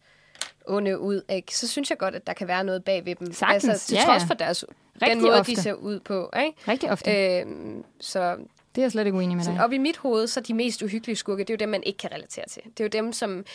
onde 0.68 1.00
ud, 1.00 1.22
ikke? 1.30 1.58
så 1.58 1.68
synes 1.68 1.90
jeg 1.90 1.98
godt, 1.98 2.16
at 2.16 2.28
der 2.28 2.34
kan 2.34 2.48
være 2.48 2.64
noget 2.64 2.84
bag 2.84 3.06
ved 3.06 3.16
dem. 3.16 3.34
Sagtens, 3.34 3.66
altså, 3.66 3.88
til 3.88 3.96
ja, 3.96 4.04
trods 4.06 4.24
for 4.28 4.34
deres, 4.34 4.66
Rigtig 5.02 5.16
den 5.16 5.22
måde, 5.22 5.40
ofte. 5.40 5.52
de 5.56 5.62
ser 5.62 5.74
ud 5.74 6.00
på. 6.00 6.30
Ikke? 6.46 6.54
Rigtig 6.68 6.92
ofte. 6.92 7.40
Øhm, 7.40 7.84
så 8.00 8.36
Det 8.76 8.82
er 8.82 8.86
jeg 8.86 8.92
slet 8.92 9.06
ikke 9.06 9.18
uenig 9.18 9.38
med 9.38 9.46
dig. 9.46 9.64
op 9.64 9.72
i 9.74 9.78
mit 9.78 9.98
hoved, 9.98 10.28
så 10.28 10.40
de 10.42 10.54
mest 10.54 10.82
uhyggelige 10.82 11.16
skurke, 11.16 11.40
det 11.44 11.50
er 11.50 11.54
jo 11.54 11.58
dem, 11.58 11.70
man 11.70 11.84
ikke 11.84 11.98
kan 11.98 12.12
relatere 12.14 12.46
til. 12.50 12.62
Det 12.64 12.80
er 12.80 12.84
jo 12.84 12.90
dem, 13.04 13.14
som 13.14 13.46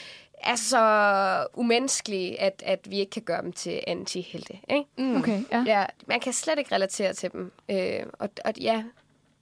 er 0.42 0.56
så 0.56 1.46
umenneskelige, 1.54 2.40
at, 2.40 2.62
at 2.66 2.90
vi 2.90 2.98
ikke 2.98 3.10
kan 3.10 3.22
gøre 3.22 3.42
dem 3.42 3.52
til 3.52 3.80
anti-helte. 3.86 4.58
Ikke? 4.70 4.84
Mm. 4.98 5.16
Okay, 5.16 5.40
ja. 5.52 5.64
Ja, 5.66 5.84
man 6.06 6.20
kan 6.20 6.32
slet 6.32 6.58
ikke 6.58 6.74
relatere 6.74 7.12
til 7.12 7.32
dem. 7.32 7.52
Øh, 7.68 8.00
og, 8.18 8.28
og 8.44 8.52
ja, 8.60 8.84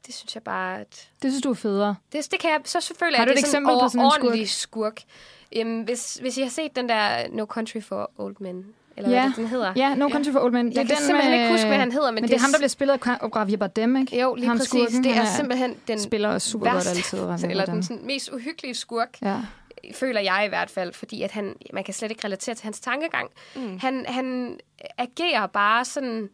det 0.07 0.15
synes 0.15 0.35
jeg 0.35 0.43
bare, 0.43 0.81
at... 0.81 1.09
Det 1.23 1.31
synes 1.33 1.43
du 1.43 1.51
er 1.51 1.55
federe. 1.55 1.97
Det, 2.13 2.29
det 2.31 2.41
kan 2.41 2.51
jeg 2.51 2.61
så 2.65 2.81
selvfølgelig... 2.81 3.19
Har 3.19 3.25
at 3.25 3.29
du 3.29 3.33
det 3.33 3.39
et 3.39 3.43
er 3.43 3.47
sådan 3.47 3.63
eksempel 3.63 3.85
på 3.85 3.89
sådan 3.89 4.37
en 4.37 4.47
skurk? 4.47 4.47
skurk? 4.47 5.03
Jamen, 5.57 5.83
hvis, 5.85 6.15
hvis 6.15 6.39
I 6.39 6.43
har 6.43 6.49
set 6.49 6.77
den 6.77 6.89
der 6.89 7.29
No 7.33 7.45
Country 7.45 7.81
for 7.81 8.11
Old 8.19 8.37
Men, 8.41 8.65
eller 8.97 9.11
Ja. 9.11 9.21
hvad 9.21 9.29
det, 9.29 9.37
den 9.37 9.47
hedder. 9.47 9.73
Ja, 9.77 9.95
No 9.95 10.09
Country 10.09 10.31
for 10.33 10.41
Old 10.41 10.53
Men. 10.53 10.67
Det 10.67 10.75
Jeg 10.75 10.81
er 10.83 10.87
kan 10.87 10.97
den 10.97 11.05
simpelthen 11.05 11.33
med- 11.33 11.39
ikke 11.41 11.51
huske, 11.53 11.67
hvad 11.67 11.77
han 11.79 11.93
hedder, 11.93 12.07
men 12.11 12.15
Men 12.15 12.23
det 12.23 12.31
det 12.31 12.37
er 12.37 12.41
ham, 12.41 12.51
der 12.51 12.59
bliver 12.59 12.69
spillet 12.69 13.01
af 13.07 13.29
Javier 13.37 13.57
Bardem, 13.57 13.97
ikke? 13.97 14.21
Jo, 14.21 14.35
lige 14.35 14.47
ham 14.47 14.57
præcis. 14.57 14.69
skurken, 14.71 15.05
det 15.05 15.17
er 15.17 15.25
simpelthen 15.25 15.77
den 15.89 16.01
spiller 16.01 16.29
også 16.29 16.51
super 16.51 16.67
godt 16.67 16.75
værste, 16.75 16.91
altid. 16.91 17.19
Javier 17.19 17.49
eller 17.51 17.65
den 17.67 17.83
sådan, 17.83 18.07
mest 18.07 18.33
uhyggelige 18.33 18.75
skurk, 18.75 19.19
Ja. 19.23 19.37
føler 19.95 20.21
jeg 20.21 20.43
i 20.47 20.49
hvert 20.49 20.71
fald, 20.71 20.93
fordi 20.93 21.23
at 21.23 21.31
han, 21.31 21.57
man 21.73 21.85
kan 21.85 21.95
slet 21.95 22.11
ikke 22.11 22.25
relatere 22.25 22.55
til 22.55 22.65
hans 22.65 22.81
tankegang. 22.81 23.31
Mm. 23.57 23.79
Han, 23.79 24.05
han 24.09 24.59
agerer 24.99 25.47
bare 25.47 25.85
sådan 25.85 26.29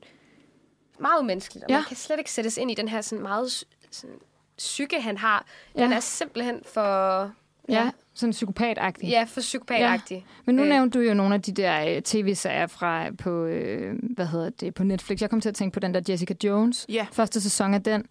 meget 1.00 1.20
umenneskeligt, 1.20 1.64
og 1.64 1.70
Ja. 1.70 1.76
man 1.76 1.84
kan 1.84 1.96
slet 1.96 2.18
ikke 2.18 2.30
sættes 2.30 2.56
ind 2.56 2.70
i 2.70 2.74
den 2.74 2.88
her 2.88 3.00
sådan 3.00 3.22
meget 3.22 3.64
sådan, 3.90 4.16
psyke, 4.58 5.00
han 5.00 5.18
har. 5.18 5.44
Den 5.78 5.90
Ja. 5.90 5.96
er 5.96 6.00
simpelthen 6.00 6.60
for... 6.74 7.30
Ja, 7.68 7.90
sådan 8.14 8.30
psykopatagtig. 8.32 9.08
Ja, 9.08 9.24
for 9.28 9.40
psykopatagtig. 9.40 10.26
Men 10.44 10.54
nu 10.54 10.62
Øh. 10.62 10.68
nævnte 10.68 10.98
du 10.98 11.04
jo 11.04 11.14
nogle 11.14 11.34
af 11.34 11.42
de 11.42 11.52
der 11.52 11.96
øh, 11.96 12.02
tv-serier 12.02 12.66
fra 12.66 13.10
på, 13.10 13.44
øh, 13.44 13.94
hvad 14.14 14.26
hedder 14.26 14.50
det, 14.50 14.74
på 14.74 14.84
Netflix. 14.84 15.20
Jeg 15.20 15.30
kom 15.30 15.40
til 15.40 15.48
at 15.48 15.54
tænke 15.54 15.74
på 15.74 15.80
den 15.80 15.94
der 15.94 16.00
Jessica 16.08 16.34
Jones. 16.44 16.86
Ja. 16.88 17.06
Første 17.12 17.40
sæson 17.40 17.74
af 17.74 17.82
den. 17.82 18.04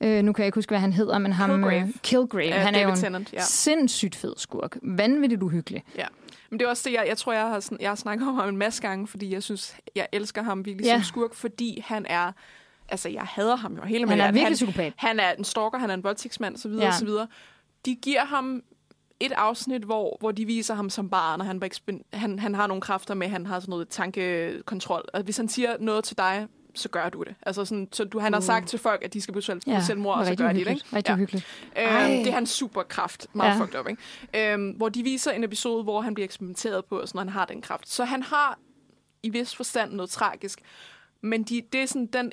Øh, 0.00 0.22
nu 0.22 0.32
kan 0.32 0.42
jeg 0.42 0.46
ikke 0.46 0.56
huske, 0.56 0.70
hvad 0.70 0.78
han 0.78 0.92
hedder, 0.92 1.18
men 1.18 1.32
ham... 1.32 1.50
Kilgrave. 1.50 1.82
Øh, 1.82 1.88
Kilgrave. 2.02 2.46
Ja, 2.46 2.58
han 2.60 2.74
er 2.74 2.78
jo 2.78 2.84
David 2.88 2.96
en 2.98 3.02
Tennant, 3.04 3.32
ja. 3.32 3.40
sindssygt 3.42 4.14
fed 4.16 4.34
skurk. 4.36 4.76
Vanvittigt 4.82 5.42
uhyggelig. 5.42 5.82
Ja. 5.98 6.06
Men 6.50 6.58
det 6.60 6.66
er 6.66 6.70
også 6.70 6.88
det, 6.88 6.94
jeg, 6.94 7.04
jeg 7.08 7.16
tror, 7.18 7.32
jeg 7.32 7.42
har, 7.42 7.60
sådan, 7.60 7.78
jeg 7.80 7.90
har 7.90 7.94
snakket 7.94 8.28
om 8.28 8.34
ham 8.34 8.48
en 8.48 8.56
masse 8.56 8.82
gange, 8.82 9.06
fordi 9.06 9.32
jeg 9.32 9.42
synes, 9.42 9.76
jeg 9.96 10.06
elsker 10.12 10.42
ham 10.42 10.64
virkelig 10.64 10.86
Ja. 10.86 10.94
som 10.94 11.02
skurk, 11.02 11.34
fordi 11.34 11.84
han 11.86 12.06
er... 12.08 12.32
Altså, 12.88 13.08
jeg 13.08 13.22
hader 13.22 13.56
ham 13.56 13.74
jo 13.74 13.82
hele 13.82 14.04
med 14.06 14.10
Han 14.10 14.20
er 14.20 14.24
virkelig 14.26 14.44
han, 14.46 14.52
psykopat. 14.54 14.92
Han 14.96 15.20
er 15.20 15.32
en 15.38 15.44
stalker, 15.44 15.78
han 15.78 15.90
er 15.90 15.94
en 15.94 16.04
voldtægtsmand, 16.04 16.54
osv. 16.54 16.70
Ja. 16.70 16.84
Ja. 16.84 16.92
videre. 17.04 17.26
De 17.86 17.94
giver 17.94 18.24
ham 18.24 18.62
et 19.20 19.32
afsnit, 19.32 19.82
hvor, 19.82 20.16
hvor 20.20 20.32
de 20.32 20.44
viser 20.44 20.74
ham 20.74 20.90
som 20.90 21.10
barn, 21.10 21.40
og 21.40 21.46
han, 21.46 21.62
han, 22.12 22.38
han 22.38 22.54
har 22.54 22.66
nogle 22.66 22.80
kræfter 22.80 23.14
med, 23.14 23.28
han 23.28 23.46
har 23.46 23.60
sådan 23.60 23.70
noget 23.70 23.88
tankekontrol. 23.88 25.08
Og 25.14 25.22
hvis 25.22 25.36
han 25.36 25.48
siger 25.48 25.76
noget 25.80 26.04
til 26.04 26.18
dig, 26.18 26.46
så 26.74 26.88
gør 26.88 27.08
du 27.08 27.22
det. 27.22 27.34
Altså 27.42 27.64
sådan, 27.64 27.88
så 27.92 28.04
du, 28.04 28.18
han 28.18 28.32
har 28.32 28.40
sagt 28.40 28.68
til 28.68 28.78
folk, 28.78 29.04
at 29.04 29.12
de 29.12 29.20
skal 29.20 29.32
begå 29.32 29.40
selv, 29.40 29.60
Ja, 29.66 29.80
selvmord, 29.80 30.18
og 30.18 30.26
så 30.26 30.34
gør 30.34 30.52
de 30.52 30.64
det. 30.64 30.70
Ikke? 30.70 30.84
Rigtig 30.92 31.14
uhyggeligt. 31.14 31.46
Øhm, 31.78 31.88
det 32.08 32.26
er 32.26 32.32
hans 32.32 32.50
superkraft. 32.50 33.26
Meget 33.32 33.48
Ja. 33.50 33.54
ja. 33.54 33.60
fucked 33.64 33.80
up, 33.80 33.88
ikke? 33.88 34.52
Øhm, 34.52 34.70
hvor 34.70 34.88
de 34.88 35.02
viser 35.02 35.30
en 35.30 35.44
episode, 35.44 35.82
hvor 35.82 36.00
han 36.00 36.14
bliver 36.14 36.24
eksperimenteret 36.24 36.84
på, 36.84 37.00
og 37.00 37.08
sådan, 37.08 37.18
og 37.18 37.24
han 37.24 37.32
har 37.32 37.44
den 37.44 37.62
kraft. 37.62 37.88
Så 37.88 38.04
han 38.04 38.22
har 38.22 38.58
i 39.22 39.28
vis 39.30 39.56
forstand 39.56 39.92
noget 39.92 40.10
tragisk. 40.10 40.60
Men 41.22 41.42
de, 41.42 41.62
det 41.72 41.82
er 41.82 41.86
sådan 41.86 42.06
den 42.06 42.32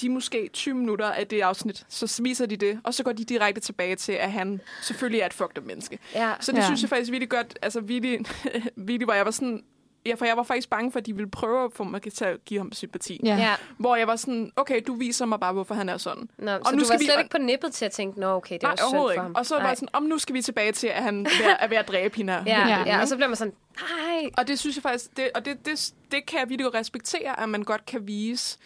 de 0.00 0.08
måske 0.08 0.50
20 0.52 0.74
minutter 0.74 1.06
af 1.10 1.26
det 1.26 1.40
afsnit, 1.40 1.84
så 1.88 2.20
viser 2.22 2.46
de 2.46 2.56
det, 2.56 2.80
og 2.84 2.94
så 2.94 3.02
går 3.02 3.12
de 3.12 3.24
direkte 3.24 3.60
tilbage 3.60 3.96
til, 3.96 4.12
at 4.12 4.32
han 4.32 4.60
selvfølgelig 4.82 5.20
er 5.20 5.26
et 5.26 5.34
fucked 5.34 5.58
up 5.58 5.64
menneske. 5.64 5.98
Ja. 6.14 6.32
Så 6.40 6.52
det 6.52 6.58
Ja. 6.58 6.64
synes 6.64 6.82
jeg 6.82 6.88
faktisk 6.88 7.10
virkelig 7.10 7.28
godt, 7.30 7.58
altså 7.62 7.80
virkelig, 7.80 8.20
virkelig 8.76 9.04
hvor 9.04 9.14
jeg 9.14 9.24
var 9.24 9.30
sådan, 9.30 9.64
ja, 10.06 10.14
for 10.14 10.24
jeg 10.24 10.36
var 10.36 10.42
faktisk 10.42 10.70
bange 10.70 10.92
for, 10.92 10.98
at 10.98 11.06
de 11.06 11.14
ville 11.16 11.30
prøve 11.30 11.64
at 11.64 11.70
få 11.74 11.84
mig 11.84 12.02
til 12.12 12.24
at 12.24 12.44
give 12.44 12.60
ham 12.60 12.72
sympati. 12.72 13.20
Ja. 13.24 13.36
Ja. 13.36 13.54
Hvor 13.78 13.96
jeg 13.96 14.06
var 14.06 14.16
sådan, 14.16 14.52
okay, 14.56 14.80
du 14.86 14.94
viser 14.94 15.26
mig 15.26 15.40
bare, 15.40 15.52
hvorfor 15.52 15.74
han 15.74 15.88
er 15.88 15.96
sådan. 15.96 16.28
Nå, 16.38 16.50
Og 16.52 16.60
så 16.66 16.72
nu 16.74 16.78
du 16.80 16.84
skal 16.84 16.94
var 16.94 16.98
vi- 16.98 17.04
slet 17.04 17.18
ikke 17.18 17.30
på 17.30 17.38
nippet 17.38 17.72
til 17.72 17.84
at 17.84 17.92
tænke, 17.92 18.20
nå 18.20 18.26
okay, 18.26 18.54
det 18.54 18.62
Nej, 18.62 18.70
var 18.70 18.76
synd 18.76 18.90
for 18.98 19.10
ikke. 19.10 19.22
ham. 19.22 19.34
Og 19.34 19.46
så 19.46 19.54
var 19.54 19.68
jeg 19.68 19.76
sådan, 19.76 19.88
om 19.92 20.02
nu 20.02 20.18
skal 20.18 20.34
vi 20.34 20.42
tilbage 20.42 20.72
til, 20.72 20.86
at 20.86 21.02
han 21.02 21.26
er 21.60 21.68
ved, 21.68 21.76
at 21.76 21.88
dræbe 21.88 22.16
hende 22.16 22.32
her. 22.32 22.42
Ja, 22.46 22.60
Ja. 22.68 22.78
ja, 22.78 22.82
ja, 22.86 23.00
og 23.00 23.08
så 23.08 23.16
bliver 23.16 23.28
man 23.28 23.36
sådan, 23.36 23.52
nej. 23.80 24.30
Og 24.38 24.48
det 24.48 24.58
synes 24.58 24.76
jeg 24.76 24.82
faktisk, 24.82 25.16
det, 25.16 25.30
og 25.34 25.44
det, 25.44 25.66
det, 25.66 25.92
det 26.10 26.26
kan 26.26 26.40
jeg 26.40 26.48
virkelig 26.48 26.74
respektere, 26.74 27.40
at 27.42 27.48
man 27.48 27.62
godt 27.62 27.86
kan 27.86 28.06
vise, 28.06 28.58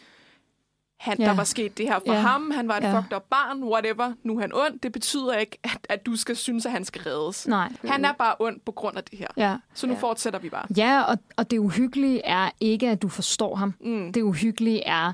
han, 1.05 1.16
Ja. 1.18 1.24
der 1.24 1.34
var 1.34 1.44
sket 1.44 1.78
det 1.78 1.86
her 1.88 1.98
for 2.07 2.12
Ja. 2.12 2.20
ham, 2.20 2.50
han 2.50 2.68
var 2.68 2.76
et 2.76 2.82
Ja. 2.82 2.98
fucked 3.00 3.16
up 3.16 3.22
barn, 3.30 3.62
whatever, 3.64 4.12
nu 4.22 4.36
er 4.36 4.40
han 4.40 4.50
ond. 4.55 4.78
Det 4.80 4.92
betyder 4.92 5.34
ikke, 5.34 5.59
at, 5.64 5.78
at 5.88 6.07
du 6.07 6.16
skal 6.16 6.36
synes, 6.36 6.66
at 6.66 6.72
han 6.72 6.84
skal 6.84 7.02
reddes. 7.02 7.48
Nej. 7.48 7.72
Han 7.88 8.05
er 8.05 8.12
bare 8.12 8.34
ond 8.38 8.61
på 8.66 8.72
grund 8.72 8.96
af 8.96 9.05
det 9.05 9.18
her. 9.18 9.26
Ja. 9.36 9.57
Så 9.74 9.86
nu 9.86 9.92
ja. 9.92 9.98
fortsætter 9.98 10.38
vi 10.38 10.48
bare. 10.48 10.66
Ja, 10.76 11.02
og, 11.02 11.18
og 11.36 11.50
det 11.50 11.59
uhyggelige 11.59 12.24
er 12.24 12.50
ikke, 12.61 12.88
at 12.90 13.02
du 13.02 13.09
forstår 13.09 13.55
ham. 13.55 13.74
Mm. 13.80 14.12
Det 14.12 14.22
uhyggelige 14.22 14.84
er, 14.86 15.12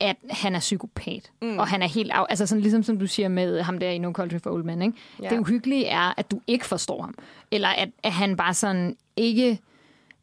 at 0.00 0.16
han 0.30 0.54
er 0.54 0.60
psykopat. 0.60 1.30
Mm. 1.42 1.58
Og 1.58 1.66
han 1.68 1.82
er 1.82 1.86
helt 1.86 2.10
af, 2.12 2.26
altså 2.28 2.46
sådan 2.46 2.62
ligesom 2.62 2.82
som 2.82 2.98
du 2.98 3.06
siger 3.06 3.28
med 3.28 3.62
ham 3.62 3.78
der 3.78 3.90
i 3.90 3.98
No 3.98 4.12
Country 4.12 4.36
for 4.42 4.50
Old 4.50 4.64
Men, 4.64 4.82
ikke? 4.82 4.98
Ja. 5.22 5.28
Det 5.28 5.38
uhyggelige 5.38 5.86
er, 5.86 6.14
at 6.16 6.30
du 6.30 6.40
ikke 6.46 6.66
forstår 6.66 7.02
ham. 7.02 7.14
Eller 7.50 7.68
at, 7.68 7.88
at 8.02 8.12
han 8.12 8.36
bare 8.36 8.54
sådan 8.54 8.96
ikke 9.16 9.58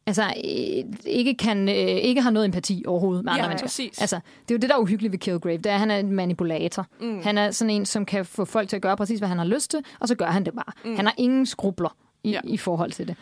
altså 0.07 0.23
øh, 0.23 0.93
ikke 1.05 1.33
kan 1.33 1.69
øh, 1.69 1.75
ikke 1.75 2.21
har 2.21 2.29
noget 2.31 2.45
empati 2.45 2.83
overhovedet 2.87 3.23
med 3.25 3.31
andre 3.31 3.43
Ja, 3.43 3.49
mennesker. 3.49 3.67
præcis. 3.67 4.01
Altså, 4.01 4.15
det 4.15 4.51
er 4.51 4.55
jo 4.55 4.57
det 4.59 4.69
der 4.69 4.75
er 4.75 4.79
uhyggeligt 4.79 5.11
ved 5.11 5.19
Kilgrave, 5.19 5.57
det 5.57 5.65
er 5.65 5.73
at 5.73 5.79
han 5.79 5.91
er 5.91 5.97
en 5.97 6.11
manipulator. 6.11 6.87
Mm. 7.01 7.21
Han 7.23 7.37
er 7.37 7.51
sådan 7.51 7.69
en 7.69 7.85
som 7.85 8.05
kan 8.05 8.25
få 8.25 8.45
folk 8.45 8.69
til 8.69 8.75
at 8.75 8.81
gøre 8.81 8.97
præcis 8.97 9.19
hvad 9.19 9.29
han 9.29 9.37
har 9.37 9.45
lyst 9.45 9.71
til, 9.71 9.79
og 9.99 10.07
så 10.07 10.15
gør 10.15 10.25
han 10.25 10.45
det 10.45 10.53
bare. 10.53 10.73
Mm. 10.85 10.95
Han 10.95 11.05
har 11.05 11.13
ingen 11.17 11.45
skrubler 11.45 11.95
i, 12.23 12.29
Ja. 12.31 12.39
i 12.43 12.57
forhold 12.57 12.91
til 12.91 13.07
det. 13.07 13.15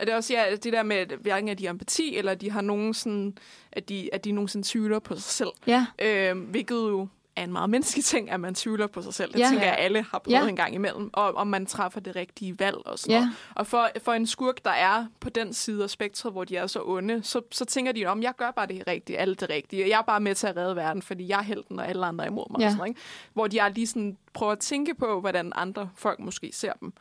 Det 0.00 0.08
er 0.08 0.16
også 0.16 0.32
ja, 0.34 0.42
det 0.56 0.72
der 0.72 0.82
med, 0.82 0.96
at 0.96 1.12
hverken 1.20 1.48
at 1.48 1.58
de 1.58 1.68
empati, 1.68 2.16
eller 2.16 2.34
de 2.34 2.50
har 2.50 2.60
nogen 2.60 2.94
sådan, 2.94 3.34
at 3.72 3.88
de, 3.88 4.08
at 4.14 4.24
de 4.24 4.32
nogensinde 4.32 4.66
tvivler 4.68 4.98
på 4.98 5.14
sig 5.14 5.22
selv. 5.22 5.48
Ja, 5.66 5.86
Øh, 6.02 6.38
hvilket 6.50 6.74
jo 6.76 7.08
er 7.36 7.44
en 7.44 7.52
meget 7.52 7.70
menneskelig 7.70 8.04
ting, 8.04 8.30
at 8.30 8.40
man 8.40 8.54
tvivler 8.54 8.86
på 8.86 9.02
sig 9.02 9.14
selv. 9.14 9.32
Det 9.32 9.38
Ja. 9.40 9.48
tænker 9.48 9.64
jeg, 9.66 9.76
alle 9.78 10.02
har 10.10 10.18
prøvet 10.18 10.36
Ja. 10.38 10.42
ja. 10.42 10.48
en 10.48 10.56
gang 10.56 10.74
imellem. 10.74 11.10
Og 11.12 11.34
om 11.34 11.46
man 11.46 11.66
træffer 11.66 12.00
det 12.00 12.16
rigtige 12.16 12.58
valg 12.58 12.76
og 12.86 12.98
sådan 12.98 13.12
Ja. 13.14 13.18
noget. 13.20 13.32
Og 13.54 13.66
for, 13.66 13.88
for 14.02 14.12
en 14.12 14.26
skurk, 14.26 14.64
der 14.64 14.70
er 14.70 15.06
på 15.20 15.28
den 15.30 15.52
side 15.54 15.82
af 15.82 15.90
spektret, 15.90 16.32
hvor 16.32 16.44
de 16.44 16.56
er 16.56 16.66
så 16.66 16.80
onde, 16.84 17.22
så, 17.22 17.40
så 17.50 17.64
tænker 17.64 17.92
de 17.92 18.06
om, 18.06 18.22
jeg 18.22 18.32
gør 18.36 18.50
bare 18.50 18.66
det 18.66 18.82
rigtige, 18.86 19.18
alt 19.18 19.40
det 19.40 19.50
rigtige. 19.50 19.88
Jeg 19.88 19.98
er 19.98 20.02
bare 20.02 20.20
med 20.20 20.34
til 20.34 20.46
at 20.46 20.56
redde 20.56 20.76
verden, 20.76 21.02
fordi 21.02 21.28
jeg 21.28 21.38
er 21.38 21.42
helten, 21.42 21.78
og 21.78 21.88
alle 21.88 22.06
andre 22.06 22.24
er 22.24 22.28
imod 22.28 22.44
mig. 22.50 22.60
Ja. 22.60 22.66
Og 22.66 22.70
sådan, 22.70 22.78
noget, 22.78 22.88
ikke? 22.88 23.00
Hvor 23.32 23.46
de 23.46 23.58
er 23.58 23.68
lige 23.68 23.86
sådan, 23.86 24.16
prøver 24.34 24.52
at 24.52 24.58
tænke 24.58 24.94
på, 24.94 25.20
hvordan 25.20 25.52
andre 25.54 25.90
folk 25.96 26.18
måske 26.20 26.50
ser 26.52 26.72
dem. 26.72 26.92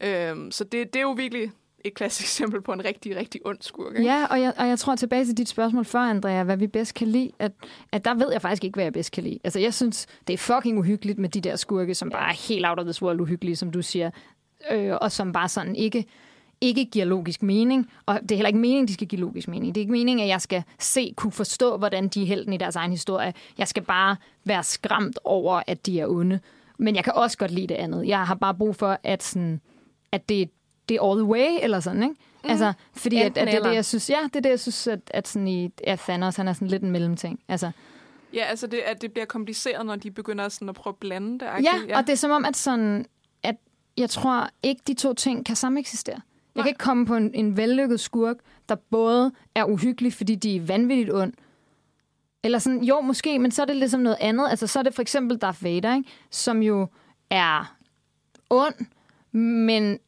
Øhm, 0.00 0.50
så 0.50 0.64
det, 0.64 0.92
det 0.92 0.96
er 0.98 1.02
jo 1.02 1.10
virkelig 1.10 1.52
et 1.84 1.94
klassisk 1.94 2.26
eksempel 2.26 2.62
på 2.62 2.72
en 2.72 2.84
rigtig, 2.84 3.16
rigtig 3.16 3.40
ond 3.44 3.58
skurk. 3.60 3.94
Ikke? 3.94 4.10
Ja, 4.10 4.26
og 4.30 4.40
jeg, 4.40 4.52
og 4.56 4.68
jeg 4.68 4.78
tror 4.78 4.96
tilbage 4.96 5.24
til 5.24 5.36
dit 5.36 5.48
spørgsmål 5.48 5.84
før, 5.84 6.00
Andrea, 6.00 6.42
hvad 6.42 6.56
vi 6.56 6.66
bedst 6.66 6.94
kan 6.94 7.08
lide, 7.08 7.30
at, 7.38 7.52
at 7.92 8.04
der 8.04 8.14
ved 8.14 8.32
jeg 8.32 8.42
faktisk 8.42 8.64
ikke, 8.64 8.76
hvad 8.76 8.84
jeg 8.84 8.92
bedst 8.92 9.12
kan 9.12 9.24
lide. 9.24 9.38
Altså, 9.44 9.60
jeg 9.60 9.74
synes, 9.74 10.06
det 10.26 10.34
er 10.34 10.38
fucking 10.38 10.78
uhyggeligt 10.78 11.18
med 11.18 11.28
de 11.28 11.40
der 11.40 11.56
skurke, 11.56 11.94
som 11.94 12.10
bare 12.10 12.28
er 12.28 12.48
helt 12.48 12.66
out 12.66 12.78
of 12.78 12.84
this 12.84 13.02
world 13.02 13.20
uhyggelige, 13.20 13.56
som 13.56 13.70
du 13.70 13.82
siger, 13.82 14.10
øh, 14.70 14.92
og 15.00 15.12
som 15.12 15.32
bare 15.32 15.48
sådan 15.48 15.76
ikke, 15.76 16.04
ikke 16.60 16.84
giver 16.84 17.04
logisk 17.04 17.42
mening, 17.42 17.90
og 18.06 18.20
det 18.22 18.32
er 18.32 18.36
heller 18.36 18.48
ikke 18.48 18.58
meningen, 18.58 18.88
de 18.88 18.94
skal 18.94 19.06
give 19.06 19.20
logisk 19.20 19.48
mening. 19.48 19.74
Det 19.74 19.80
er 19.80 19.82
ikke 19.82 19.92
meningen, 19.92 20.24
at 20.24 20.28
jeg 20.28 20.40
skal 20.40 20.62
se, 20.78 21.14
kunne 21.16 21.32
forstå, 21.32 21.76
hvordan 21.76 22.08
de 22.08 22.22
er 22.22 22.26
helten 22.26 22.52
i 22.52 22.56
deres 22.56 22.76
egen 22.76 22.90
historie. 22.90 23.34
Jeg 23.58 23.68
skal 23.68 23.82
bare 23.82 24.16
være 24.44 24.62
skræmt 24.62 25.18
over, 25.24 25.62
at 25.66 25.86
de 25.86 26.00
er 26.00 26.06
onde. 26.06 26.40
Men 26.78 26.96
jeg 26.96 27.04
kan 27.04 27.12
også 27.12 27.38
godt 27.38 27.50
lide 27.50 27.66
det 27.66 27.74
andet. 27.74 28.08
Jeg 28.08 28.26
har 28.26 28.34
bare 28.34 28.54
brug 28.54 28.76
for, 28.76 28.98
at, 29.02 29.22
sådan, 29.22 29.60
at 30.12 30.28
det, 30.28 30.50
det 30.88 30.98
all 31.02 31.18
the 31.18 31.24
way, 31.24 31.58
eller 31.62 31.80
sådan, 31.80 32.02
ikke? 32.02 32.14
Mm. 32.44 32.50
Altså, 32.50 32.72
fordi 32.96 33.16
at, 33.16 33.26
Enten 33.26 33.42
at 33.42 33.48
det 33.48 33.58
er 33.58 33.62
det, 33.62 33.74
jeg 33.74 33.84
synes, 33.84 34.10
ja, 34.10 34.18
det 34.24 34.36
er 34.36 34.40
det, 34.40 34.50
jeg 34.50 34.60
synes, 34.60 34.86
at, 34.86 35.00
at 35.10 35.28
sådan 35.28 35.48
i 35.48 35.70
at 35.84 35.98
Thanos, 35.98 36.36
han 36.36 36.48
er 36.48 36.52
sådan 36.52 36.68
lidt 36.68 36.82
en 36.82 36.90
mellemting. 36.90 37.40
Altså, 37.48 37.70
Ja, 38.34 38.44
altså 38.44 38.66
det, 38.66 38.78
at 38.78 39.02
det 39.02 39.12
bliver 39.12 39.26
kompliceret, 39.26 39.86
når 39.86 39.96
de 39.96 40.10
begynder 40.10 40.48
sådan 40.48 40.68
at 40.68 40.74
prøve 40.74 40.92
at 40.92 40.96
blande 40.96 41.32
det. 41.32 41.46
ja, 41.62 41.98
og 41.98 42.06
det 42.06 42.12
er 42.12 42.16
som 42.16 42.30
om, 42.30 42.44
at 42.44 42.56
sådan, 42.56 43.06
at 43.42 43.56
jeg 43.96 44.10
tror 44.10 44.48
ikke, 44.62 44.82
de 44.86 44.94
to 44.94 45.14
ting 45.14 45.46
kan 45.46 45.56
sameksistere. 45.56 46.20
Jeg 46.54 46.64
kan 46.64 46.68
ikke 46.70 46.78
komme 46.78 47.06
på 47.06 47.16
en, 47.16 47.34
en 47.34 47.56
vellykket 47.56 48.00
skurk, 48.00 48.36
der 48.68 48.74
både 48.74 49.32
er 49.54 49.64
uhyggelig, 49.64 50.12
fordi 50.12 50.34
de 50.34 50.56
er 50.56 50.60
vanvittigt 50.60 51.12
ond, 51.12 51.32
eller 52.44 52.58
sådan, 52.58 52.84
jo, 52.84 53.00
måske, 53.00 53.38
men 53.38 53.50
så 53.50 53.62
er 53.62 53.66
det 53.66 53.76
ligesom 53.76 54.00
noget 54.00 54.16
andet. 54.20 54.46
Altså, 54.50 54.66
så 54.66 54.78
er 54.78 54.82
det 54.82 54.94
for 54.94 55.02
eksempel 55.02 55.38
Darth 55.38 55.64
Vader, 55.64 55.94
ikke? 55.94 56.08
som 56.30 56.62
jo 56.62 56.86
er 57.30 57.76
ond, 58.50 58.74
men 59.32 59.98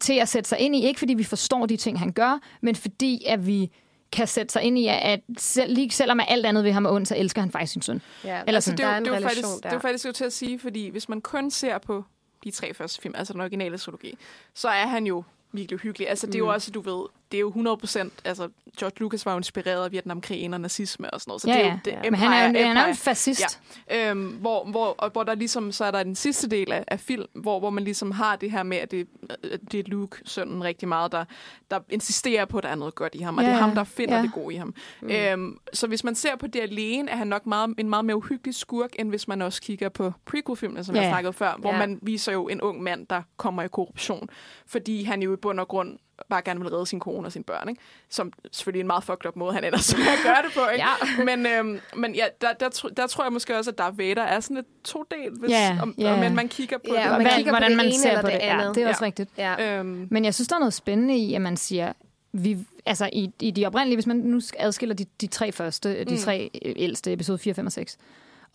til 0.00 0.12
at 0.12 0.28
sætte 0.28 0.48
sig 0.48 0.58
ind 0.58 0.76
i, 0.76 0.86
ikke 0.86 0.98
fordi 0.98 1.14
vi 1.14 1.24
forstår 1.24 1.66
de 1.66 1.76
ting, 1.76 1.98
han 1.98 2.12
gør, 2.12 2.38
men 2.60 2.74
fordi 2.74 3.24
at 3.26 3.46
vi 3.46 3.70
kan 4.12 4.26
sætte 4.26 4.52
sig 4.52 4.62
ind 4.62 4.78
i, 4.78 4.86
at 4.86 5.20
selv, 5.38 5.74
lige 5.74 5.90
selvom 5.90 6.20
alt 6.28 6.46
andet 6.46 6.64
ved 6.64 6.72
ham 6.72 6.84
er 6.84 6.90
ondt, 6.90 7.08
så 7.08 7.16
elsker 7.16 7.40
han 7.40 7.50
faktisk 7.50 7.72
sin 7.72 7.82
søn. 7.82 8.02
Ja, 8.24 8.42
Eller 8.46 8.60
sådan, 8.60 8.78
det, 8.78 8.86
er 8.86 8.98
det, 8.98 9.08
er 9.08 9.20
faktisk, 9.20 9.42
der. 9.42 9.54
det 9.56 9.64
er 9.64 9.72
jo 9.72 9.78
faktisk 9.78 10.06
jo 10.06 10.12
til 10.12 10.24
at 10.24 10.32
sige, 10.32 10.58
fordi 10.58 10.88
hvis 10.88 11.08
man 11.08 11.20
kun 11.20 11.50
ser 11.50 11.78
på 11.78 12.04
de 12.44 12.50
tre 12.50 12.74
første 12.74 13.02
film, 13.02 13.14
altså 13.18 13.32
den 13.32 13.40
originale 13.40 13.78
trilogi, 13.78 14.18
så 14.54 14.68
er 14.68 14.86
han 14.86 15.06
jo 15.06 15.24
virkelig 15.56 15.80
hyggelig. 15.80 16.08
Altså, 16.08 16.26
det 16.26 16.34
er 16.34 16.38
jo 16.38 16.44
Mm. 16.44 16.50
også, 16.50 16.70
du 16.70 16.80
ved, 16.80 17.06
det 17.32 17.38
er 17.38 17.40
jo 17.40 17.48
100 17.48 17.76
procent, 17.76 18.12
altså, 18.24 18.48
George 18.78 18.94
Lucas 19.00 19.26
var 19.26 19.32
jo 19.32 19.38
inspireret 19.38 19.84
af 19.84 19.92
Vietnamkrigen 19.92 20.54
og 20.54 20.60
nazisme 20.60 21.10
og 21.14 21.20
sådan 21.20 21.30
noget, 21.30 21.42
så 21.42 21.48
Ja, 21.48 21.54
det 21.56 21.64
er 21.66 21.70
jo 21.72 21.78
det, 21.84 21.92
Ja. 21.92 22.10
Men 22.10 22.14
han 22.14 22.32
er, 22.32 22.42
jo- 22.42 22.48
Empire- 22.52 22.66
han 22.66 22.76
er 22.76 22.82
en 22.82 22.88
Empire. 22.90 22.94
fascist. 22.94 23.60
Ja. 23.90 24.10
Øhm, 24.10 24.26
hvor, 24.28 24.64
hvor, 24.64 24.94
og 24.98 25.10
hvor 25.10 25.22
der 25.22 25.34
ligesom, 25.34 25.72
så 25.72 25.84
er 25.84 25.90
der 25.90 26.02
den 26.02 26.14
sidste 26.14 26.48
del 26.48 26.72
af, 26.72 26.84
af 26.88 27.00
film, 27.00 27.24
hvor, 27.34 27.58
hvor 27.58 27.70
man 27.70 27.84
ligesom 27.84 28.10
har 28.10 28.36
det 28.36 28.50
her 28.50 28.62
med, 28.62 28.76
at 28.76 28.90
det, 28.90 29.08
at 29.52 29.60
det 29.72 29.80
er 29.80 29.84
Luke, 29.86 30.16
sønnen, 30.24 30.64
rigtig 30.64 30.88
meget, 30.88 31.12
der, 31.12 31.24
der 31.70 31.80
insisterer 31.90 32.44
på, 32.44 32.58
at 32.58 32.64
der 32.64 32.70
er 32.70 32.74
noget 32.74 32.94
godt 32.94 33.14
i 33.14 33.18
ham, 33.18 33.36
og 33.36 33.42
Ja, 33.44 33.48
det 33.50 33.56
er 33.56 33.60
ham, 33.60 33.74
der 33.74 33.84
finder 33.84 34.16
Ja. 34.16 34.22
det 34.22 34.32
gode 34.32 34.54
i 34.54 34.58
ham. 34.58 34.74
Mm. 35.02 35.08
Øhm, 35.10 35.58
så 35.72 35.86
hvis 35.86 36.04
man 36.04 36.14
ser 36.14 36.36
på 36.36 36.46
det 36.46 36.60
alene, 36.60 37.10
er 37.10 37.16
han 37.16 37.26
nok 37.26 37.46
meget, 37.46 37.74
en 37.78 37.88
meget 37.90 38.04
mere 38.04 38.16
uhyggelig 38.16 38.54
skurk, 38.54 38.90
end 38.98 39.08
hvis 39.08 39.28
man 39.28 39.42
også 39.42 39.62
kigger 39.62 39.88
på 39.88 40.12
prequel-filmene, 40.26 40.84
som 40.84 40.94
Ja, 40.94 41.00
jeg 41.00 41.10
snakkede 41.10 41.32
før, 41.32 41.54
hvor 41.58 41.72
Ja. 41.72 41.78
man 41.78 41.98
viser 42.02 42.32
jo 42.32 42.48
en 42.48 42.60
ung 42.60 42.82
mand, 42.82 43.06
der 43.06 43.22
kommer 43.36 43.62
i 43.62 43.68
korruption, 43.68 44.28
fordi 44.66 45.02
han 45.02 45.22
jo 45.22 45.32
i 45.32 45.36
bund 45.46 45.60
og 45.60 45.68
grund 45.68 45.98
bare 46.30 46.42
gerne 46.42 46.60
vil 46.60 46.68
redde 46.70 46.86
sin 46.86 47.00
kone 47.00 47.26
og 47.28 47.32
sine 47.32 47.44
børn, 47.44 47.68
ikke? 47.68 47.80
som 48.10 48.32
selvfølgelig 48.52 48.80
er 48.80 48.82
en 48.82 48.86
meget 48.86 49.04
fucked 49.04 49.26
up 49.26 49.36
måde, 49.36 49.52
han 49.54 49.64
ender 49.64 49.96
med 49.98 50.06
at 50.06 50.18
gøre 50.24 50.42
det 50.46 50.52
på. 50.54 50.60
Ikke? 50.72 50.84
Ja. 51.18 51.24
Men, 51.24 51.46
øhm, 51.46 51.80
men 51.96 52.14
ja, 52.14 52.24
der, 52.40 52.52
der, 52.52 52.68
tro- 52.68 52.88
der 52.88 53.06
tror 53.06 53.24
jeg 53.24 53.32
måske 53.32 53.56
også, 53.58 53.70
at 53.70 53.78
Darth 53.78 53.98
Vader 53.98 54.22
er 54.22 54.40
sådan 54.40 54.56
lidt 54.56 54.66
to-del, 54.84 55.30
hvis, 55.40 55.50
Ja, 55.50 55.78
om, 55.82 55.94
ja. 55.98 56.20
men 56.20 56.34
man 56.34 56.48
kigger 56.48 56.78
på 56.78 56.84
Ja, 56.94 57.02
det. 57.02 57.10
man 57.10 57.20
Hvad- 57.20 57.30
kigger 57.36 57.52
på 57.52 57.54
hvordan 57.54 57.70
det 57.70 57.76
man 57.76 57.86
ene 57.86 57.94
ser 57.94 58.08
eller 58.08 58.20
på 58.22 58.26
det 58.26 58.34
det. 58.40 58.46
Ja, 58.46 58.60
andet. 58.60 58.74
det 58.74 58.82
er 58.82 58.88
også 58.88 59.04
Ja. 59.04 59.06
rigtigt. 59.06 59.30
Ja. 59.38 59.78
Øhm, 59.78 60.08
Men 60.10 60.24
jeg 60.24 60.34
synes, 60.34 60.48
der 60.48 60.54
er 60.54 60.60
noget 60.60 60.74
spændende 60.74 61.16
i, 61.16 61.34
at 61.34 61.40
man 61.42 61.56
siger, 61.56 61.92
vi, 62.32 62.58
altså 62.86 63.10
i, 63.12 63.30
i 63.40 63.50
de 63.50 63.66
oprindelige, 63.66 63.96
hvis 63.96 64.06
man 64.06 64.16
nu 64.16 64.40
adskiller 64.58 64.94
de, 64.94 65.04
de 65.20 65.26
tre 65.26 65.52
første, 65.52 66.04
de 66.04 66.14
Mm. 66.14 66.20
tre 66.20 66.50
øh, 66.64 66.72
ældste, 66.76 67.12
episode 67.12 67.38
4, 67.38 67.54
5 67.54 67.66
og 67.66 67.72
6, 67.72 67.98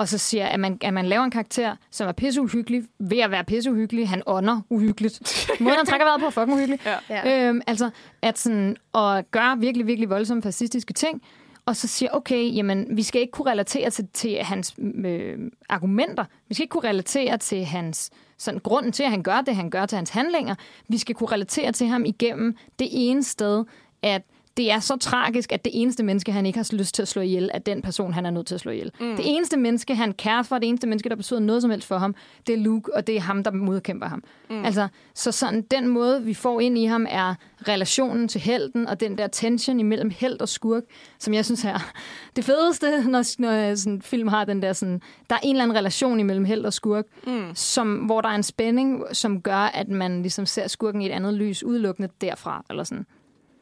og 0.01 0.07
så 0.07 0.17
siger, 0.17 0.47
at 0.47 0.59
man, 0.59 0.77
at 0.81 0.93
man 0.93 1.05
laver 1.05 1.23
en 1.23 1.31
karakter, 1.31 1.75
som 1.91 2.07
er 2.07 2.11
pisseuhyggelig, 2.11 2.83
ved 2.99 3.17
at 3.17 3.31
være 3.31 3.43
pisseuhyggelig, 3.43 4.09
han 4.09 4.23
ånder 4.25 4.61
uhyggeligt. 4.69 5.21
Måden, 5.59 5.77
han 5.77 5.85
trækker 5.85 6.05
vejret 6.05 6.19
på, 6.19 6.25
er 6.25 6.29
fucking 6.29 6.53
uhyggelig. 6.53 6.79
ja. 7.09 7.47
Øhm, 7.47 7.61
altså, 7.67 7.89
at 8.21 8.39
sådan, 8.39 8.77
at 8.95 9.31
gøre 9.31 9.57
virkelig, 9.59 9.87
virkelig 9.87 10.09
voldsomme 10.09 10.43
fascistiske 10.43 10.93
ting, 10.93 11.21
og 11.65 11.75
så 11.75 11.87
siger, 11.87 12.09
okay, 12.11 12.55
jamen, 12.55 12.87
vi 12.89 13.03
skal 13.03 13.21
ikke 13.21 13.31
kunne 13.31 13.51
relatere 13.51 13.89
til, 13.89 14.07
til 14.13 14.43
hans 14.43 14.75
øh, 15.05 15.37
argumenter. 15.69 16.25
Vi 16.47 16.53
skal 16.53 16.63
ikke 16.63 16.71
kunne 16.71 16.89
relatere 16.89 17.37
til 17.37 17.65
hans 17.65 18.11
sådan, 18.37 18.59
grunden 18.59 18.91
til, 18.91 19.03
at 19.03 19.09
han 19.09 19.23
gør 19.23 19.41
det, 19.41 19.55
han 19.55 19.69
gør 19.69 19.85
til 19.85 19.95
hans 19.95 20.09
handlinger. 20.09 20.55
Vi 20.87 20.97
skal 20.97 21.15
kunne 21.15 21.31
relatere 21.31 21.71
til 21.71 21.87
ham 21.87 22.05
igennem 22.05 22.57
det 22.79 22.87
ene 22.91 23.23
sted, 23.23 23.65
at 24.01 24.21
det 24.57 24.71
er 24.71 24.79
så 24.79 24.95
tragisk, 24.95 25.51
at 25.51 25.65
det 25.65 25.71
eneste 25.81 26.03
menneske, 26.03 26.31
han 26.31 26.45
ikke 26.45 26.59
har 26.59 26.75
lyst 26.75 26.95
til 26.95 27.01
at 27.01 27.07
slå 27.07 27.21
ihjel, 27.21 27.49
er 27.53 27.59
den 27.59 27.81
person, 27.81 28.13
han 28.13 28.25
er 28.25 28.29
nødt 28.29 28.47
til 28.47 28.55
at 28.55 28.61
slå 28.61 28.71
ihjel. 28.71 28.91
Mm. 28.99 29.15
Det 29.15 29.21
eneste 29.25 29.57
menneske, 29.57 29.95
han 29.95 30.13
kærer 30.13 30.43
for, 30.43 30.57
det 30.57 30.67
eneste 30.69 30.87
menneske, 30.87 31.09
der 31.09 31.15
betyder 31.15 31.39
noget 31.39 31.61
som 31.61 31.71
helst 31.71 31.87
for 31.87 31.97
ham, 31.97 32.15
det 32.47 32.53
er 32.53 32.57
Luke, 32.57 32.95
og 32.95 33.07
det 33.07 33.15
er 33.15 33.19
ham, 33.19 33.43
der 33.43 33.51
modkæmper 33.51 34.07
ham. 34.07 34.23
Mm. 34.49 34.65
Altså, 34.65 34.87
så 35.13 35.31
sådan, 35.31 35.61
den 35.61 35.87
måde, 35.87 36.23
vi 36.23 36.33
får 36.33 36.59
ind 36.59 36.77
i 36.77 36.85
ham, 36.85 37.05
er 37.09 37.35
relationen 37.67 38.27
til 38.27 38.41
helten, 38.41 38.87
og 38.87 38.99
den 38.99 39.17
der 39.17 39.27
tension 39.27 39.79
imellem 39.79 40.09
held 40.09 40.41
og 40.41 40.49
skurk, 40.49 40.83
som 41.19 41.33
jeg 41.33 41.45
synes 41.45 41.65
er 41.65 41.91
det 42.35 42.45
fedeste, 42.45 43.03
når, 43.07 43.41
når 43.41 43.75
sådan, 43.75 44.01
film 44.01 44.27
har 44.27 44.45
den 44.45 44.61
der 44.61 44.73
sådan, 44.73 45.01
der 45.29 45.35
er 45.35 45.39
en 45.43 45.55
eller 45.55 45.63
anden 45.63 45.77
relation 45.77 46.19
imellem 46.19 46.45
held 46.45 46.65
og 46.65 46.73
skurk, 46.73 47.05
mm. 47.27 47.55
som, 47.55 47.95
hvor 47.95 48.21
der 48.21 48.29
er 48.29 48.35
en 48.35 48.43
spænding, 48.43 49.03
som 49.11 49.41
gør, 49.41 49.55
at 49.55 49.89
man 49.89 50.21
ligesom 50.21 50.45
ser 50.45 50.67
skurken 50.67 51.01
i 51.01 51.05
et 51.05 51.11
andet 51.11 51.33
lys, 51.33 51.63
udelukkende 51.63 52.09
derfra, 52.21 52.65
eller 52.69 52.83
sådan. 52.83 53.05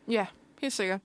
ja, 0.09 0.25
helt 0.61 0.73
sikkert. 0.73 1.01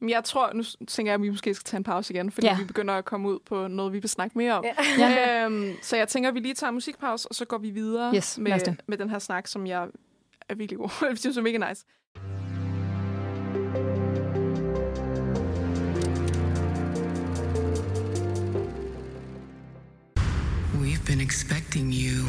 Men 0.00 0.10
jeg 0.10 0.24
tror, 0.24 0.52
nu 0.54 0.62
tænker 0.88 1.12
jeg, 1.12 1.14
at 1.14 1.22
vi 1.22 1.28
måske 1.30 1.54
skal 1.54 1.64
tage 1.64 1.78
en 1.78 1.84
pause 1.84 2.14
igen, 2.14 2.30
fordi 2.32 2.46
Ja. 2.46 2.56
vi 2.58 2.64
begynder 2.64 2.94
at 2.94 3.04
komme 3.04 3.28
ud 3.28 3.38
på 3.46 3.68
noget, 3.68 3.92
vi 3.92 3.98
vil 3.98 4.10
snakke 4.10 4.38
mere 4.38 4.52
om. 4.52 4.64
Ja. 4.98 5.44
Øhm, 5.46 5.72
så 5.82 5.96
jeg 5.96 6.08
tænker, 6.08 6.28
at 6.28 6.34
vi 6.34 6.40
lige 6.40 6.54
tager 6.54 6.68
en 6.68 6.74
musikpause, 6.74 7.28
og 7.28 7.34
så 7.34 7.44
går 7.44 7.58
vi 7.58 7.70
videre 7.70 8.14
Yes, 8.16 8.38
med, 8.38 8.74
med 8.86 8.98
den 8.98 9.10
her 9.10 9.18
snak, 9.18 9.46
som 9.46 9.66
jeg 9.66 9.88
er 10.48 10.54
virkelig 10.54 10.78
god. 10.78 10.90
jeg 11.08 11.18
synes, 11.18 11.36
det 11.36 11.40
er 11.46 11.58
mega 11.58 11.68
nice. 11.68 11.84
We've 20.80 21.04
been 21.06 21.20
expecting 21.20 21.92
you. 21.92 22.24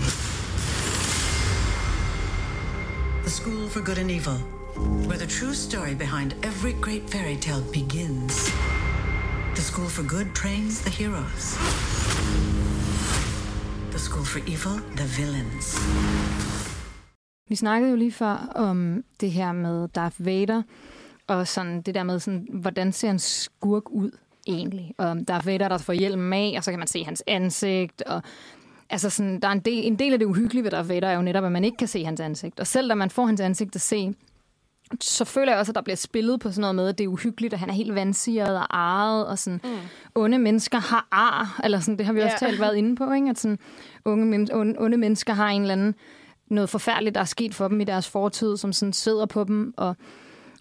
The 3.24 3.30
School 3.30 3.70
for 3.70 3.82
Good 3.82 3.98
and 4.00 4.12
Evil, 4.12 4.40
where 4.78 5.18
the 5.18 5.28
true 5.28 5.54
story 5.54 5.96
behind 5.96 6.34
every 6.44 6.74
great 6.82 7.10
fairy 7.10 7.36
tale 7.36 7.64
begins. 7.74 8.34
The 9.56 9.62
School 9.62 9.90
for 9.90 10.04
Good 10.16 10.36
trains 10.36 10.82
the 10.82 10.90
heroes. 10.90 11.44
The 13.92 14.00
School 14.00 14.26
for 14.26 14.40
Evil, 14.40 14.76
the 14.96 15.08
villains. 15.18 15.68
Vi 17.50 17.56
snakkede 17.56 17.92
jo 17.92 17.98
lige 17.98 18.12
før 18.12 18.52
om 18.56 19.04
det 19.20 19.32
her 19.32 19.52
med 19.52 19.88
Darth 19.88 20.26
Vader, 20.26 20.62
og 21.28 21.48
sådan 21.48 21.82
det 21.82 21.96
der 21.96 22.04
med, 22.04 22.20
sådan, 22.20 22.48
hvordan 22.52 22.92
ser 22.92 23.12
en 23.12 23.20
skurk 23.20 23.90
ud 23.90 24.12
egentlig? 24.48 24.94
Og 24.98 25.18
Darth 25.28 25.48
Vader, 25.48 25.68
der 25.68 25.78
får 25.78 25.94
hjelmen 25.94 26.34
af, 26.34 26.54
og 26.58 26.64
så 26.64 26.72
kan 26.72 26.80
man 26.80 26.88
se 26.88 27.04
hans 27.04 27.24
ansigt, 27.28 28.02
og 28.02 28.22
altså 28.90 29.10
sådan, 29.10 29.40
der 29.40 29.48
er 29.48 29.52
en 29.52 29.60
del, 29.60 29.86
en 29.86 30.00
del 30.00 30.14
af 30.14 30.20
det 30.20 30.26
uhyggelige 30.26 30.64
ved 30.64 30.72
Darth 30.72 30.90
Vader 30.90 31.08
er 31.08 31.16
jo 31.16 31.22
netop, 31.22 31.44
at 31.44 31.52
man 31.52 31.64
ikke 31.64 31.78
kan 31.78 31.88
se 31.88 32.06
hans 32.06 32.20
ansigt. 32.20 32.60
Og 32.60 32.68
selv 32.68 32.90
da 32.90 32.96
man 32.96 33.10
får 33.10 33.26
hans 33.26 33.42
ansigt 33.42 33.76
at 33.76 33.82
se, 33.82 34.14
så 35.02 35.26
føler 35.26 35.52
jeg 35.52 35.60
også, 35.60 35.72
at 35.72 35.76
der 35.76 35.82
bliver 35.82 35.96
spillet 35.96 36.40
på 36.40 36.50
sådan 36.52 36.62
noget 36.62 36.76
med, 36.76 36.88
at 36.88 36.98
det 36.98 37.04
er 37.04 37.08
uhyggeligt, 37.08 37.54
at 37.54 37.60
han 37.60 37.70
er 37.70 37.74
helt 37.74 37.96
vandsiret 37.96 38.58
og 38.58 38.78
arret, 38.80 39.26
og 39.28 39.40
sådan, 39.40 39.62
mm. 39.64 39.70
onde 40.16 40.40
mennesker 40.40 40.78
har 40.80 41.08
ar, 41.12 41.60
eller 41.64 41.80
sådan, 41.80 41.98
det 41.98 42.06
har 42.06 42.14
vi 42.14 42.20
også 42.22 42.38
Ja. 42.42 42.48
talt 42.48 42.60
været 42.62 42.76
inde 42.76 42.96
på, 42.96 43.12
ikke? 43.12 43.30
at 43.30 43.40
sådan, 43.40 43.60
unge 44.06 44.26
men, 44.26 44.50
onde, 44.54 44.76
onde 44.80 44.98
mennesker 44.98 45.34
har 45.34 45.48
en 45.50 45.62
eller 45.62 45.74
anden, 45.74 45.96
noget 46.48 46.70
forfærdeligt, 46.70 47.16
der 47.16 47.22
er 47.22 47.26
sket 47.26 47.56
for 47.56 47.68
dem 47.68 47.82
i 47.82 47.84
deres 47.84 48.10
fortid, 48.10 48.58
som 48.58 48.74
sådan 48.74 48.94
sidder 48.94 49.26
på 49.26 49.44
dem, 49.44 49.74
og 49.78 49.96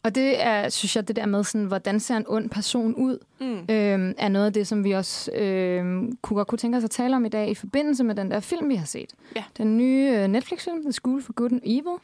og 0.03 0.15
det 0.15 0.43
er, 0.47 0.69
synes 0.69 0.97
jeg, 0.97 1.09
det 1.09 1.17
der 1.17 1.27
med, 1.27 1.45
sådan, 1.45 1.67
hvordan 1.67 2.01
ser 2.01 2.17
en 2.17 2.25
ond 2.29 2.51
person 2.51 2.95
ud, 2.95 3.19
Mm. 3.41 3.47
øhm, 3.75 4.15
er 4.19 4.29
noget 4.29 4.47
af 4.47 4.53
det, 4.53 4.67
som 4.67 4.85
vi 4.85 4.93
også 4.93 5.31
øhm, 5.33 6.17
kunne 6.23 6.37
godt 6.37 6.49
kunne 6.49 6.59
tænke 6.59 6.79
os 6.79 6.85
at 6.85 6.91
tale 6.91 7.17
om 7.17 7.25
i 7.25 7.29
dag, 7.29 7.51
i 7.51 7.55
forbindelse 7.55 8.05
med 8.05 8.15
den 8.15 8.31
der 8.31 8.41
film, 8.41 8.69
vi 8.69 8.75
har 8.75 8.87
set. 8.87 9.11
Ja. 9.37 9.45
Den 9.59 9.77
nye 9.77 10.11
øh, 10.17 10.27
Netflix-film, 10.29 10.83
The 10.83 10.93
School 10.93 11.23
for 11.23 11.33
Good 11.33 11.53
and 11.53 11.61
Evil. 11.65 11.97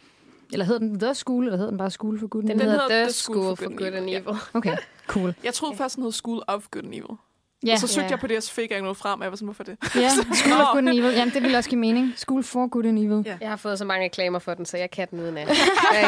Eller 0.52 0.64
hedder 0.64 0.78
den 0.78 1.00
The 1.00 1.14
School, 1.14 1.44
eller 1.44 1.56
hedder 1.56 1.70
den 1.70 1.78
bare 1.78 1.90
School 1.90 2.18
for 2.18 2.26
Good 2.26 2.42
and 2.42 2.48
Den, 2.48 2.60
Evil? 2.60 2.70
hedder 2.70 2.82
hedder 2.88 2.96
The 2.98 3.04
The 3.04 3.12
School 3.12 3.56
for 3.56 3.68
Good 3.76 3.92
and 3.92 4.08
Ja. 4.10 4.18
Evil. 4.20 4.34
Okay, 4.54 4.76
cool. 5.06 5.34
Jeg 5.44 5.54
troede 5.54 5.76
først, 5.76 5.96
den 5.96 6.04
hed 6.04 6.12
School 6.12 6.42
of 6.48 6.66
Good 6.70 6.84
and 6.84 6.94
Evil. 6.94 7.16
Ja, 7.66 7.72
Og 7.72 7.78
så 7.78 7.86
søgte 7.86 8.06
Ja. 8.06 8.10
jeg 8.10 8.18
på 8.18 8.26
det, 8.26 8.36
og 8.36 8.42
så 8.42 8.52
fik 8.52 8.70
jeg 8.70 8.76
ikke 8.76 8.82
noget 8.82 8.96
frem. 8.96 9.20
og 9.20 9.24
Jeg 9.24 9.30
var 9.32 9.36
sådan, 9.36 9.46
hvorfor 9.46 9.64
det? 9.64 9.76
ja 9.96 10.08
School 10.34 10.60
of 10.60 10.66
Good 10.72 10.78
and 10.78 10.88
Evil. 10.88 11.12
Jamen, 11.12 11.34
det 11.34 11.42
ville 11.42 11.58
også 11.58 11.70
give 11.70 11.80
mening. 11.80 12.12
School 12.16 12.42
for 12.42 12.66
Good 12.68 12.84
and 12.86 12.98
Evil. 12.98 13.22
Ja. 13.26 13.36
Jeg 13.40 13.48
har 13.48 13.56
fået 13.56 13.78
så 13.78 13.84
mange 13.84 14.04
reklamer 14.04 14.38
for 14.38 14.54
den, 14.54 14.66
så 14.66 14.76
jeg 14.76 14.90
kan 14.90 15.08
den 15.10 15.20
uden 15.20 15.38
af. 15.38 15.46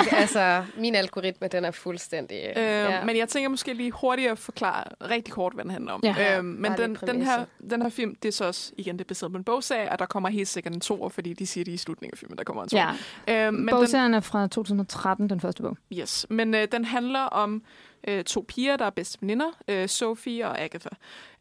Ikke? 0.00 0.16
altså, 0.16 0.64
min 0.76 0.94
algoritme, 0.94 1.48
den 1.48 1.64
er 1.64 1.70
fuldstændig... 1.70 2.36
Øh, 2.56 2.62
ja. 2.62 3.04
Men 3.04 3.16
jeg 3.16 3.28
tænker 3.28 3.48
måske 3.48 3.74
lige 3.74 3.90
hurtigt 3.90 4.30
at 4.30 4.38
forklare 4.38 4.84
rigtig 5.10 5.34
kort, 5.34 5.54
hvad 5.54 5.64
den 5.64 5.70
handler 5.72 5.92
om. 5.92 6.00
Ja. 6.04 6.38
Øh, 6.38 6.44
men 6.44 6.62
bare 6.72 6.76
den, 6.82 6.96
den, 7.06 7.22
her, 7.22 7.44
den 7.70 7.82
her 7.82 7.88
film, 7.88 8.14
det 8.22 8.28
er 8.28 8.32
så 8.32 8.44
også, 8.46 8.72
igen, 8.78 8.94
det 8.98 9.04
er 9.04 9.08
baseret 9.08 9.32
på 9.32 9.38
en 9.38 9.44
bogserie, 9.44 9.92
og 9.92 9.98
der 9.98 10.06
kommer 10.06 10.28
helt 10.28 10.48
sikkert 10.48 10.74
en 10.74 10.80
toer, 10.80 11.08
fordi 11.08 11.32
de 11.32 11.46
siger 11.46 11.64
det 11.64 11.72
i 11.72 11.76
slutningen 11.76 12.14
af 12.14 12.18
filmen, 12.18 12.38
der 12.38 12.44
kommer 12.44 12.62
en 12.62 12.68
toer. 12.68 12.96
Ja, 13.28 13.46
Øh, 13.46 13.54
men 13.54 13.68
den, 13.68 13.76
bogserien 13.76 14.14
er 14.14 14.20
fra 14.20 14.46
2013, 14.46 15.30
den 15.30 15.40
første 15.40 15.62
bog. 15.62 15.76
yes. 15.92 16.26
men 16.30 16.54
øh, 16.54 16.68
den 16.72 16.84
handler 16.84 17.20
om 17.20 17.62
øh, 18.08 18.24
to 18.24 18.44
piger, 18.48 18.76
der 18.76 18.84
er 18.84 18.90
bedste 18.90 19.18
veninder, 19.20 19.46
øh, 19.68 19.88
Sophie 19.88 20.46
og 20.46 20.58
Agatha. 20.60 20.88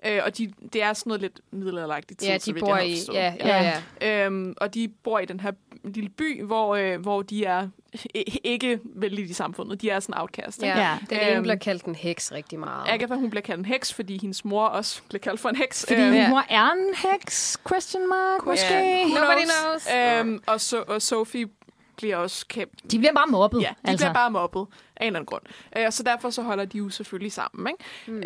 Øh, 0.05 0.19
og 0.25 0.37
de, 0.37 0.53
det 0.73 0.83
er 0.83 0.93
sådan 0.93 1.09
noget 1.09 1.21
lidt 1.21 1.39
middelalderagtigt 1.51 2.19
tid, 2.19 2.27
ja, 2.27 2.39
så 2.39 2.45
de 2.45 2.53
vidt 2.53 2.65
bor 2.65 2.75
jeg 2.75 2.87
i... 2.87 2.97
Ja, 3.13 3.33
ja, 3.39 3.81
ja. 4.01 4.25
Øhm, 4.25 4.53
og 4.57 4.73
de 4.73 4.87
bor 5.03 5.19
i 5.19 5.25
den 5.25 5.39
her 5.39 5.51
lille 5.83 6.09
by, 6.09 6.43
hvor, 6.43 6.75
øh, 6.75 7.01
hvor 7.01 7.21
de 7.21 7.45
er 7.45 7.67
ikke 8.43 8.79
vældig 8.83 9.29
i 9.29 9.33
samfundet. 9.33 9.81
De 9.81 9.89
er 9.89 9.99
sådan 9.99 10.21
outcast. 10.21 10.61
ja. 10.63 10.79
Ja. 10.79 10.97
Den 11.09 11.19
ene 11.19 11.31
Øhm, 11.31 11.41
bliver 11.43 11.55
kaldt 11.55 11.83
en 11.83 11.95
heks 11.95 12.31
rigtig 12.31 12.59
meget. 12.59 12.87
Agatha, 12.89 13.15
hun 13.15 13.29
bliver 13.29 13.41
kaldt 13.41 13.59
en 13.59 13.65
heks, 13.65 13.93
fordi 13.93 14.17
hendes 14.21 14.45
mor 14.45 14.65
også 14.65 15.01
bliver 15.09 15.19
kaldt 15.19 15.39
for 15.39 15.49
en 15.49 15.55
heks. 15.55 15.85
Fordi 15.87 16.01
Øhm, 16.01 16.13
ja. 16.15 16.29
mor 16.29 16.43
er 16.49 16.71
en 16.71 17.11
heks, 17.11 17.57
question 17.69 18.09
mark, 18.09 18.45
måske. 18.45 18.73
Ja. 18.73 19.03
who 19.05 19.15
Nobody 19.19 19.45
knows. 19.45 19.87
Øhm, 19.95 20.43
og, 20.47 20.61
so, 20.61 20.77
og 20.87 21.01
Sophie 21.01 21.45
bliver 21.97 22.17
også 22.17 22.45
kæmpe... 22.47 22.75
De 22.91 22.97
bliver 22.99 23.13
bare 23.13 23.27
mobbet. 23.27 23.61
Ja, 23.61 23.69
de 23.85 23.89
altså. 23.91 24.05
bliver 24.05 24.13
bare 24.13 24.31
mobbet 24.31 24.65
af 24.99 25.03
en 25.05 25.07
eller 25.07 25.19
anden 25.19 25.25
grund. 25.25 25.41
Øh, 25.77 25.91
så 25.91 26.03
derfor 26.03 26.29
så 26.29 26.41
holder 26.41 26.65
de 26.65 26.77
jo 26.77 26.89
selvfølgelig 26.89 27.31
sammen. 27.31 27.67
Ikke? 27.67 28.11
Mm. 28.11 28.23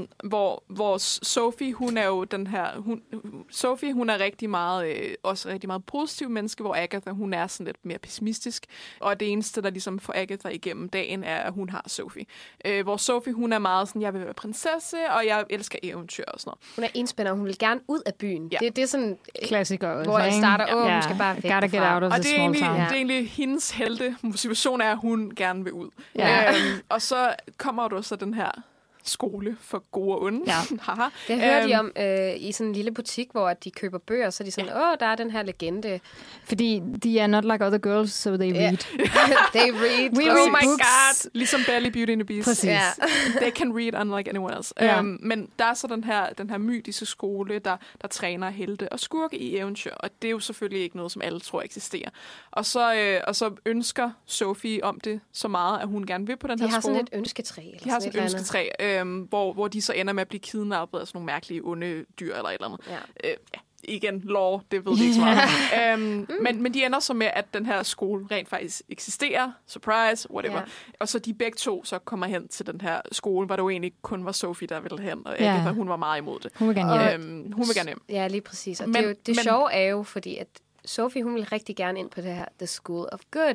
Øhm, 0.00 0.08
hvor, 0.24 0.62
hvor 0.68 0.98
Sophie, 1.24 1.72
hun 1.74 1.96
er 1.98 2.06
jo 2.06 2.24
den 2.24 2.46
her... 2.46 2.66
Hun, 2.80 3.02
Sophie, 3.50 3.92
hun 3.92 4.10
er 4.10 4.18
rigtig 4.20 4.50
meget, 4.50 4.86
øh, 4.96 5.14
også 5.22 5.48
rigtig 5.48 5.68
meget 5.68 5.84
positiv 5.84 6.30
menneske, 6.30 6.62
hvor 6.62 6.74
Agatha, 6.74 7.10
hun 7.10 7.34
er 7.34 7.46
sådan 7.46 7.66
lidt 7.66 7.76
mere 7.82 7.98
pessimistisk. 7.98 8.66
Og 9.00 9.20
det 9.20 9.32
eneste, 9.32 9.62
der 9.62 9.70
ligesom 9.70 9.98
får 9.98 10.12
Agatha 10.16 10.48
igennem 10.48 10.88
dagen, 10.88 11.24
er, 11.24 11.36
at 11.36 11.52
hun 11.52 11.68
har 11.68 11.84
Sophie. 11.86 12.24
Øh, 12.64 12.82
hvor 12.82 12.96
Sophie, 12.96 13.32
hun 13.32 13.52
er 13.52 13.58
meget 13.58 13.88
sådan, 13.88 14.02
jeg 14.02 14.14
vil 14.14 14.24
være 14.24 14.34
prinsesse, 14.34 14.96
og 15.10 15.26
jeg 15.26 15.44
elsker 15.50 15.78
eventyr 15.82 16.24
og 16.28 16.40
sådan 16.40 16.48
noget. 16.50 16.58
Hun 16.76 16.84
er 16.84 16.88
enspænder, 16.94 17.32
hun 17.32 17.44
vil 17.44 17.58
gerne 17.58 17.80
ud 17.88 18.00
af 18.06 18.14
byen. 18.14 18.48
Ja. 18.52 18.58
Det, 18.60 18.76
det 18.76 18.82
er 18.82 18.86
sådan... 18.86 19.18
Klassiker 19.44 19.88
også, 19.88 20.10
Hvor 20.10 20.18
jeg 20.18 20.28
ikke? 20.28 20.38
starter, 20.38 20.74
åh, 20.74 20.92
hun 20.92 21.02
skal 21.02 21.16
bare 21.18 21.36
væk 21.42 21.52
Gotta 21.52 21.66
get 21.66 21.72
derfra. 21.72 21.94
out 21.94 22.02
of 22.02 22.12
Og 22.12 22.14
the 22.14 22.22
det 22.22 22.30
er, 22.30 22.34
small 22.34 22.40
egentlig, 22.42 22.60
town. 22.62 22.76
det 22.80 22.86
er 22.90 22.92
egentlig 22.94 23.30
hendes 23.30 23.70
helte 23.70 24.16
motivation 24.22 24.80
er, 24.80 24.90
at 24.92 24.98
hun 24.98 25.32
gerne 25.36 25.64
vil 25.64 25.72
ud. 25.72 25.90
Ja. 26.14 26.48
Øhm, 26.48 26.82
og 26.88 27.02
så 27.02 27.34
kommer 27.58 27.88
du 27.88 28.02
så 28.02 28.16
den 28.16 28.34
her 28.34 28.62
skole 29.04 29.56
for 29.60 29.82
gode 29.90 30.14
og 30.16 30.22
onde. 30.22 30.40
Ja. 30.46 30.60
Det 31.28 31.40
hører 31.40 31.66
de 31.66 31.72
Øhm, 31.74 31.78
om 31.78 31.92
øh, 32.02 32.32
i 32.36 32.52
sådan 32.52 32.66
en 32.68 32.72
lille 32.74 32.90
butik, 32.92 33.28
hvor 33.32 33.52
de 33.52 33.70
køber 33.70 33.98
bøger, 33.98 34.30
så 34.30 34.42
er 34.42 34.44
de 34.44 34.50
sådan, 34.50 34.70
åh, 34.76 34.94
der 35.00 35.06
er 35.06 35.14
den 35.14 35.30
her 35.30 35.42
legende. 35.42 36.00
Fordi 36.44 36.82
de 37.02 37.18
er 37.18 37.26
not 37.26 37.44
like 37.44 37.64
other 37.66 37.78
girls, 37.78 38.12
so 38.12 38.36
they 38.36 38.52
read. 38.52 38.76
They 39.56 39.70
read. 39.72 40.10
We 40.18 40.30
Oh 40.30 40.36
read 40.36 40.48
my 40.50 40.66
books. 40.66 40.82
god! 40.82 41.30
Ligesom 41.34 41.60
Belly 41.66 41.88
Beauty 41.88 42.10
and 42.12 42.20
the 42.20 42.24
Beast. 42.24 42.48
Præcis. 42.48 42.64
Ja. 42.64 42.80
They 43.42 43.50
can 43.50 43.72
read 43.76 43.94
unlike 44.00 44.30
anyone 44.30 44.56
else. 44.56 44.74
Ja. 44.80 44.98
Um, 45.00 45.18
men 45.22 45.48
der 45.58 45.64
er 45.64 45.74
så 45.74 45.86
den 45.86 46.04
her, 46.04 46.26
den 46.38 46.50
her 46.50 46.58
mytiske 46.58 47.06
skole, 47.06 47.58
der, 47.58 47.76
der 48.02 48.08
træner 48.08 48.50
helte 48.50 48.92
og 48.92 49.00
skurke 49.00 49.36
i 49.38 49.56
eventyr, 49.56 49.94
og 49.94 50.10
det 50.22 50.28
er 50.28 50.32
jo 50.32 50.38
selvfølgelig 50.40 50.82
ikke 50.82 50.96
noget, 50.96 51.12
som 51.12 51.22
alle 51.22 51.40
tror 51.40 51.62
eksisterer. 51.62 52.10
Og 52.50 52.66
så, 52.66 52.94
øh, 52.94 53.20
og 53.26 53.36
så 53.36 53.50
ønsker 53.66 54.10
Sophie 54.26 54.84
om 54.84 55.00
det 55.00 55.20
så 55.32 55.48
meget, 55.48 55.80
at 55.80 55.88
hun 55.88 56.06
gerne 56.06 56.26
vil 56.26 56.36
på 56.36 56.46
den 56.46 56.58
De 56.58 56.62
her 56.64 56.70
har 56.70 56.80
skole. 56.80 56.94
sådan 56.94 57.08
et 57.12 57.18
ønsketræ. 57.18 57.62
Eller 57.62 57.78
de 57.84 57.90
har 57.90 58.00
sådan 58.00 58.16
et 58.16 58.22
ønsketræ, 58.34 58.68
øhm, 58.98 59.20
hvor, 59.20 59.52
hvor 59.52 59.68
de 59.68 59.82
så 59.82 59.92
ender 59.92 60.12
med 60.12 60.20
at 60.20 60.28
blive 60.28 60.40
kidnappet 60.40 60.98
af 60.98 61.06
sådan 61.06 61.16
nogle 61.18 61.26
mærkelige 61.26 61.60
onde 61.64 62.04
dyr 62.20 62.34
eller 62.34 62.48
et 62.48 62.54
eller 62.54 62.66
andet. 62.66 62.80
Ja. 62.88 62.98
Øh, 63.30 63.36
ja, 63.54 63.58
igen, 63.84 64.20
lore, 64.24 64.60
det 64.70 64.84
ved 64.86 64.96
vi 64.96 65.02
ikke 65.02 65.14
så 65.14 65.20
meget. 65.20 65.38
om. 65.94 66.00
øhm, 66.02 66.28
men, 66.42 66.62
men 66.62 66.74
de 66.74 66.84
ender 66.86 66.98
så 67.00 67.14
med, 67.14 67.26
at 67.32 67.54
den 67.54 67.66
her 67.66 67.82
skole 67.82 68.26
rent 68.30 68.48
faktisk 68.48 68.82
eksisterer. 68.88 69.52
Surprise, 69.66 70.30
whatever. 70.30 70.58
Ja. 70.58 70.64
Og 71.00 71.08
så 71.08 71.18
de 71.18 71.34
begge 71.34 71.56
to 71.56 71.84
så 71.84 71.98
kommer 71.98 72.26
hen 72.26 72.48
til 72.48 72.66
den 72.66 72.80
her 72.80 73.00
skole, 73.12 73.46
hvor 73.46 73.56
det 73.56 73.62
jo 73.62 73.68
egentlig 73.70 73.92
kun 74.02 74.24
var 74.24 74.32
Sophie, 74.32 74.68
der 74.68 74.80
ville 74.80 75.00
hen. 75.02 75.26
Og 75.26 75.36
Ja. 75.40 75.44
Agatha, 75.52 75.70
hun 75.70 75.88
var 75.88 75.96
meget 75.96 76.20
imod 76.20 76.38
det. 76.40 76.52
Hun 76.56 76.68
vil 76.68 76.76
gerne 76.76 77.08
hjem. 77.10 77.20
Øhm, 77.20 77.52
hun 77.52 77.66
vil 77.68 77.74
gerne 77.74 77.88
hjem. 77.88 78.02
Ja, 78.08 78.28
lige 78.28 78.40
præcis. 78.40 78.80
Og 78.80 78.88
Men- 78.88 78.92
men, 78.92 79.02
det, 79.02 79.04
er 79.04 79.08
jo, 79.08 79.16
det 79.26 79.36
men- 79.36 79.42
sjove 79.42 79.72
er 79.72 79.88
jo, 79.88 80.02
fordi 80.02 80.36
at 80.36 80.48
Sophie, 80.84 81.22
hun 81.22 81.34
vil 81.34 81.44
rigtig 81.44 81.76
gerne 81.76 81.98
ind 81.98 82.10
på 82.10 82.20
det 82.20 82.34
her 82.34 82.44
The 82.58 82.66
School 82.66 83.08
of 83.12 83.20
Good, 83.30 83.54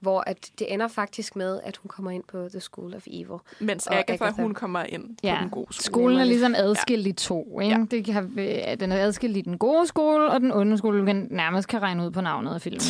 hvor 0.00 0.24
at 0.26 0.50
det 0.58 0.72
ender 0.72 0.88
faktisk 0.88 1.36
med, 1.36 1.60
at 1.64 1.76
hun 1.76 1.88
kommer 1.88 2.10
ind 2.10 2.22
på 2.32 2.48
The 2.50 2.60
School 2.60 2.94
of 2.94 3.02
Evil. 3.06 3.38
Mens 3.60 3.86
Og 3.86 3.94
Agatha, 3.94 4.24
Agatha. 4.24 4.42
hun 4.42 4.54
kommer 4.54 4.82
ind 4.88 5.02
på 5.08 5.14
Ja, 5.22 5.38
den 5.42 5.50
gode 5.50 5.66
skole. 5.70 5.84
skolen 5.84 6.18
er 6.20 6.24
ligesom 6.24 6.54
adskilt 6.56 7.06
i 7.06 7.12
to. 7.12 7.60
Ikke? 7.60 7.74
Ja. 7.76 7.84
Det 7.90 8.04
kan, 8.04 8.14
have- 8.14 8.76
den 8.76 8.92
er 8.92 8.96
adskilt 9.06 9.36
i 9.36 9.40
den 9.40 9.58
gode 9.58 9.86
skole, 9.86 10.30
og 10.30 10.40
den 10.40 10.52
onde 10.52 10.78
skole, 10.78 11.00
du 11.00 11.04
kan 11.04 11.26
nærmest 11.30 11.68
kan 11.68 11.82
regne 11.82 12.04
ud 12.06 12.10
på 12.10 12.20
navnet 12.20 12.54
af 12.54 12.60
filmen. 12.60 12.80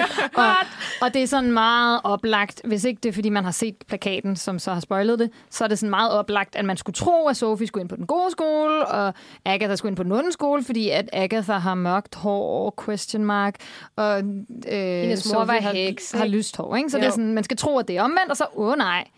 og, 0.36 0.44
og 1.02 1.14
det 1.14 1.22
er 1.22 1.26
sådan 1.26 1.52
meget 1.52 2.00
oplagt, 2.04 2.60
hvis 2.64 2.84
ikke 2.84 3.00
det 3.02 3.08
er, 3.08 3.12
fordi 3.12 3.28
man 3.28 3.44
har 3.44 3.50
set 3.50 3.74
plakaten, 3.86 4.36
som 4.36 4.58
så 4.58 4.72
har 4.72 4.80
spoilet 4.80 5.18
det, 5.18 5.30
så 5.50 5.64
er 5.64 5.68
det 5.68 5.78
sådan 5.78 5.90
meget 5.90 6.12
oplagt, 6.12 6.56
at 6.56 6.64
man 6.64 6.76
skulle 6.76 6.94
tro, 6.94 7.26
at 7.28 7.36
Sophie 7.36 7.66
skulle 7.66 7.82
ind 7.82 7.88
på 7.88 7.96
den 7.96 8.06
gode 8.06 8.30
skole, 8.30 8.86
og 8.86 9.14
Agatha 9.44 9.76
skulle 9.76 9.90
ind 9.90 9.96
på 9.96 10.02
den 10.02 10.12
onde 10.12 10.32
skole, 10.32 10.64
fordi 10.64 10.90
at 10.90 11.10
Agatha 11.12 11.52
har 11.52 11.74
mørkt 11.74 12.14
hår, 12.14 12.74
question 12.84 13.24
mark, 13.24 13.54
og 13.96 14.18
øh, 14.18 14.24
Hendes 14.72 15.32
mor 15.32 15.38
var 15.38 15.46
Sophie 15.46 15.60
har, 15.60 15.72
heks, 15.72 16.12
har 16.12 16.24
ikke? 16.24 16.36
lyst 16.36 16.56
hår. 16.58 16.76
Ikke? 16.76 16.90
Så 16.90 16.96
Jo. 16.96 17.00
det 17.00 17.06
er 17.06 17.10
sådan, 17.10 17.32
man 17.34 17.44
skal 17.44 17.56
tro, 17.56 17.78
at 17.78 17.88
det 17.88 17.96
er 17.96 18.02
omvendt, 18.02 18.30
og 18.30 18.36
så, 18.36 18.46
åh 18.54 18.68
oh, 18.68 18.76
nej. 18.78 19.08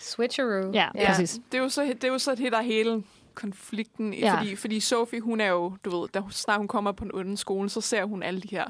Switcheroo. 0.00 0.70
Ja, 0.72 0.88
Ja, 0.94 1.06
præcis. 1.08 1.40
det 1.52 1.58
er 1.58 1.62
jo 1.62 1.68
så 1.68 1.82
det, 1.82 2.04
er 2.04 2.08
jo 2.08 2.18
så 2.18 2.34
det 2.34 2.52
der 2.52 2.58
er 2.58 2.62
hele 2.62 3.02
konflikten, 3.34 4.14
Ja. 4.14 4.18
ja. 4.26 4.36
fordi, 4.40 4.56
fordi 4.56 4.80
Sophie, 4.80 5.20
hun 5.20 5.40
er 5.40 5.46
jo, 5.46 5.72
du 5.84 6.00
ved, 6.00 6.08
da 6.08 6.20
hun, 6.20 6.30
snart 6.30 6.58
hun 6.58 6.68
kommer 6.68 6.92
på 6.92 7.04
den 7.04 7.14
onde 7.14 7.36
skole, 7.36 7.68
så 7.70 7.80
ser 7.80 8.04
hun 8.04 8.22
alle 8.22 8.40
de 8.40 8.48
her 8.50 8.64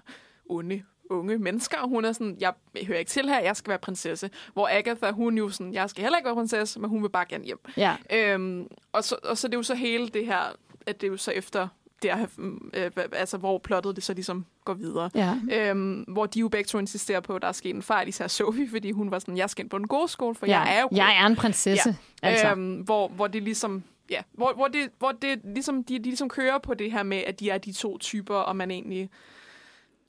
onde 0.48 0.82
unge 1.10 1.38
mennesker, 1.38 1.78
og 1.78 1.88
hun 1.88 2.04
er 2.04 2.12
sådan, 2.12 2.36
jeg 2.40 2.52
hører 2.86 2.98
ikke 2.98 3.08
til 3.08 3.28
her, 3.28 3.40
jeg 3.40 3.56
skal 3.56 3.68
være 3.68 3.78
prinsesse. 3.78 4.30
Hvor 4.52 4.68
Agatha, 4.72 5.10
hun 5.10 5.38
jo 5.38 5.48
sådan, 5.48 5.74
jeg 5.74 5.90
skal 5.90 6.02
heller 6.02 6.18
ikke 6.18 6.26
være 6.26 6.34
prinsesse, 6.34 6.80
men 6.80 6.90
hun 6.90 7.02
vil 7.02 7.08
bare 7.08 7.24
gerne 7.28 7.44
hjem. 7.44 7.58
Ja. 7.76 7.96
Øhm, 8.12 8.66
og, 8.92 9.04
så, 9.04 9.16
og 9.24 9.38
så 9.38 9.48
det 9.48 9.54
er 9.54 9.58
jo 9.58 9.62
så 9.62 9.74
hele 9.74 10.08
det 10.08 10.26
her, 10.26 10.40
at 10.86 11.00
det 11.00 11.06
er 11.06 11.10
jo 11.10 11.16
så 11.16 11.30
efter 11.30 11.68
der, 12.02 12.26
øh, 12.74 12.90
altså 13.12 13.38
hvor 13.38 13.58
plottet 13.58 13.96
det 13.96 14.04
så 14.04 14.14
ligesom 14.14 14.46
går 14.64 14.74
videre. 14.74 15.10
Ja. 15.14 15.34
Øhm, 15.52 16.04
hvor 16.08 16.26
de 16.26 16.40
jo 16.40 16.48
begge 16.48 16.68
to 16.68 16.78
insisterer 16.78 17.20
på, 17.20 17.36
at 17.36 17.42
der 17.42 17.48
er 17.48 17.52
sket 17.52 17.74
en 17.74 17.82
fejl, 17.82 18.08
især 18.08 18.26
Sophie, 18.26 18.70
fordi 18.70 18.90
hun 18.90 19.10
var 19.10 19.18
sådan, 19.18 19.36
jeg 19.36 19.50
skal 19.50 19.62
ind 19.62 19.70
på 19.70 19.76
en 19.76 19.88
god 19.88 20.08
skole, 20.08 20.34
for 20.34 20.46
ja. 20.46 20.60
jeg 20.60 20.76
er 20.76 20.80
jo 20.80 20.88
god. 20.88 20.96
jeg 20.96 21.22
er 21.22 21.26
en 21.26 21.36
prinsesse. 21.36 21.96
Ja. 22.22 22.28
Altså. 22.28 22.50
Øhm, 22.50 22.74
hvor, 22.74 23.08
hvor 23.08 23.26
det 23.26 23.42
ligesom... 23.42 23.82
Ja, 24.10 24.22
hvor, 24.32 24.52
hvor, 24.52 24.68
det, 24.68 24.90
hvor 24.98 25.12
det 25.12 25.40
ligesom, 25.44 25.84
de, 25.84 25.98
de 25.98 26.02
ligesom 26.02 26.28
kører 26.28 26.58
på 26.58 26.74
det 26.74 26.92
her 26.92 27.02
med, 27.02 27.18
at 27.26 27.40
de 27.40 27.50
er 27.50 27.58
de 27.58 27.72
to 27.72 27.98
typer, 27.98 28.34
og 28.34 28.56
man 28.56 28.70
egentlig 28.70 29.10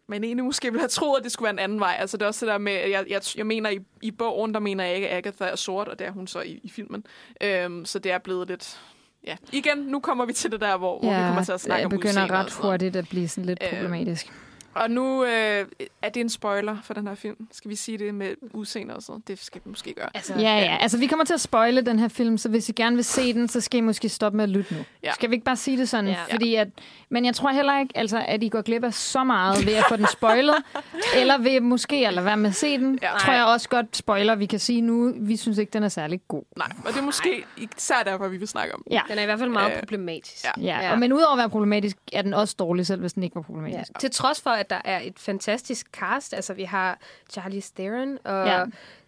man 0.07 0.23
egentlig 0.23 0.45
måske 0.45 0.67
ville 0.67 0.79
have 0.79 0.89
troet, 0.89 1.17
at 1.17 1.23
det 1.23 1.31
skulle 1.31 1.43
være 1.43 1.53
en 1.53 1.59
anden 1.59 1.79
vej. 1.79 1.97
Altså 1.99 2.17
det 2.17 2.23
er 2.23 2.27
også 2.27 2.45
det 2.45 2.51
der 2.51 2.57
med, 2.57 2.73
jeg, 2.73 3.05
jeg, 3.09 3.21
jeg 3.37 3.45
mener 3.45 3.69
i, 3.69 3.79
i 4.01 4.11
bogen, 4.11 4.53
der 4.53 4.59
mener 4.59 4.83
jeg 4.83 4.95
ikke, 4.95 5.09
at 5.09 5.17
Agatha 5.17 5.45
er 5.45 5.55
sort, 5.55 5.87
og 5.87 5.99
det 5.99 6.07
er 6.07 6.11
hun 6.11 6.27
så 6.27 6.41
i, 6.41 6.59
i 6.63 6.69
filmen. 6.69 7.05
Øhm, 7.41 7.85
så 7.85 7.99
det 7.99 8.11
er 8.11 8.17
blevet 8.17 8.47
lidt... 8.47 8.81
Ja, 9.27 9.35
igen, 9.51 9.77
nu 9.77 9.99
kommer 9.99 10.25
vi 10.25 10.33
til 10.33 10.51
det 10.51 10.61
der, 10.61 10.77
hvor, 10.77 10.99
hvor 10.99 11.09
vi 11.09 11.15
kommer 11.27 11.43
til 11.43 11.51
at 11.51 11.61
snakke 11.61 11.79
det 11.79 11.85
om 11.85 11.89
begynder 11.91 12.09
udseende 12.23 12.33
og 12.33 12.39
ret 12.45 12.53
hurtigt 12.53 12.95
at 12.95 13.09
blive 13.09 13.27
sådan 13.27 13.45
lidt 13.45 13.59
Øh, 13.63 13.69
problematisk. 13.69 14.31
Og 14.77 14.91
nu 14.91 15.23
øh, 15.23 15.65
er 16.01 16.09
det 16.09 16.19
en 16.19 16.29
spoiler 16.29 16.77
for 16.83 16.93
den 16.93 17.07
her 17.07 17.15
film. 17.15 17.47
Skal 17.51 17.69
vi 17.71 17.75
sige 17.75 17.97
det 17.97 18.15
med 18.15 18.35
udseende 18.53 18.95
og 18.95 19.01
sådan 19.01 19.11
noget? 19.13 19.27
Det 19.27 19.39
skal 19.43 19.61
vi 19.65 19.69
måske 19.69 19.93
gøre. 19.93 20.09
Altså, 20.13 20.33
Ja, 20.33 20.39
ja. 20.57 20.77
Altså, 20.81 20.97
vi 20.97 21.07
kommer 21.07 21.25
til 21.25 21.33
at 21.33 21.41
spoile 21.41 21.81
den 21.81 21.99
her 21.99 22.07
film, 22.07 22.37
så 22.37 22.49
hvis 22.49 22.69
I 22.69 22.71
gerne 22.71 22.95
vil 22.95 23.05
se 23.05 23.33
den, 23.33 23.47
så 23.47 23.61
skal 23.61 23.77
I 23.77 23.81
måske 23.81 24.09
stoppe 24.09 24.35
med 24.37 24.43
at 24.43 24.49
lytte 24.49 24.73
nu. 24.73 24.79
Ja. 25.03 25.13
Skal 25.13 25.29
vi 25.29 25.35
ikke 25.35 25.45
bare 25.45 25.55
sige 25.55 25.77
det 25.77 25.89
sådan? 25.89 26.07
Ja. 26.09 26.17
Fordi 26.31 26.55
at, 26.55 26.67
men 27.09 27.25
jeg 27.25 27.35
tror 27.35 27.49
heller 27.51 27.79
ikke, 27.79 27.97
altså, 27.97 28.23
at 28.27 28.43
I 28.43 28.49
går 28.49 28.61
glip 28.61 28.83
af 28.83 28.93
så 28.93 29.23
meget 29.23 29.65
ved 29.65 29.73
at 29.73 29.83
få 29.89 29.95
den 29.95 30.07
spoilet, 30.11 30.55
eller 31.21 31.37
ved 31.37 31.61
måske 31.61 32.07
at 32.07 32.13
lade 32.13 32.25
være 32.25 32.37
med 32.37 32.49
at 32.49 32.55
se 32.55 32.77
den. 32.77 32.99
Ja. 33.01 33.09
Tror 33.19 33.33
jeg 33.33 33.45
også 33.45 33.69
godt 33.69 33.97
spoiler, 33.97 34.35
vi 34.35 34.45
kan 34.45 34.59
sige 34.59 34.81
nu. 34.81 35.13
Vi 35.19 35.37
synes 35.37 35.57
ikke, 35.57 35.71
den 35.71 35.83
er 35.83 35.87
særlig 35.89 36.21
god. 36.27 36.43
Nej, 36.57 36.67
og 36.85 36.93
det 36.93 36.97
er 36.99 37.03
måske 37.03 37.43
især 37.57 38.03
derfor, 38.05 38.27
vi 38.27 38.37
vil 38.37 38.47
snakke 38.47 38.73
om. 38.75 38.81
den. 38.83 38.93
Ja. 38.93 39.01
Den 39.09 39.17
er 39.17 39.21
i 39.21 39.25
hvert 39.25 39.39
fald 39.39 39.49
meget 39.49 39.71
Øh, 39.73 39.79
problematisk. 39.79 40.43
ja. 40.43 40.49
Ja, 40.57 40.77
Ja. 40.79 40.85
ja. 40.85 40.91
Og, 40.91 40.99
men 40.99 41.13
udover 41.13 41.31
at 41.33 41.37
være 41.37 41.49
problematisk, 41.49 41.97
er 42.13 42.21
den 42.21 42.33
også 42.33 42.55
dårlig, 42.59 42.87
selv 42.87 43.01
hvis 43.01 43.13
den 43.13 43.23
ikke 43.23 43.35
var 43.35 43.41
Ja. 43.41 43.45
problematisk. 43.45 43.91
Til 43.99 44.11
trods 44.11 44.41
for, 44.41 44.49
at 44.49 44.66
der 44.69 44.81
er 44.85 44.99
et 45.03 45.19
fantastisk 45.19 45.87
cast. 45.91 46.33
Altså, 46.33 46.53
vi 46.53 46.63
har 46.63 46.99
Charlie 47.31 47.61
Theron 47.75 48.17
og 48.25 48.47
Ja. 48.47 48.59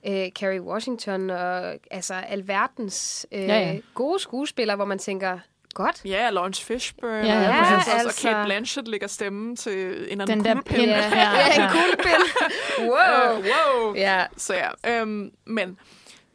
ja. 0.05 0.25
øh, 0.25 0.31
Kerry 0.31 0.59
Washington 0.59 1.29
og 1.29 1.75
altså 1.91 2.13
alverdens 2.13 3.25
øh, 3.31 3.41
Ja, 3.41 3.45
ja, 3.47 3.59
ja. 3.59 3.71
ja. 3.71 3.79
gode 3.93 4.19
skuespillere, 4.19 4.75
hvor 4.75 4.85
man 4.85 4.99
tænker, 4.99 5.39
godt. 5.73 6.01
Ja, 6.05 6.29
Lawrence 6.29 6.65
Fishburne. 6.65 7.13
Ja, 7.27 7.37
og, 7.37 7.43
ja, 7.43 7.75
altså, 7.75 7.91
altså. 7.91 8.27
Og 8.27 8.33
Kate 8.33 8.45
Blanchett 8.45 8.87
lægger 8.87 9.07
stemme 9.07 9.55
til 9.55 10.07
en 10.11 10.19
Den 10.19 10.21
anden 10.31 10.45
der 10.45 10.61
pind. 10.61 10.81
Ja, 10.81 11.09
Ja, 11.09 11.19
ja, 11.19 11.45
ja. 11.57 11.63
en 11.65 11.69
kuglepind. 11.71 12.23
wow. 12.91 13.37
Øh, 13.37 13.45
wow. 13.45 13.95
Ja, 13.95 14.25
Så 14.37 14.53
ja, 14.53 14.99
øhm, 15.01 15.31
men 15.45 15.79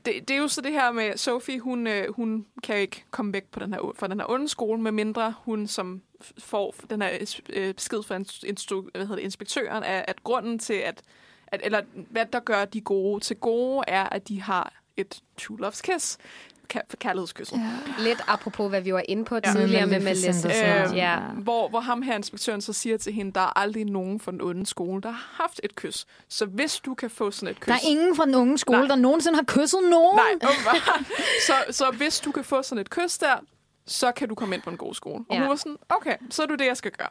det, 0.04 0.28
det 0.28 0.36
er 0.36 0.38
jo 0.38 0.48
så 0.48 0.60
det 0.60 0.72
her 0.72 0.92
med, 0.92 1.16
Sophie, 1.16 1.60
hun, 1.60 1.86
øh, 1.86 2.12
hun 2.14 2.46
kan 2.62 2.76
ikke 2.76 3.04
komme 3.10 3.32
væk 3.32 3.44
på 3.44 3.60
den 3.60 3.72
her, 3.72 3.92
fra 3.96 4.08
den 4.08 4.20
her 4.20 4.30
onde 4.30 4.48
skole, 4.48 4.80
medmindre 4.80 5.34
hun 5.38 5.66
som 5.66 6.02
får 6.38 6.74
den 6.90 7.02
her 7.02 7.10
øh, 7.20 7.26
øh, 7.48 7.74
besked 7.74 8.02
fra 8.02 8.18
instru- 8.18 8.48
instru- 8.50 8.90
hvad 8.90 9.00
hedder 9.00 9.16
det, 9.16 9.22
inspektøren, 9.22 9.84
at, 9.84 10.04
at 10.08 10.24
grunden 10.24 10.58
til, 10.58 10.74
at, 10.74 11.02
at, 11.46 11.60
eller 11.64 11.82
hvad 12.10 12.26
der 12.26 12.40
gør 12.40 12.64
de 12.64 12.80
gode. 12.80 13.20
Til 13.20 13.36
gode, 13.36 13.84
er, 13.88 14.04
at 14.04 14.28
de 14.28 14.40
har 14.40 14.72
et 14.96 15.22
true 15.36 15.66
love's 15.66 15.80
kiss, 15.80 16.18
for 16.88 16.96
kærlighedskysset. 16.96 17.56
Ja. 17.98 18.02
lidt 18.04 18.20
apropos, 18.26 18.68
hvad 18.70 18.80
vi 18.80 18.92
var 18.94 19.02
inde 19.08 19.24
på 19.24 19.34
Ja. 19.34 19.52
tidligere 19.52 19.86
med 19.86 20.00
Melissa. 20.00 20.28
og 20.28 20.34
sådan 20.34 20.68
noget. 20.76 20.88
Øhm, 20.88 20.94
ja. 20.96 21.18
hvor, 21.18 21.68
hvor 21.68 21.80
ham 21.80 22.02
her, 22.02 22.14
inspektøren, 22.16 22.60
så 22.60 22.72
siger 22.72 22.96
til 22.96 23.12
hende, 23.12 23.32
der 23.32 23.40
er 23.40 23.58
aldrig 23.58 23.84
nogen 23.84 24.20
fra 24.20 24.32
den 24.32 24.40
onde 24.40 24.66
skole, 24.66 25.02
der 25.02 25.10
har 25.10 25.42
haft 25.42 25.60
et 25.62 25.74
kys. 25.74 26.06
Så 26.28 26.46
hvis 26.46 26.76
du 26.80 26.94
kan 26.94 27.10
få 27.10 27.30
sådan 27.30 27.48
et 27.54 27.60
kys... 27.60 27.66
Der 27.66 27.74
er 27.74 27.88
ingen 27.88 28.16
fra 28.16 28.26
den 28.26 28.34
unge 28.34 28.58
skole, 28.58 28.78
Nej. 28.78 28.86
der 28.88 28.96
nogensinde 28.96 29.36
har 29.36 29.44
kysset 29.44 29.80
nogen. 29.90 30.16
Nej, 30.16 30.50
så, 31.46 31.52
så 31.70 31.90
hvis 31.90 32.20
du 32.20 32.32
kan 32.32 32.44
få 32.44 32.62
sådan 32.62 32.80
et 32.80 32.90
kys 32.90 33.18
der, 33.18 33.34
så 33.86 34.12
kan 34.12 34.28
du 34.28 34.34
komme 34.34 34.54
ind 34.54 34.62
på 34.62 34.70
en 34.70 34.76
god 34.76 34.94
skole. 34.94 35.24
Og 35.28 35.34
Ja. 35.34 35.40
hun 35.40 35.48
var 35.48 35.56
sådan, 35.56 35.76
okay, 35.88 36.16
så 36.30 36.42
er 36.42 36.46
du 36.46 36.54
det, 36.54 36.66
jeg 36.66 36.76
skal 36.76 36.90
gøre. 36.90 37.08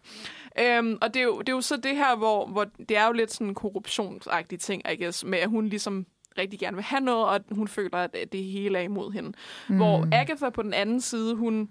Øhm, 0.77 0.97
og 1.01 1.13
det 1.13 1.19
er, 1.19 1.23
jo, 1.23 1.39
det 1.39 1.49
er 1.49 1.53
jo 1.53 1.61
så 1.61 1.77
det 1.77 1.95
her, 1.95 2.15
hvor, 2.15 2.47
hvor 2.47 2.65
det 2.89 2.97
er 2.97 3.05
jo 3.05 3.11
lidt 3.11 3.33
sådan 3.33 3.47
en 3.47 3.55
korruptionsagtig 3.55 4.59
ting, 4.59 4.81
I 4.91 5.03
guess, 5.03 5.23
med 5.23 5.39
at 5.39 5.49
hun 5.49 5.67
ligesom 5.67 6.05
rigtig 6.37 6.59
gerne 6.59 6.75
vil 6.77 6.83
have 6.83 7.01
noget, 7.01 7.25
og 7.25 7.39
hun 7.51 7.67
føler, 7.67 7.97
at 7.97 8.15
det 8.31 8.43
hele 8.43 8.77
er 8.77 8.81
imod 8.83 9.11
hende. 9.11 9.31
Mm. 9.67 9.75
Hvor 9.77 10.07
Agatha 10.11 10.49
på 10.49 10.61
den 10.61 10.73
anden 10.73 11.01
side, 11.01 11.35
hun 11.35 11.69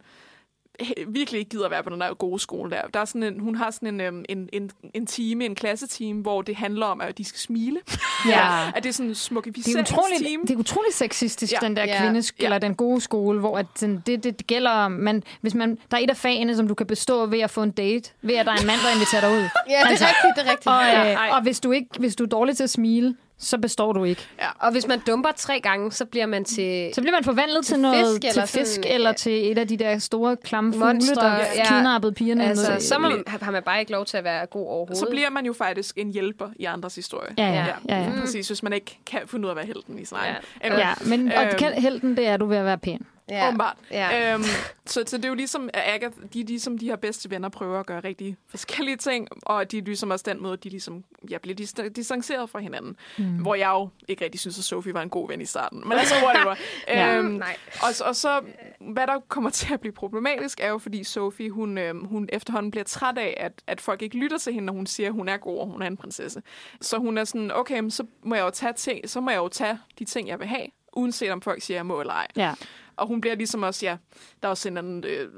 virkelig 1.08 1.38
ikke 1.38 1.48
gider 1.48 1.64
at 1.64 1.70
være 1.70 1.82
på 1.82 1.90
den 1.90 2.00
der 2.00 2.14
gode 2.14 2.38
skole 2.40 2.70
der. 2.70 2.82
der 2.94 3.00
er 3.00 3.04
sådan 3.04 3.22
en, 3.22 3.40
hun 3.40 3.54
har 3.54 3.70
sådan 3.70 3.88
en, 3.88 4.00
øhm, 4.00 4.24
en, 4.28 4.48
en, 4.52 4.70
en 4.94 5.06
time, 5.06 5.44
en 5.44 5.54
klasseteam, 5.54 6.16
hvor 6.16 6.42
det 6.42 6.56
handler 6.56 6.86
om, 6.86 7.00
at 7.00 7.18
de 7.18 7.24
skal 7.24 7.38
smile. 7.40 7.80
Ja. 8.28 8.70
at 8.76 8.82
det 8.82 8.88
er 8.88 8.92
sådan 8.92 9.06
en 9.10 9.14
Det 9.14 9.74
er, 9.76 9.80
utroligt, 9.80 10.40
det 10.48 10.50
er 10.54 10.56
utroligt 10.58 10.94
sexistisk, 10.94 11.52
Ja. 11.52 11.58
den 11.66 11.76
der 11.76 11.84
Ja. 11.84 12.00
kvindes, 12.02 12.32
Ja. 12.40 12.44
eller 12.44 12.58
den 12.58 12.74
gode 12.74 13.00
skole, 13.00 13.40
hvor 13.40 13.58
at 13.58 13.66
sådan, 13.74 14.02
det, 14.06 14.24
det, 14.24 14.46
gælder 14.46 14.70
om, 14.70 14.92
man, 14.92 15.22
hvis 15.40 15.54
man, 15.54 15.78
der 15.90 15.96
er 15.96 16.00
et 16.00 16.10
af 16.10 16.16
fagene, 16.16 16.56
som 16.56 16.68
du 16.68 16.74
kan 16.74 16.86
bestå 16.86 17.26
ved 17.26 17.40
at 17.40 17.50
få 17.50 17.62
en 17.62 17.70
date, 17.70 18.10
ved 18.22 18.34
at 18.34 18.46
der 18.46 18.52
er 18.52 18.56
en 18.56 18.66
mand, 18.66 18.80
der 18.86 18.94
inviterer 18.94 19.20
dig 19.20 19.30
ud. 19.30 19.36
ja, 19.36 19.44
det 19.44 19.50
er 19.68 19.86
Altså, 19.88 20.04
rigtigt, 20.04 20.36
det 20.36 20.46
er 20.46 20.50
rigtigt. 20.50 20.66
Og, 20.66 20.82
ja. 20.82 21.28
øh, 21.28 21.36
og 21.36 21.42
hvis, 21.42 21.60
du 21.60 21.72
ikke, 21.72 21.88
hvis 21.98 22.16
du 22.16 22.24
er 22.24 22.28
dårlig 22.28 22.56
til 22.56 22.64
at 22.64 22.70
smile, 22.70 23.16
så 23.42 23.58
består 23.58 23.92
du 23.92 24.04
ikke. 24.04 24.28
Og 24.58 24.72
hvis 24.72 24.86
man 24.86 25.00
dumper 25.06 25.28
tre 25.36 25.60
gange, 25.60 25.92
så 25.92 26.04
bliver 26.04 26.26
man 26.26 26.44
til... 26.44 26.90
Så 26.94 27.00
bliver 27.00 27.12
man 27.16 27.24
forvandlet 27.24 27.64
til, 27.66 27.74
Til 27.74 27.82
noget 27.82 28.06
fisk, 28.06 28.20
til 28.20 28.28
eller 28.30 28.46
fisk, 28.46 28.74
sådan, 28.74 28.90
eller 28.92 29.08
ja. 29.10 29.14
til 29.14 29.50
et 29.52 29.58
af 29.58 29.68
de 29.68 29.76
der 29.76 29.98
store, 29.98 30.36
klamme 30.36 30.72
fugle, 30.72 31.00
der 31.14 31.34
ja. 31.56 31.64
kidnappede 31.68 32.12
pigerne. 32.12 32.44
Altså, 32.48 32.72
ned. 32.72 32.80
så 32.80 32.98
man, 32.98 33.24
har 33.26 33.50
man 33.50 33.62
bare 33.62 33.80
ikke 33.80 33.92
lov 33.92 34.04
til 34.04 34.16
at 34.16 34.24
være 34.24 34.46
god 34.46 34.66
overhovedet. 34.66 34.96
så 34.98 35.06
bliver 35.10 35.30
man 35.30 35.46
jo 35.46 35.52
faktisk 35.52 35.98
en 35.98 36.12
hjælper 36.12 36.48
i 36.56 36.64
andres 36.64 36.94
historie. 36.94 37.34
Ja, 37.38 37.46
ja, 37.48 37.66
ja, 37.88 38.02
ja. 38.02 38.08
Mm. 38.08 38.20
Præcis, 38.20 38.48
hvis 38.48 38.62
man 38.62 38.72
ikke 38.72 38.98
kan 39.06 39.20
finde 39.26 39.44
ud 39.44 39.48
af 39.48 39.52
at 39.52 39.56
være 39.56 39.66
helten 39.66 39.98
i 39.98 40.04
sin 40.04 40.16
egen. 40.20 40.34
Ja. 40.64 40.78
Ja, 40.78 40.94
men 41.06 41.32
og 41.32 41.44
kan- 41.58 41.72
helten, 41.72 42.16
det 42.16 42.26
er 42.26 42.36
du 42.36 42.46
ved 42.46 42.56
at 42.56 42.64
være 42.64 42.78
pæn. 42.78 43.06
Ja. 43.32 43.48
Åbenbart. 43.48 43.76
Ja. 43.90 44.34
Øhm, 44.34 44.42
så, 44.86 45.04
så 45.06 45.16
det 45.16 45.24
er 45.24 45.28
jo 45.28 45.34
ligesom, 45.34 45.70
at 45.72 45.82
Agatha, 45.94 46.20
de 46.32 46.40
er 46.40 46.44
ligesom 46.44 46.78
de 46.78 46.86
her 46.86 46.96
bedste 46.96 47.30
venner 47.30 47.48
prøver 47.48 47.80
at 47.80 47.86
gøre 47.86 48.00
rigtig 48.00 48.36
forskellige 48.48 48.96
ting, 48.96 49.28
og 49.42 49.70
de 49.70 49.78
er 49.78 49.82
ligesom 49.82 50.10
også 50.10 50.24
den 50.28 50.42
måde, 50.42 50.56
de 50.56 50.68
ligesom 50.68 51.04
ja, 51.30 51.38
bliver 51.38 51.54
dist- 51.54 51.88
distanceret 51.96 52.50
fra 52.50 52.58
hinanden. 52.58 52.96
Mm. 53.18 53.24
Hvor 53.24 53.54
jeg 53.54 53.68
jo 53.68 53.88
ikke 54.08 54.24
rigtig 54.24 54.40
synes, 54.40 54.58
at 54.58 54.64
Sophie 54.64 54.94
var 54.94 55.02
en 55.02 55.08
god 55.10 55.28
ven 55.28 55.40
i 55.40 55.44
starten. 55.44 55.82
Men 55.88 55.92
altså, 55.92 56.14
whatever. 56.24 56.54
Ja. 56.88 57.16
øhm, 57.16 57.26
Nej. 57.26 57.56
og, 57.82 57.88
og 58.06 58.16
så, 58.16 58.40
hvad 58.80 59.06
der 59.06 59.20
kommer 59.28 59.50
til 59.50 59.74
at 59.74 59.80
blive 59.80 59.92
problematisk, 59.92 60.60
er 60.60 60.68
jo, 60.68 60.78
fordi 60.78 61.04
Sophie, 61.04 61.50
hun, 61.50 61.78
øhm, 61.78 62.04
hun 62.04 62.28
efterhånden 62.32 62.70
bliver 62.70 62.84
træt 62.84 63.18
af, 63.18 63.34
at, 63.40 63.52
at 63.66 63.80
folk 63.80 64.02
ikke 64.02 64.16
lytter 64.16 64.38
til 64.38 64.52
hende, 64.52 64.66
når 64.66 64.72
hun 64.72 64.86
siger, 64.86 65.06
at 65.08 65.12
hun 65.14 65.28
er 65.28 65.36
god, 65.36 65.58
og 65.58 65.66
hun 65.66 65.82
er 65.82 65.86
en 65.86 65.96
prinsesse. 65.96 66.42
Så 66.80 66.98
hun 66.98 67.18
er 67.18 67.24
sådan, 67.24 67.50
okay, 67.54 67.78
men 67.80 67.90
så 67.90 68.04
må 68.22 68.34
jeg 68.34 68.42
jo 68.44 68.50
tage, 68.50 68.72
ting, 68.72 69.10
så 69.10 69.20
må 69.20 69.30
jeg 69.30 69.38
jo 69.38 69.48
tage 69.48 69.78
de 69.98 70.04
ting, 70.04 70.28
jeg 70.28 70.38
vil 70.38 70.46
have, 70.46 70.66
uanset 70.92 71.30
om 71.30 71.42
folk 71.42 71.62
siger, 71.62 71.76
at 71.76 71.78
jeg 71.78 71.86
må 71.86 72.00
eller 72.00 72.12
ej. 72.14 72.26
Ja. 72.36 72.54
Og 73.02 73.08
hun 73.08 73.20
bliver 73.20 73.36
ligesom 73.36 73.62
også, 73.62 73.86
ja, 73.86 73.96
der 74.42 74.48
er 74.48 74.50
også 74.50 74.68
en 74.68 74.76
anden 74.76 75.04
øh, 75.04 75.28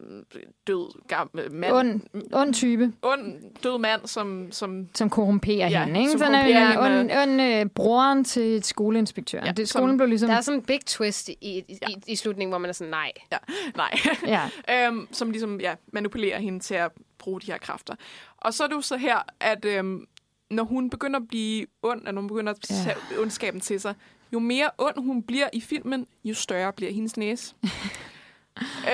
død 0.66 1.06
gammel 1.08 1.52
mand. 1.52 1.72
Und, 1.72 2.00
ond 2.32 2.54
type, 2.54 2.92
ond 3.02 3.42
død 3.62 3.78
mand, 3.78 4.06
som, 4.06 4.52
som 4.52 4.88
som 4.94 5.10
korrumperer 5.10 5.68
Ja, 5.68 5.84
hende. 5.84 6.00
Ikke? 6.00 6.10
som 6.12 6.18
Sådan 6.18 6.32
korrumperer 6.32 6.86
en, 6.86 6.96
hende. 7.00 7.14
ond, 7.22 7.30
ond, 7.40 7.42
øh, 7.42 7.66
broren 7.66 8.24
til 8.24 8.64
skoleinspektøren. 8.64 9.44
Ja, 9.44 9.48
Ja, 9.48 9.52
det, 9.52 9.68
som- 9.68 9.78
skolen 9.80 9.96
blev 9.96 10.08
ligesom... 10.08 10.28
Der 10.28 10.36
er 10.36 10.40
sådan 10.40 10.60
en 10.60 10.66
big 10.66 10.80
twist 10.86 11.28
i, 11.28 11.34
i, 11.40 11.58
i, 11.68 11.96
i 12.06 12.16
slutningen, 12.16 12.50
hvor 12.50 12.58
man 12.58 12.68
er 12.68 12.72
sådan, 12.74 12.90
nej. 12.90 13.12
ja, 13.32 13.36
nej, 13.76 13.90
Ja. 14.68 14.86
øhm, 14.88 15.08
som 15.12 15.30
ligesom 15.30 15.60
ja, 15.60 15.74
manipulerer 15.92 16.38
hende 16.40 16.60
til 16.60 16.74
at 16.74 16.90
bruge 17.18 17.40
de 17.40 17.46
her 17.46 17.58
kræfter. 17.58 17.94
Og 18.36 18.54
så 18.54 18.64
er 18.64 18.68
det 18.68 18.74
jo 18.74 18.80
så 18.80 18.96
her, 18.96 19.18
at 19.40 19.64
øhm, 19.64 20.04
når 20.50 20.64
hun 20.64 20.90
begynder 20.90 21.20
at 21.20 21.28
blive 21.28 21.66
ond, 21.82 22.06
og 22.06 22.14
når 22.14 22.20
hun 22.20 22.28
begynder 22.28 22.52
at 22.52 22.70
Ja. 22.70 22.74
tage 22.84 23.20
ondskaben 23.20 23.60
til 23.60 23.80
sig, 23.80 23.94
jo 24.34 24.38
mere 24.38 24.70
ond 24.78 25.04
hun 25.04 25.22
bliver 25.22 25.48
i 25.52 25.60
filmen, 25.60 26.06
jo 26.24 26.34
større 26.34 26.72
bliver 26.72 26.92
hendes 26.92 27.16
næse. 27.16 27.54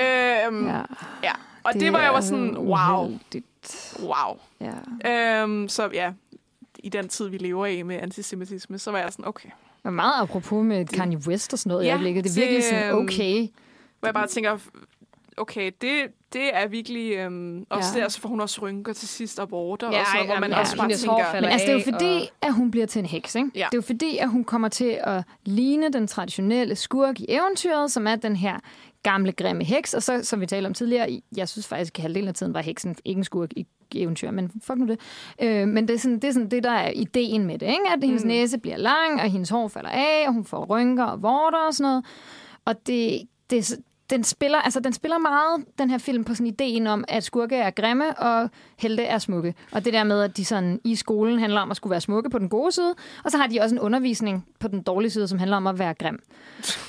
øhm, 0.01 0.67
ja. 0.67 0.81
ja. 1.23 1.31
Og 1.63 1.73
det, 1.73 1.81
det 1.81 1.93
var 1.93 2.01
jeg 2.01 2.13
var 2.13 2.21
sådan, 2.21 2.57
wow, 2.57 3.05
Uheldigt. 3.05 3.97
wow. 4.03 4.37
Ja. 5.03 5.41
Øhm, 5.41 5.69
så 5.69 5.89
ja, 5.93 6.13
i 6.79 6.89
den 6.89 7.07
tid, 7.07 7.27
vi 7.27 7.37
lever 7.37 7.65
i 7.65 7.81
med 7.81 7.95
antisemitisme, 7.95 8.79
så 8.79 8.91
var 8.91 8.99
jeg 8.99 9.11
sådan, 9.11 9.27
okay. 9.27 9.49
Og 9.83 9.93
meget 9.93 10.21
apropos 10.21 10.65
med 10.65 10.85
Kanye 10.85 11.17
West 11.27 11.53
og 11.53 11.59
sådan 11.59 11.69
noget 11.69 11.85
ja, 11.85 11.89
i 11.89 11.91
øjeblikket. 11.91 12.23
Det 12.23 12.31
er 12.31 12.41
virkelig 12.41 12.63
sådan, 12.63 12.89
øhm, 12.89 12.97
okay. 12.97 13.47
Hvor 13.99 14.07
jeg 14.07 14.13
bare 14.13 14.27
tænker, 14.27 14.57
okay, 15.37 15.71
det, 15.81 16.07
det 16.33 16.55
er 16.55 16.67
virkelig... 16.67 17.13
Øhm, 17.15 17.65
også 17.69 17.89
Ja. 17.93 17.97
ja. 17.99 18.03
der, 18.03 18.09
så 18.09 18.21
får 18.21 18.29
hun 18.29 18.41
også 18.41 18.61
rynker 18.61 18.93
til 18.93 19.07
sidst 19.07 19.39
og 19.39 19.51
vorter, 19.51 19.91
Ja, 19.91 19.99
og 19.99 20.05
sådan, 20.05 20.17
noget, 20.17 20.27
hvor 20.27 20.39
man 20.39 20.49
jamen, 20.49 20.59
også 20.61 20.75
ja, 20.75 20.81
bare 20.81 20.89
tænker... 20.97 21.41
Men 21.41 21.45
altså, 21.49 21.65
det 21.67 21.73
er 21.73 21.77
jo 21.77 21.83
fordi, 21.91 22.29
og- 22.41 22.47
at 22.47 22.53
hun 22.53 22.71
bliver 22.71 22.85
til 22.85 22.99
en 22.99 23.05
heks, 23.05 23.35
ikke? 23.35 23.49
Ja. 23.55 23.59
Det 23.59 23.73
er 23.73 23.77
jo 23.77 23.81
fordi, 23.81 24.17
at 24.17 24.29
hun 24.29 24.43
kommer 24.43 24.67
til 24.67 24.97
at 25.03 25.23
ligne 25.45 25.89
den 25.93 26.07
traditionelle 26.07 26.75
skurk 26.75 27.19
i 27.19 27.25
eventyret, 27.29 27.91
som 27.91 28.07
er 28.07 28.15
den 28.15 28.35
her 28.35 28.59
gamle, 29.03 29.31
grimme 29.31 29.63
heks. 29.63 29.93
Og 29.93 30.03
så, 30.03 30.23
som 30.23 30.41
vi 30.41 30.45
talte 30.45 30.67
om 30.67 30.73
tidligere, 30.73 31.21
jeg 31.37 31.49
synes 31.49 31.67
faktisk, 31.67 31.99
at 31.99 32.01
halvdelen 32.01 32.27
af 32.27 32.33
tiden 32.33 32.53
var 32.53 32.61
heksen 32.61 32.95
ikke 33.05 33.19
en 33.19 33.23
skurk 33.23 33.49
i 33.55 33.65
eventyr, 33.95 34.31
men 34.31 34.51
fuck 34.63 34.77
nu 34.79 34.87
det. 34.87 34.99
Øh, 35.41 35.67
men 35.67 35.87
det 35.87 35.93
er, 35.93 35.99
sådan, 35.99 36.15
det 36.19 36.23
er 36.23 36.31
sådan 36.31 36.51
det, 36.51 36.63
der 36.63 36.71
er 36.71 36.91
ideen 36.95 37.45
med 37.45 37.57
det, 37.59 37.65
ikke? 37.67 37.81
At 37.93 38.03
hendes 38.03 38.23
mm. 38.23 38.27
næse 38.27 38.57
bliver 38.57 38.77
lang, 38.77 39.21
og 39.21 39.29
hendes 39.31 39.49
hår 39.49 39.67
falder 39.67 39.89
af, 39.89 40.23
og 40.27 40.33
hun 40.33 40.45
får 40.45 40.65
rynker 40.65 41.03
og 41.03 41.21
vorter 41.21 41.57
og 41.67 41.73
sådan 41.73 41.89
noget. 41.89 42.05
Og 42.65 42.87
det, 42.87 43.21
det, 43.49 43.57
er 43.57 43.63
så- 43.63 43.77
den 44.11 44.23
spiller, 44.23 44.57
altså, 44.57 44.79
den 44.79 44.93
spiller 44.93 45.17
meget, 45.17 45.65
den 45.79 45.89
her 45.89 45.97
film, 45.97 46.23
på 46.23 46.33
sådan 46.33 46.47
ideen 46.47 46.87
om, 46.87 47.03
at 47.07 47.23
skurke 47.23 47.55
er 47.55 47.69
grimme, 47.71 48.19
og 48.19 48.49
helte 48.77 49.03
er 49.03 49.17
smukke. 49.17 49.55
Og 49.71 49.85
det 49.85 49.93
der 49.93 50.03
med, 50.03 50.21
at 50.21 50.37
de 50.37 50.45
sådan 50.45 50.79
i 50.83 50.95
skolen 50.95 51.39
handler 51.39 51.61
om 51.61 51.71
at 51.71 51.77
skulle 51.77 51.91
være 51.91 52.01
smukke 52.01 52.29
på 52.29 52.39
den 52.39 52.49
gode 52.49 52.71
side, 52.71 52.95
og 53.23 53.31
så 53.31 53.37
har 53.37 53.47
de 53.47 53.59
også 53.61 53.75
en 53.75 53.79
undervisning 53.79 54.45
på 54.59 54.67
den 54.67 54.81
dårlige 54.81 55.11
side, 55.11 55.27
som 55.27 55.39
handler 55.39 55.57
om 55.57 55.67
at 55.67 55.79
være 55.79 55.93
grim. 55.93 56.19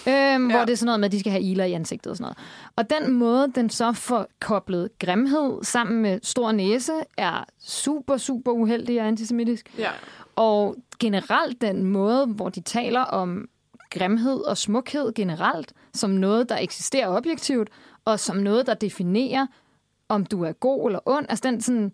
Øhm, 0.06 0.50
ja. 0.50 0.56
Hvor 0.56 0.64
det 0.64 0.72
er 0.72 0.76
sådan 0.76 0.86
noget 0.86 1.00
med, 1.00 1.06
at 1.06 1.12
de 1.12 1.20
skal 1.20 1.32
have 1.32 1.42
iler 1.42 1.64
i 1.64 1.72
ansigtet 1.72 2.10
og 2.10 2.16
sådan 2.16 2.24
noget. 2.24 2.38
Og 2.76 2.90
den 2.90 3.12
måde, 3.12 3.52
den 3.54 3.70
så 3.70 3.92
får 3.92 4.26
koblet 4.40 4.98
grimhed 4.98 5.58
sammen 5.62 6.02
med 6.02 6.20
stor 6.22 6.52
næse, 6.52 6.92
er 7.18 7.44
super, 7.64 8.16
super 8.16 8.52
uheldig 8.52 9.00
og 9.00 9.06
antisemitisk. 9.06 9.74
Ja. 9.78 9.90
Og 10.36 10.76
generelt 10.98 11.60
den 11.60 11.84
måde, 11.84 12.26
hvor 12.26 12.48
de 12.48 12.60
taler 12.60 13.00
om 13.00 13.48
grimhed 13.90 14.40
og 14.40 14.58
smukhed 14.58 15.12
generelt, 15.14 15.72
som 15.94 16.10
noget, 16.10 16.48
der 16.48 16.56
eksisterer 16.58 17.08
objektivt, 17.08 17.68
og 18.04 18.20
som 18.20 18.36
noget, 18.36 18.66
der 18.66 18.74
definerer, 18.74 19.46
om 20.08 20.26
du 20.26 20.44
er 20.44 20.52
god 20.52 20.86
eller 20.88 21.00
ond. 21.06 21.26
Altså 21.28 21.42
den 21.48 21.60
sådan, 21.60 21.92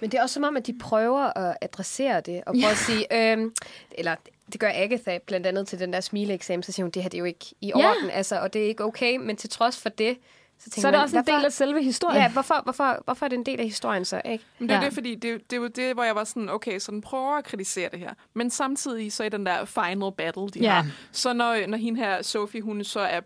Men 0.00 0.10
det 0.10 0.18
er 0.18 0.22
også 0.22 0.34
som 0.34 0.44
om, 0.44 0.56
at 0.56 0.66
de 0.66 0.78
prøver 0.80 1.38
at 1.38 1.56
adressere 1.60 2.20
det, 2.20 2.36
og 2.46 2.52
prøve 2.52 2.64
Ja. 2.64 2.70
at 2.70 2.76
sige, 2.76 3.32
øhm, 3.32 3.52
eller 3.90 4.14
det 4.52 4.60
gør 4.60 4.70
Agatha 4.74 5.18
blandt 5.26 5.46
andet 5.46 5.68
til 5.68 5.78
den 5.78 5.92
der 5.92 6.00
smileeksamen, 6.00 6.62
så 6.62 6.72
siger 6.72 6.84
hun, 6.84 6.90
det 6.90 7.02
her 7.02 7.08
det 7.10 7.16
er 7.16 7.20
jo 7.20 7.24
ikke 7.24 7.54
i 7.60 7.66
Ja. 7.76 7.88
orden, 7.90 8.10
altså, 8.10 8.40
og 8.40 8.52
det 8.52 8.62
er 8.62 8.66
ikke 8.66 8.84
okay, 8.84 9.16
men 9.16 9.36
til 9.36 9.50
trods 9.50 9.76
for 9.80 9.88
det, 9.88 10.18
så 10.64 10.70
så 10.80 10.86
er 10.86 10.90
det 10.90 10.98
man, 10.98 11.04
også 11.04 11.18
en 11.18 11.24
del 11.24 11.44
af 11.44 11.52
selve 11.52 11.82
historien. 11.82 12.22
Ja, 12.22 12.28
hvorfor, 12.32 12.60
hvorfor, 12.62 13.02
hvorfor 13.04 13.24
er 13.26 13.28
det 13.28 13.36
en 13.36 13.46
del 13.46 13.60
af 13.60 13.64
historien 13.66 14.04
så, 14.04 14.20
ikke? 14.24 14.44
Men 14.58 14.68
det 14.68 14.74
er 14.74 14.80
Ja. 14.80 14.84
det, 14.86 14.94
fordi 14.94 15.14
det, 15.14 15.50
det 15.50 15.56
er 15.56 15.60
jo 15.60 15.66
det, 15.66 15.94
hvor 15.94 16.04
jeg 16.04 16.14
var 16.14 16.24
sådan, 16.24 16.48
okay, 16.48 16.78
så 16.78 16.92
den 16.92 17.00
prøver 17.00 17.36
at 17.38 17.44
kritisere 17.44 17.88
det 17.92 17.98
her. 17.98 18.10
Men 18.34 18.50
samtidig 18.50 19.12
så 19.12 19.24
i 19.24 19.28
den 19.28 19.46
der 19.46 19.64
final 19.64 20.12
battle, 20.16 20.48
de 20.48 20.58
Ja. 20.60 20.70
har, 20.72 20.86
så 21.12 21.32
når, 21.32 21.66
når 21.66 21.78
hende 21.78 22.00
her, 22.00 22.22
Sophie, 22.22 22.62
hun 22.62 22.84
så 22.84 23.00
er, 23.00 23.20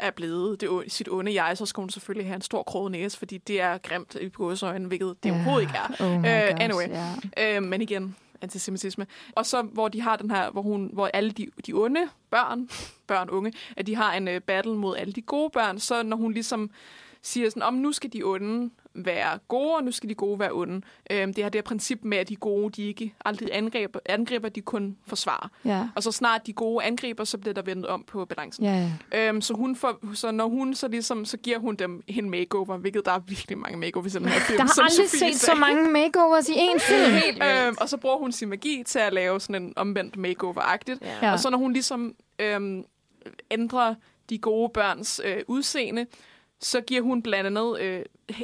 er 0.00 0.10
blevet 0.10 0.60
det, 0.60 0.68
sit 0.88 1.08
onde 1.10 1.42
jeg, 1.42 1.58
så 1.58 1.66
skal 1.66 1.80
hun 1.80 1.90
selvfølgelig 1.90 2.26
have 2.28 2.36
en 2.36 2.42
stor 2.42 2.62
kroget 2.62 2.92
næse, 2.92 3.18
fordi 3.18 3.38
det 3.38 3.60
er 3.60 3.78
grimt 3.78 4.16
i 4.20 4.28
gåsøjne, 4.28 4.86
hvilket 4.88 5.14
det 5.22 5.28
Ja. 5.28 5.34
overhovedet 5.34 5.62
ikke 5.62 5.74
er. 5.78 6.04
Oh 6.06 6.20
my 6.20 6.26
Øh, 6.28 6.50
gosh, 6.50 6.64
anyway. 6.64 6.88
ja. 7.36 7.56
Øh, 7.56 7.62
men 7.62 7.82
igen, 7.82 8.16
antisemitisme. 8.42 9.06
Og 9.32 9.46
så, 9.46 9.62
hvor 9.62 9.88
de 9.88 10.00
har 10.00 10.16
den 10.16 10.30
her, 10.30 10.50
hvor, 10.50 10.62
hun, 10.62 10.90
hvor 10.92 11.10
alle 11.14 11.30
de, 11.30 11.46
de 11.66 11.72
onde 11.72 12.08
børn, 12.30 12.68
børn, 13.08 13.30
unge, 13.30 13.52
at 13.76 13.86
de 13.86 13.94
har 13.94 14.14
en 14.14 14.28
øh, 14.28 14.40
battle 14.40 14.76
mod 14.76 14.96
alle 14.96 15.12
de 15.12 15.22
gode 15.22 15.50
børn, 15.50 15.78
så 15.78 16.02
når 16.02 16.16
hun 16.16 16.32
ligesom 16.32 16.70
siger 17.22 17.50
sådan, 17.50 17.62
om 17.62 17.74
nu 17.74 17.92
skal 17.92 18.12
de 18.12 18.22
onde 18.22 18.70
være 18.94 19.38
gode, 19.48 19.74
og 19.74 19.84
nu 19.84 19.92
skal 19.92 20.08
de 20.08 20.14
gode 20.14 20.38
være 20.38 20.52
onde. 20.52 20.82
Øhm, 21.10 21.34
det 21.34 21.44
har 21.44 21.50
det 21.50 21.58
her 21.58 21.62
princip 21.62 21.98
med, 22.02 22.18
at 22.18 22.28
de 22.28 22.36
gode, 22.36 22.70
de 22.70 22.88
ikke 22.88 23.14
aldrig 23.24 23.48
angriber, 23.52 23.98
angriber 24.06 24.48
de 24.48 24.60
kun 24.60 24.96
forsvarer. 25.06 25.48
Ja. 25.64 25.88
Og 25.94 26.02
så 26.02 26.12
snart 26.12 26.46
de 26.46 26.52
gode 26.52 26.84
angriber, 26.84 27.24
så 27.24 27.38
bliver 27.38 27.54
der 27.54 27.62
vendt 27.62 27.86
om 27.86 28.04
på 28.06 28.24
balancen. 28.24 28.64
Ja, 28.64 28.90
ja. 29.12 29.28
Øhm, 29.28 29.40
så, 29.40 29.54
hun 29.54 29.76
får, 29.76 30.14
så 30.14 30.30
når 30.30 30.48
hun 30.48 30.74
så 30.74 30.88
ligesom, 30.88 31.24
så 31.24 31.36
giver 31.36 31.58
hun 31.58 31.74
dem 31.74 32.02
en 32.06 32.30
makeover, 32.30 32.76
hvilket 32.76 33.04
der 33.04 33.12
er 33.12 33.18
virkelig 33.18 33.58
mange 33.58 33.78
makeovers 33.78 34.14
i 34.14 34.18
den 34.18 34.26
her 34.28 34.40
film. 34.40 34.56
Der 34.56 34.64
har 34.64 34.72
som 34.74 34.84
aldrig 34.84 35.10
Sofie 35.10 35.32
set 35.32 35.40
så 35.40 35.46
sagde. 35.46 35.60
mange 35.60 35.90
makeovers 35.90 36.48
i 36.48 36.52
én 36.52 36.78
film. 36.78 37.12
Helt 37.24 37.34
vildt. 37.34 37.66
Øhm, 37.66 37.76
og 37.80 37.88
så 37.88 37.96
bruger 37.96 38.16
hun 38.18 38.32
sin 38.32 38.48
magi 38.48 38.82
til 38.86 38.98
at 38.98 39.12
lave 39.12 39.40
sådan 39.40 39.62
en 39.62 39.72
omvendt 39.76 40.16
makeover-agtigt. 40.16 40.98
Ja. 41.22 41.32
Og 41.32 41.40
så 41.40 41.50
når 41.50 41.58
hun 41.58 41.72
ligesom 41.72 42.14
øhm, 42.38 42.84
ændrer 43.50 43.94
de 44.30 44.38
gode 44.38 44.70
børns 44.74 45.20
øh, 45.24 45.36
udseende, 45.48 46.06
så 46.62 46.80
giver 46.80 47.02
hun 47.02 47.22
blandt 47.22 47.46
andet 47.46 47.80
øh, 47.80 48.00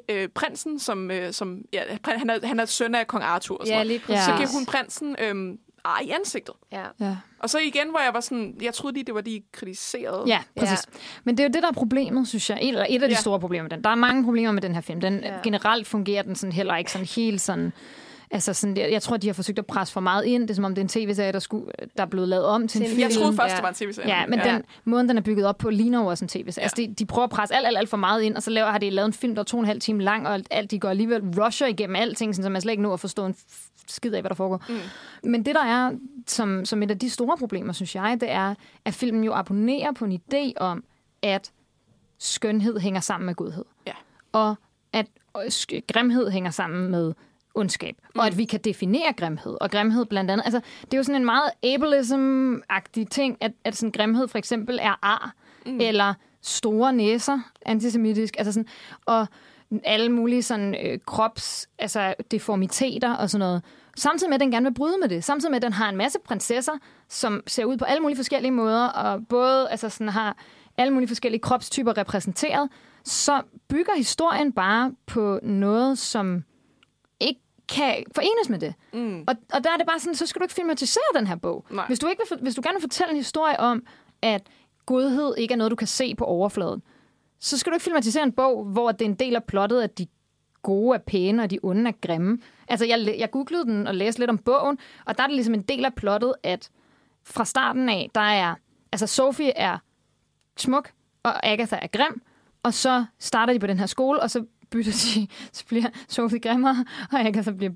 øh, 0.09 0.29
prinsen, 0.29 0.79
som, 0.79 1.11
øh, 1.11 1.33
som 1.33 1.59
ja, 1.73 1.83
han, 2.05 2.31
er, 2.31 2.47
han 2.47 2.61
er 2.61 2.65
søn 2.65 2.95
af 2.95 3.07
kong 3.07 3.25
Arthur. 3.25 3.57
Og 3.59 3.67
sådan 3.67 3.79
Ja, 3.79 3.85
lige 3.85 4.01
Ja. 4.09 4.15
præcis. 4.15 4.25
Så 4.25 4.33
giver 4.37 4.49
hun 4.53 4.67
prinsen 4.67 5.17
øh, 5.19 5.59
ar 5.85 6.01
i 6.05 6.11
ansigtet. 6.11 6.55
Ja. 6.73 6.85
Ja. 7.01 7.17
Og 7.39 7.51
så 7.51 7.59
igen, 7.59 7.91
hvor 7.91 8.01
jeg 8.01 8.15
var 8.15 8.21
sådan, 8.21 8.57
jeg 8.63 8.75
troede 8.75 8.95
lige, 8.95 9.05
det 9.05 9.15
var 9.15 9.21
de 9.21 9.43
kritiserede. 9.53 10.25
Ja, 10.27 10.39
præcis. 10.59 10.87
Ja. 10.95 10.99
Men 11.25 11.37
det 11.37 11.45
er 11.45 11.49
jo 11.49 11.53
det, 11.53 11.63
der 11.63 11.69
er 11.69 11.73
problemet, 11.73 12.29
synes 12.29 12.51
jeg. 12.51 12.59
Et, 12.63 12.69
eller 12.69 12.87
et 12.89 13.03
af 13.03 13.09
de 13.09 13.15
Ja. 13.15 13.21
store 13.21 13.41
problemer 13.41 13.63
med 13.63 13.71
den. 13.71 13.85
Der 13.85 13.91
er 13.91 13.95
mange 13.95 14.25
problemer 14.25 14.53
med 14.53 14.63
den 14.63 14.75
her 14.75 14.81
film. 14.81 15.01
Den, 15.01 15.21
ja. 15.21 15.35
Generelt 15.45 15.87
fungerer 15.87 16.23
den 16.23 16.35
sådan 16.37 16.53
heller 16.53 16.77
ikke 16.77 16.93
sådan 16.93 17.07
helt 17.07 17.41
sådan... 17.41 17.73
Altså 18.31 18.53
sådan, 18.55 18.77
jeg, 18.77 18.93
jeg 18.93 19.03
tror, 19.03 19.17
de 19.17 19.27
har 19.27 19.35
forsøgt 19.35 19.59
at 19.59 19.67
presse 19.67 19.93
for 19.93 20.01
meget 20.01 20.25
ind. 20.25 20.43
Det 20.43 20.51
er 20.51 20.55
som 20.55 20.65
om, 20.65 20.75
det 20.75 20.83
er 20.83 20.85
en 20.85 20.89
tv-serie, 20.89 21.33
der, 21.33 21.39
skulle, 21.39 21.67
der 21.97 22.03
er 22.03 22.07
blevet 22.07 22.29
lavet 22.29 22.45
om 22.45 22.69
til 22.69 22.79
en 22.81 22.85
en 22.87 22.91
film. 22.91 23.01
Jeg 23.01 23.11
troede 23.11 23.37
først, 23.37 23.51
Ja. 23.53 23.57
det 23.57 23.63
var 23.63 23.69
en 23.69 23.75
tv-serie. 23.75 24.09
Ja, 24.09 24.27
men 24.27 24.39
ja. 24.39 24.53
den 24.55 24.63
måden, 24.85 25.09
den 25.09 25.19
er 25.19 25.23
bygget 25.23 25.47
op 25.47 25.59
på, 25.59 25.71
ligner 25.71 26.01
jo 26.01 26.07
også 26.07 26.25
en 26.25 26.29
tv-serie. 26.29 26.53
Ja. 26.57 26.63
Altså, 26.63 26.77
de, 26.77 26.95
de 26.95 27.07
prøver 27.07 27.25
at 27.25 27.31
presse 27.31 27.55
alt, 27.55 27.67
alt, 27.67 27.79
alt 27.79 27.89
for 27.89 27.97
meget 27.97 28.23
ind, 28.23 28.37
og 28.37 28.43
så 28.43 28.51
laver, 28.51 28.71
har 28.71 28.79
de 28.79 28.91
lavet 28.91 29.07
en 29.07 29.13
film, 29.13 29.35
der 29.35 29.41
er 29.43 29.45
to 29.45 29.57
og 29.57 29.61
en 29.61 29.67
halv 29.67 29.81
time 29.81 30.03
lang, 30.03 30.29
og 30.29 30.41
alt, 30.51 30.71
de 30.71 30.79
går 30.79 30.89
alligevel 30.89 31.23
rusher 31.41 31.67
igennem 31.67 31.97
alting, 31.97 32.35
sådan, 32.35 32.43
så 32.45 32.51
man 32.51 32.63
slet 32.63 32.73
ikke 32.73 32.83
når 32.83 32.93
at 32.95 33.01
forstå 33.01 33.27
en 33.27 33.35
skid 33.87 34.13
af, 34.15 34.23
hvad 34.23 34.29
der 34.29 34.35
foregår. 34.35 34.63
Mm. 34.69 35.31
Men 35.31 35.45
det, 35.47 35.55
der 35.55 35.65
er 35.65 35.93
som, 36.27 36.65
som 36.65 36.83
et 36.83 36.91
af 36.91 36.99
de 36.99 37.11
store 37.11 37.37
problemer, 37.39 37.73
synes 37.73 37.95
jeg, 37.95 38.17
det 38.21 38.31
er, 38.31 38.55
at 38.85 38.95
filmen 38.95 39.25
jo 39.25 39.33
abonnerer 39.35 39.93
på 39.93 40.05
en 40.05 40.13
idé 40.13 40.53
om, 40.57 40.85
at 41.23 41.51
skønhed 42.19 42.79
hænger 42.79 43.01
sammen 43.01 43.27
med 43.27 43.35
godhed. 43.35 43.65
Ja. 43.87 43.93
Og 44.33 44.55
at 44.93 45.07
grimhed 45.93 46.31
hænger 46.31 46.51
sammen 46.51 46.91
med 46.91 47.13
ondskab. 47.55 47.97
Mm. 48.15 48.21
Og 48.21 48.27
at 48.27 48.39
vi 48.39 48.45
kan 48.45 48.61
definere 48.61 49.13
grimhed. 49.17 49.57
Og 49.61 49.71
grimhed 49.71 50.07
blandt 50.07 50.31
andet. 50.31 50.45
Altså, 50.45 50.61
det 50.85 50.95
er 50.95 50.97
jo 50.97 51.03
sådan 51.03 51.21
en 51.21 51.25
meget 51.25 51.51
ableism-agtig 51.67 53.07
ting, 53.11 53.37
at, 53.41 53.53
at 53.65 53.77
sådan 53.77 53.93
grimhed 53.93 54.29
for 54.29 54.39
eksempel 54.39 54.79
er 54.83 54.99
ar. 55.03 55.35
Mm. 55.67 55.81
Eller 55.81 56.15
store 56.43 56.93
næser, 56.93 57.41
antisemitisk. 57.67 58.35
Altså 58.39 58.53
sådan, 58.53 58.69
og 59.07 59.27
alle 59.85 60.09
mulige 60.09 60.43
sådan, 60.43 60.75
øh, 60.85 60.99
krops, 61.07 61.69
altså 61.79 62.15
deformiteter 62.31 63.15
og 63.15 63.31
sådan 63.31 63.39
noget. 63.39 63.63
Samtidig 63.97 64.31
med, 64.31 64.35
at 64.35 64.41
den 64.41 64.51
gerne 64.51 64.67
vil 64.67 64.75
bryde 64.75 64.99
med 65.01 65.09
det. 65.09 65.25
Samtidig 65.25 65.51
med, 65.51 65.57
at 65.57 65.63
den 65.63 65.73
har 65.73 65.89
en 65.89 65.97
masse 65.97 66.19
prinsesser, 66.25 66.73
som 67.09 67.43
ser 67.47 67.65
ud 67.65 67.77
på 67.77 67.85
alle 67.85 68.01
mulige 68.01 68.17
forskellige 68.17 68.53
måder, 68.53 68.87
og 68.87 69.21
både 69.29 69.71
altså 69.71 69.89
sådan, 69.89 70.09
har 70.09 70.37
alle 70.77 70.93
mulige 70.93 71.09
forskellige 71.09 71.41
kropstyper 71.41 71.99
repræsenteret, 71.99 72.69
så 73.05 73.43
bygger 73.69 73.93
historien 73.97 74.53
bare 74.53 74.93
på 75.07 75.41
noget, 75.43 75.99
som 75.99 76.45
kan 77.69 78.05
forenes 78.15 78.49
med 78.49 78.59
det. 78.59 78.75
Mm. 78.93 79.25
Og, 79.27 79.35
og 79.53 79.65
der 79.65 79.71
er 79.73 79.77
det 79.77 79.87
bare 79.87 80.01
sådan, 80.01 80.15
så 80.15 80.27
skal 80.27 80.41
du 80.41 80.45
ikke 80.45 80.55
filmatisere 80.55 81.03
den 81.17 81.27
her 81.27 81.37
bog. 81.37 81.65
Nej. 81.71 81.87
Hvis 81.87 81.99
du, 81.99 82.09
ikke 82.09 82.23
vil, 82.31 82.39
hvis 82.43 82.55
du 82.55 82.61
gerne 82.65 82.75
vil 82.75 82.83
fortælle 82.83 83.11
en 83.11 83.17
historie 83.17 83.61
om, 83.61 83.87
at 84.23 84.43
godhed 84.87 85.35
ikke 85.39 85.53
er 85.53 85.57
noget, 85.57 85.71
du 85.71 85.77
kan 85.77 85.87
se 85.87 86.15
på 86.15 86.25
overfladen, 86.25 86.83
så 87.41 87.59
skal 87.59 87.71
du 87.71 87.75
ikke 87.75 87.85
filmatisere 87.85 88.23
en 88.23 88.33
bog, 88.33 88.65
hvor 88.65 88.93
det 88.93 89.03
er 89.03 89.09
en 89.09 89.15
del 89.15 89.37
af 89.37 89.45
plottet, 89.45 89.83
at 89.83 89.99
de 89.99 90.07
gode 90.63 90.95
er 90.95 90.99
pæne, 90.99 91.43
og 91.43 91.51
de 91.51 91.59
onde 91.63 91.89
er 91.89 91.95
grimme. 92.07 92.39
Altså, 92.69 92.87
jeg, 92.87 93.15
jeg 93.19 93.31
googlede 93.31 93.65
den 93.65 93.87
og 93.87 93.95
læste 93.95 94.21
lidt 94.21 94.31
om 94.31 94.39
bogen, 94.39 94.79
og 95.05 95.19
der 95.19 95.23
er 95.23 95.27
det 95.27 95.35
ligesom 95.35 95.55
en 95.55 95.63
del 95.63 95.85
af 95.85 95.95
plottet, 95.95 96.35
at 96.43 96.71
fra 97.25 97.45
starten 97.45 97.89
af, 97.89 98.11
der 98.15 98.21
er... 98.21 98.55
Altså, 98.93 99.07
Sophie 99.07 99.57
er 99.57 99.79
smuk, 100.57 100.91
og 101.23 101.47
Agatha 101.47 101.77
er 101.83 101.87
grim, 101.87 102.23
og 102.63 102.75
så 102.75 103.05
starter 103.19 103.53
de 103.53 103.59
på 103.59 103.67
den 103.67 103.79
her 103.79 103.87
skole, 103.87 104.21
og 104.21 104.31
så 104.31 104.45
bytter 104.71 104.93
de, 104.93 105.29
så 105.59 105.65
bliver 105.67 105.87
Sophie 106.09 106.39
grimmere, 106.41 106.85
og 107.13 107.21
Agatha 107.21 107.51
bliver 107.51 107.73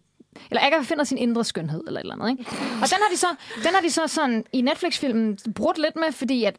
eller 0.50 0.60
Agatha 0.62 0.82
finder 0.82 1.04
sin 1.04 1.18
indre 1.18 1.44
skønhed, 1.44 1.84
eller 1.86 2.00
et 2.00 2.04
eller 2.04 2.14
andet, 2.14 2.30
ikke? 2.30 2.50
Og 2.52 2.88
den 2.88 2.98
har 3.02 3.08
de 3.12 3.16
så, 3.16 3.26
den 3.64 3.74
har 3.74 3.80
de 3.80 3.90
så 3.90 4.02
sådan 4.06 4.44
i 4.52 4.60
Netflix-filmen 4.60 5.38
brudt 5.54 5.78
lidt 5.78 5.96
med, 5.96 6.12
fordi 6.12 6.44
at 6.44 6.56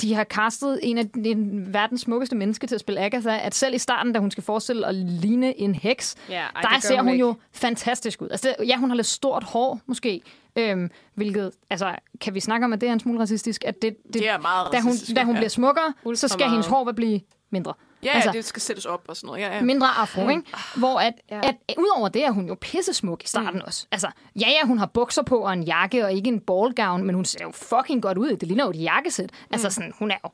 de 0.00 0.14
har 0.14 0.24
castet 0.24 0.80
en 0.82 0.98
af 0.98 1.08
de 1.08 1.34
verdens 1.72 2.00
smukkeste 2.00 2.36
mennesker 2.36 2.66
til 2.68 2.74
at 2.74 2.80
spille 2.80 3.00
Agatha, 3.00 3.38
at 3.38 3.54
selv 3.54 3.74
i 3.74 3.78
starten, 3.78 4.12
da 4.12 4.18
hun 4.18 4.30
skal 4.30 4.44
forestille 4.44 4.86
at 4.86 4.94
ligne 4.94 5.60
en 5.60 5.74
heks, 5.74 6.14
Ja, 6.28 6.34
ej, 6.54 6.60
der 6.62 6.80
ser 6.80 7.02
hun 7.02 7.08
ikke. 7.08 7.20
jo 7.20 7.34
fantastisk 7.52 8.22
ud. 8.22 8.28
Altså, 8.28 8.54
ja, 8.66 8.76
hun 8.76 8.90
har 8.90 8.96
lidt 8.96 9.06
stort 9.06 9.44
hår, 9.44 9.80
måske. 9.86 10.20
Øhm, 10.56 10.90
hvilket, 11.14 11.50
altså, 11.70 11.94
kan 12.20 12.34
vi 12.34 12.40
snakke 12.40 12.64
om, 12.64 12.72
at 12.72 12.80
det 12.80 12.88
er 12.88 12.92
en 12.92 13.00
smule 13.00 13.20
racistisk? 13.20 13.64
At 13.64 13.82
det, 13.82 13.96
det, 14.06 14.14
Det 14.14 14.28
er 14.28 14.38
meget 14.38 14.72
da 14.72 14.80
hun, 14.80 14.92
da 15.16 15.22
hun 15.24 15.34
ja. 15.34 15.40
bliver 15.40 15.48
smukkere, 15.48 15.94
Ultra 16.04 16.16
så 16.18 16.28
skal 16.28 16.38
meget. 16.40 16.50
hendes 16.50 16.66
hår 16.66 16.92
blive 16.96 17.20
mindre. 17.50 17.74
Ja, 18.04 18.10
Altså- 18.10 18.30
det 18.32 18.44
skal 18.44 18.62
sættes 18.62 18.84
op 18.84 19.04
og 19.08 19.16
sådan 19.16 19.26
noget. 19.26 19.40
Ja, 19.40 19.54
ja. 19.54 19.62
mindre 19.62 19.86
afro, 19.86 20.28
ikke? 20.28 20.42
Hvor 20.76 21.00
at, 21.00 21.12
Ja. 21.30 21.36
ja. 21.36 21.48
at, 21.48 21.74
udover 21.78 22.08
det 22.08 22.24
er 22.24 22.30
hun 22.30 22.46
jo 22.48 22.54
pissesmuk 22.60 23.24
i 23.24 23.26
starten 23.26 23.54
mm. 23.54 23.66
også. 23.66 23.86
Altså, 23.92 24.08
ja, 24.40 24.48
ja, 24.60 24.66
hun 24.66 24.78
har 24.78 24.86
bukser 24.86 25.22
på 25.22 25.38
og 25.38 25.52
en 25.52 25.62
jakke 25.62 26.04
og 26.04 26.12
ikke 26.12 26.28
en 26.28 26.40
ballgown, 26.40 27.04
men 27.04 27.14
hun 27.14 27.24
ser 27.24 27.38
jo 27.42 27.50
fucking 27.52 28.02
godt 28.02 28.18
ud. 28.18 28.36
Det 28.36 28.48
ligner 28.48 28.64
jo 28.64 28.70
et 28.70 28.82
jakkesæt. 28.82 29.30
Mm. 29.32 29.46
Altså, 29.52 29.70
sådan, 29.70 29.92
hun 29.98 30.10
er 30.10 30.16
jo 30.24 30.30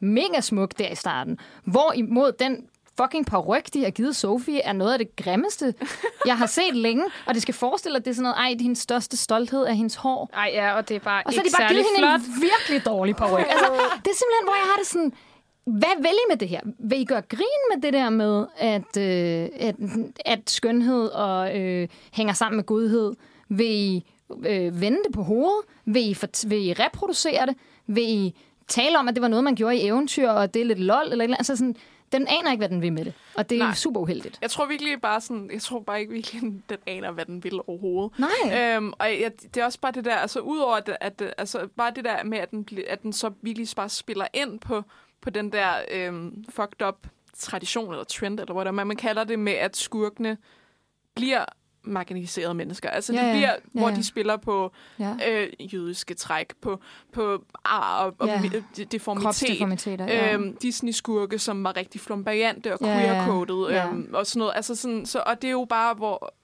mega 0.00 0.40
smuk 0.40 0.70
der 0.78 0.88
i 0.88 0.94
starten. 0.94 1.38
Hvorimod 1.64 2.32
den 2.32 2.66
fucking 3.00 3.26
paryk, 3.26 3.66
de 3.74 3.82
har 3.84 3.90
givet 3.90 4.16
Sofie, 4.16 4.60
er 4.62 4.72
noget 4.72 4.92
af 4.92 4.98
det 4.98 5.16
grimmeste, 5.16 5.74
jeg 6.26 6.38
har 6.38 6.46
set 6.46 6.76
længe. 6.76 7.04
Og 7.26 7.34
det 7.34 7.42
skal 7.42 7.54
forestille, 7.54 7.96
at 7.98 8.04
det 8.04 8.10
er 8.10 8.14
sådan 8.14 8.22
noget, 8.22 8.36
ej, 8.36 8.56
hendes 8.60 8.78
største 8.78 9.16
stolthed 9.16 9.60
er 9.66 9.72
hendes 9.72 9.94
hår. 9.94 10.30
Ej, 10.34 10.50
ja, 10.52 10.72
og 10.76 10.88
det 10.88 10.94
er 10.94 11.00
bare 11.00 11.22
Og 11.26 11.32
så 11.32 11.40
ikke 11.40 11.50
de 11.50 11.54
bare 11.58 11.68
givet 11.68 11.84
hende 11.96 12.08
flot. 12.08 12.20
en 12.20 12.42
virkelig 12.42 12.84
dårlig 12.86 13.16
paryk. 13.16 13.46
Altså, 13.50 13.66
det 14.04 14.10
er 14.14 14.18
simpelthen, 14.22 14.44
hvor 14.44 14.54
jeg 14.54 14.66
har 14.70 14.76
det 14.78 14.86
sådan... 14.86 15.12
Hvad 15.66 16.02
vil 16.02 16.10
I 16.10 16.28
med 16.28 16.36
det 16.36 16.48
her? 16.48 16.60
Vil 16.78 17.00
I 17.00 17.04
gøre 17.04 17.22
grin 17.22 17.74
med 17.74 17.82
det 17.82 17.92
der 17.92 18.10
med, 18.10 18.46
at, 18.56 18.96
øh, 18.96 19.48
at, 19.68 19.74
at 20.24 20.50
skønhed 20.50 21.06
og 21.08 21.58
øh, 21.60 21.88
hænger 22.12 22.34
sammen 22.34 22.56
med 22.56 22.64
godhed? 22.64 23.14
Vil 23.48 23.70
I 23.70 24.04
øh, 24.46 24.80
vende 24.80 24.98
det 25.06 25.12
på 25.14 25.22
hovedet? 25.22 25.64
Vil 25.84 26.10
I, 26.10 26.14
for, 26.14 26.48
vil 26.48 26.66
I 26.66 26.72
reproducere 26.72 27.46
det? 27.46 27.54
Vil 27.86 28.04
I 28.08 28.34
tale 28.68 28.98
om, 28.98 29.08
at 29.08 29.14
det 29.14 29.22
var 29.22 29.28
noget, 29.28 29.44
man 29.44 29.54
gjorde 29.54 29.76
i 29.76 29.86
eventyr, 29.86 30.28
og 30.28 30.54
det 30.54 30.62
er 30.62 30.66
lidt 30.66 30.78
lol? 30.78 31.04
Eller, 31.10 31.24
eller 31.24 31.36
altså 31.36 31.56
sådan, 31.56 31.76
den 32.12 32.26
aner 32.28 32.50
ikke, 32.50 32.60
hvad 32.60 32.68
den 32.68 32.82
vil 32.82 32.92
med 32.92 33.04
det. 33.04 33.12
Og 33.34 33.50
det 33.50 33.58
er 33.58 33.64
Nej. 33.64 33.74
super 33.74 34.00
uheldigt. 34.00 34.38
Jeg 34.42 34.50
tror 34.50 34.66
virkelig 34.66 35.00
bare 35.00 35.20
sådan, 35.20 35.50
jeg 35.52 35.62
tror 35.62 35.80
bare 35.80 36.00
ikke 36.00 36.12
virkelig, 36.12 36.42
den 36.70 36.78
aner, 36.86 37.10
hvad 37.12 37.24
den 37.24 37.44
vil 37.44 37.60
overhovedet. 37.66 38.18
Nej. 38.18 38.74
Øhm, 38.76 38.92
og 38.98 39.06
jeg, 39.20 39.32
det 39.54 39.60
er 39.60 39.64
også 39.64 39.80
bare 39.80 39.92
det 39.92 40.04
der, 40.04 40.16
altså 40.16 40.40
udover 40.40 40.74
at, 40.76 40.96
at 41.00 41.34
altså, 41.38 41.68
bare 41.76 41.92
det 41.96 42.04
der 42.04 42.24
med, 42.24 42.38
at 42.38 42.50
den, 42.50 42.68
at 42.88 43.02
den 43.02 43.12
så 43.12 43.30
virkelig 43.42 43.68
bare 43.76 43.88
spiller 43.88 44.26
ind 44.34 44.60
på, 44.60 44.82
på 45.26 45.30
den 45.30 45.52
der 45.52 45.72
øhm, 45.90 46.44
fucked 46.48 46.86
up 46.88 47.06
tradition 47.38 47.90
eller 47.90 48.04
trend, 48.04 48.40
eller 48.40 48.62
hvad 48.62 48.72
man, 48.72 48.86
man 48.86 48.96
kalder 48.96 49.24
det, 49.24 49.38
med 49.38 49.52
at 49.52 49.76
skurkene 49.76 50.36
bliver 51.14 51.44
marginaliserede 51.82 52.54
mennesker. 52.54 52.90
Altså 52.90 53.12
Ja, 53.12 53.18
ja, 53.20 53.26
ja. 53.26 53.32
de 53.32 53.38
bliver, 53.38 53.50
Ja, 53.52 53.80
hvor 53.80 53.88
ja. 53.88 53.94
de 53.96 54.04
spiller 54.04 54.36
på 54.36 54.72
Ja. 54.98 55.14
øh, 55.28 55.74
jødiske 55.74 56.14
træk, 56.14 56.52
på, 56.62 56.80
på 57.12 57.44
ar 57.64 58.04
og, 58.04 58.14
og 58.18 58.26
Ja. 58.28 58.40
deformitet. 58.92 60.00
Ja. 60.00 60.34
Øhm, 60.34 60.56
Disney-skurke, 60.56 61.38
som 61.38 61.64
var 61.64 61.76
rigtig 61.76 62.00
flamboyante 62.00 62.72
og 62.72 62.78
ja, 62.80 62.86
queer-coded 62.96 63.70
ja. 63.74 63.88
øhm, 63.88 64.10
og 64.14 64.26
sådan 64.26 64.38
noget. 64.38 64.52
Altså 64.56 64.74
sådan, 64.74 65.06
så, 65.06 65.22
og 65.26 65.42
det 65.42 65.48
er 65.48 65.52
jo 65.52 65.66
bare, 65.68 65.94
hvor 65.94 66.34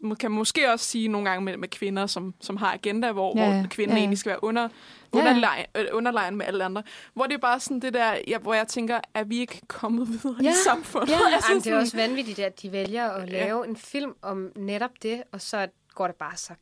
man 0.00 0.16
kan 0.16 0.30
måske 0.30 0.72
også 0.72 0.84
sige 0.84 1.08
nogle 1.08 1.28
gange 1.30 1.44
med, 1.44 1.56
med 1.56 1.68
kvinder, 1.68 2.06
som, 2.06 2.34
som 2.40 2.56
har 2.56 2.72
agenda, 2.74 3.12
hvor, 3.12 3.38
Ja, 3.38 3.52
hvor 3.60 3.68
kvinden 3.68 3.96
ja. 3.96 4.00
egentlig 4.00 4.18
skal 4.18 4.30
være 4.30 4.44
under, 4.44 4.68
Ja, 5.14 5.18
ja. 5.18 5.92
underlegen, 5.92 6.34
øh, 6.34 6.38
med 6.38 6.46
alle 6.46 6.64
andre. 6.64 6.82
Hvor 7.14 7.26
det 7.26 7.34
er 7.34 7.38
bare 7.38 7.60
sådan 7.60 7.80
det 7.80 7.94
der, 7.94 8.18
ja, 8.28 8.38
hvor 8.38 8.54
jeg 8.54 8.68
tænker, 8.68 9.00
er 9.14 9.24
vi 9.24 9.38
ikke 9.40 9.60
kommet 9.68 10.08
videre 10.08 10.36
Ja. 10.42 10.50
i 10.50 10.54
samfundet? 10.64 11.08
Ja. 11.10 11.18
altså, 11.34 11.48
Ej, 11.48 11.54
men 11.54 11.62
det 11.62 11.66
er 11.66 11.70
sådan- 11.70 11.78
også 11.80 11.96
vanvittigt, 11.96 12.38
at 12.38 12.62
de 12.62 12.72
vælger 12.72 13.08
at 13.10 13.28
lave 13.30 13.66
en 13.68 13.76
film 13.76 14.14
om 14.22 14.52
netop 14.56 14.90
det, 15.02 15.22
og 15.32 15.40
så 15.40 15.68
går 15.94 16.06
det 16.06 16.16
bare 16.16 16.36
så 16.36 16.52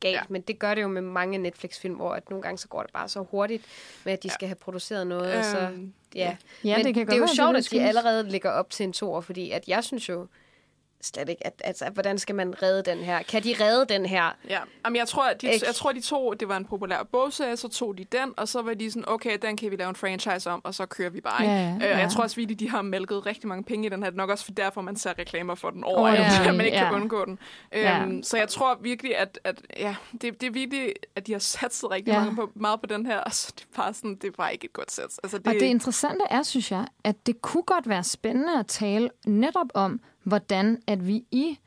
galt. 0.00 0.12
Ja. 0.14 0.18
Ja. 0.18 0.24
Men 0.28 0.40
det 0.42 0.58
gør 0.58 0.74
det 0.74 0.82
jo 0.82 0.88
med 0.88 1.02
mange 1.02 1.38
Netflix-film, 1.38 1.94
hvor 1.94 2.12
at 2.12 2.30
nogle 2.30 2.42
gange 2.42 2.58
så 2.58 2.68
går 2.68 2.82
det 2.82 2.92
bare 2.92 3.08
så 3.08 3.20
hurtigt 3.30 3.64
med, 4.04 4.12
at 4.12 4.22
de 4.22 4.30
skal 4.30 4.48
have 4.48 4.56
produceret 4.56 5.06
noget. 5.06 5.34
og 5.34 5.44
så, 5.44 5.58
Øhm, 5.58 5.92
ja. 6.14 6.36
Ja, 6.64 6.76
Men 6.76 6.86
det 6.86 6.94
kan 6.94 7.00
det 7.00 7.08
godt 7.08 7.14
er 7.30 7.32
jo 7.32 7.34
sjovt, 7.34 7.56
at 7.56 7.68
de 7.70 7.80
allerede 7.82 8.30
ligger 8.30 8.50
op 8.50 8.70
til 8.70 8.84
en 8.84 8.92
toer, 8.92 9.20
fordi 9.20 9.50
at 9.50 9.68
jeg 9.68 9.84
synes 9.84 10.08
jo 10.08 10.26
slet 11.00 11.28
ikke, 11.28 11.46
at, 11.46 11.62
altså, 11.64 11.84
hvordan 11.92 12.18
skal 12.18 12.34
man 12.34 12.62
redde 12.62 12.90
den 12.90 12.98
her? 12.98 13.22
Kan 13.22 13.44
de 13.44 13.54
redde 13.60 13.94
den 13.94 14.06
her? 14.06 14.30
Ja, 14.48 14.58
Jamen, 14.84 14.96
jeg 14.96 15.08
tror, 15.08 15.24
at 15.24 15.42
de, 15.42 15.46
jeg 15.66 15.74
tror, 15.74 15.92
de 15.92 16.00
to, 16.00 16.32
det 16.32 16.48
var 16.48 16.56
en 16.56 16.64
populær 16.64 17.02
bogserie, 17.12 17.56
så 17.56 17.68
tog 17.68 17.98
de 17.98 18.04
den, 18.04 18.34
og 18.36 18.48
så 18.48 18.62
var 18.62 18.74
de 18.74 18.90
sådan, 18.90 19.08
okay, 19.08 19.38
den 19.42 19.56
kan 19.56 19.70
vi 19.70 19.76
lave 19.76 19.88
en 19.88 19.96
franchise 19.96 20.50
om, 20.50 20.60
og 20.64 20.74
så 20.74 20.86
kører 20.86 21.10
vi 21.10 21.20
bare. 21.20 21.42
Ja, 21.42 21.48
Ja, 21.48 21.54
ja, 21.62 21.68
ja, 21.68 21.74
øh, 21.74 21.82
ja. 21.82 21.98
Jeg 21.98 22.10
tror 22.10 22.22
også 22.22 22.36
virkelig, 22.36 22.60
de 22.60 22.70
har 22.70 22.82
mælket 22.82 23.26
rigtig 23.26 23.48
mange 23.48 23.64
penge 23.64 23.86
i 23.86 23.88
den 23.88 24.02
her. 24.02 24.10
Det 24.10 24.16
er 24.16 24.22
nok 24.22 24.30
også 24.30 24.44
for 24.44 24.52
derfor, 24.52 24.80
man 24.80 24.96
ser 24.96 25.18
reklamer 25.18 25.54
for 25.54 25.70
den 25.70 25.84
over, 25.84 26.10
oh, 26.10 26.14
ja, 26.14 26.38
hele, 26.42 26.56
man 26.56 26.66
ikke 26.66 26.78
ja. 26.78 26.84
kan 26.84 26.94
undgå 26.94 27.24
den. 27.24 27.38
Ja. 27.72 28.02
Øhm, 28.02 28.22
så 28.22 28.36
jeg 28.36 28.48
tror 28.48 28.78
virkelig, 28.82 29.16
at, 29.18 29.38
at 29.44 29.62
ja, 29.76 29.96
det, 30.12 30.40
det 30.40 30.46
er 30.46 30.50
virkelig, 30.50 30.92
at 31.16 31.26
de 31.26 31.32
har 31.32 31.38
satset 31.38 31.90
rigtig 31.90 32.12
Ja. 32.12 32.18
ja. 32.18 32.20
mange 32.24 32.36
på, 32.36 32.50
meget 32.54 32.80
på 32.80 32.86
den 32.86 33.06
her, 33.06 33.18
og 33.18 33.32
så 33.34 33.52
det 33.58 33.62
er 33.72 33.82
bare 33.82 33.94
sådan, 33.94 34.14
det 34.14 34.34
bare 34.36 34.52
ikke 34.52 34.64
et 34.64 34.72
godt 34.72 34.92
sæt. 34.92 35.04
Altså, 35.22 35.38
det, 35.38 35.46
Og 35.46 35.54
det 35.54 35.62
interessante 35.62 36.24
er, 36.30 36.42
synes 36.42 36.70
jeg, 36.72 36.86
at 37.04 37.26
det 37.26 37.42
kunne 37.42 37.62
godt 37.62 37.88
være 37.88 38.04
spændende 38.04 38.58
at 38.58 38.66
tale 38.66 39.10
netop 39.26 39.66
om, 39.74 40.00
hvordan 40.28 40.82
at 40.86 41.06
vi 41.06 41.24
i 41.30 41.58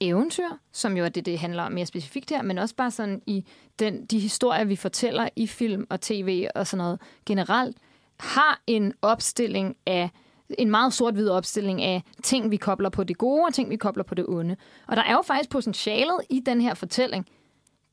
eventyr, 0.00 0.48
som 0.72 0.96
jo 0.96 1.04
er 1.04 1.08
det, 1.08 1.26
det 1.26 1.38
handler 1.38 1.62
om 1.62 1.72
mere 1.72 1.86
specifikt 1.86 2.30
her, 2.30 2.42
men 2.42 2.58
også 2.58 2.74
bare 2.74 2.90
sådan 2.90 3.22
i 3.26 3.44
den, 3.78 4.06
de 4.06 4.18
historier, 4.18 4.64
vi 4.64 4.76
fortæller 4.76 5.28
i 5.36 5.46
film 5.46 5.86
og 5.90 6.00
tv 6.00 6.48
og 6.54 6.66
sådan 6.66 6.78
noget 6.84 7.00
generelt, 7.26 7.76
har 8.20 8.62
en 8.66 8.92
opstilling 9.02 9.76
af 9.86 10.10
en 10.58 10.70
meget 10.70 10.92
sort-hvid 10.92 11.28
opstilling 11.28 11.82
af 11.82 12.02
ting, 12.22 12.50
vi 12.50 12.56
kobler 12.56 12.88
på 12.88 13.04
det 13.04 13.18
gode, 13.18 13.44
og 13.44 13.54
ting, 13.54 13.70
vi 13.70 13.76
kobler 13.76 14.04
på 14.04 14.14
det 14.14 14.26
onde. 14.28 14.56
Og 14.86 14.96
der 14.96 15.02
er 15.02 15.12
jo 15.12 15.22
faktisk 15.22 15.50
potentialet 15.50 16.20
i 16.30 16.40
den 16.40 16.60
her 16.60 16.74
fortælling 16.74 17.26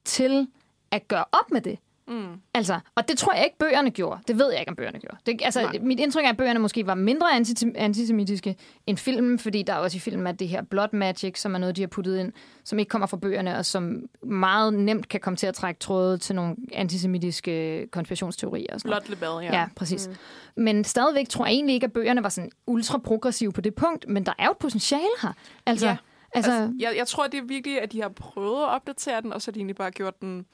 til 0.05 0.47
at 0.91 1.07
gøre 1.07 1.25
op 1.31 1.51
med 1.51 1.61
det. 1.61 1.79
Mm. 2.07 2.25
Altså, 2.53 2.79
og 2.95 3.07
det 3.07 3.17
tror 3.17 3.33
jeg 3.33 3.43
ikke, 3.43 3.57
bøgerne 3.57 3.91
gjorde. 3.91 4.21
Det 4.27 4.39
ved 4.39 4.51
jeg 4.51 4.59
ikke, 4.59 4.69
om 4.69 4.75
bøgerne 4.75 4.99
gjorde. 4.99 5.17
Det, 5.25 5.41
altså, 5.43 5.61
Nej. 5.61 5.77
mit 5.81 5.99
indtryk 5.99 6.23
er, 6.25 6.29
at 6.29 6.37
bøgerne 6.37 6.59
måske 6.59 6.87
var 6.87 6.95
mindre 6.95 7.27
anti- 7.39 7.71
antisemitiske 7.75 8.55
end 8.87 8.97
filmen, 8.97 9.39
fordi 9.39 9.63
der 9.63 9.73
er 9.73 9.77
også 9.77 9.97
i 9.97 9.99
filmen 9.99 10.27
at 10.27 10.39
det 10.39 10.47
her 10.47 10.61
blood 10.61 10.87
magic, 10.93 11.39
som 11.41 11.55
er 11.55 11.59
noget, 11.59 11.75
de 11.75 11.81
har 11.81 11.87
puttet 11.87 12.17
ind, 12.19 12.31
som 12.63 12.79
ikke 12.79 12.89
kommer 12.89 13.05
fra 13.07 13.17
bøgerne, 13.17 13.57
og 13.57 13.65
som 13.65 13.97
meget 14.23 14.73
nemt 14.73 15.07
kan 15.09 15.19
komme 15.19 15.37
til 15.37 15.47
at 15.47 15.53
trække 15.55 15.79
tråde 15.79 16.17
til 16.17 16.35
nogle 16.35 16.55
antisemitiske 16.73 17.87
konspirationsteorier. 17.91 18.73
Og 18.73 18.79
sådan. 18.79 18.89
Blot 18.89 19.09
Lebel, 19.09 19.45
ja. 19.45 19.59
Ja, 19.59 19.65
præcis. 19.75 20.07
Mm. 20.07 20.63
Men 20.63 20.83
stadigvæk 20.83 21.29
tror 21.29 21.45
jeg 21.45 21.53
egentlig 21.53 21.73
ikke, 21.73 21.85
at 21.85 21.93
bøgerne 21.93 22.23
var 22.23 22.29
sådan 22.29 22.51
ultra 22.67 22.97
progressive 22.97 23.51
på 23.51 23.61
det 23.61 23.75
punkt, 23.75 24.05
men 24.09 24.25
der 24.25 24.33
er 24.39 24.45
jo 24.45 24.51
et 24.51 24.57
potentiale 24.57 25.03
her. 25.21 25.33
Altså, 25.65 25.85
Ja. 25.85 25.97
altså, 26.35 26.51
Altså, 26.51 26.73
jeg, 26.79 26.93
jeg 26.97 27.07
tror, 27.07 27.27
det 27.27 27.37
er 27.37 27.43
virkelig, 27.43 27.81
at 27.81 27.91
de 27.91 28.01
har 28.01 28.09
prøvet 28.09 28.63
at 28.63 28.69
opdatere 28.69 29.21
den, 29.21 29.33
og 29.33 29.41
så 29.41 29.47
har 29.47 29.53
de 29.53 29.59
egentlig 29.59 29.75
bare 29.75 29.91
gjort 29.91 30.21
den 30.21 30.45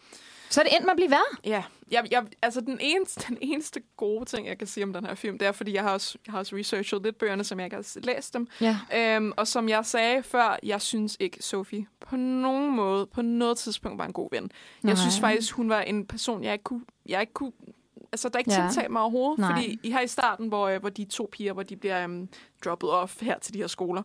så 0.49 0.61
er 0.61 0.63
det 0.63 0.73
endt 0.75 0.85
med 0.85 0.91
at 0.91 0.95
blive 0.97 1.09
værre. 1.11 1.37
Ja, 1.45 1.63
jeg, 1.91 2.07
jeg, 2.11 2.25
altså 2.41 2.61
den 2.61 2.77
eneste, 2.81 3.25
den 3.29 3.37
eneste 3.41 3.81
gode 3.97 4.25
ting, 4.25 4.47
jeg 4.47 4.57
kan 4.57 4.67
sige 4.67 4.83
om 4.83 4.93
den 4.93 5.05
her 5.05 5.15
film, 5.15 5.39
det 5.39 5.47
er, 5.47 5.51
fordi 5.51 5.73
jeg 5.73 5.83
har 5.83 5.93
også, 5.93 6.17
jeg 6.25 6.31
har 6.31 6.39
også 6.39 6.55
researchet 6.55 7.03
lidt 7.03 7.17
bøgerne, 7.17 7.43
som 7.43 7.59
jeg 7.59 7.65
ikke 7.65 7.75
har 7.75 7.99
læst 8.03 8.33
dem. 8.33 8.47
Ja. 8.61 8.77
Øhm, 8.95 9.31
og 9.37 9.47
som 9.47 9.69
jeg 9.69 9.85
sagde 9.85 10.23
før, 10.23 10.59
jeg 10.63 10.81
synes 10.81 11.17
ikke, 11.19 11.37
Sophie 11.43 11.85
på 11.99 12.15
nogen 12.15 12.75
måde, 12.75 13.05
på 13.05 13.21
noget 13.21 13.57
tidspunkt 13.57 13.97
var 13.97 14.05
en 14.05 14.13
god 14.13 14.29
ven. 14.31 14.43
Jeg 14.43 14.49
Nej. 14.83 14.95
synes 14.95 15.19
faktisk, 15.19 15.53
hun 15.53 15.69
var 15.69 15.81
en 15.81 16.05
person, 16.05 16.43
jeg 16.43 16.53
ikke 16.53 16.63
kunne, 16.63 16.85
jeg 17.05 17.21
ikke 17.21 17.33
kunne 17.33 17.51
altså, 18.11 18.29
der 18.29 18.39
ikke 18.39 18.53
Ja. 18.53 18.67
tiltag 18.71 18.91
mig 18.91 19.01
overhovedet. 19.01 19.39
Nej. 19.39 19.51
Fordi 19.53 19.79
I 19.83 19.89
har 19.91 20.01
i 20.01 20.07
starten, 20.07 20.47
hvor, 20.47 20.67
øh, 20.67 20.79
hvor 20.79 20.89
de 20.89 21.05
to 21.05 21.29
piger, 21.31 21.53
hvor 21.53 21.63
de 21.63 21.75
bliver 21.75 22.05
um, 22.05 22.29
droppet 22.65 22.89
off 22.89 23.21
her 23.21 23.39
til 23.39 23.53
de 23.53 23.59
her 23.59 23.67
skoler, 23.67 24.01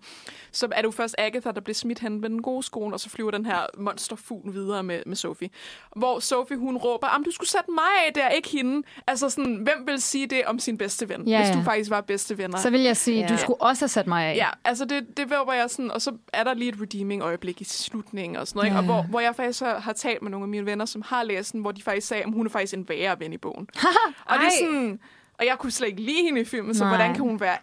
så 0.52 0.68
er 0.72 0.76
det 0.80 0.84
jo 0.84 0.90
først 0.90 1.14
Agatha, 1.18 1.50
der 1.50 1.60
bliver 1.60 1.74
smidt 1.74 1.98
hen 1.98 2.22
ved 2.22 2.28
den 2.30 2.42
gode 2.42 2.62
skole, 2.62 2.94
og 2.94 3.00
så 3.00 3.10
flyver 3.10 3.30
den 3.30 3.46
her 3.46 3.66
monsterfugl 3.78 4.52
videre 4.54 4.82
med, 4.82 5.02
med 5.06 5.16
Sophie. 5.16 5.50
Hvor 5.96 6.18
Sophie, 6.20 6.56
hun 6.56 6.76
råber, 6.76 7.06
om 7.06 7.24
du 7.24 7.30
skulle 7.30 7.48
sætte 7.48 7.70
mig 7.70 7.84
af 8.06 8.12
der, 8.14 8.28
ikke 8.28 8.48
hende. 8.48 8.82
Altså 9.06 9.30
sådan, 9.30 9.54
hvem 9.54 9.86
vil 9.86 10.02
sige 10.02 10.26
det 10.26 10.44
om 10.46 10.58
sin 10.58 10.78
bedste 10.78 11.08
ven, 11.08 11.28
Ja, 11.28 11.38
hvis 11.38 11.48
ja. 11.48 11.54
du 11.58 11.62
faktisk 11.64 11.90
var 11.90 12.00
bedste 12.00 12.38
venner? 12.38 12.58
Så 12.58 12.70
vil 12.70 12.80
jeg 12.80 12.96
sige, 12.96 13.20
Ja. 13.20 13.26
du 13.26 13.36
skulle 13.36 13.60
også 13.62 13.82
have 13.82 13.88
sat 13.88 14.06
mig 14.06 14.24
af. 14.26 14.36
Ja, 14.36 14.48
altså 14.64 14.84
det, 14.84 15.16
det 15.16 15.30
var 15.30 15.52
jeg 15.52 15.70
sådan, 15.70 15.90
og 15.90 16.02
så 16.02 16.12
er 16.32 16.44
der 16.44 16.54
lige 16.54 16.68
et 16.68 16.80
redeeming 16.80 17.22
øjeblik 17.22 17.60
i 17.60 17.64
slutningen 17.64 18.36
og 18.36 18.46
sådan 18.48 18.58
noget, 18.58 18.66
ikke? 18.66 18.74
Ja. 18.74 18.80
og 18.80 18.84
hvor, 19.02 19.10
hvor 19.10 19.20
jeg 19.20 19.36
faktisk 19.36 19.60
har, 19.62 19.78
har 19.80 19.92
talt 19.92 20.22
med 20.22 20.30
nogle 20.30 20.44
af 20.44 20.48
mine 20.48 20.66
venner, 20.66 20.84
som 20.84 21.02
har 21.06 21.22
læst 21.22 21.52
den, 21.52 21.60
hvor 21.60 21.72
de 21.72 21.82
faktisk 21.82 22.06
sagde, 22.06 22.22
at 22.22 22.32
hun 22.32 22.46
er 22.46 22.50
faktisk 22.50 22.74
en 22.74 22.88
værre 22.88 23.20
ven 23.20 23.32
i 23.32 23.38
bogen. 23.38 23.68
og 24.28 24.36
det 24.38 24.46
er 24.46 24.50
sådan, 24.66 25.00
og 25.38 25.46
jeg 25.46 25.56
kunne 25.58 25.72
slet 25.72 25.88
ikke 25.88 26.02
lide 26.02 26.22
hende 26.22 26.40
i 26.40 26.44
filmen, 26.44 26.74
så 26.74 26.84
Nej. 26.84 26.96
hvordan 26.96 27.14
kan 27.14 27.22
hun 27.22 27.40
være 27.40 27.56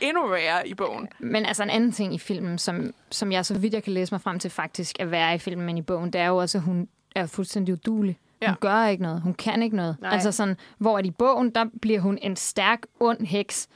endnu 0.00 0.26
værre 0.28 0.68
i 0.68 0.74
bogen? 0.74 1.08
Men 1.18 1.46
altså 1.46 1.62
en 1.62 1.70
anden 1.70 1.92
ting 1.92 2.14
i 2.14 2.18
filmen, 2.18 2.58
som, 2.58 2.90
som 3.10 3.32
jeg 3.32 3.46
så 3.46 3.58
vidt 3.58 3.74
jeg 3.74 3.82
kan 3.82 3.92
læse 3.92 4.14
mig 4.14 4.20
frem 4.20 4.38
til 4.38 4.50
faktisk 4.50 4.96
er 5.00 5.04
værre 5.04 5.34
i 5.34 5.38
filmen 5.38 5.68
end 5.68 5.78
i 5.78 5.82
bogen, 5.82 6.12
det 6.12 6.20
er 6.20 6.26
jo 6.26 6.36
også, 6.36 6.58
at 6.58 6.64
hun 6.64 6.88
er 7.14 7.26
fuldstændig 7.26 7.74
udulig. 7.74 8.18
Hun 8.42 8.48
Ja. 8.48 8.54
gør 8.60 8.84
ikke 8.86 9.02
noget. 9.02 9.22
Hun 9.22 9.34
kan 9.34 9.62
ikke 9.62 9.76
noget. 9.76 9.96
Nej. 10.00 10.10
Altså 10.12 10.32
sådan, 10.32 10.56
hvor 10.78 10.98
at 10.98 11.06
i 11.06 11.10
bogen, 11.10 11.50
der 11.50 11.64
bliver 11.82 12.00
hun 12.00 12.18
en 12.22 12.36
stærk, 12.36 12.82
ond 13.00 13.26
heks, 13.26 13.68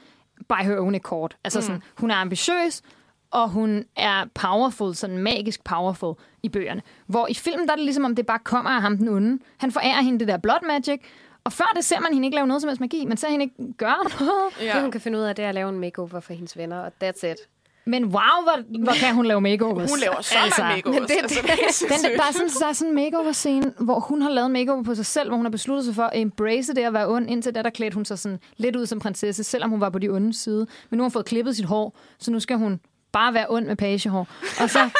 by 0.48 0.62
her 0.62 0.78
own 0.78 0.94
accord. 0.94 1.36
Altså 1.44 1.58
mm. 1.58 1.62
sådan, 1.62 1.82
hun 1.98 2.10
er 2.10 2.14
ambitiøs, 2.14 2.82
og 3.30 3.48
hun 3.48 3.84
er 3.96 4.24
powerful, 4.34 4.94
sådan 4.94 5.18
magisk 5.18 5.64
powerful 5.64 6.14
i 6.42 6.48
bøgerne. 6.48 6.82
Hvor 7.06 7.26
i 7.26 7.34
filmen, 7.34 7.66
der 7.66 7.72
er 7.72 7.76
det 7.76 7.84
ligesom, 7.84 8.04
om 8.04 8.16
det 8.16 8.26
bare 8.26 8.38
kommer 8.38 8.70
af 8.70 8.82
ham 8.82 8.96
den 8.98 9.08
onde. 9.08 9.38
Han 9.58 9.72
forærer 9.72 10.02
hende 10.02 10.18
det 10.18 10.28
der 10.28 10.36
blood 10.36 10.66
magic, 10.66 11.00
og 11.44 11.52
før 11.52 11.72
det 11.76 11.84
ser 11.84 12.00
man 12.00 12.12
hende 12.14 12.26
ikke 12.26 12.34
lave 12.34 12.46
noget 12.46 12.62
som 12.62 12.68
helst 12.68 12.80
magi. 12.80 13.04
Man 13.04 13.16
ser 13.16 13.28
hende 13.28 13.42
ikke 13.42 13.72
gøre 13.78 13.96
noget. 14.20 14.32
Ja. 14.60 14.72
Det, 14.72 14.82
hun 14.82 14.90
kan 14.90 15.00
finde 15.00 15.18
ud 15.18 15.22
af, 15.22 15.36
det 15.36 15.44
er 15.44 15.48
at 15.48 15.54
lave 15.54 15.68
en 15.68 15.78
makeover 15.78 16.20
for 16.20 16.32
hendes 16.32 16.56
venner, 16.56 16.78
og 16.78 16.92
that's 17.04 17.26
it. 17.26 17.36
Men 17.84 18.04
wow, 18.04 18.12
hvor, 18.12 18.78
hvor 18.84 18.92
kan 18.92 19.14
hun 19.14 19.26
lave 19.26 19.40
makeovers. 19.40 19.90
Hun 19.90 20.00
laver 20.00 20.20
så 20.20 20.34
altså, 20.44 20.62
mange 20.62 20.76
makeovers. 20.76 21.10
Det, 21.10 21.16
altså, 21.22 21.40
det, 21.42 21.50
det, 21.50 22.02
den, 22.04 22.18
der, 22.18 22.24
er 22.24 22.32
sådan, 22.32 22.48
der 22.60 22.66
er 22.66 22.72
sådan 22.72 22.90
en 22.90 22.94
makeover-scene, 22.94 23.72
hvor 23.78 24.00
hun 24.00 24.22
har 24.22 24.30
lavet 24.30 24.46
en 24.46 24.52
makeover 24.52 24.82
på 24.82 24.94
sig 24.94 25.06
selv, 25.06 25.28
hvor 25.28 25.36
hun 25.36 25.44
har 25.44 25.50
besluttet 25.50 25.84
sig 25.84 25.94
for 25.94 26.02
at 26.02 26.20
embrace 26.20 26.74
det 26.74 26.82
at 26.82 26.92
være 26.92 27.08
ond. 27.08 27.30
Indtil 27.30 27.54
da, 27.54 27.62
der 27.62 27.70
klædte 27.70 27.94
hun 27.94 28.04
sig 28.04 28.18
sådan 28.18 28.38
lidt 28.56 28.76
ud 28.76 28.86
som 28.86 28.98
prinsesse, 28.98 29.44
selvom 29.44 29.70
hun 29.70 29.80
var 29.80 29.90
på 29.90 29.98
de 29.98 30.08
onde 30.08 30.34
side. 30.34 30.66
Men 30.90 30.96
nu 30.96 31.02
har 31.02 31.04
hun 31.04 31.10
fået 31.10 31.24
klippet 31.24 31.56
sit 31.56 31.64
hår, 31.64 31.96
så 32.18 32.30
nu 32.30 32.40
skal 32.40 32.56
hun 32.56 32.80
bare 33.12 33.34
være 33.34 33.46
ond 33.48 33.66
med 33.66 33.76
pagehår. 33.76 34.28
Og 34.60 34.70
så 34.70 34.90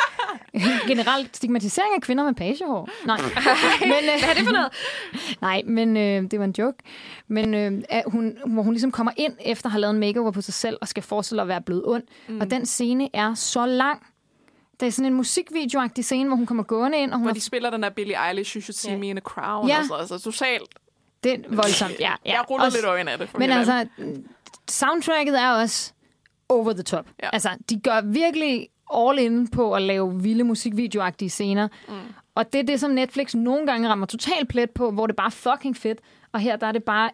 generelt 0.90 1.36
stigmatisering 1.36 1.94
af 1.94 2.02
kvinder 2.02 2.24
med 2.24 2.34
pagehår. 2.34 2.88
Nej. 3.06 3.20
men, 3.80 3.92
øh, 3.92 4.20
Hvad 4.20 4.30
er 4.30 4.34
det 4.34 4.44
for 4.44 4.52
noget? 4.52 4.72
Nej, 5.40 5.62
men 5.66 5.96
øh, 5.96 6.30
det 6.30 6.38
var 6.38 6.44
en 6.44 6.54
joke. 6.58 6.78
Men 7.28 7.54
øh, 7.54 7.82
hun, 8.06 8.38
hvor 8.46 8.62
hun 8.62 8.72
ligesom 8.72 8.90
kommer 8.90 9.12
ind 9.16 9.34
efter 9.40 9.66
at 9.66 9.72
have 9.72 9.80
lavet 9.80 9.94
en 9.94 10.00
makeover 10.00 10.30
på 10.30 10.40
sig 10.40 10.54
selv 10.54 10.78
og 10.80 10.88
skal 10.88 11.02
forestille 11.02 11.42
at 11.42 11.48
være 11.48 11.60
blevet 11.60 11.82
ond. 11.86 12.02
Mm. 12.28 12.40
Og 12.40 12.50
den 12.50 12.66
scene 12.66 13.08
er 13.12 13.34
så 13.34 13.66
lang. 13.66 14.06
Det 14.80 14.86
er 14.86 14.92
sådan 14.92 15.06
en 15.06 15.14
musikvideoagtig 15.14 16.04
scene, 16.04 16.28
hvor 16.28 16.36
hun 16.36 16.46
kommer 16.46 16.62
gående 16.62 16.98
ind. 16.98 17.12
Og 17.12 17.18
hun 17.18 17.26
hvor 17.26 17.34
de 17.34 17.40
spiller 17.40 17.70
den 17.70 17.82
der 17.82 17.90
Billie 17.90 18.28
Eilish, 18.28 18.56
You 18.56 18.62
Should 18.62 18.74
See 18.74 18.90
yeah. 18.90 19.00
Me 19.00 19.08
in 19.08 19.16
a 19.16 19.20
Crown. 19.20 19.68
Ja. 19.68 19.78
Altså, 19.78 19.94
altså 19.94 20.18
totalt. 20.18 20.68
Det 21.24 21.32
er 21.32 21.38
voldsomt, 21.48 22.00
ja. 22.00 22.12
ja. 22.26 22.32
Jeg 22.32 22.50
ruller 22.50 22.66
også, 22.66 22.78
lidt 22.78 22.86
øjne 22.86 23.10
af 23.10 23.18
det. 23.18 23.38
Men 23.38 23.50
altså, 23.50 23.86
soundtracket 24.70 25.40
er 25.40 25.50
også 25.50 25.92
over 26.52 26.72
the 26.72 26.82
top. 26.82 27.06
Ja. 27.22 27.30
Altså, 27.32 27.48
de 27.70 27.80
gør 27.80 28.00
virkelig 28.00 28.68
all 28.94 29.18
in 29.18 29.48
på 29.48 29.74
at 29.74 29.82
lave 29.82 30.22
vilde 30.22 30.44
musikvideoagtige 30.44 31.30
scener. 31.30 31.68
Mm. 31.88 31.94
Og 32.34 32.52
det 32.52 32.58
er 32.58 32.64
det, 32.64 32.80
som 32.80 32.90
Netflix 32.90 33.34
nogle 33.34 33.66
gange 33.66 33.88
rammer 33.88 34.06
totalt 34.06 34.48
plet 34.48 34.70
på, 34.70 34.90
hvor 34.90 35.06
det 35.06 35.16
bare 35.16 35.26
er 35.26 35.30
fucking 35.30 35.76
fedt. 35.76 35.98
Og 36.32 36.40
her 36.40 36.56
der 36.56 36.66
er 36.66 36.72
det 36.72 36.84
bare 36.84 37.10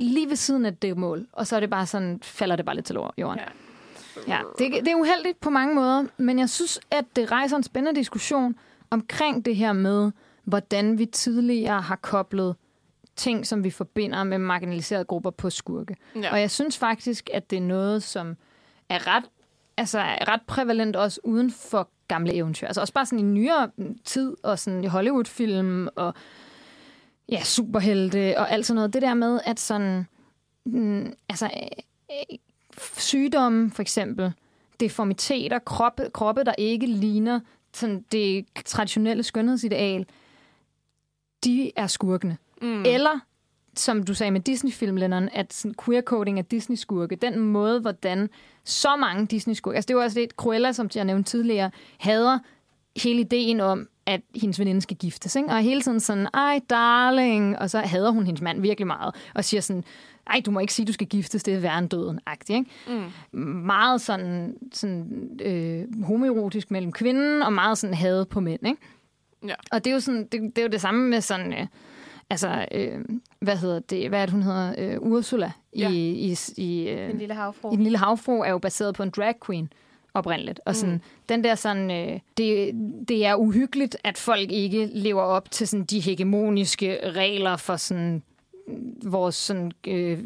lige 0.00 0.28
ved 0.28 0.36
siden 0.36 0.66
af 0.66 0.76
det 0.76 0.98
mål. 0.98 1.26
Og 1.32 1.46
så 1.46 1.56
er 1.56 1.60
det 1.60 1.70
bare 1.70 1.86
sådan, 1.86 2.20
falder 2.22 2.56
det 2.56 2.64
bare 2.64 2.74
lidt 2.74 2.86
til 2.86 2.96
jorden. 3.18 3.38
Ja. 3.38 3.44
Ja, 4.28 4.38
det, 4.58 4.72
det 4.72 4.88
er 4.88 4.94
uheldigt 4.94 5.40
på 5.40 5.50
mange 5.50 5.74
måder, 5.74 6.04
men 6.16 6.38
jeg 6.38 6.50
synes, 6.50 6.80
at 6.90 7.04
det 7.16 7.32
rejser 7.32 7.56
en 7.56 7.62
spændende 7.62 8.00
diskussion 8.00 8.54
omkring 8.90 9.44
det 9.44 9.56
her 9.56 9.72
med, 9.72 10.12
hvordan 10.44 10.98
vi 10.98 11.06
tidligere 11.06 11.80
har 11.80 11.96
koblet 11.96 12.56
ting, 13.16 13.46
som 13.46 13.64
vi 13.64 13.70
forbinder 13.70 14.24
med 14.24 14.38
marginaliserede 14.38 15.04
grupper 15.04 15.30
på 15.30 15.50
skurke. 15.50 15.96
Ja. 16.22 16.32
Og 16.32 16.40
jeg 16.40 16.50
synes 16.50 16.78
faktisk, 16.78 17.30
at 17.32 17.50
det 17.50 17.56
er 17.56 17.60
noget, 17.60 18.02
som 18.02 18.36
er 18.88 19.06
ret, 19.06 19.24
altså 19.76 19.98
er 19.98 20.28
ret 20.28 20.42
prævalent 20.46 20.96
også 20.96 21.20
uden 21.24 21.50
for 21.50 21.88
gamle 22.08 22.34
eventyr. 22.34 22.66
Altså 22.66 22.80
også 22.80 22.92
bare 22.92 23.06
sådan 23.06 23.18
i 23.18 23.22
nyere 23.22 23.70
tid, 24.04 24.36
og 24.42 24.58
sådan 24.58 24.84
i 24.84 24.86
Hollywood-film, 24.86 25.88
og 25.96 26.14
ja, 27.28 27.42
superhelte, 27.42 28.34
og 28.38 28.50
alt 28.50 28.66
sådan 28.66 28.74
noget. 28.74 28.92
Det 28.92 29.02
der 29.02 29.14
med, 29.14 29.40
at 29.44 29.60
sådan, 29.60 30.06
mm, 30.64 31.12
altså, 31.28 31.50
øh, 32.10 32.38
sygdomme 32.78 33.70
for 33.70 33.82
eksempel, 33.82 34.32
deformiteter, 34.80 35.58
kroppe, 35.58 36.10
kroppe 36.14 36.44
der 36.44 36.54
ikke 36.58 36.86
ligner 36.86 37.40
sådan 37.74 38.04
det 38.12 38.46
traditionelle 38.64 39.22
skønhedsideal, 39.22 40.06
de 41.44 41.72
er 41.76 41.86
skurkene. 41.86 42.36
Mm. 42.62 42.82
Eller 42.82 43.20
som 43.76 44.02
du 44.02 44.14
sagde 44.14 44.30
med 44.30 44.40
Disney-film, 44.40 44.96
Lennon, 44.96 45.28
at 45.32 45.52
sådan 45.52 45.74
queer-coding 45.82 46.38
af 46.38 46.44
Disney-skurke, 46.44 47.16
den 47.16 47.38
måde, 47.38 47.80
hvordan 47.80 48.30
så 48.64 48.96
mange 48.96 49.26
Disney-skurke, 49.26 49.74
altså 49.76 49.88
det 49.88 49.96
var 49.96 50.02
også 50.02 50.20
lidt 50.20 50.30
Cruella, 50.30 50.72
som 50.72 50.90
jeg 50.94 51.04
nævnte 51.04 51.30
tidligere, 51.30 51.70
hader 51.98 52.38
hele 52.96 53.20
ideen 53.20 53.60
om, 53.60 53.88
at 54.06 54.20
hendes 54.34 54.58
veninde 54.58 54.80
skal 54.80 54.96
giftes, 54.96 55.36
ikke? 55.36 55.48
og 55.48 55.58
hele 55.58 55.80
tiden 55.82 56.00
sådan, 56.00 56.28
ej 56.34 56.60
darling, 56.70 57.58
og 57.58 57.70
så 57.70 57.78
hader 57.78 58.10
hun 58.10 58.26
hendes 58.26 58.42
mand 58.42 58.60
virkelig 58.60 58.86
meget, 58.86 59.14
og 59.34 59.44
siger 59.44 59.60
sådan, 59.60 59.84
ej, 60.26 60.42
du 60.46 60.50
må 60.50 60.60
ikke 60.60 60.72
sige, 60.72 60.86
du 60.86 60.92
skal 60.92 61.06
giftes, 61.06 61.42
det 61.42 61.54
er 61.54 61.60
værre 61.60 61.78
end 61.78 61.88
døden, 61.88 62.20
agtigt, 62.26 62.58
ikke? 62.58 62.70
Mm. 63.32 63.40
Meget 63.42 64.00
sådan, 64.00 64.56
sådan 64.72 65.30
øh, 65.42 66.04
homoerotisk 66.04 66.70
mellem 66.70 66.92
kvinden, 66.92 67.42
og 67.42 67.52
meget 67.52 67.78
sådan 67.78 67.94
had 67.94 68.24
på 68.24 68.40
mænd, 68.40 68.66
ikke? 68.66 68.80
Ja. 69.46 69.54
Og 69.72 69.84
det 69.84 69.90
er 69.90 69.94
jo, 69.94 70.00
sådan, 70.00 70.26
det, 70.32 70.40
det 70.42 70.58
er 70.58 70.62
jo 70.62 70.68
det 70.68 70.80
samme 70.80 71.10
med 71.10 71.20
sådan... 71.20 71.52
Øh, 71.52 71.66
altså, 72.30 72.66
øh, 72.72 73.00
hvad 73.40 73.56
hedder 73.56 73.78
det, 73.80 74.08
hvad 74.08 74.20
er 74.22 74.26
det, 74.26 74.32
hun 74.32 74.42
hedder? 74.42 74.74
Øh, 74.78 74.96
Ursula 75.00 75.52
ja. 75.76 75.90
i, 75.90 76.10
i, 76.10 76.36
i, 76.56 76.88
øh, 76.88 77.08
den 77.08 77.18
lille 77.18 77.34
havfru. 77.34 77.72
I 77.72 77.76
Den 77.76 77.82
lille 77.82 77.98
havfru 77.98 78.40
er 78.40 78.50
jo 78.50 78.58
baseret 78.58 78.94
på 78.94 79.02
en 79.02 79.10
drag 79.10 79.34
queen 79.46 79.72
oprindeligt. 80.14 80.60
Og 80.66 80.76
sådan, 80.76 80.94
mm. 80.94 81.00
den 81.28 81.44
der 81.44 81.54
sådan, 81.54 81.90
øh, 81.90 82.20
det, 82.36 82.70
det 83.08 83.26
er 83.26 83.34
uhyggeligt, 83.34 83.96
at 84.04 84.18
folk 84.18 84.52
ikke 84.52 84.86
lever 84.92 85.22
op 85.22 85.50
til 85.50 85.68
sådan 85.68 85.84
de 85.84 86.00
hegemoniske 86.00 87.10
regler 87.10 87.56
for 87.56 87.76
sådan 87.76 88.22
vores 89.02 89.34
sådan, 89.34 89.72
øh, 89.86 90.18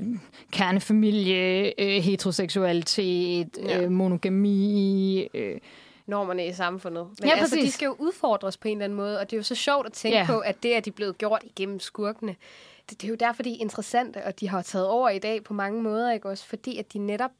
kernefamilie, 0.52 1.72
øh, 1.80 2.02
heteroseksualitet, 2.02 3.58
ja. 3.62 3.82
øh, 3.82 3.90
monogami, 3.90 5.28
øh, 5.34 5.58
normerne 6.08 6.46
i 6.46 6.52
samfundet. 6.52 7.08
Men 7.20 7.28
ja, 7.28 7.36
altså, 7.36 7.56
de 7.56 7.70
skal 7.70 7.86
jo 7.86 7.96
udfordres 7.98 8.56
på 8.56 8.68
en 8.68 8.76
eller 8.76 8.84
anden 8.84 8.96
måde, 8.96 9.20
og 9.20 9.30
det 9.30 9.36
er 9.36 9.38
jo 9.38 9.42
så 9.42 9.54
sjovt 9.54 9.86
at 9.86 9.92
tænke 9.92 10.18
ja. 10.18 10.26
på, 10.26 10.38
at 10.38 10.62
det 10.62 10.76
er 10.76 10.80
de 10.80 10.90
blevet 10.90 11.18
gjort 11.18 11.42
igennem 11.44 11.80
skurkene. 11.80 12.36
Det, 12.90 13.00
det 13.00 13.06
er 13.06 13.08
jo 13.08 13.16
derfor, 13.20 13.42
de 13.42 13.50
er 13.50 13.56
interessante, 13.60 14.24
og 14.24 14.40
de 14.40 14.48
har 14.48 14.62
taget 14.62 14.86
over 14.86 15.08
i 15.08 15.18
dag 15.18 15.44
på 15.44 15.54
mange 15.54 15.82
måder, 15.82 16.12
ikke 16.12 16.28
også? 16.28 16.46
Fordi 16.46 16.78
at 16.78 16.92
de 16.92 16.98
netop 16.98 17.32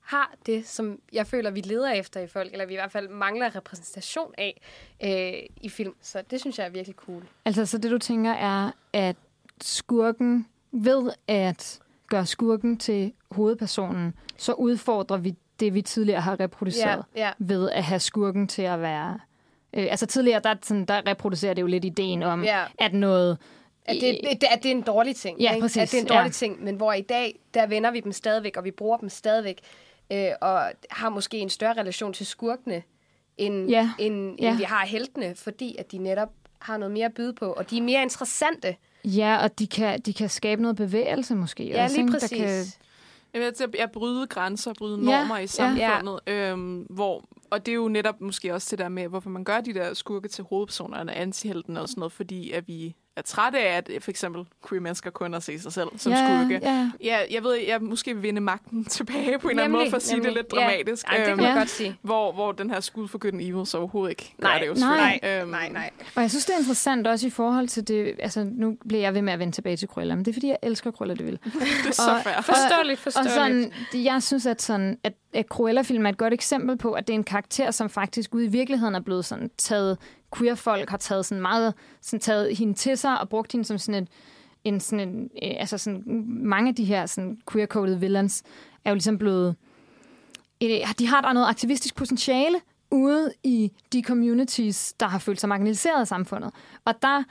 har 0.00 0.34
det, 0.46 0.68
som 0.68 0.98
jeg 1.12 1.26
føler, 1.26 1.50
vi 1.50 1.60
leder 1.60 1.92
efter 1.92 2.20
i 2.20 2.26
folk, 2.26 2.52
eller 2.52 2.66
vi 2.66 2.72
i 2.72 2.76
hvert 2.76 2.92
fald 2.92 3.08
mangler 3.08 3.56
repræsentation 3.56 4.34
af 4.38 4.60
øh, 5.04 5.48
i 5.60 5.68
film. 5.68 5.94
Så 6.00 6.22
det 6.30 6.40
synes 6.40 6.58
jeg 6.58 6.66
er 6.66 6.70
virkelig 6.70 6.96
cool. 6.96 7.22
Altså, 7.44 7.66
så 7.66 7.78
det 7.78 7.90
du 7.90 7.98
tænker 7.98 8.32
er, 8.32 8.70
at 8.92 9.16
skurken 9.60 10.46
ved 10.72 11.10
at 11.28 11.80
gøre 12.06 12.26
skurken 12.26 12.78
til 12.78 13.12
hovedpersonen, 13.30 14.14
så 14.36 14.52
udfordrer 14.52 15.16
vi 15.16 15.34
det, 15.60 15.74
vi 15.74 15.82
tidligere 15.82 16.20
har 16.20 16.40
reproduceret 16.40 17.04
ja, 17.16 17.20
ja. 17.26 17.30
ved 17.38 17.70
at 17.70 17.84
have 17.84 18.00
skurken 18.00 18.48
til 18.48 18.62
at 18.62 18.80
være... 18.80 19.18
Øh, 19.72 19.86
altså 19.90 20.06
tidligere, 20.06 20.40
der, 20.44 20.54
sådan, 20.62 20.84
der 20.84 21.06
reproducerer 21.06 21.54
det 21.54 21.62
jo 21.62 21.66
lidt 21.66 21.84
ideen 21.84 22.22
om, 22.22 22.44
ja. 22.44 22.64
at 22.78 22.94
noget... 22.94 23.38
At 23.86 23.96
det, 24.00 24.44
at 24.50 24.62
det 24.62 24.70
er 24.70 24.74
en 24.74 24.82
dårlig 24.82 25.16
ting. 25.16 25.40
Ja, 25.40 25.56
præcis. 25.60 25.82
At 25.82 25.90
det 25.90 25.96
er 25.96 26.02
en 26.02 26.08
dårlig 26.08 26.24
ja. 26.24 26.32
ting, 26.32 26.64
men 26.64 26.76
hvor 26.76 26.92
i 26.92 27.00
dag, 27.00 27.38
der 27.54 27.66
vender 27.66 27.90
vi 27.90 28.00
dem 28.00 28.12
stadigvæk, 28.12 28.56
og 28.56 28.64
vi 28.64 28.70
bruger 28.70 28.96
dem 28.96 29.08
stadigvæk, 29.08 29.58
øh, 30.12 30.28
og 30.40 30.72
har 30.90 31.08
måske 31.08 31.38
en 31.38 31.50
større 31.50 31.72
relation 31.72 32.12
til 32.12 32.26
skurkene, 32.26 32.82
end, 33.38 33.70
ja. 33.70 33.90
end, 33.98 34.40
ja. 34.40 34.48
end 34.48 34.56
vi 34.56 34.62
har 34.62 34.86
heltene, 34.86 35.34
fordi 35.34 35.76
at 35.78 35.92
de 35.92 35.98
netop 35.98 36.28
har 36.58 36.76
noget 36.76 36.92
mere 36.92 37.06
at 37.06 37.14
byde 37.14 37.32
på, 37.32 37.52
og 37.52 37.70
de 37.70 37.78
er 37.78 37.82
mere 37.82 38.02
interessante. 38.02 38.76
Ja, 39.04 39.42
og 39.42 39.58
de 39.58 39.66
kan, 39.66 40.00
de 40.00 40.12
kan 40.12 40.28
skabe 40.28 40.62
noget 40.62 40.76
bevægelse 40.76 41.34
måske. 41.34 41.64
Ja, 41.64 41.84
også, 41.84 41.96
lige 41.96 42.10
præcis. 42.10 42.30
Der 42.30 42.36
kan, 42.36 42.64
jeg 43.34 43.42
ved, 43.42 43.62
at 43.62 43.74
jeg 43.78 43.90
bryde 43.92 44.26
grænser, 44.26 44.72
bryde 44.78 45.04
normer 45.04 45.36
ja, 45.36 45.42
i 45.42 45.46
samfundet, 45.46 46.20
ja. 46.26 46.50
øhm, 46.50 46.86
hvor 46.90 47.24
og 47.50 47.66
det 47.66 47.72
er 47.72 47.76
jo 47.76 47.88
netop 47.88 48.20
måske 48.20 48.54
også 48.54 48.68
det 48.70 48.78
der 48.78 48.88
med, 48.88 49.08
hvorfor 49.08 49.30
man 49.30 49.44
gør 49.44 49.60
de 49.60 49.74
der 49.74 49.94
skurke 49.94 50.28
til 50.28 50.44
hovedpersonerne, 50.44 51.14
antihelten 51.14 51.76
og 51.76 51.88
sådan 51.88 52.00
noget, 52.00 52.12
fordi 52.12 52.50
at 52.50 52.68
vi 52.68 52.94
er 53.16 53.22
trætte 53.22 53.58
af, 53.58 53.76
at 53.76 53.90
for 54.00 54.10
eksempel 54.10 54.44
queer 54.68 54.80
mennesker 54.80 55.10
kun 55.10 55.32
har 55.32 55.40
set 55.40 55.62
sig 55.62 55.72
selv 55.72 55.88
som 55.96 56.12
ja, 56.12 56.38
skurke. 56.38 56.60
Ja. 56.62 56.90
ja, 57.04 57.18
jeg 57.30 57.44
ved, 57.44 57.54
jeg 57.54 57.82
måske 57.82 58.14
vil 58.14 58.22
vinde 58.22 58.40
magten 58.40 58.84
tilbage 58.98 59.38
på 59.38 59.48
en 59.48 59.50
eller 59.50 59.64
anden 59.64 59.78
måde, 59.78 59.90
for 59.90 59.96
at 59.96 60.02
sige 60.02 60.16
nemlig. 60.16 60.28
det 60.28 60.36
lidt 60.36 60.50
dramatisk. 60.50 61.06
Ja, 61.06 61.12
Ej, 61.12 61.18
det 61.18 61.26
kan 61.26 61.36
man 61.36 61.46
ja. 61.46 61.58
godt 61.58 61.70
sige. 61.70 61.98
Hvor, 62.02 62.32
hvor 62.32 62.52
den 62.52 62.70
her 62.70 62.80
skud 62.80 63.08
for 63.08 63.18
good 63.18 63.34
evil 63.34 63.66
så 63.66 63.78
overhovedet 63.78 64.10
ikke 64.10 64.34
nej, 64.38 64.58
det 64.58 64.66
jo 64.66 64.74
nej, 64.74 65.20
øhm, 65.22 65.48
nej, 65.48 65.68
nej. 65.68 65.90
Og 66.14 66.22
jeg 66.22 66.30
synes, 66.30 66.44
det 66.44 66.54
er 66.54 66.58
interessant 66.58 67.06
også 67.06 67.26
i 67.26 67.30
forhold 67.30 67.68
til 67.68 67.88
det, 67.88 68.14
altså 68.18 68.46
nu 68.52 68.76
bliver 68.88 69.02
jeg 69.02 69.14
ved 69.14 69.22
med 69.22 69.32
at 69.32 69.38
vende 69.38 69.52
tilbage 69.52 69.76
til 69.76 69.88
Krøller, 69.88 70.14
men 70.14 70.24
det 70.24 70.30
er 70.30 70.34
fordi, 70.34 70.48
jeg 70.48 70.58
elsker 70.62 70.90
Krøller, 70.90 71.14
det 71.14 71.26
vil. 71.26 71.38
det 71.44 71.88
er 71.88 71.92
så 71.92 72.20
fair. 72.24 72.42
Forståeligt, 72.42 73.00
forståeligt. 73.00 73.34
Og 73.34 73.40
sådan, 73.40 73.72
jeg 74.04 74.22
synes, 74.22 74.46
at, 74.46 74.62
sådan, 74.62 74.98
at, 75.04 75.12
at 75.34 75.46
Cruella-film 75.46 76.06
er 76.06 76.10
et 76.10 76.18
godt 76.18 76.32
eksempel 76.32 76.76
på, 76.76 76.92
at 76.92 77.06
det 77.06 77.14
er 77.14 77.18
en 77.18 77.24
karakter, 77.24 77.70
som 77.70 77.90
faktisk 77.90 78.34
ude 78.34 78.44
i 78.44 78.48
virkeligheden 78.48 78.94
er 78.94 79.00
blevet 79.00 79.24
sådan 79.24 79.50
taget 79.58 79.98
queer-folk 80.36 80.90
har 80.90 80.96
taget 80.96 81.26
sådan 81.26 81.42
meget, 81.42 81.74
sådan 82.00 82.20
taget 82.20 82.56
hende 82.56 82.74
til 82.74 82.98
sig 82.98 83.20
og 83.20 83.28
brugt 83.28 83.52
hende 83.52 83.64
som 83.64 83.78
sådan 83.78 84.02
et, 84.02 84.08
en, 84.64 84.80
sådan 84.80 85.08
en, 85.08 85.30
øh, 85.42 85.54
altså 85.58 85.78
sådan, 85.78 86.02
mange 86.26 86.68
af 86.68 86.74
de 86.74 86.84
her 86.84 87.06
sådan 87.06 87.38
queer-coded 87.50 87.94
villains 87.94 88.42
er 88.84 88.90
jo 88.90 88.94
ligesom 88.94 89.18
blevet, 89.18 89.56
øh, 90.62 90.94
de 90.98 91.06
har 91.06 91.20
der 91.20 91.32
noget 91.32 91.48
aktivistisk 91.48 91.94
potentiale 91.94 92.60
ude 92.90 93.32
i 93.42 93.72
de 93.92 94.02
communities, 94.02 94.92
der 94.92 95.06
har 95.06 95.18
følt 95.18 95.40
sig 95.40 95.48
marginaliseret 95.48 96.00
af 96.00 96.08
samfundet. 96.08 96.50
Og 96.84 96.94
der 97.02 97.22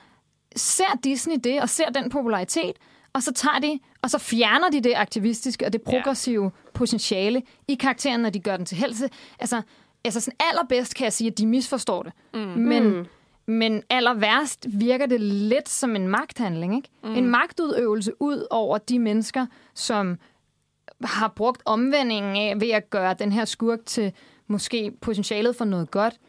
ser 0.56 1.00
Disney 1.04 1.36
det, 1.44 1.62
og 1.62 1.70
ser 1.70 1.90
den 1.90 2.10
popularitet, 2.10 2.74
og 3.14 3.24
så 3.24 3.34
tager 3.34 3.60
de, 3.60 3.80
og 4.02 4.10
så 4.10 4.18
fjerner 4.18 4.70
de 4.70 4.82
det 4.82 4.94
aktivistiske 4.96 5.66
og 5.66 5.74
det 5.74 5.82
progressive 5.82 6.44
ja. 6.44 6.50
potentiale 6.74 7.42
i 7.68 7.76
karakteren, 7.76 8.22
når 8.22 8.30
de 8.30 8.40
gør 8.40 8.58
den 8.58 8.66
til 8.66 8.78
helse. 8.78 9.10
Altså, 9.40 9.62
altså 10.06 10.20
sådan 10.20 10.38
allerbedst 10.40 10.96
kan 10.96 11.04
jeg 11.04 11.14
sige, 11.14 11.32
at 11.32 11.38
de 11.38 11.48
misforstår 11.48 12.04
det. 12.04 12.14
Mm. 12.34 12.40
Men, 12.40 12.84
mm. 12.84 13.06
men 13.46 13.84
aller 13.90 14.14
værst 14.14 14.66
virker 14.70 15.06
det 15.06 15.22
lidt 15.22 15.70
som 15.70 15.96
en 15.96 16.08
magthandling. 16.08 16.76
Ikke? 16.76 16.90
Mm. 17.04 17.16
En 17.16 17.28
magtudøvelse 17.28 18.22
ud 18.22 18.48
over 18.50 18.78
de 18.78 19.00
mennesker, 19.00 19.46
som 19.74 20.18
har 21.04 21.28
brugt 21.28 21.62
omvendingen 21.66 22.38
af 22.38 22.62
ved 22.62 22.70
at 22.70 22.90
gøre 22.90 23.14
den 23.14 23.32
her 23.32 23.46
skurk 23.46 23.80
til 23.86 24.14
måske 24.48 24.92
potentialet 25.02 25.56
for 25.56 25.66
noget 25.66 25.92
godt. 25.92 26.20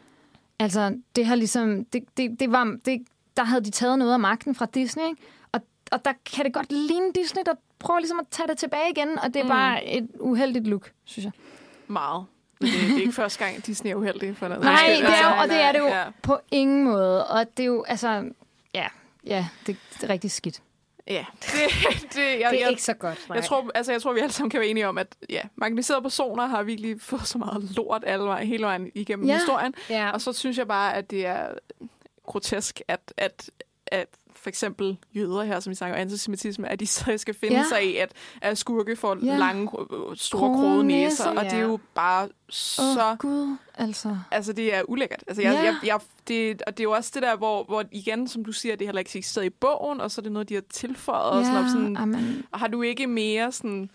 Altså, 0.59 0.97
det 1.15 1.25
har 1.25 1.35
ligesom... 1.35 1.85
Det, 1.85 2.03
det, 2.17 2.39
det 2.39 2.51
var, 2.51 2.77
det, 2.85 3.01
der 3.37 3.43
havde 3.43 3.63
de 3.63 3.71
taget 3.71 3.99
noget 3.99 4.13
af 4.13 4.19
magten 4.19 4.55
fra 4.55 4.65
Disney, 4.73 5.03
ikke? 5.03 5.21
Og, 5.51 5.61
og 5.91 6.05
der 6.05 6.13
kan 6.35 6.45
det 6.45 6.53
godt 6.53 6.71
ligne 6.71 7.11
Disney, 7.15 7.41
der 7.45 7.53
prøver 7.79 7.99
ligesom 7.99 8.19
at 8.19 8.25
tage 8.31 8.47
det 8.47 8.57
tilbage 8.57 8.91
igen, 8.91 9.19
og 9.19 9.33
det 9.33 9.35
er 9.35 9.43
mm. 9.43 9.49
bare 9.49 9.85
et 9.85 10.07
uheldigt 10.19 10.67
look, 10.67 10.91
synes 11.03 11.25
jeg. 11.25 11.31
Meget. 11.87 12.25
Det, 12.61 12.69
er 12.95 12.99
ikke 12.99 13.11
første 13.11 13.43
gang, 13.43 13.57
at 13.57 13.65
Disney 13.65 13.91
er 13.91 13.95
uheldige 13.95 14.35
for 14.35 14.47
noget. 14.47 14.63
Nej, 14.63 14.97
det 15.01 15.09
er 15.09 15.29
jo, 15.35 15.41
og 15.41 15.47
det 15.49 15.61
er 15.61 15.71
det 15.71 15.79
jo 15.79 15.87
Ja. 15.87 16.03
på 16.21 16.39
ingen 16.51 16.83
måde. 16.83 17.27
Og 17.27 17.45
det 17.57 17.63
er 17.63 17.67
jo, 17.67 17.83
altså... 17.87 18.23
Ja, 18.73 18.87
ja 19.25 19.47
det, 19.67 19.77
det 19.93 20.03
er 20.03 20.09
rigtig 20.09 20.31
skidt. 20.31 20.61
Ja, 21.07 21.25
det, 21.41 21.51
det, 22.13 22.17
jeg, 22.17 22.37
Det 22.37 22.43
er 22.43 22.49
jeg, 22.59 22.69
ikke 22.69 22.83
så 22.83 22.93
godt, 22.93 23.29
nej. 23.29 23.35
jeg, 23.35 23.43
tror, 23.45 23.71
altså, 23.75 23.91
jeg 23.91 24.01
tror, 24.01 24.13
vi 24.13 24.19
alle 24.19 24.31
sammen 24.33 24.49
kan 24.49 24.59
være 24.59 24.69
enige 24.69 24.87
om, 24.87 24.97
at 24.97 25.07
ja, 25.29 25.41
marginaliserede 25.55 26.01
personer 26.01 26.45
har 26.45 26.63
virkelig 26.63 27.01
fået 27.01 27.27
så 27.27 27.37
meget 27.37 27.63
lort 27.75 28.03
alle 28.07 28.25
vejen, 28.25 28.47
hele 28.47 28.63
vejen 28.65 28.91
igennem 28.95 29.27
Ja. 29.27 29.33
historien. 29.33 29.73
Ja. 29.89 30.09
Og 30.11 30.21
så 30.21 30.33
synes 30.33 30.57
jeg 30.57 30.67
bare, 30.67 30.93
at 30.95 31.11
det 31.11 31.25
er 31.25 31.47
grotesk, 32.25 32.81
at, 32.87 33.13
at, 33.17 33.49
at 33.87 34.07
for 34.45 34.49
eksempel 34.49 34.97
jøder 35.15 35.43
her, 35.43 35.59
som 35.59 35.71
vi 35.71 35.75
snakker 35.75 35.97
antisemitisme, 35.97 36.69
at 36.69 36.79
de 36.79 36.87
så 36.87 37.13
skal 37.17 37.33
finde 37.39 37.55
Ja. 37.55 37.59
ja. 37.61 37.67
sig 37.69 37.85
i, 37.93 37.95
at, 37.97 38.11
at 38.41 38.57
skurke 38.57 38.95
får 38.95 39.17
Ja. 39.25 39.31
ja. 39.31 39.37
lange, 39.37 39.69
øh, 39.79 40.17
store, 40.17 40.39
Krogede 40.41 40.83
næser, 40.83 41.31
næser. 41.31 41.39
Og 41.39 41.45
det 41.45 41.53
er 41.53 41.57
ja. 41.57 41.63
jo 41.63 41.79
bare 41.95 42.29
så... 42.49 42.81
oh, 43.11 43.17
Gud, 43.17 43.57
altså. 43.75 44.17
Altså, 44.31 44.53
det 44.53 44.75
er 44.75 44.81
ulækkert. 44.89 45.23
Altså, 45.27 45.41
jeg, 45.41 45.53
Ja. 45.53 45.59
jeg, 45.63 45.75
jeg, 45.85 45.99
det, 46.27 46.61
og 46.67 46.77
det 46.77 46.79
er 46.79 46.83
jo 46.83 46.91
også 46.91 47.11
det 47.13 47.21
der, 47.23 47.35
hvor, 47.37 47.63
hvor 47.63 47.83
igen, 47.91 48.27
som 48.27 48.45
du 48.45 48.51
siger, 48.51 48.75
det 48.75 48.87
heller 48.87 48.99
ikke 48.99 49.17
eksisterer 49.17 49.45
i 49.45 49.49
bogen, 49.49 50.01
og 50.01 50.11
så 50.11 50.21
er 50.21 50.23
det 50.23 50.31
noget, 50.31 50.49
de 50.49 50.53
har 50.53 50.63
tilføjet. 50.73 51.31
og 51.31 51.45
sådan, 51.45 51.63
og 51.63 51.69
sådan, 51.69 51.97
amen, 51.97 52.43
og 52.51 52.59
har 52.59 52.67
du 52.67 52.81
ikke 52.81 53.07
mere 53.07 53.51
sådan... 53.51 53.89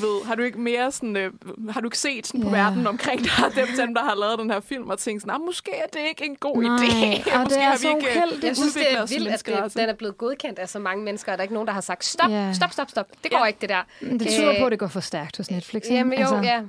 Du 0.00 0.06
ved, 0.06 0.24
har 0.24 0.34
du 0.34 0.42
ikke 0.42 0.60
mere 0.60 0.92
sådan... 0.92 1.16
Øh, 1.16 1.32
har 1.70 1.80
du 1.80 1.86
ikke 1.86 1.98
set 1.98 2.26
sådan 2.26 2.40
på 2.40 2.48
Ja. 2.48 2.54
verden 2.62 2.86
omkring 2.86 3.20
dig, 3.24 3.30
dem, 3.56 3.66
dem, 3.76 3.94
der 3.94 4.02
har 4.02 4.14
lavet 4.14 4.38
den 4.38 4.50
her 4.50 4.60
film, 4.60 4.90
og 4.90 4.98
tænkt 4.98 5.22
sådan, 5.22 5.34
"Ah, 5.34 5.40
måske 5.46 5.70
er 5.74 5.86
det 5.92 6.00
ikke 6.08 6.24
en 6.24 6.36
god 6.36 6.62
Nej, 6.62 6.76
idé. 6.76 7.34
og 7.34 7.40
måske 7.40 7.54
det 7.54 7.62
er 7.62 7.68
har 7.70 7.76
så 7.76 7.88
ikke 7.88 8.10
øh, 8.10 8.16
uheldigt. 8.16 8.44
Jeg 8.44 8.56
synes, 8.56 8.74
det 8.74 8.92
er 8.92 9.06
vildt, 9.06 9.28
at 9.28 9.46
det, 9.46 9.52
altså. 9.62 9.78
den 9.80 9.88
er 9.88 9.92
blevet 9.94 10.18
godkendt 10.18 10.58
af 10.58 10.68
så 10.68 10.78
mange 10.78 11.04
mennesker, 11.04 11.32
og 11.32 11.38
der 11.38 11.42
er 11.42 11.44
ikke 11.44 11.54
nogen, 11.54 11.66
der 11.66 11.72
har 11.74 11.80
sagt, 11.80 12.04
stop, 12.04 12.30
Ja. 12.30 12.52
stop, 12.52 12.72
stop, 12.72 12.90
stop. 12.90 13.06
Det 13.22 13.30
går 13.30 13.38
Ja. 13.38 13.44
ikke, 13.44 13.58
det 13.60 13.68
der. 13.68 13.82
Men 14.00 14.20
det 14.20 14.28
tyder 14.28 14.50
Øh, 14.50 14.58
på, 14.60 14.66
at 14.66 14.70
det 14.72 14.78
går 14.78 14.86
for 14.88 15.00
stærkt 15.00 15.36
hos 15.36 15.50
Netflix. 15.50 15.82
ikke? 15.84 15.94
Jamen 15.96 16.18
jo, 16.20 16.40
ja. 16.42 16.60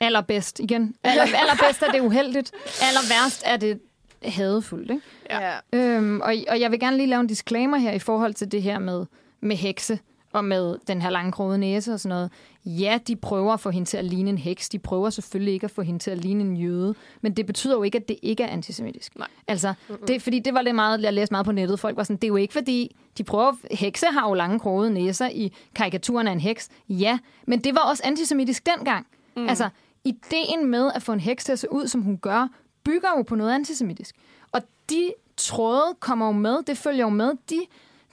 Allerbedst 0.00 0.60
igen. 0.60 0.94
Aller, 1.02 1.22
allerbedst 1.42 1.82
er 1.82 1.90
det 1.92 2.00
uheldigt. 2.00 2.52
Aller 2.82 3.00
værst 3.08 3.42
er 3.46 3.56
det 3.56 3.80
hadefuldt. 4.24 4.90
Ikke? 4.90 5.02
Ja. 5.30 5.50
ja. 5.72 5.78
Øhm, 5.78 6.20
og, 6.20 6.34
og 6.48 6.60
jeg 6.60 6.70
vil 6.70 6.80
gerne 6.80 6.96
lige 6.96 7.06
lave 7.06 7.20
en 7.20 7.26
disclaimer 7.26 7.76
her 7.78 7.92
i 7.92 7.98
forhold 7.98 8.34
til 8.34 8.52
det 8.52 8.62
her 8.62 8.78
med, 8.78 9.06
med 9.40 9.56
hekse 9.56 9.98
og 10.34 10.44
med 10.44 10.76
den 10.86 11.02
her 11.02 11.10
lange 11.10 11.32
krogede 11.32 11.58
næse 11.58 11.92
og 11.92 12.00
sådan 12.00 12.14
noget. 12.14 12.30
Ja, 12.64 12.98
de 13.06 13.16
prøver 13.16 13.52
at 13.52 13.60
få 13.60 13.70
hende 13.70 13.88
til 13.88 13.96
at 13.96 14.04
ligne 14.04 14.30
en 14.30 14.38
heks. 14.38 14.68
De 14.68 14.78
prøver 14.78 15.10
selvfølgelig 15.10 15.54
ikke 15.54 15.64
at 15.64 15.70
få 15.70 15.82
hende 15.82 15.98
til 15.98 16.10
at 16.10 16.18
ligne 16.18 16.44
en 16.44 16.56
jøde. 16.56 16.94
Men 17.20 17.36
det 17.36 17.46
betyder 17.46 17.74
jo 17.74 17.82
ikke, 17.82 17.98
at 17.98 18.08
det 18.08 18.16
ikke 18.22 18.42
er 18.42 18.48
antisemitisk. 18.48 19.18
Nej. 19.18 19.28
Altså, 19.48 19.74
det, 20.08 20.22
fordi 20.22 20.38
det 20.38 20.54
var 20.54 20.62
lidt 20.62 20.74
meget, 20.74 21.02
jeg 21.02 21.12
læste 21.12 21.32
meget 21.32 21.46
på 21.46 21.52
nettet. 21.52 21.80
Folk 21.80 21.96
var 21.96 22.02
sådan, 22.02 22.16
det 22.16 22.24
er 22.24 22.28
jo 22.28 22.36
ikke 22.36 22.52
fordi, 22.52 22.96
de 23.18 23.24
prøver, 23.24 23.52
hekse 23.70 24.06
har 24.06 24.28
jo 24.28 24.34
lange 24.34 24.60
krogede 24.60 24.90
næser 24.90 25.28
i 25.28 25.52
karikaturen 25.74 26.28
af 26.28 26.32
en 26.32 26.40
heks. 26.40 26.68
Ja, 26.88 27.18
men 27.46 27.60
det 27.60 27.74
var 27.74 27.80
også 27.80 28.02
antisemitisk 28.06 28.66
dengang. 28.66 29.06
Mm. 29.36 29.48
Altså, 29.48 29.68
ideen 30.04 30.66
med 30.66 30.90
at 30.94 31.02
få 31.02 31.12
en 31.12 31.20
heks 31.20 31.44
til 31.44 31.52
at 31.52 31.58
se 31.58 31.72
ud, 31.72 31.86
som 31.86 32.02
hun 32.02 32.18
gør, 32.18 32.48
bygger 32.84 33.08
jo 33.16 33.22
på 33.22 33.34
noget 33.34 33.54
antisemitisk. 33.54 34.14
Og 34.52 34.62
de 34.90 35.12
tråde 35.36 35.94
kommer 36.00 36.26
jo 36.26 36.32
med, 36.32 36.62
det 36.66 36.78
følger 36.78 37.04
jo 37.04 37.08
med. 37.08 37.32
De, 37.50 37.60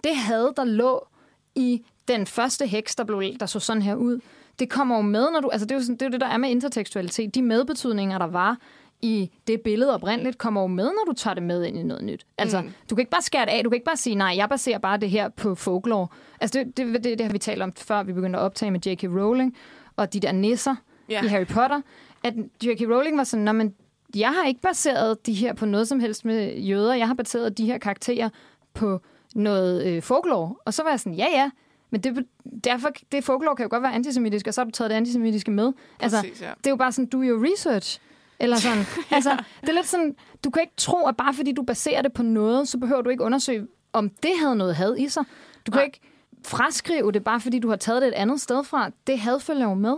det 0.04 0.16
had, 0.16 0.54
der 0.58 0.64
lå 0.64 1.08
i 1.56 1.84
den 2.18 2.28
første 2.28 2.68
heks, 2.68 2.96
der, 2.96 3.04
blev, 3.04 3.24
der 3.40 3.46
så 3.46 3.60
sådan 3.60 3.82
her 3.82 3.96
ud, 3.96 4.20
det 4.60 4.70
kommer 4.70 4.96
jo 4.96 5.02
med, 5.02 5.32
når 5.32 5.40
du... 5.40 5.50
Altså, 5.50 5.66
det 5.66 5.72
er 5.72 5.76
jo, 5.76 5.82
sådan, 5.82 5.96
det, 5.96 6.02
er 6.02 6.06
jo 6.06 6.12
det, 6.12 6.22
der 6.22 6.28
er 6.28 6.38
med 6.38 6.50
intertekstualitet. 6.50 7.36
De 7.36 7.42
medbetydninger, 7.42 8.18
der 8.18 8.28
var 8.28 8.58
i 9.02 9.32
det 9.48 9.62
billede 9.62 9.94
oprindeligt, 9.94 10.38
kommer 10.38 10.62
jo 10.62 10.68
med, 10.68 10.84
når 10.86 11.04
du 11.08 11.14
tager 11.14 11.34
det 11.34 11.44
med 11.44 11.66
ind 11.66 11.78
i 11.78 11.84
noget 11.84 12.04
nyt. 12.04 12.26
Altså, 12.38 12.62
mm. 12.62 12.70
du 12.90 12.96
kan 12.96 13.02
ikke 13.02 13.12
bare 13.12 13.22
skære 13.22 13.46
det 13.46 13.52
af. 13.52 13.64
Du 13.64 13.70
kan 13.70 13.76
ikke 13.76 13.86
bare 13.86 13.98
sige, 13.98 14.16
nej, 14.16 14.34
jeg 14.38 14.50
baserer 14.50 14.78
bare 14.78 14.98
det 14.98 15.10
her 15.10 15.30
på 15.30 15.56
folklore. 15.56 16.08
Altså, 16.42 16.60
det, 16.60 16.78
det, 16.78 16.94
det, 17.04 17.04
det 17.04 17.22
har 17.22 17.32
vi 17.32 17.38
talt 17.38 17.62
om, 17.62 17.74
før 17.78 18.04
vi 18.04 18.14
begyndte 18.14 18.40
at 18.40 18.44
optage 18.44 18.72
med 18.72 18.80
J.K. 18.86 19.04
Rowling, 19.04 19.56
og 19.96 20.14
de 20.14 20.20
der 20.20 20.32
nisser 20.32 20.76
Ja. 21.10 21.24
i 21.24 21.28
Harry 21.28 21.46
Potter, 21.46 21.82
at 22.24 22.34
J.K. 22.64 22.82
Rowling 22.82 23.18
var 23.18 23.24
sådan, 23.24 23.46
"Nå, 23.46 23.52
men 23.52 23.74
jeg 24.16 24.30
har 24.30 24.48
ikke 24.48 24.62
baseret 24.62 25.26
de 25.26 25.34
her 25.34 25.54
på 25.54 25.66
noget 25.66 25.88
som 25.88 26.00
helst 26.00 26.26
med 26.26 26.56
jøder. 26.58 26.94
Jeg 26.94 27.08
har 27.08 27.14
baseret 27.14 27.58
de 27.58 27.66
her 27.66 27.78
karakterer 27.78 28.30
på 28.74 29.02
noget 29.36 29.86
øh, 29.86 30.02
folklore. 30.02 30.56
Og 30.66 30.74
så 30.74 30.84
var 30.84 30.90
jeg 30.90 31.00
sådan, 31.00 31.14
ja, 31.14 31.28
ja. 31.34 31.50
Men 31.92 32.02
det, 32.02 32.26
derfor, 32.64 32.90
det 33.12 33.24
folklore 33.24 33.56
kan 33.56 33.64
jo 33.64 33.70
godt 33.70 33.84
være 33.84 33.94
antisemitisk, 33.94 34.48
og 34.48 34.54
så 34.54 34.62
har 34.62 34.66
du 34.66 34.72
taget 34.72 34.90
det 34.90 34.96
antisemitiske 34.96 35.52
med. 35.52 35.74
Altså, 36.00 36.22
Præcis, 36.22 36.42
ja. 36.42 36.48
det 36.58 36.66
er 36.66 36.70
jo 36.70 36.76
bare 36.76 36.92
sådan, 36.92 37.10
do 37.10 37.22
your 37.24 37.52
research. 37.52 38.00
Eller 38.40 38.58
sådan. 38.58 38.86
altså, 39.12 39.38
det 39.62 39.70
er 39.70 39.74
lidt 39.74 39.88
sådan, 39.88 40.16
du 40.44 40.50
kan 40.50 40.62
ikke 40.62 40.74
tro, 40.78 41.08
at 41.08 41.18
bare 41.18 41.34
fordi 41.34 41.52
du 41.52 41.64
baserer 41.64 42.02
det 42.02 42.14
på 42.14 42.24
noget, 42.24 42.68
så 42.68 42.78
behøver 42.78 43.02
du 43.02 43.10
ikke 43.10 43.24
undersøge, 43.24 43.68
om 43.94 44.10
det 44.10 44.32
havde 44.40 44.56
noget 44.56 44.76
had 44.76 44.96
i 44.98 45.08
sig. 45.10 45.24
Du 45.66 45.72
kan 45.72 45.80
Nej. 45.80 45.86
ikke 45.86 46.00
fraskrive 46.46 47.12
det, 47.12 47.24
bare 47.24 47.40
fordi 47.40 47.60
du 47.60 47.70
har 47.70 47.76
taget 47.76 48.02
det 48.02 48.08
et 48.08 48.14
andet 48.14 48.42
sted 48.42 48.64
fra. 48.64 48.92
Det 49.08 49.20
had 49.20 49.40
følger 49.40 49.68
jo 49.68 49.74
med. 49.74 49.96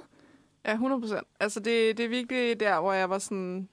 Ja, 0.66 0.72
100 0.72 1.02
procent. 1.02 1.24
Altså, 1.40 1.60
det, 1.60 1.98
det 1.98 2.06
er 2.06 2.10
virkelig 2.10 2.60
der, 2.60 2.80
hvor 2.80 2.94
jeg 2.94 3.10
var 3.10 3.20
sådan... 3.20 3.68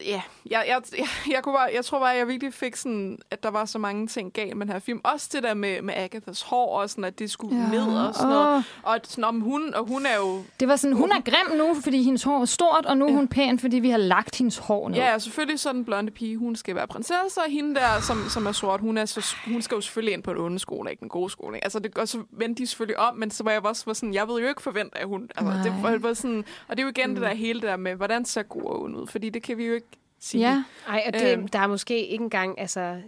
Ja, 0.00 0.22
jeg, 0.50 0.64
jeg, 0.68 0.82
jeg, 0.98 1.06
jeg, 1.34 1.42
kunne 1.42 1.54
bare, 1.54 1.70
jeg 1.74 1.84
tror 1.84 1.98
bare, 1.98 2.08
jeg 2.08 2.28
virkelig 2.28 2.54
fik 2.54 2.76
sådan, 2.76 3.18
at 3.30 3.42
der 3.42 3.50
var 3.50 3.64
så 3.64 3.78
mange 3.78 4.06
ting 4.06 4.32
galt 4.32 4.56
med 4.56 4.66
den 4.66 4.72
her 4.72 4.80
film. 4.80 5.00
Også 5.04 5.30
det 5.32 5.42
der 5.42 5.54
med, 5.54 5.82
med 5.82 5.94
Agathas 5.96 6.42
hår, 6.42 6.80
og 6.80 6.90
sådan, 6.90 7.04
at 7.04 7.18
det 7.18 7.30
skulle 7.30 7.56
Ja, 7.56 7.68
ned 7.70 7.98
og 7.98 8.14
sådan 8.14 8.28
noget. 8.28 8.64
Og 8.82 8.98
sådan, 9.04 9.24
om 9.24 9.40
hun, 9.40 9.74
og 9.74 9.86
hun 9.86 10.06
er 10.06 10.16
jo... 10.16 10.42
Det 10.60 10.68
var 10.68 10.76
sådan, 10.76 10.96
hun 10.96 11.10
er 11.10 11.20
grim 11.20 11.58
nu, 11.58 11.74
fordi 11.74 12.02
hendes 12.02 12.22
hår 12.22 12.40
er 12.40 12.44
stort, 12.44 12.86
og 12.86 12.96
nu 12.96 13.06
er 13.06 13.12
hun 13.12 13.28
pæn, 13.28 13.58
fordi 13.58 13.78
vi 13.78 13.90
har 13.90 13.98
lagt 13.98 14.38
hendes 14.38 14.58
hår 14.58 14.88
ned. 14.88 14.96
Ja, 14.96 15.14
og 15.14 15.22
selvfølgelig 15.22 15.60
så 15.60 15.72
den 15.72 15.84
blonde 15.84 16.10
pige, 16.10 16.36
hun 16.36 16.56
skal 16.56 16.74
være 16.74 16.86
prinsesse, 16.86 17.40
og 17.40 17.50
hende 17.50 17.74
der, 17.74 18.00
som, 18.00 18.28
som 18.28 18.46
er 18.46 18.52
sort, 18.52 18.80
hun, 18.80 18.98
er 18.98 19.04
så, 19.04 19.36
hun 19.46 19.62
skal 19.62 19.74
jo 19.74 19.80
selvfølgelig 19.80 20.14
ind 20.14 20.22
på 20.22 20.30
en 20.30 20.38
onde 20.38 20.58
skole, 20.58 20.90
ikke 20.90 21.00
den 21.00 21.08
gode 21.08 21.30
skole. 21.30 21.56
Ikke? 21.56 21.64
Altså, 21.64 21.78
det, 21.78 21.98
og 21.98 22.08
så 22.08 22.22
vendte 22.30 22.62
de 22.62 22.66
selvfølgelig 22.66 22.98
om, 22.98 23.16
men 23.16 23.30
så 23.30 23.44
var 23.44 23.50
jeg 23.50 23.66
også 23.66 23.82
var 23.86 23.92
sådan, 23.92 24.14
jeg 24.14 24.28
ved 24.28 24.40
jo 24.40 24.48
ikke 24.48 24.62
forvente, 24.62 24.98
at 24.98 25.06
hun... 25.06 25.28
Altså, 25.36 25.52
det 25.64 25.72
Nej. 25.72 25.90
var, 25.90 25.98
var 25.98 26.14
sådan, 26.14 26.44
og 26.68 26.76
det 26.76 26.82
er 26.82 26.86
jo 26.86 26.92
igen 26.96 27.08
mm. 27.08 27.14
det 27.14 27.22
der 27.22 27.34
hele 27.34 27.60
det 27.60 27.68
der 27.68 27.76
med, 27.76 27.94
hvordan 27.94 28.24
ser 28.24 28.42
god 28.42 28.80
ud? 28.80 29.06
Fordi 29.06 29.30
det 29.30 29.42
kan 29.42 29.58
vi 29.58 29.66
jo 29.66 29.73
ikke 29.74 29.86
sige. 30.20 30.48
ja. 30.50 30.64
Ej, 30.88 31.02
og 31.06 31.12
det, 31.12 31.32
Øhm. 31.38 31.48
der 31.48 31.58
er 31.58 31.66
måske 31.66 32.06
ikke 32.06 32.22
engang 32.22 32.60
altså, 32.60 33.02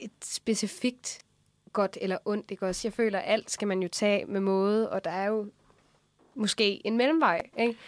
et 0.00 0.10
specifikt 0.24 1.18
godt 1.72 1.98
eller 2.00 2.18
ondt. 2.24 2.50
Ikke 2.50 2.66
også? 2.66 2.88
Jeg 2.88 2.92
føler, 2.92 3.18
at 3.18 3.32
alt 3.32 3.50
skal 3.50 3.68
man 3.68 3.82
jo 3.82 3.88
tage 3.88 4.26
med 4.26 4.40
måde, 4.40 4.90
og 4.90 5.04
der 5.04 5.10
er 5.10 5.26
jo 5.26 5.46
måske 6.34 6.86
en 6.86 6.96
mellemvej, 6.96 7.42
ikke? 7.58 7.78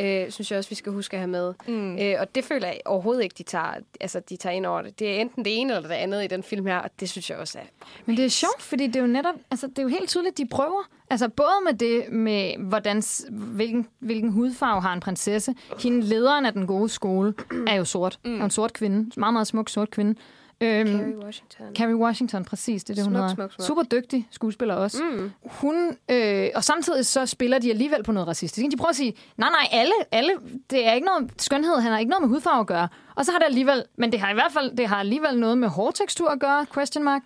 Øh, 0.00 0.30
synes 0.30 0.50
jeg 0.50 0.58
også, 0.58 0.70
vi 0.70 0.74
skal 0.74 0.92
huske 0.92 1.14
at 1.14 1.20
have 1.20 1.28
med. 1.28 1.54
Mm. 1.68 1.98
Øh, 1.98 2.14
og 2.20 2.34
det 2.34 2.44
føler 2.44 2.66
jeg 2.66 2.80
overhovedet 2.84 3.22
ikke, 3.22 3.34
de 3.38 3.42
tager, 3.42 3.74
altså, 4.00 4.20
de 4.20 4.36
tager 4.36 4.56
ind 4.56 4.66
over 4.66 4.82
det. 4.82 4.98
Det 4.98 5.10
er 5.10 5.20
enten 5.20 5.44
det 5.44 5.60
ene 5.60 5.76
eller 5.76 5.88
det 5.88 5.94
andet 5.94 6.24
i 6.24 6.26
den 6.26 6.42
film 6.42 6.66
her, 6.66 6.78
og 6.78 6.90
det 7.00 7.10
synes 7.10 7.30
jeg 7.30 7.38
også 7.38 7.58
er... 7.58 7.62
Men 8.06 8.16
det 8.16 8.24
er 8.24 8.28
sjovt, 8.28 8.62
fordi 8.62 8.86
det 8.86 8.96
er 8.96 9.00
jo 9.00 9.06
netop, 9.06 9.34
altså 9.50 9.66
det 9.66 9.78
er 9.78 9.82
jo 9.82 9.88
helt 9.88 10.08
tydeligt, 10.08 10.38
de 10.38 10.46
prøver. 10.46 10.88
Altså 11.10 11.28
både 11.28 11.48
med 11.64 11.74
det 11.74 12.12
med, 12.12 12.56
hvordan, 12.58 13.02
hvilken, 13.30 13.86
hvilken 13.98 14.32
hudfarve 14.32 14.80
har 14.80 14.92
en 14.92 15.00
prinsesse. 15.00 15.54
Hende 15.82 16.00
lederen 16.00 16.46
af 16.46 16.52
den 16.52 16.66
gode 16.66 16.88
skole 16.88 17.34
er 17.66 17.74
jo 17.74 17.84
sort. 17.84 18.18
Mm. 18.24 18.40
Er 18.40 18.44
en 18.44 18.50
sort 18.50 18.72
kvinde. 18.72 19.10
Meget, 19.16 19.32
meget 19.32 19.46
smuk 19.46 19.68
sort 19.68 19.90
kvinde. 19.90 20.14
Øhm, 20.60 20.86
Kerry 20.86 21.24
Washington. 21.24 21.74
Carrie 21.74 21.96
Washington, 21.96 22.44
præcis, 22.44 22.84
det 22.84 22.90
er 22.90 22.94
det, 22.94 23.04
hun 23.04 23.12
Smuk, 23.12 23.20
hedder. 23.22 23.34
smuk, 23.34 23.52
smuk. 23.52 23.66
Super 23.66 23.82
dygtig 23.82 24.28
skuespiller 24.30 24.74
også. 24.74 25.02
Mm. 25.04 25.30
Hun, 25.44 25.96
øh, 26.10 26.48
og 26.54 26.64
samtidig 26.64 27.06
så 27.06 27.26
spiller 27.26 27.58
de 27.58 27.70
alligevel 27.70 28.02
på 28.02 28.12
noget 28.12 28.28
racistisk. 28.28 28.70
De 28.70 28.76
prøver 28.76 28.88
at 28.90 28.96
sige, 28.96 29.14
nej, 29.36 29.48
nej, 29.50 29.68
alle, 29.80 29.92
alle, 30.12 30.32
det 30.70 30.86
er 30.86 30.92
ikke 30.92 31.06
noget 31.06 31.32
skønhed, 31.38 31.76
han 31.80 31.92
har 31.92 31.98
ikke 31.98 32.10
noget 32.10 32.22
med 32.22 32.28
hudfarve 32.28 32.60
at 32.60 32.66
gøre. 32.66 32.88
Og 33.14 33.24
så 33.24 33.32
har 33.32 33.38
det 33.38 33.46
alligevel, 33.46 33.84
men 33.98 34.12
det 34.12 34.20
har 34.20 34.30
i 34.30 34.34
hvert 34.34 34.52
fald, 34.52 34.76
det 34.76 34.88
har 34.88 34.96
alligevel 34.96 35.38
noget 35.38 35.58
med 35.58 35.68
hårtekstur 35.68 36.28
at 36.30 36.40
gøre, 36.40 36.66
question 36.74 37.04
mark. 37.04 37.22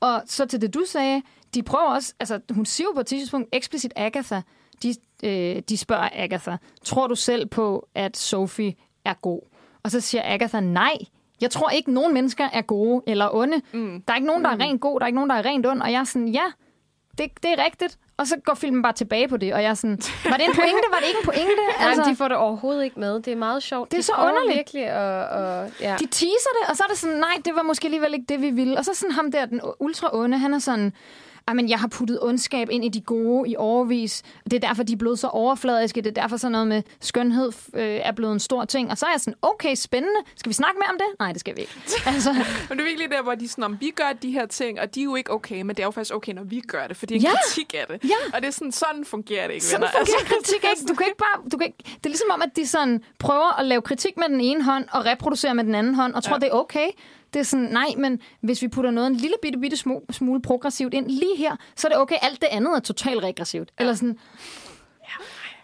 Og 0.00 0.22
så 0.26 0.46
til 0.46 0.60
det, 0.60 0.74
du 0.74 0.82
sagde, 0.86 1.22
de 1.54 1.62
prøver 1.62 1.84
også, 1.86 2.14
altså 2.20 2.40
hun 2.50 2.66
siger 2.66 2.86
jo 2.88 2.92
på 2.94 3.00
et 3.00 3.06
tidspunkt 3.06 3.48
eksplicit 3.52 3.92
Agatha, 3.96 4.40
de, 4.82 4.94
øh, 5.24 5.62
de 5.68 5.76
spørger 5.76 6.08
Agatha, 6.12 6.56
tror 6.84 7.06
du 7.06 7.14
selv 7.14 7.46
på, 7.46 7.88
at 7.94 8.16
Sophie 8.16 8.74
er 9.04 9.14
god? 9.14 9.40
Og 9.82 9.90
så 9.90 10.00
siger 10.00 10.22
Agatha, 10.24 10.60
nej, 10.60 10.96
jeg 11.40 11.50
tror 11.50 11.70
ikke, 11.70 11.92
nogen 11.92 12.14
mennesker 12.14 12.48
er 12.52 12.62
gode 12.62 13.02
eller 13.06 13.34
onde. 13.34 13.62
Mm. 13.72 14.02
Der 14.06 14.12
er 14.12 14.16
ikke 14.16 14.26
nogen, 14.26 14.44
der 14.44 14.50
er 14.50 14.60
rent 14.60 14.80
god, 14.80 15.00
der 15.00 15.04
er 15.04 15.06
ikke 15.06 15.16
nogen, 15.16 15.30
der 15.30 15.36
er 15.36 15.44
rent 15.44 15.66
ond. 15.66 15.82
Og 15.82 15.92
jeg 15.92 16.00
er 16.00 16.04
sådan, 16.04 16.28
ja, 16.28 16.44
det, 17.18 17.30
det 17.42 17.50
er 17.58 17.64
rigtigt. 17.64 17.98
Og 18.16 18.26
så 18.26 18.36
går 18.44 18.54
filmen 18.54 18.82
bare 18.82 18.92
tilbage 18.92 19.28
på 19.28 19.36
det, 19.36 19.54
og 19.54 19.62
jeg 19.62 19.70
er 19.70 19.74
sådan, 19.74 19.98
var 20.24 20.36
det 20.36 20.44
en 20.44 20.54
pointe, 20.54 20.82
var 20.90 20.98
det 20.98 21.06
ikke 21.08 21.18
en 21.20 21.24
pointe? 21.24 21.62
Altså, 21.86 22.02
de 22.10 22.16
får 22.16 22.28
det 22.28 22.36
overhovedet 22.36 22.84
ikke 22.84 23.00
med. 23.00 23.14
Det 23.20 23.32
er 23.32 23.36
meget 23.36 23.62
sjovt. 23.62 23.90
Det 23.90 23.96
er 23.96 24.00
de 24.00 24.06
så 24.06 24.12
underligt. 24.28 24.56
virkelig 24.56 24.84
at... 24.84 25.28
Og, 25.28 25.70
ja. 25.80 25.96
De 26.00 26.06
teaser 26.06 26.50
det, 26.60 26.70
og 26.70 26.76
så 26.76 26.82
er 26.84 26.88
det 26.88 26.98
sådan, 26.98 27.16
nej, 27.16 27.36
det 27.44 27.54
var 27.54 27.62
måske 27.62 27.84
alligevel 27.84 28.14
ikke 28.14 28.26
det, 28.28 28.42
vi 28.42 28.50
ville. 28.50 28.78
Og 28.78 28.84
så 28.84 28.94
sådan 28.94 29.12
ham 29.12 29.32
der, 29.32 29.46
den 29.46 29.60
ultra 29.80 30.10
onde, 30.12 30.38
han 30.38 30.54
er 30.54 30.58
sådan, 30.58 30.84
"Ej, 30.84 30.90
men 31.54 31.68
jeg 31.68 31.78
har 31.78 31.88
puttet 31.88 32.18
ondskab 32.22 32.68
ind 32.70 32.84
i 32.84 32.88
de 32.88 33.00
gode 33.00 33.50
i 33.50 33.56
overvis. 33.58 34.22
Det 34.44 34.52
er 34.52 34.68
derfor, 34.68 34.82
de 34.82 34.92
er 34.92 34.96
blevet 34.96 35.18
så 35.18 35.26
overfladiske. 35.28 36.00
Det 36.00 36.18
er 36.18 36.22
derfor 36.22 36.36
sådan 36.36 36.52
noget 36.52 36.66
med 36.66 36.82
skønhed 37.00 37.52
øh, 37.74 37.82
er 37.86 38.12
blevet 38.12 38.32
en 38.32 38.40
stor 38.40 38.64
ting. 38.64 38.90
Og 38.90 38.98
så 38.98 39.06
er 39.06 39.10
jeg 39.10 39.20
sådan, 39.20 39.34
okay, 39.42 39.74
spændende. 39.74 40.20
Skal 40.36 40.50
vi 40.50 40.54
snakke 40.54 40.78
mere 40.78 40.88
om 40.90 40.96
det? 40.98 41.06
Nej, 41.20 41.32
det 41.32 41.40
skal 41.40 41.56
vi 41.56 41.60
ikke. 41.60 41.72
Altså, 42.06 42.32
Men 42.68 42.78
det 42.78 42.80
er 42.80 42.84
virkelig 42.88 43.10
der, 43.10 43.22
hvor 43.22 43.34
de 43.34 43.48
sådan, 43.48 43.64
om 43.64 43.76
vi 43.80 43.90
gør 43.90 44.12
de 44.22 44.30
her 44.30 44.46
ting, 44.46 44.80
og 44.80 44.94
de 44.94 45.00
er 45.00 45.04
jo 45.04 45.14
ikke 45.16 45.32
okay, 45.32 45.62
men 45.62 45.68
det 45.76 45.80
er 45.82 45.84
jo 45.86 45.90
faktisk 45.90 46.14
okay, 46.14 46.32
når 46.32 46.44
vi 46.44 46.60
gør 46.60 46.86
det, 46.86 46.96
for 46.96 47.06
det 47.06 47.14
er 47.14 47.18
en 47.18 47.22
Ja. 47.22 47.30
kritik 47.44 47.74
af 47.74 47.84
det. 47.88 48.08
Ja. 48.10 48.14
Og 48.34 48.40
det 48.42 48.46
er 48.48 48.52
sådan, 48.52 48.72
sådan 48.72 49.04
fungerer 49.04 49.46
det 49.46 49.54
ikke, 49.54 49.66
Sådan 49.66 49.80
venner. 49.80 49.90
fungerer 49.98 50.18
Altså, 50.18 50.32
kritik 50.36 50.64
ikke. 50.70 50.88
Du 50.88 50.94
kan 50.94 51.06
ikke 51.06 51.18
bare... 51.18 51.50
Du 51.52 51.56
kan 51.58 51.66
ikke, 51.66 51.78
det 51.84 52.06
er 52.06 52.08
ligesom 52.08 52.28
om, 52.30 52.42
at 52.42 52.50
de 52.56 52.66
sådan 52.66 53.02
prøver 53.18 53.60
at 53.60 53.66
lave 53.66 53.82
kritik 53.82 54.16
med 54.16 54.28
den 54.28 54.40
ene 54.40 54.64
hånd 54.64 54.84
og 54.92 55.04
reproducere 55.04 55.54
med 55.54 55.64
den 55.64 55.74
anden 55.74 55.94
hånd, 55.94 56.14
og 56.14 56.22
tror, 56.22 56.34
Ja. 56.34 56.38
det 56.38 56.46
er 56.48 56.52
okay. 56.52 56.88
Det 57.32 57.40
er 57.40 57.44
sådan, 57.44 57.66
nej, 57.66 57.88
men 57.98 58.20
hvis 58.40 58.62
vi 58.62 58.68
putter 58.68 58.90
noget 58.90 59.06
en 59.06 59.16
lille 59.16 59.36
bitte, 59.42 59.58
bitte 59.58 59.76
smule, 59.76 60.00
smule 60.10 60.42
progressivt 60.42 60.94
ind 60.94 61.06
lige 61.06 61.36
her, 61.36 61.56
så 61.76 61.86
er 61.86 61.92
det 61.92 61.98
okay. 61.98 62.16
Alt 62.22 62.40
det 62.40 62.48
andet 62.50 62.76
er 62.76 62.80
totalt 62.80 63.22
regressivt. 63.22 63.70
Ja. 63.78 63.82
Eller 63.82 63.94
sådan, 63.94 64.18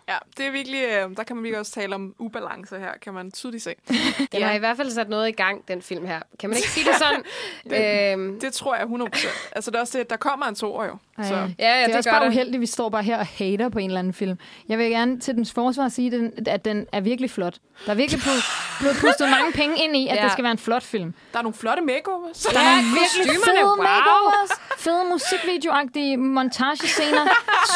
Ja, 0.08 0.14
det 0.36 0.46
er 0.46 0.50
virkelig, 0.50 0.82
øh, 0.82 1.16
der 1.16 1.22
kan 1.22 1.36
man 1.36 1.42
virkelig 1.42 1.58
også 1.60 1.72
tale 1.72 1.94
om 1.94 2.14
ubalance 2.18 2.78
her, 2.78 2.90
kan 3.02 3.14
man 3.14 3.30
tydeligt 3.30 3.62
se. 3.64 3.74
Den 4.32 4.42
har 4.42 4.52
i 4.52 4.58
hvert 4.58 4.76
fald 4.76 4.90
sat 4.90 5.08
noget 5.08 5.28
i 5.28 5.32
gang, 5.32 5.68
den 5.68 5.82
film 5.82 6.06
her. 6.06 6.20
Kan 6.40 6.50
man 6.50 6.56
ikke 6.56 6.68
sige 6.70 6.86
det 6.86 6.94
sådan? 6.98 8.12
øhm, 8.20 8.40
Det 8.40 8.52
tror 8.52 8.74
jeg 8.74 8.84
100%. 8.84 9.28
Altså, 9.52 9.70
det 9.70 9.76
er 9.76 9.80
også 9.80 9.98
det, 9.98 10.10
der 10.10 10.16
kommer 10.16 10.46
en 10.46 10.54
toer 10.54 10.84
jo. 10.84 10.96
Ej. 11.18 11.24
Så. 11.28 11.34
ja, 11.34 11.44
ja, 11.58 11.74
det 11.76 11.82
er 11.82 11.86
det 11.86 11.96
også 11.96 12.10
bare 12.10 12.24
det. 12.24 12.28
uheldigt, 12.28 12.54
at 12.54 12.60
vi 12.60 12.66
står 12.66 12.88
bare 12.88 13.02
her 13.02 13.18
og 13.18 13.26
hater 13.26 13.68
på 13.68 13.78
en 13.78 13.86
eller 13.86 13.98
anden 13.98 14.12
film. 14.12 14.38
Jeg 14.68 14.78
vil 14.78 14.90
gerne 14.90 15.20
til 15.20 15.34
dens 15.34 15.52
forsvar 15.52 15.88
sige, 15.88 16.10
den- 16.10 16.32
at 16.46 16.64
den 16.64 16.86
er 16.92 17.00
virkelig 17.00 17.30
flot. 17.30 17.54
Der 17.86 17.92
er 17.92 17.96
virkelig 17.96 18.20
blevet 18.80 18.96
pustet 19.00 19.30
mange 19.30 19.52
penge 19.52 19.84
ind 19.84 19.96
i, 19.96 20.08
at 20.08 20.16
Ja. 20.16 20.22
det 20.24 20.32
skal 20.32 20.42
være 20.44 20.52
en 20.52 20.58
flot 20.58 20.82
film. 20.82 21.14
Der 21.32 21.38
er 21.38 21.42
nogle 21.42 21.54
flotte 21.56 21.82
makeovers. 21.82 22.42
Der 22.42 22.58
er 22.60 22.76
virkelig 23.00 23.36
fede 23.44 23.64
wow. 23.64 23.76
makeovers, 23.76 24.50
fede 24.78 25.04
musikvideoagtige 25.12 26.16
montagescener, 26.16 27.26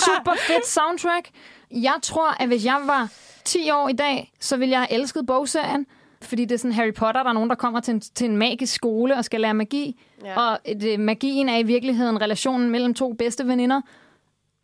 super 0.05 0.35
fedt 0.47 0.67
soundtrack. 0.67 1.29
Jeg 1.71 1.95
tror, 2.03 2.43
at 2.43 2.49
hvis 2.49 2.65
jeg 2.65 2.81
var 2.87 3.09
10 3.45 3.71
år 3.71 3.89
i 3.89 3.93
dag, 3.93 4.33
så 4.41 4.57
ville 4.57 4.73
jeg 4.73 4.81
have 4.81 4.93
elsket 4.93 5.27
bogserien. 5.27 5.87
Fordi 6.23 6.45
det 6.45 6.55
er 6.55 6.59
sådan 6.59 6.73
Harry 6.73 6.95
Potter, 6.95 7.23
der 7.23 7.31
er 7.31 7.35
nogen, 7.35 7.51
der 7.51 7.57
kommer 7.57 7.81
til 7.81 7.95
en, 7.95 8.01
til 8.01 8.31
en 8.31 8.37
magisk 8.37 8.75
skole 8.75 9.17
og 9.17 9.25
skal 9.25 9.41
lære 9.41 9.55
magi. 9.55 10.01
Ja. 10.25 10.41
Og 10.41 10.59
det, 10.81 11.01
magien 11.01 11.49
er 11.49 11.59
i 11.59 11.63
virkeligheden 11.63 12.21
relationen 12.21 12.71
mellem 12.71 12.95
to 12.95 13.13
bedste 13.13 13.47
veninder. 13.47 13.81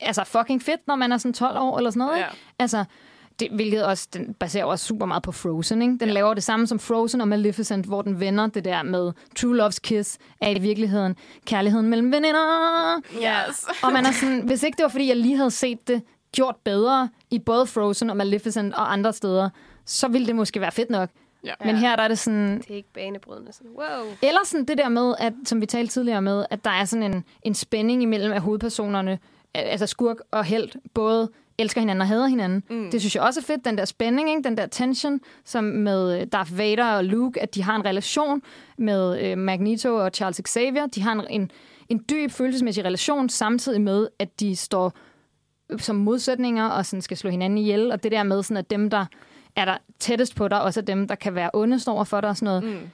Altså 0.00 0.24
fucking 0.24 0.62
fedt, 0.62 0.80
når 0.86 0.96
man 0.96 1.12
er 1.12 1.18
sådan 1.18 1.32
12 1.32 1.58
år 1.58 1.78
eller 1.78 1.90
sådan 1.90 1.98
noget. 1.98 2.18
Ja. 2.18 2.24
Ikke? 2.24 2.36
Altså, 2.58 2.84
det, 3.40 3.50
hvilket 3.50 3.84
også, 3.84 4.08
den 4.12 4.34
baserer 4.34 4.64
også 4.64 4.86
super 4.86 5.06
meget 5.06 5.22
på 5.22 5.32
Frozen. 5.32 5.82
Ikke? 5.82 5.96
Den 6.00 6.08
ja. 6.08 6.14
laver 6.14 6.34
det 6.34 6.42
samme 6.42 6.66
som 6.66 6.78
Frozen 6.78 7.20
og 7.20 7.28
Maleficent, 7.28 7.86
hvor 7.86 8.02
den 8.02 8.20
vender 8.20 8.46
det 8.46 8.64
der 8.64 8.82
med 8.82 9.12
True 9.36 9.66
Love's 9.66 9.78
Kiss, 9.82 10.18
er 10.40 10.50
i 10.50 10.58
virkeligheden 10.58 11.16
kærligheden 11.46 11.88
mellem 11.88 12.12
veninder. 12.12 13.00
Yes. 13.14 13.64
Og 13.82 13.92
man 13.92 14.06
er 14.06 14.12
sådan, 14.12 14.40
hvis 14.40 14.62
ikke 14.62 14.76
det 14.76 14.82
var, 14.82 14.88
fordi 14.88 15.08
jeg 15.08 15.16
lige 15.16 15.36
havde 15.36 15.50
set 15.50 15.88
det 15.88 16.02
gjort 16.34 16.56
bedre 16.64 17.08
i 17.30 17.38
både 17.38 17.66
Frozen 17.66 18.10
og 18.10 18.16
Maleficent 18.16 18.74
og 18.74 18.92
andre 18.92 19.12
steder, 19.12 19.50
så 19.84 20.08
ville 20.08 20.26
det 20.26 20.36
måske 20.36 20.60
være 20.60 20.72
fedt 20.72 20.90
nok. 20.90 21.10
Ja. 21.44 21.52
Men 21.64 21.76
her 21.76 21.96
der 21.96 22.02
er 22.02 22.08
det 22.08 22.18
sådan, 22.18 22.58
Det 22.58 22.70
er 22.70 22.74
ikke 22.74 22.92
banebrydende. 22.94 23.52
Sådan, 23.52 23.70
wow. 23.70 24.06
eller 24.22 24.40
sådan 24.44 24.64
det 24.64 24.78
der 24.78 24.88
med, 24.88 25.14
at, 25.18 25.32
som 25.44 25.60
vi 25.60 25.66
talte 25.66 25.92
tidligere 25.92 26.22
med, 26.22 26.44
at 26.50 26.64
der 26.64 26.70
er 26.70 26.84
sådan 26.84 27.14
en, 27.14 27.24
en 27.42 27.54
spænding 27.54 28.02
imellem 28.02 28.32
af 28.32 28.40
hovedpersonerne, 28.40 29.18
altså 29.54 29.86
skurk 29.86 30.16
og 30.30 30.44
held, 30.44 30.70
både 30.94 31.30
elsker 31.58 31.80
hinanden 31.80 32.00
og 32.00 32.08
hader 32.08 32.26
hinanden. 32.26 32.62
Mm. 32.70 32.90
Det 32.90 33.00
synes 33.00 33.14
jeg 33.14 33.22
også 33.22 33.40
er 33.40 33.44
fedt, 33.44 33.64
den 33.64 33.78
der 33.78 33.84
spænding, 33.84 34.30
ikke? 34.30 34.42
den 34.42 34.56
der 34.56 34.66
tension, 34.66 35.20
som 35.44 35.64
med 35.64 36.20
øh, 36.20 36.26
Darth 36.26 36.58
Vader 36.58 36.84
og 36.84 37.04
Luke, 37.04 37.42
at 37.42 37.54
de 37.54 37.62
har 37.62 37.76
en 37.76 37.84
relation 37.84 38.42
med 38.78 39.24
øh, 39.24 39.38
Magneto 39.38 39.96
og 39.96 40.10
Charles 40.14 40.40
Xavier. 40.48 40.86
De 40.86 41.02
har 41.02 41.12
en, 41.12 41.22
en, 41.30 41.50
en 41.88 42.04
dyb 42.10 42.30
følelsesmæssig 42.30 42.84
relation, 42.84 43.28
samtidig 43.28 43.80
med, 43.80 44.08
at 44.18 44.40
de 44.40 44.56
står 44.56 44.92
som 45.78 45.96
modsætninger 45.96 46.68
og 46.68 46.86
sådan 46.86 47.02
skal 47.02 47.16
slå 47.16 47.30
hinanden 47.30 47.58
ihjel. 47.58 47.92
Og 47.92 48.02
det 48.02 48.12
der 48.12 48.22
med, 48.22 48.42
sådan, 48.42 48.56
at 48.56 48.70
dem, 48.70 48.90
der 48.90 49.06
er 49.56 49.64
der 49.64 49.76
tættest 49.98 50.34
på 50.36 50.48
dig, 50.48 50.62
også 50.62 50.80
er 50.80 50.84
dem, 50.84 51.08
der 51.08 51.14
kan 51.14 51.34
være 51.34 51.50
ondest 51.54 51.88
over 51.88 52.04
for 52.04 52.20
dig 52.20 52.30
og 52.30 52.36
sådan 52.36 52.46
noget. 52.62 52.82
Mm. 52.82 52.90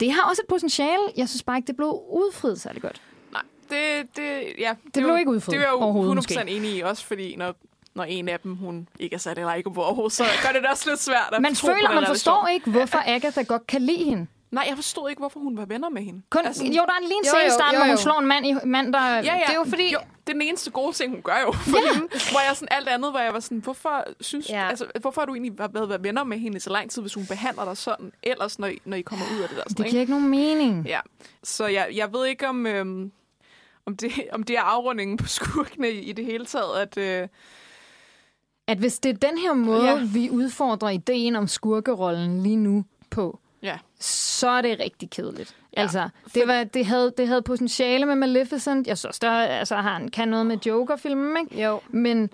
Det 0.00 0.12
har 0.12 0.22
også 0.30 0.42
et 0.44 0.48
potentiale. 0.48 1.02
Jeg 1.16 1.28
synes 1.28 1.42
bare 1.42 1.56
ikke, 1.56 1.66
det 1.66 1.76
blev 1.76 1.88
udfriet 2.10 2.60
særlig 2.60 2.82
godt. 2.82 3.00
Nej, 3.32 3.42
det, 3.70 4.16
det, 4.16 4.24
ja, 4.58 4.74
det, 4.84 4.92
blev 4.92 5.06
er 5.06 5.10
jo- 5.12 5.16
ikke 5.16 5.30
udfriet 5.30 5.58
Det 5.60 5.66
er 5.66 5.70
jo 5.70 5.76
overhovedet, 5.76 6.30
100% 6.30 6.40
enig 6.48 6.76
i, 6.76 6.80
også 6.80 7.04
fordi 7.06 7.36
når, 7.36 7.54
når 7.94 8.04
en 8.04 8.28
af 8.28 8.40
dem, 8.40 8.56
hun 8.56 8.88
ikke 9.00 9.14
er 9.14 9.18
sat 9.18 9.38
eller 9.38 9.54
ikke 9.54 9.70
på 9.72 9.82
overhovedet, 9.82 10.12
så 10.12 10.24
gør 10.46 10.52
det 10.52 10.62
det 10.62 10.70
også 10.70 10.90
lidt 10.90 11.00
svært 11.00 11.28
at 11.32 11.42
Man 11.42 11.54
føler, 11.56 11.74
man 11.82 11.90
relation. 11.90 12.06
forstår 12.14 12.48
ikke, 12.48 12.70
hvorfor 12.70 12.98
Agatha 13.06 13.42
godt 13.42 13.66
kan 13.66 13.82
lide 13.82 14.04
hende. 14.04 14.26
Nej, 14.52 14.64
jeg 14.68 14.76
forstod 14.76 15.10
ikke, 15.10 15.20
hvorfor 15.20 15.40
hun 15.40 15.56
var 15.56 15.64
venner 15.64 15.88
med 15.88 16.02
hende. 16.02 16.22
Kun, 16.30 16.46
altså, 16.46 16.64
jo, 16.64 16.70
der 16.72 16.80
er 16.80 16.98
en 17.02 17.08
Jo, 17.10 17.16
scene 17.24 17.46
i 17.46 17.50
starten, 17.50 17.78
hvor 17.80 17.86
hun 17.88 17.96
slår 17.96 18.18
en 18.20 18.26
mand, 18.26 18.46
i, 18.46 18.54
mand 18.64 18.92
der... 18.92 19.00
Ja, 19.08 19.16
ja. 19.16 19.32
Det 19.46 19.52
er 19.52 19.54
jo 19.54 19.64
fordi- 19.64 19.92
Jo, 19.92 19.98
det 20.26 20.28
er 20.28 20.32
den 20.32 20.42
eneste 20.42 20.70
gode 20.70 20.92
ting, 20.92 21.12
hun 21.12 21.22
gør 21.22 21.36
jo 21.46 21.52
for 21.52 21.86
Ja. 21.88 21.92
hende. 21.94 22.08
Hvor 22.08 22.46
jeg 22.48 22.56
sådan 22.56 22.68
alt 22.70 22.88
andet, 22.88 23.10
hvor 23.10 23.20
jeg 23.20 23.32
var 23.32 23.40
sådan, 23.40 23.58
hvorfor, 23.58 24.04
synes, 24.20 24.48
Ja. 24.50 24.68
altså, 24.68 24.86
hvorfor 25.00 25.20
har 25.20 25.26
du 25.26 25.34
egentlig 25.34 25.58
været, 25.58 25.88
været 25.88 26.02
venner 26.04 26.24
med 26.24 26.38
hende 26.38 26.56
i 26.56 26.60
så 26.60 26.70
lang 26.70 26.90
tid, 26.90 27.02
hvis 27.02 27.14
hun 27.14 27.26
behandler 27.26 27.64
dig 27.64 27.76
sådan, 27.76 28.12
ellers 28.22 28.58
når 28.58 28.66
I, 28.66 28.78
når 28.84 28.96
I 28.96 29.02
kommer 29.02 29.24
ud 29.36 29.42
af 29.42 29.48
det 29.48 29.56
der. 29.56 29.62
Det 29.64 29.72
Sådan, 29.72 29.90
giver 29.90 30.00
ikke 30.00 30.12
nogen 30.12 30.28
mening. 30.28 30.86
Ja, 30.86 31.00
så 31.42 31.66
jeg, 31.66 31.88
jeg 31.94 32.12
ved 32.12 32.26
ikke, 32.26 32.48
om, 32.48 32.66
øhm, 32.66 33.12
om, 33.86 33.96
det, 33.96 34.12
om 34.36 34.42
det 34.42 34.56
er 34.56 34.62
afrundingen 34.62 35.16
på 35.16 35.26
skurkene 35.28 35.90
i, 35.90 35.98
i 35.98 36.12
det 36.12 36.24
hele 36.24 36.46
taget, 36.46 36.78
at... 36.80 36.98
Øh, 36.98 37.28
At 38.66 38.78
hvis 38.78 38.98
det 38.98 39.10
er 39.10 39.28
den 39.28 39.38
her 39.38 39.52
måde, 39.54 39.84
Ja. 39.88 39.98
vi 40.04 40.30
udfordrer 40.30 40.88
ideen 40.88 41.36
om 41.36 41.46
skurkerollen 41.48 42.42
lige 42.42 42.56
nu 42.56 42.84
på. 43.10 43.38
Så 44.04 44.48
er 44.48 44.62
det 44.62 44.80
rigtig 44.80 45.10
kedeligt. 45.10 45.56
Ja, 45.76 45.82
altså, 45.82 46.08
det, 46.34 46.42
var, 46.46 46.64
det, 46.64 46.86
havde, 46.86 47.12
det 47.18 47.28
havde 47.28 47.42
potentiale 47.42 48.06
med 48.06 48.14
Maleficent. 48.14 48.86
Jeg 48.86 48.98
synes, 48.98 49.18
der 49.18 49.30
altså, 49.30 49.76
han 49.76 50.08
kan 50.08 50.28
noget 50.28 50.46
med 50.46 50.56
Joker-filmen, 50.66 51.36
ikke? 51.44 51.64
Jo. 51.64 51.80
Men 51.90 52.30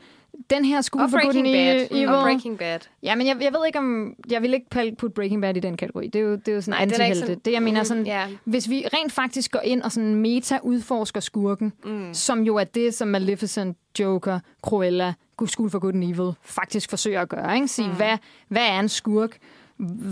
den 0.50 0.64
her 0.64 0.78
Og 0.78 1.10
for 1.10 1.18
Breaking 1.18 1.44
Bad. 1.44 1.86
Evil... 1.90 2.08
Og 2.08 2.22
Breaking 2.22 2.58
Bad. 2.58 2.78
Ja, 3.02 3.14
men 3.14 3.26
jeg, 3.26 3.36
jeg 3.42 3.52
ved 3.52 3.66
ikke 3.66 3.78
om... 3.78 4.14
Jeg 4.30 4.42
vil 4.42 4.54
ikke 4.54 4.66
putte 4.98 5.14
Breaking 5.14 5.42
Bad 5.42 5.56
i 5.56 5.60
den 5.60 5.76
kategori. 5.76 6.06
Det 6.06 6.18
er 6.18 6.22
jo, 6.22 6.32
det 6.36 6.48
er 6.48 6.52
jo 6.52 6.60
sådan 6.60 6.72
Nej, 6.78 6.84
det 6.84 6.92
ikke 6.92 7.02
antihelte. 7.04 7.26
sådan- 7.26 7.40
Det, 7.44 7.52
jeg 7.52 7.62
mener 7.62 7.82
sådan... 7.82 8.06
Ja. 8.06 8.26
Hvis 8.44 8.68
vi 8.70 8.84
rent 8.94 9.12
faktisk 9.12 9.50
går 9.50 9.60
ind 9.64 9.82
og 9.82 9.92
sådan 9.92 10.14
meta-udforsker 10.14 11.20
skurken, 11.20 11.72
mm. 11.84 12.14
som 12.14 12.42
jo 12.42 12.56
er 12.56 12.64
det, 12.64 12.94
som 12.94 13.08
Maleficent, 13.08 13.76
Joker, 14.00 14.40
Cruella, 14.62 15.14
School 15.46 15.70
for 15.70 15.78
Good 15.78 15.94
and 15.94 16.04
Evil 16.04 16.32
faktisk 16.42 16.90
forsøger 16.90 17.20
at 17.20 17.28
gøre. 17.28 17.54
Ikke? 17.54 17.68
Sige, 17.68 17.88
mm. 17.88 17.94
hvad, 17.96 18.18
hvad 18.48 18.62
er 18.62 18.80
en 18.80 18.88
skurk? 18.88 19.36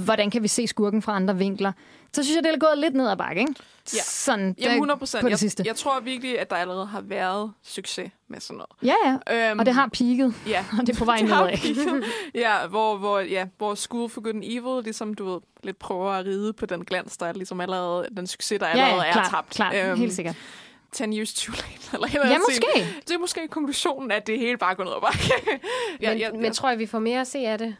Hvordan 0.04 0.30
kan 0.30 0.42
vi 0.42 0.48
se 0.48 0.66
skurken 0.66 1.02
fra 1.02 1.16
andre 1.16 1.36
vinkler? 1.38 1.72
Så 2.12 2.22
synes 2.22 2.36
jeg, 2.36 2.44
det 2.44 2.52
er 2.54 2.58
gået 2.58 2.78
lidt 2.78 2.94
ned 2.94 3.08
ad 3.08 3.16
bakke, 3.16 3.40
ikke? 3.40 3.54
Ja. 3.94 3.98
Sådan, 4.02 4.54
Jamen, 4.58 4.74
100 4.74 4.96
på 4.96 4.98
procent. 4.98 5.24
det 5.24 5.30
Jeg, 5.30 5.38
sidste. 5.38 5.62
jeg 5.66 5.76
tror 5.76 6.00
virkelig, 6.00 6.40
at 6.40 6.50
der 6.50 6.56
allerede 6.56 6.86
har 6.86 7.00
været 7.00 7.52
succes 7.62 8.10
med 8.28 8.40
sådan 8.40 8.56
noget. 8.82 8.94
Ja, 9.04 9.18
ja. 9.28 9.50
Øhm, 9.50 9.58
Og 9.58 9.66
det 9.66 9.74
har 9.74 9.88
peaked. 9.92 10.32
Ja, 10.46 10.64
Og 10.80 10.86
det 10.86 10.94
er 10.94 10.98
på 10.98 11.04
vej 11.04 11.20
nedad. 11.22 12.02
ja, 12.34 12.66
hvor, 12.66 12.96
hvor, 12.96 13.18
ja, 13.18 13.46
hvor 13.58 13.74
School 13.74 14.10
for 14.10 14.20
Good 14.20 14.34
and 14.34 14.42
Evil 14.46 14.84
ligesom, 14.84 15.14
du 15.14 15.32
ved, 15.32 15.40
lidt 15.62 15.78
prøver 15.78 16.10
at 16.12 16.26
ride 16.26 16.52
på 16.52 16.66
den 16.66 16.84
glans, 16.84 17.16
der 17.16 17.26
er 17.26 17.32
ligesom 17.32 17.60
allerede, 17.60 18.08
den 18.16 18.26
succes, 18.26 18.58
der 18.60 18.66
Ja, 18.66 18.72
allerede 18.72 19.02
ja, 19.02 19.08
er 19.08 19.12
klart, 19.12 19.30
tabt. 19.30 19.50
klart. 19.50 19.74
Øhm, 19.74 19.98
Helt 19.98 20.12
sikkert. 20.12 20.36
10 20.92 21.02
years 21.04 21.34
too 21.34 21.52
late. 21.54 21.66
Eller 22.14 22.30
Ja, 22.30 22.38
måske. 22.38 23.00
Det 23.08 23.14
er 23.14 23.18
måske 23.18 23.48
konklusionen, 23.50 24.10
at 24.10 24.26
det 24.26 24.38
hele 24.38 24.56
bare 24.56 24.74
går 24.74 24.84
ned 24.84 24.92
ad 24.92 25.00
bakke. 25.00 25.32
ja, 26.00 26.10
Men, 26.10 26.18
ja, 26.18 26.32
men 26.32 26.52
tror 26.52 26.68
jeg, 26.68 26.78
vi 26.78 26.86
får 26.86 26.98
mere 26.98 27.20
at 27.20 27.26
se 27.26 27.38
af 27.38 27.58
det? 27.58 27.76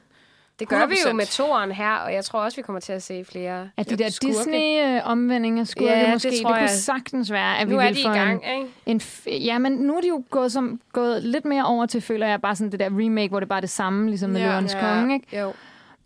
Det 0.58 0.68
gør 0.68 0.86
100%. 0.86 0.88
vi 0.88 0.96
jo 1.08 1.12
med 1.12 1.26
toeren 1.26 1.72
her, 1.72 1.92
og 1.94 2.12
jeg 2.14 2.24
tror 2.24 2.40
også, 2.40 2.56
vi 2.56 2.62
kommer 2.62 2.80
til 2.80 2.92
at 2.92 3.02
se 3.02 3.24
flere 3.24 3.70
At 3.76 3.90
de 3.90 3.96
der. 3.96 4.18
Disney-omvendinger 4.22 5.64
skurke 5.64 5.90
Ja, 5.92 6.00
det 6.04 6.12
måske, 6.12 6.30
det, 6.30 6.40
tror 6.42 6.48
det 6.50 6.54
kunne 6.56 6.60
jeg. 6.60 6.70
sagtens 6.70 7.32
være, 7.32 7.58
at 7.58 7.68
Nu 7.68 7.78
vi 7.78 7.84
vil 7.84 7.94
de 7.94 8.00
i 8.00 8.04
få 8.04 8.08
gang, 8.12 8.44
en, 8.44 8.58
ikke? 8.58 8.72
en... 8.86 9.00
f- 9.00 9.30
Ja, 9.44 9.58
men 9.58 9.72
nu 9.72 9.96
er 9.96 10.00
de 10.00 10.08
jo 10.08 10.24
gået, 10.30 10.52
som, 10.52 10.80
gået 10.92 11.22
lidt 11.22 11.44
mere 11.44 11.64
over 11.66 11.86
til, 11.86 12.00
føler 12.00 12.26
jeg, 12.26 12.40
bare 12.40 12.56
sådan 12.56 12.72
det 12.72 12.80
der 12.80 12.86
remake, 12.90 13.28
hvor 13.28 13.40
det 13.40 13.48
bare 13.48 13.56
er 13.58 13.60
det 13.60 13.70
samme, 13.70 14.08
ligesom 14.08 14.30
med 14.30 14.40
Ja. 14.40 14.46
Løvernes 14.46 14.74
Konge, 14.80 15.14
ikke? 15.14 15.38
Jo. 15.40 15.52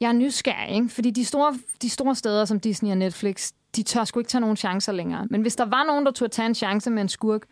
Jeg 0.01 0.09
er 0.09 0.13
nysgerrig, 0.13 0.75
ikke? 0.75 0.89
Fordi 0.89 1.11
de 1.11 1.25
store, 1.25 1.59
de 1.83 1.91
store 1.91 2.15
steder 2.15 2.45
som 2.45 2.61
Disney 2.61 2.91
og 2.91 2.97
Netflix, 2.97 3.51
de 3.77 3.83
tør 3.83 4.05
sgu 4.05 4.21
ikke 4.21 4.29
tage 4.31 4.41
nogen 4.41 4.57
chancer 4.57 4.93
længere. 4.93 5.27
Men 5.31 5.41
hvis 5.43 5.57
der 5.57 5.65
var 5.65 5.85
nogen, 5.85 6.07
der 6.07 6.13
turde 6.13 6.33
tage 6.33 6.47
en 6.47 6.55
chance 6.55 6.91
med 6.91 7.03
en 7.03 7.09
skurk, 7.09 7.43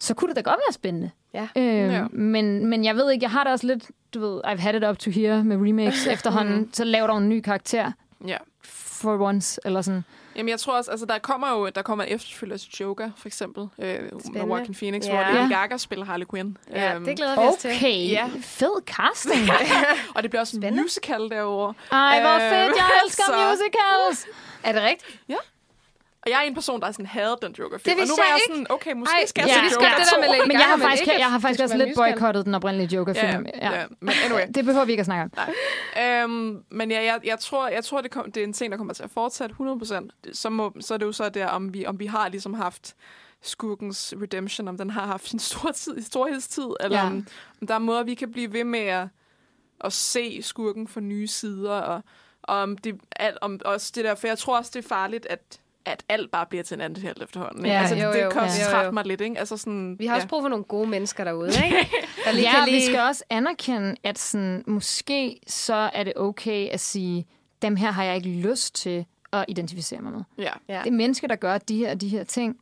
så 0.00 0.14
kunne 0.14 0.28
det 0.28 0.36
da 0.36 0.40
godt 0.50 0.60
være 0.66 0.72
spændende. 0.72 1.10
Ja. 1.34 1.48
Øh, 1.56 1.92
Ja. 1.92 2.04
men, 2.12 2.66
men 2.66 2.84
jeg 2.84 2.96
ved 2.96 3.10
ikke, 3.12 3.24
jeg 3.24 3.30
har 3.30 3.44
det 3.44 3.52
også 3.52 3.66
lidt, 3.66 3.90
du 4.14 4.20
ved, 4.20 4.40
I've 4.46 4.58
had 4.60 4.74
it 4.74 4.84
up 4.84 4.98
to 4.98 5.10
here 5.10 5.44
med 5.44 5.56
remakes 5.56 6.06
efterhånden, 6.16 6.70
så 6.72 6.84
laver 6.84 7.06
der 7.06 7.14
en 7.14 7.28
ny 7.28 7.40
karakter 7.40 7.92
ja. 8.26 8.36
for 8.64 9.18
once, 9.28 9.60
eller 9.64 9.82
sådan. 9.82 10.04
Jamen, 10.36 10.48
jeg 10.50 10.58
tror 10.60 10.76
også, 10.76 10.90
altså, 10.90 11.06
der 11.06 11.18
kommer 11.18 11.50
jo 11.50 11.68
der 11.74 11.82
kommer 11.82 12.04
en 12.04 12.14
efterfølger 12.14 12.56
til 12.56 12.68
Joker, 12.80 13.10
for 13.16 13.28
eksempel, 13.28 13.62
øh, 13.78 13.98
med. 14.32 14.42
Joaquin 14.42 14.74
Phoenix, 14.74 15.06
Ja. 15.06 15.10
hvor 15.10 15.20
Lady 15.34 15.50
Ja. 15.50 15.58
Gaga 15.60 15.76
spiller 15.76 16.04
Harley 16.04 16.26
Quinn. 16.30 16.56
Ja, 16.72 16.94
Øhm, 16.94 17.04
det 17.04 17.16
glæder 17.16 17.40
vi 17.40 17.46
os 17.46 17.54
til. 17.56 17.70
Okay, 17.76 18.10
Ja. 18.10 18.26
fed 18.40 18.82
casting. 18.86 19.48
Og 20.14 20.22
det 20.22 20.30
bliver 20.30 20.40
også 20.40 20.56
en 20.56 20.62
Spændende. 20.62 20.82
musical 20.82 21.20
derovre. 21.30 21.74
Ej, 21.92 22.20
hvor 22.20 22.38
fedt, 22.38 22.76
jeg 22.76 22.90
elsker 23.04 23.22
så- 23.26 23.50
musicals. 23.50 24.26
Er 24.62 24.72
det 24.72 24.82
rigtigt? 24.82 25.20
Og 26.24 26.30
jeg 26.30 26.38
er 26.38 26.42
en 26.42 26.54
person, 26.54 26.80
der 26.80 26.92
sådan 26.92 27.06
havde 27.06 27.36
den 27.42 27.52
Joker-film. 27.58 27.96
Det 27.96 28.02
og 28.02 28.08
nu 28.08 28.14
var 28.18 28.24
jeg 28.24 28.36
ikke. 28.36 28.54
sådan, 28.54 28.66
okay, 28.70 28.92
måske 28.92 29.16
Ej, 29.20 29.26
skal 29.26 29.42
jeg 29.42 29.48
ja, 29.48 29.68
se 29.68 29.74
Joker 29.74 29.88
det 29.96 30.06
der 30.12 30.20
med 30.20 30.28
2. 30.28 30.32
Lady 30.32 30.48
Men 30.48 30.56
jeg 30.56 30.66
har 30.66 30.76
faktisk, 30.76 31.06
jeg 31.06 31.26
har 31.26 31.36
at 31.36 31.42
faktisk 31.42 31.62
også 31.62 31.76
lidt 31.76 31.96
boykottet 31.96 32.46
den 32.46 32.54
oprindelige 32.54 32.96
Joker-film. 32.96 33.46
Ja, 33.54 33.70
ja. 33.80 33.84
Men 34.00 34.14
anyway. 34.24 34.46
Det 34.54 34.64
behøver 34.64 34.84
vi 34.84 34.92
ikke 34.92 35.00
at 35.00 35.06
snakke 35.06 35.30
om. 35.36 36.02
Øhm, 36.02 36.64
men 36.70 36.90
ja, 36.90 37.04
jeg, 37.04 37.20
jeg 37.24 37.38
tror, 37.38 37.68
jeg 37.68 37.84
tror 37.84 38.00
det, 38.00 38.10
kom, 38.10 38.32
det 38.32 38.40
er 38.40 38.44
en 38.44 38.52
ting, 38.52 38.70
der 38.72 38.76
kommer 38.78 38.94
til 38.94 39.02
at 39.02 39.10
fortsætte 39.10 39.54
100%. 39.60 40.08
Så, 40.32 40.50
må, 40.50 40.72
så 40.80 40.94
er 40.94 40.98
det 40.98 41.06
jo 41.06 41.12
så 41.12 41.28
der, 41.28 41.46
om 41.46 41.74
vi, 41.74 41.86
om 41.86 41.98
vi 42.00 42.06
har 42.06 42.28
ligesom 42.28 42.54
haft 42.54 42.94
skurkens 43.42 44.14
redemption, 44.22 44.68
om 44.68 44.78
den 44.78 44.90
har 44.90 45.06
haft 45.06 45.28
sin 45.28 45.38
store 45.38 45.72
tid, 45.72 46.02
storhedstid, 46.02 46.68
eller 46.80 46.98
Ja. 46.98 47.04
ja. 47.04 47.10
om, 47.10 47.26
om 47.60 47.66
der 47.66 47.74
er 47.74 47.78
måder, 47.78 48.02
vi 48.02 48.14
kan 48.14 48.32
blive 48.32 48.52
ved 48.52 48.64
med 48.64 48.80
at, 48.80 49.06
at 49.84 49.92
se 49.92 50.42
skurken 50.42 50.88
fra 50.88 51.00
nye 51.00 51.26
sider, 51.26 51.72
og, 51.72 52.02
og 52.42 52.56
om 52.56 52.78
det, 52.78 53.00
alt, 53.16 53.38
om 53.40 53.60
også 53.64 53.92
det 53.94 54.04
der, 54.04 54.14
for 54.14 54.26
jeg 54.26 54.38
tror 54.38 54.56
også, 54.58 54.70
det 54.74 54.84
er 54.84 54.88
farligt, 54.88 55.26
at 55.26 55.60
at 55.86 56.04
alt 56.08 56.30
bare 56.30 56.46
bliver 56.46 56.64
til 56.64 56.74
en 56.74 56.80
antihelt 56.80 57.22
efterhånden. 57.22 57.66
Ja, 57.66 57.72
Ja, 57.72 57.80
altså, 57.80 57.94
jo, 57.96 58.12
det 58.12 58.22
jo. 58.22 58.30
kan 58.30 58.42
også 58.42 58.60
trætte 58.70 58.92
mig 58.92 59.04
lidt, 59.06 59.20
ikke? 59.20 59.38
Altså 59.38 59.56
sådan, 59.56 59.96
Vi 59.98 60.06
har 60.06 60.14
også 60.14 60.24
ja. 60.24 60.28
brug 60.28 60.42
for 60.42 60.48
nogle 60.48 60.64
gode 60.64 60.88
mennesker 60.88 61.24
derude, 61.24 61.48
ikke? 61.64 61.76
Der 62.24 62.32
lige 62.32 62.42
Ja, 62.44 62.52
kan 62.58 62.66
vi 62.66 62.70
lige... 62.70 62.86
skal 62.86 63.00
også 63.00 63.24
anerkende, 63.30 63.96
at 64.02 64.18
sådan, 64.18 64.64
måske 64.66 65.40
så 65.46 65.74
er 65.74 66.04
det 66.04 66.12
okay 66.16 66.68
at 66.68 66.80
sige, 66.80 67.26
dem 67.62 67.76
her 67.76 67.90
har 67.90 68.04
jeg 68.04 68.16
ikke 68.16 68.28
lyst 68.28 68.74
til 68.74 69.06
at 69.32 69.44
identificere 69.48 70.00
mig 70.00 70.12
med. 70.12 70.20
Ja. 70.38 70.50
Ja. 70.68 70.80
Det 70.84 70.92
menneske, 70.92 71.28
der 71.28 71.36
gør 71.36 71.58
de 71.58 71.76
her 71.76 71.94
de 71.94 72.08
her 72.08 72.24
ting, 72.24 72.56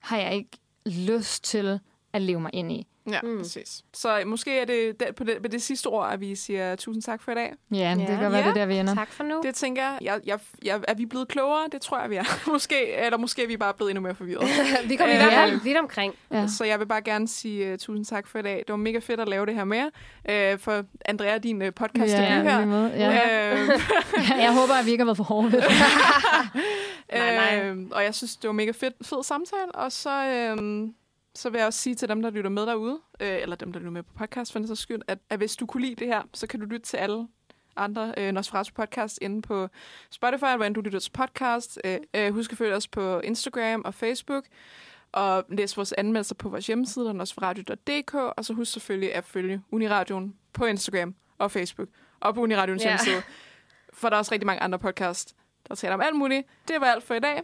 har 0.00 0.18
jeg 0.18 0.34
ikke 0.34 0.50
lyst 0.86 1.44
til 1.44 1.80
at 2.12 2.22
leve 2.22 2.40
mig 2.40 2.50
ind 2.54 2.72
i. 2.72 2.86
Ja, 3.10 3.20
mm. 3.22 3.38
præcis. 3.38 3.82
Så 3.94 4.22
måske 4.26 4.58
er 4.58 4.64
det, 4.64 5.00
det 5.00 5.14
på 5.16 5.24
det, 5.24 5.42
på 5.42 5.48
det 5.48 5.62
sidste 5.62 5.86
ord, 5.86 6.12
at 6.12 6.20
vi 6.20 6.34
siger 6.34 6.76
tusind 6.76 7.02
tak 7.02 7.22
for 7.22 7.32
i 7.32 7.34
dag. 7.34 7.52
Ja, 7.70 7.76
det 7.94 8.00
Ja. 8.00 8.06
kan 8.06 8.20
være, 8.20 8.36
Ja. 8.36 8.38
det 8.38 8.46
er 8.48 8.52
der, 8.54 8.66
vi 8.66 8.76
ender. 8.76 8.94
Tak 8.94 9.12
for 9.12 9.24
nu. 9.24 9.40
Det 9.44 9.54
tænker 9.54 9.82
jeg. 9.82 9.98
jeg, 10.02 10.20
jeg, 10.26 10.38
jeg 10.64 10.80
er 10.88 10.94
vi 10.94 11.06
blevet 11.06 11.28
klogere? 11.28 11.62
Det 11.72 11.80
tror 11.82 12.00
jeg, 12.00 12.10
vi 12.10 12.16
er. 12.16 12.48
måske, 12.52 12.92
eller 12.92 13.18
måske 13.18 13.42
er 13.42 13.46
vi 13.46 13.56
bare 13.56 13.74
blevet 13.74 13.90
endnu 13.90 14.02
mere 14.02 14.14
forvirret. 14.14 14.48
Vi 14.88 14.96
kommer 14.96 15.14
i 15.14 15.16
Øh, 15.18 15.22
hvert 15.22 15.32
fald 15.48 15.60
vidt 15.60 15.76
omkring. 15.76 16.14
Ja. 16.30 16.46
Så 16.46 16.64
jeg 16.64 16.78
vil 16.80 16.86
bare 16.86 17.02
gerne 17.02 17.28
sige 17.28 17.72
uh, 17.72 17.78
tusind 17.78 18.04
tak 18.04 18.26
for 18.26 18.38
i 18.38 18.42
dag. 18.42 18.56
Det 18.58 18.68
var 18.68 18.76
mega 18.76 18.98
fedt 18.98 19.20
at 19.20 19.28
lave 19.28 19.46
det 19.46 19.54
her 19.54 19.64
med 19.64 19.78
jer. 20.26 20.52
Uh, 20.54 20.58
for 20.60 20.84
Andrea, 21.04 21.38
din 21.38 21.62
uh, 21.62 21.68
podcast 21.76 22.12
Ja, 22.12 22.34
debut 22.38 22.52
her. 22.52 22.66
måde, 22.66 22.92
ja. 22.96 23.52
Øh, 23.52 23.68
Jeg 24.44 24.54
håber, 24.54 24.74
at 24.74 24.86
vi 24.86 24.90
ikke 24.90 25.02
har 25.02 25.06
været 25.06 25.16
for 25.16 25.24
hårde 25.24 25.52
ved 25.52 25.60
det. 25.62 25.70
Nej, 27.12 27.34
nej. 27.36 27.64
Øh, 27.64 27.76
og 27.92 28.04
jeg 28.04 28.14
synes, 28.14 28.36
det 28.36 28.48
var 28.48 28.52
mega 28.54 28.70
fedt, 28.70 28.94
fed 29.02 29.22
samtale. 29.22 29.74
Og 29.74 29.92
så, 29.92 30.24
øh, 30.24 30.88
så 31.34 31.50
vil 31.50 31.58
jeg 31.58 31.66
også 31.66 31.78
sige 31.80 31.94
til 31.94 32.08
dem, 32.08 32.22
der 32.22 32.30
lytter 32.30 32.50
med 32.50 32.66
derude, 32.66 33.00
øh, 33.20 33.28
eller 33.42 33.56
dem, 33.56 33.72
der 33.72 33.80
lytter 33.80 33.92
med 33.92 34.02
på 34.02 34.12
podcast, 34.18 34.52
for 34.52 34.66
så 34.66 34.74
skyld, 34.74 35.02
at, 35.06 35.18
at 35.30 35.38
hvis 35.38 35.56
du 35.56 35.66
kunne 35.66 35.82
lide 35.82 35.94
det 35.94 36.06
her, 36.06 36.22
så 36.34 36.46
kan 36.46 36.60
du 36.60 36.66
lytte 36.66 36.86
til 36.86 36.96
alle 36.96 37.28
andre 37.76 38.14
øh, 38.16 38.32
Nosferatu 38.32 38.72
podcast 38.74 39.18
inde 39.22 39.42
på 39.42 39.68
Spotify, 40.10 40.56
hvor 40.56 40.64
end 40.64 40.74
du 40.74 40.80
lytter 40.80 40.98
til 40.98 41.10
podcast. 41.10 41.80
Øh, 41.84 41.98
øh, 42.16 42.34
husk 42.34 42.52
at 42.52 42.58
følge 42.58 42.74
os 42.74 42.88
på 42.88 43.20
Instagram 43.20 43.82
og 43.84 43.94
Facebook. 43.94 44.44
Og 45.12 45.44
læs 45.48 45.76
vores 45.76 45.92
anmeldelser 45.92 46.34
på 46.34 46.48
vores 46.48 46.66
hjemmeside, 46.66 47.14
nosferatu.dk. 47.14 48.14
Og 48.14 48.44
så 48.44 48.52
husk 48.52 48.72
selvfølgelig 48.72 49.14
at 49.14 49.24
følge 49.24 49.62
Uniradioen 49.70 50.34
på 50.52 50.64
Instagram 50.64 51.14
og 51.38 51.50
Facebook. 51.50 51.88
Og 52.20 52.34
på 52.34 52.40
Uniradioens 52.40 52.82
Ja. 52.84 52.88
hjemmeside. 52.88 53.22
For 53.92 54.08
der 54.08 54.16
er 54.16 54.18
også 54.18 54.32
rigtig 54.32 54.46
mange 54.46 54.62
andre 54.62 54.78
podcasts, 54.78 55.34
der 55.68 55.74
taler 55.74 55.94
om 55.94 56.00
alt 56.00 56.16
muligt. 56.16 56.46
Det 56.68 56.80
var 56.80 56.86
alt 56.86 57.04
for 57.04 57.14
i 57.14 57.20
dag. 57.20 57.42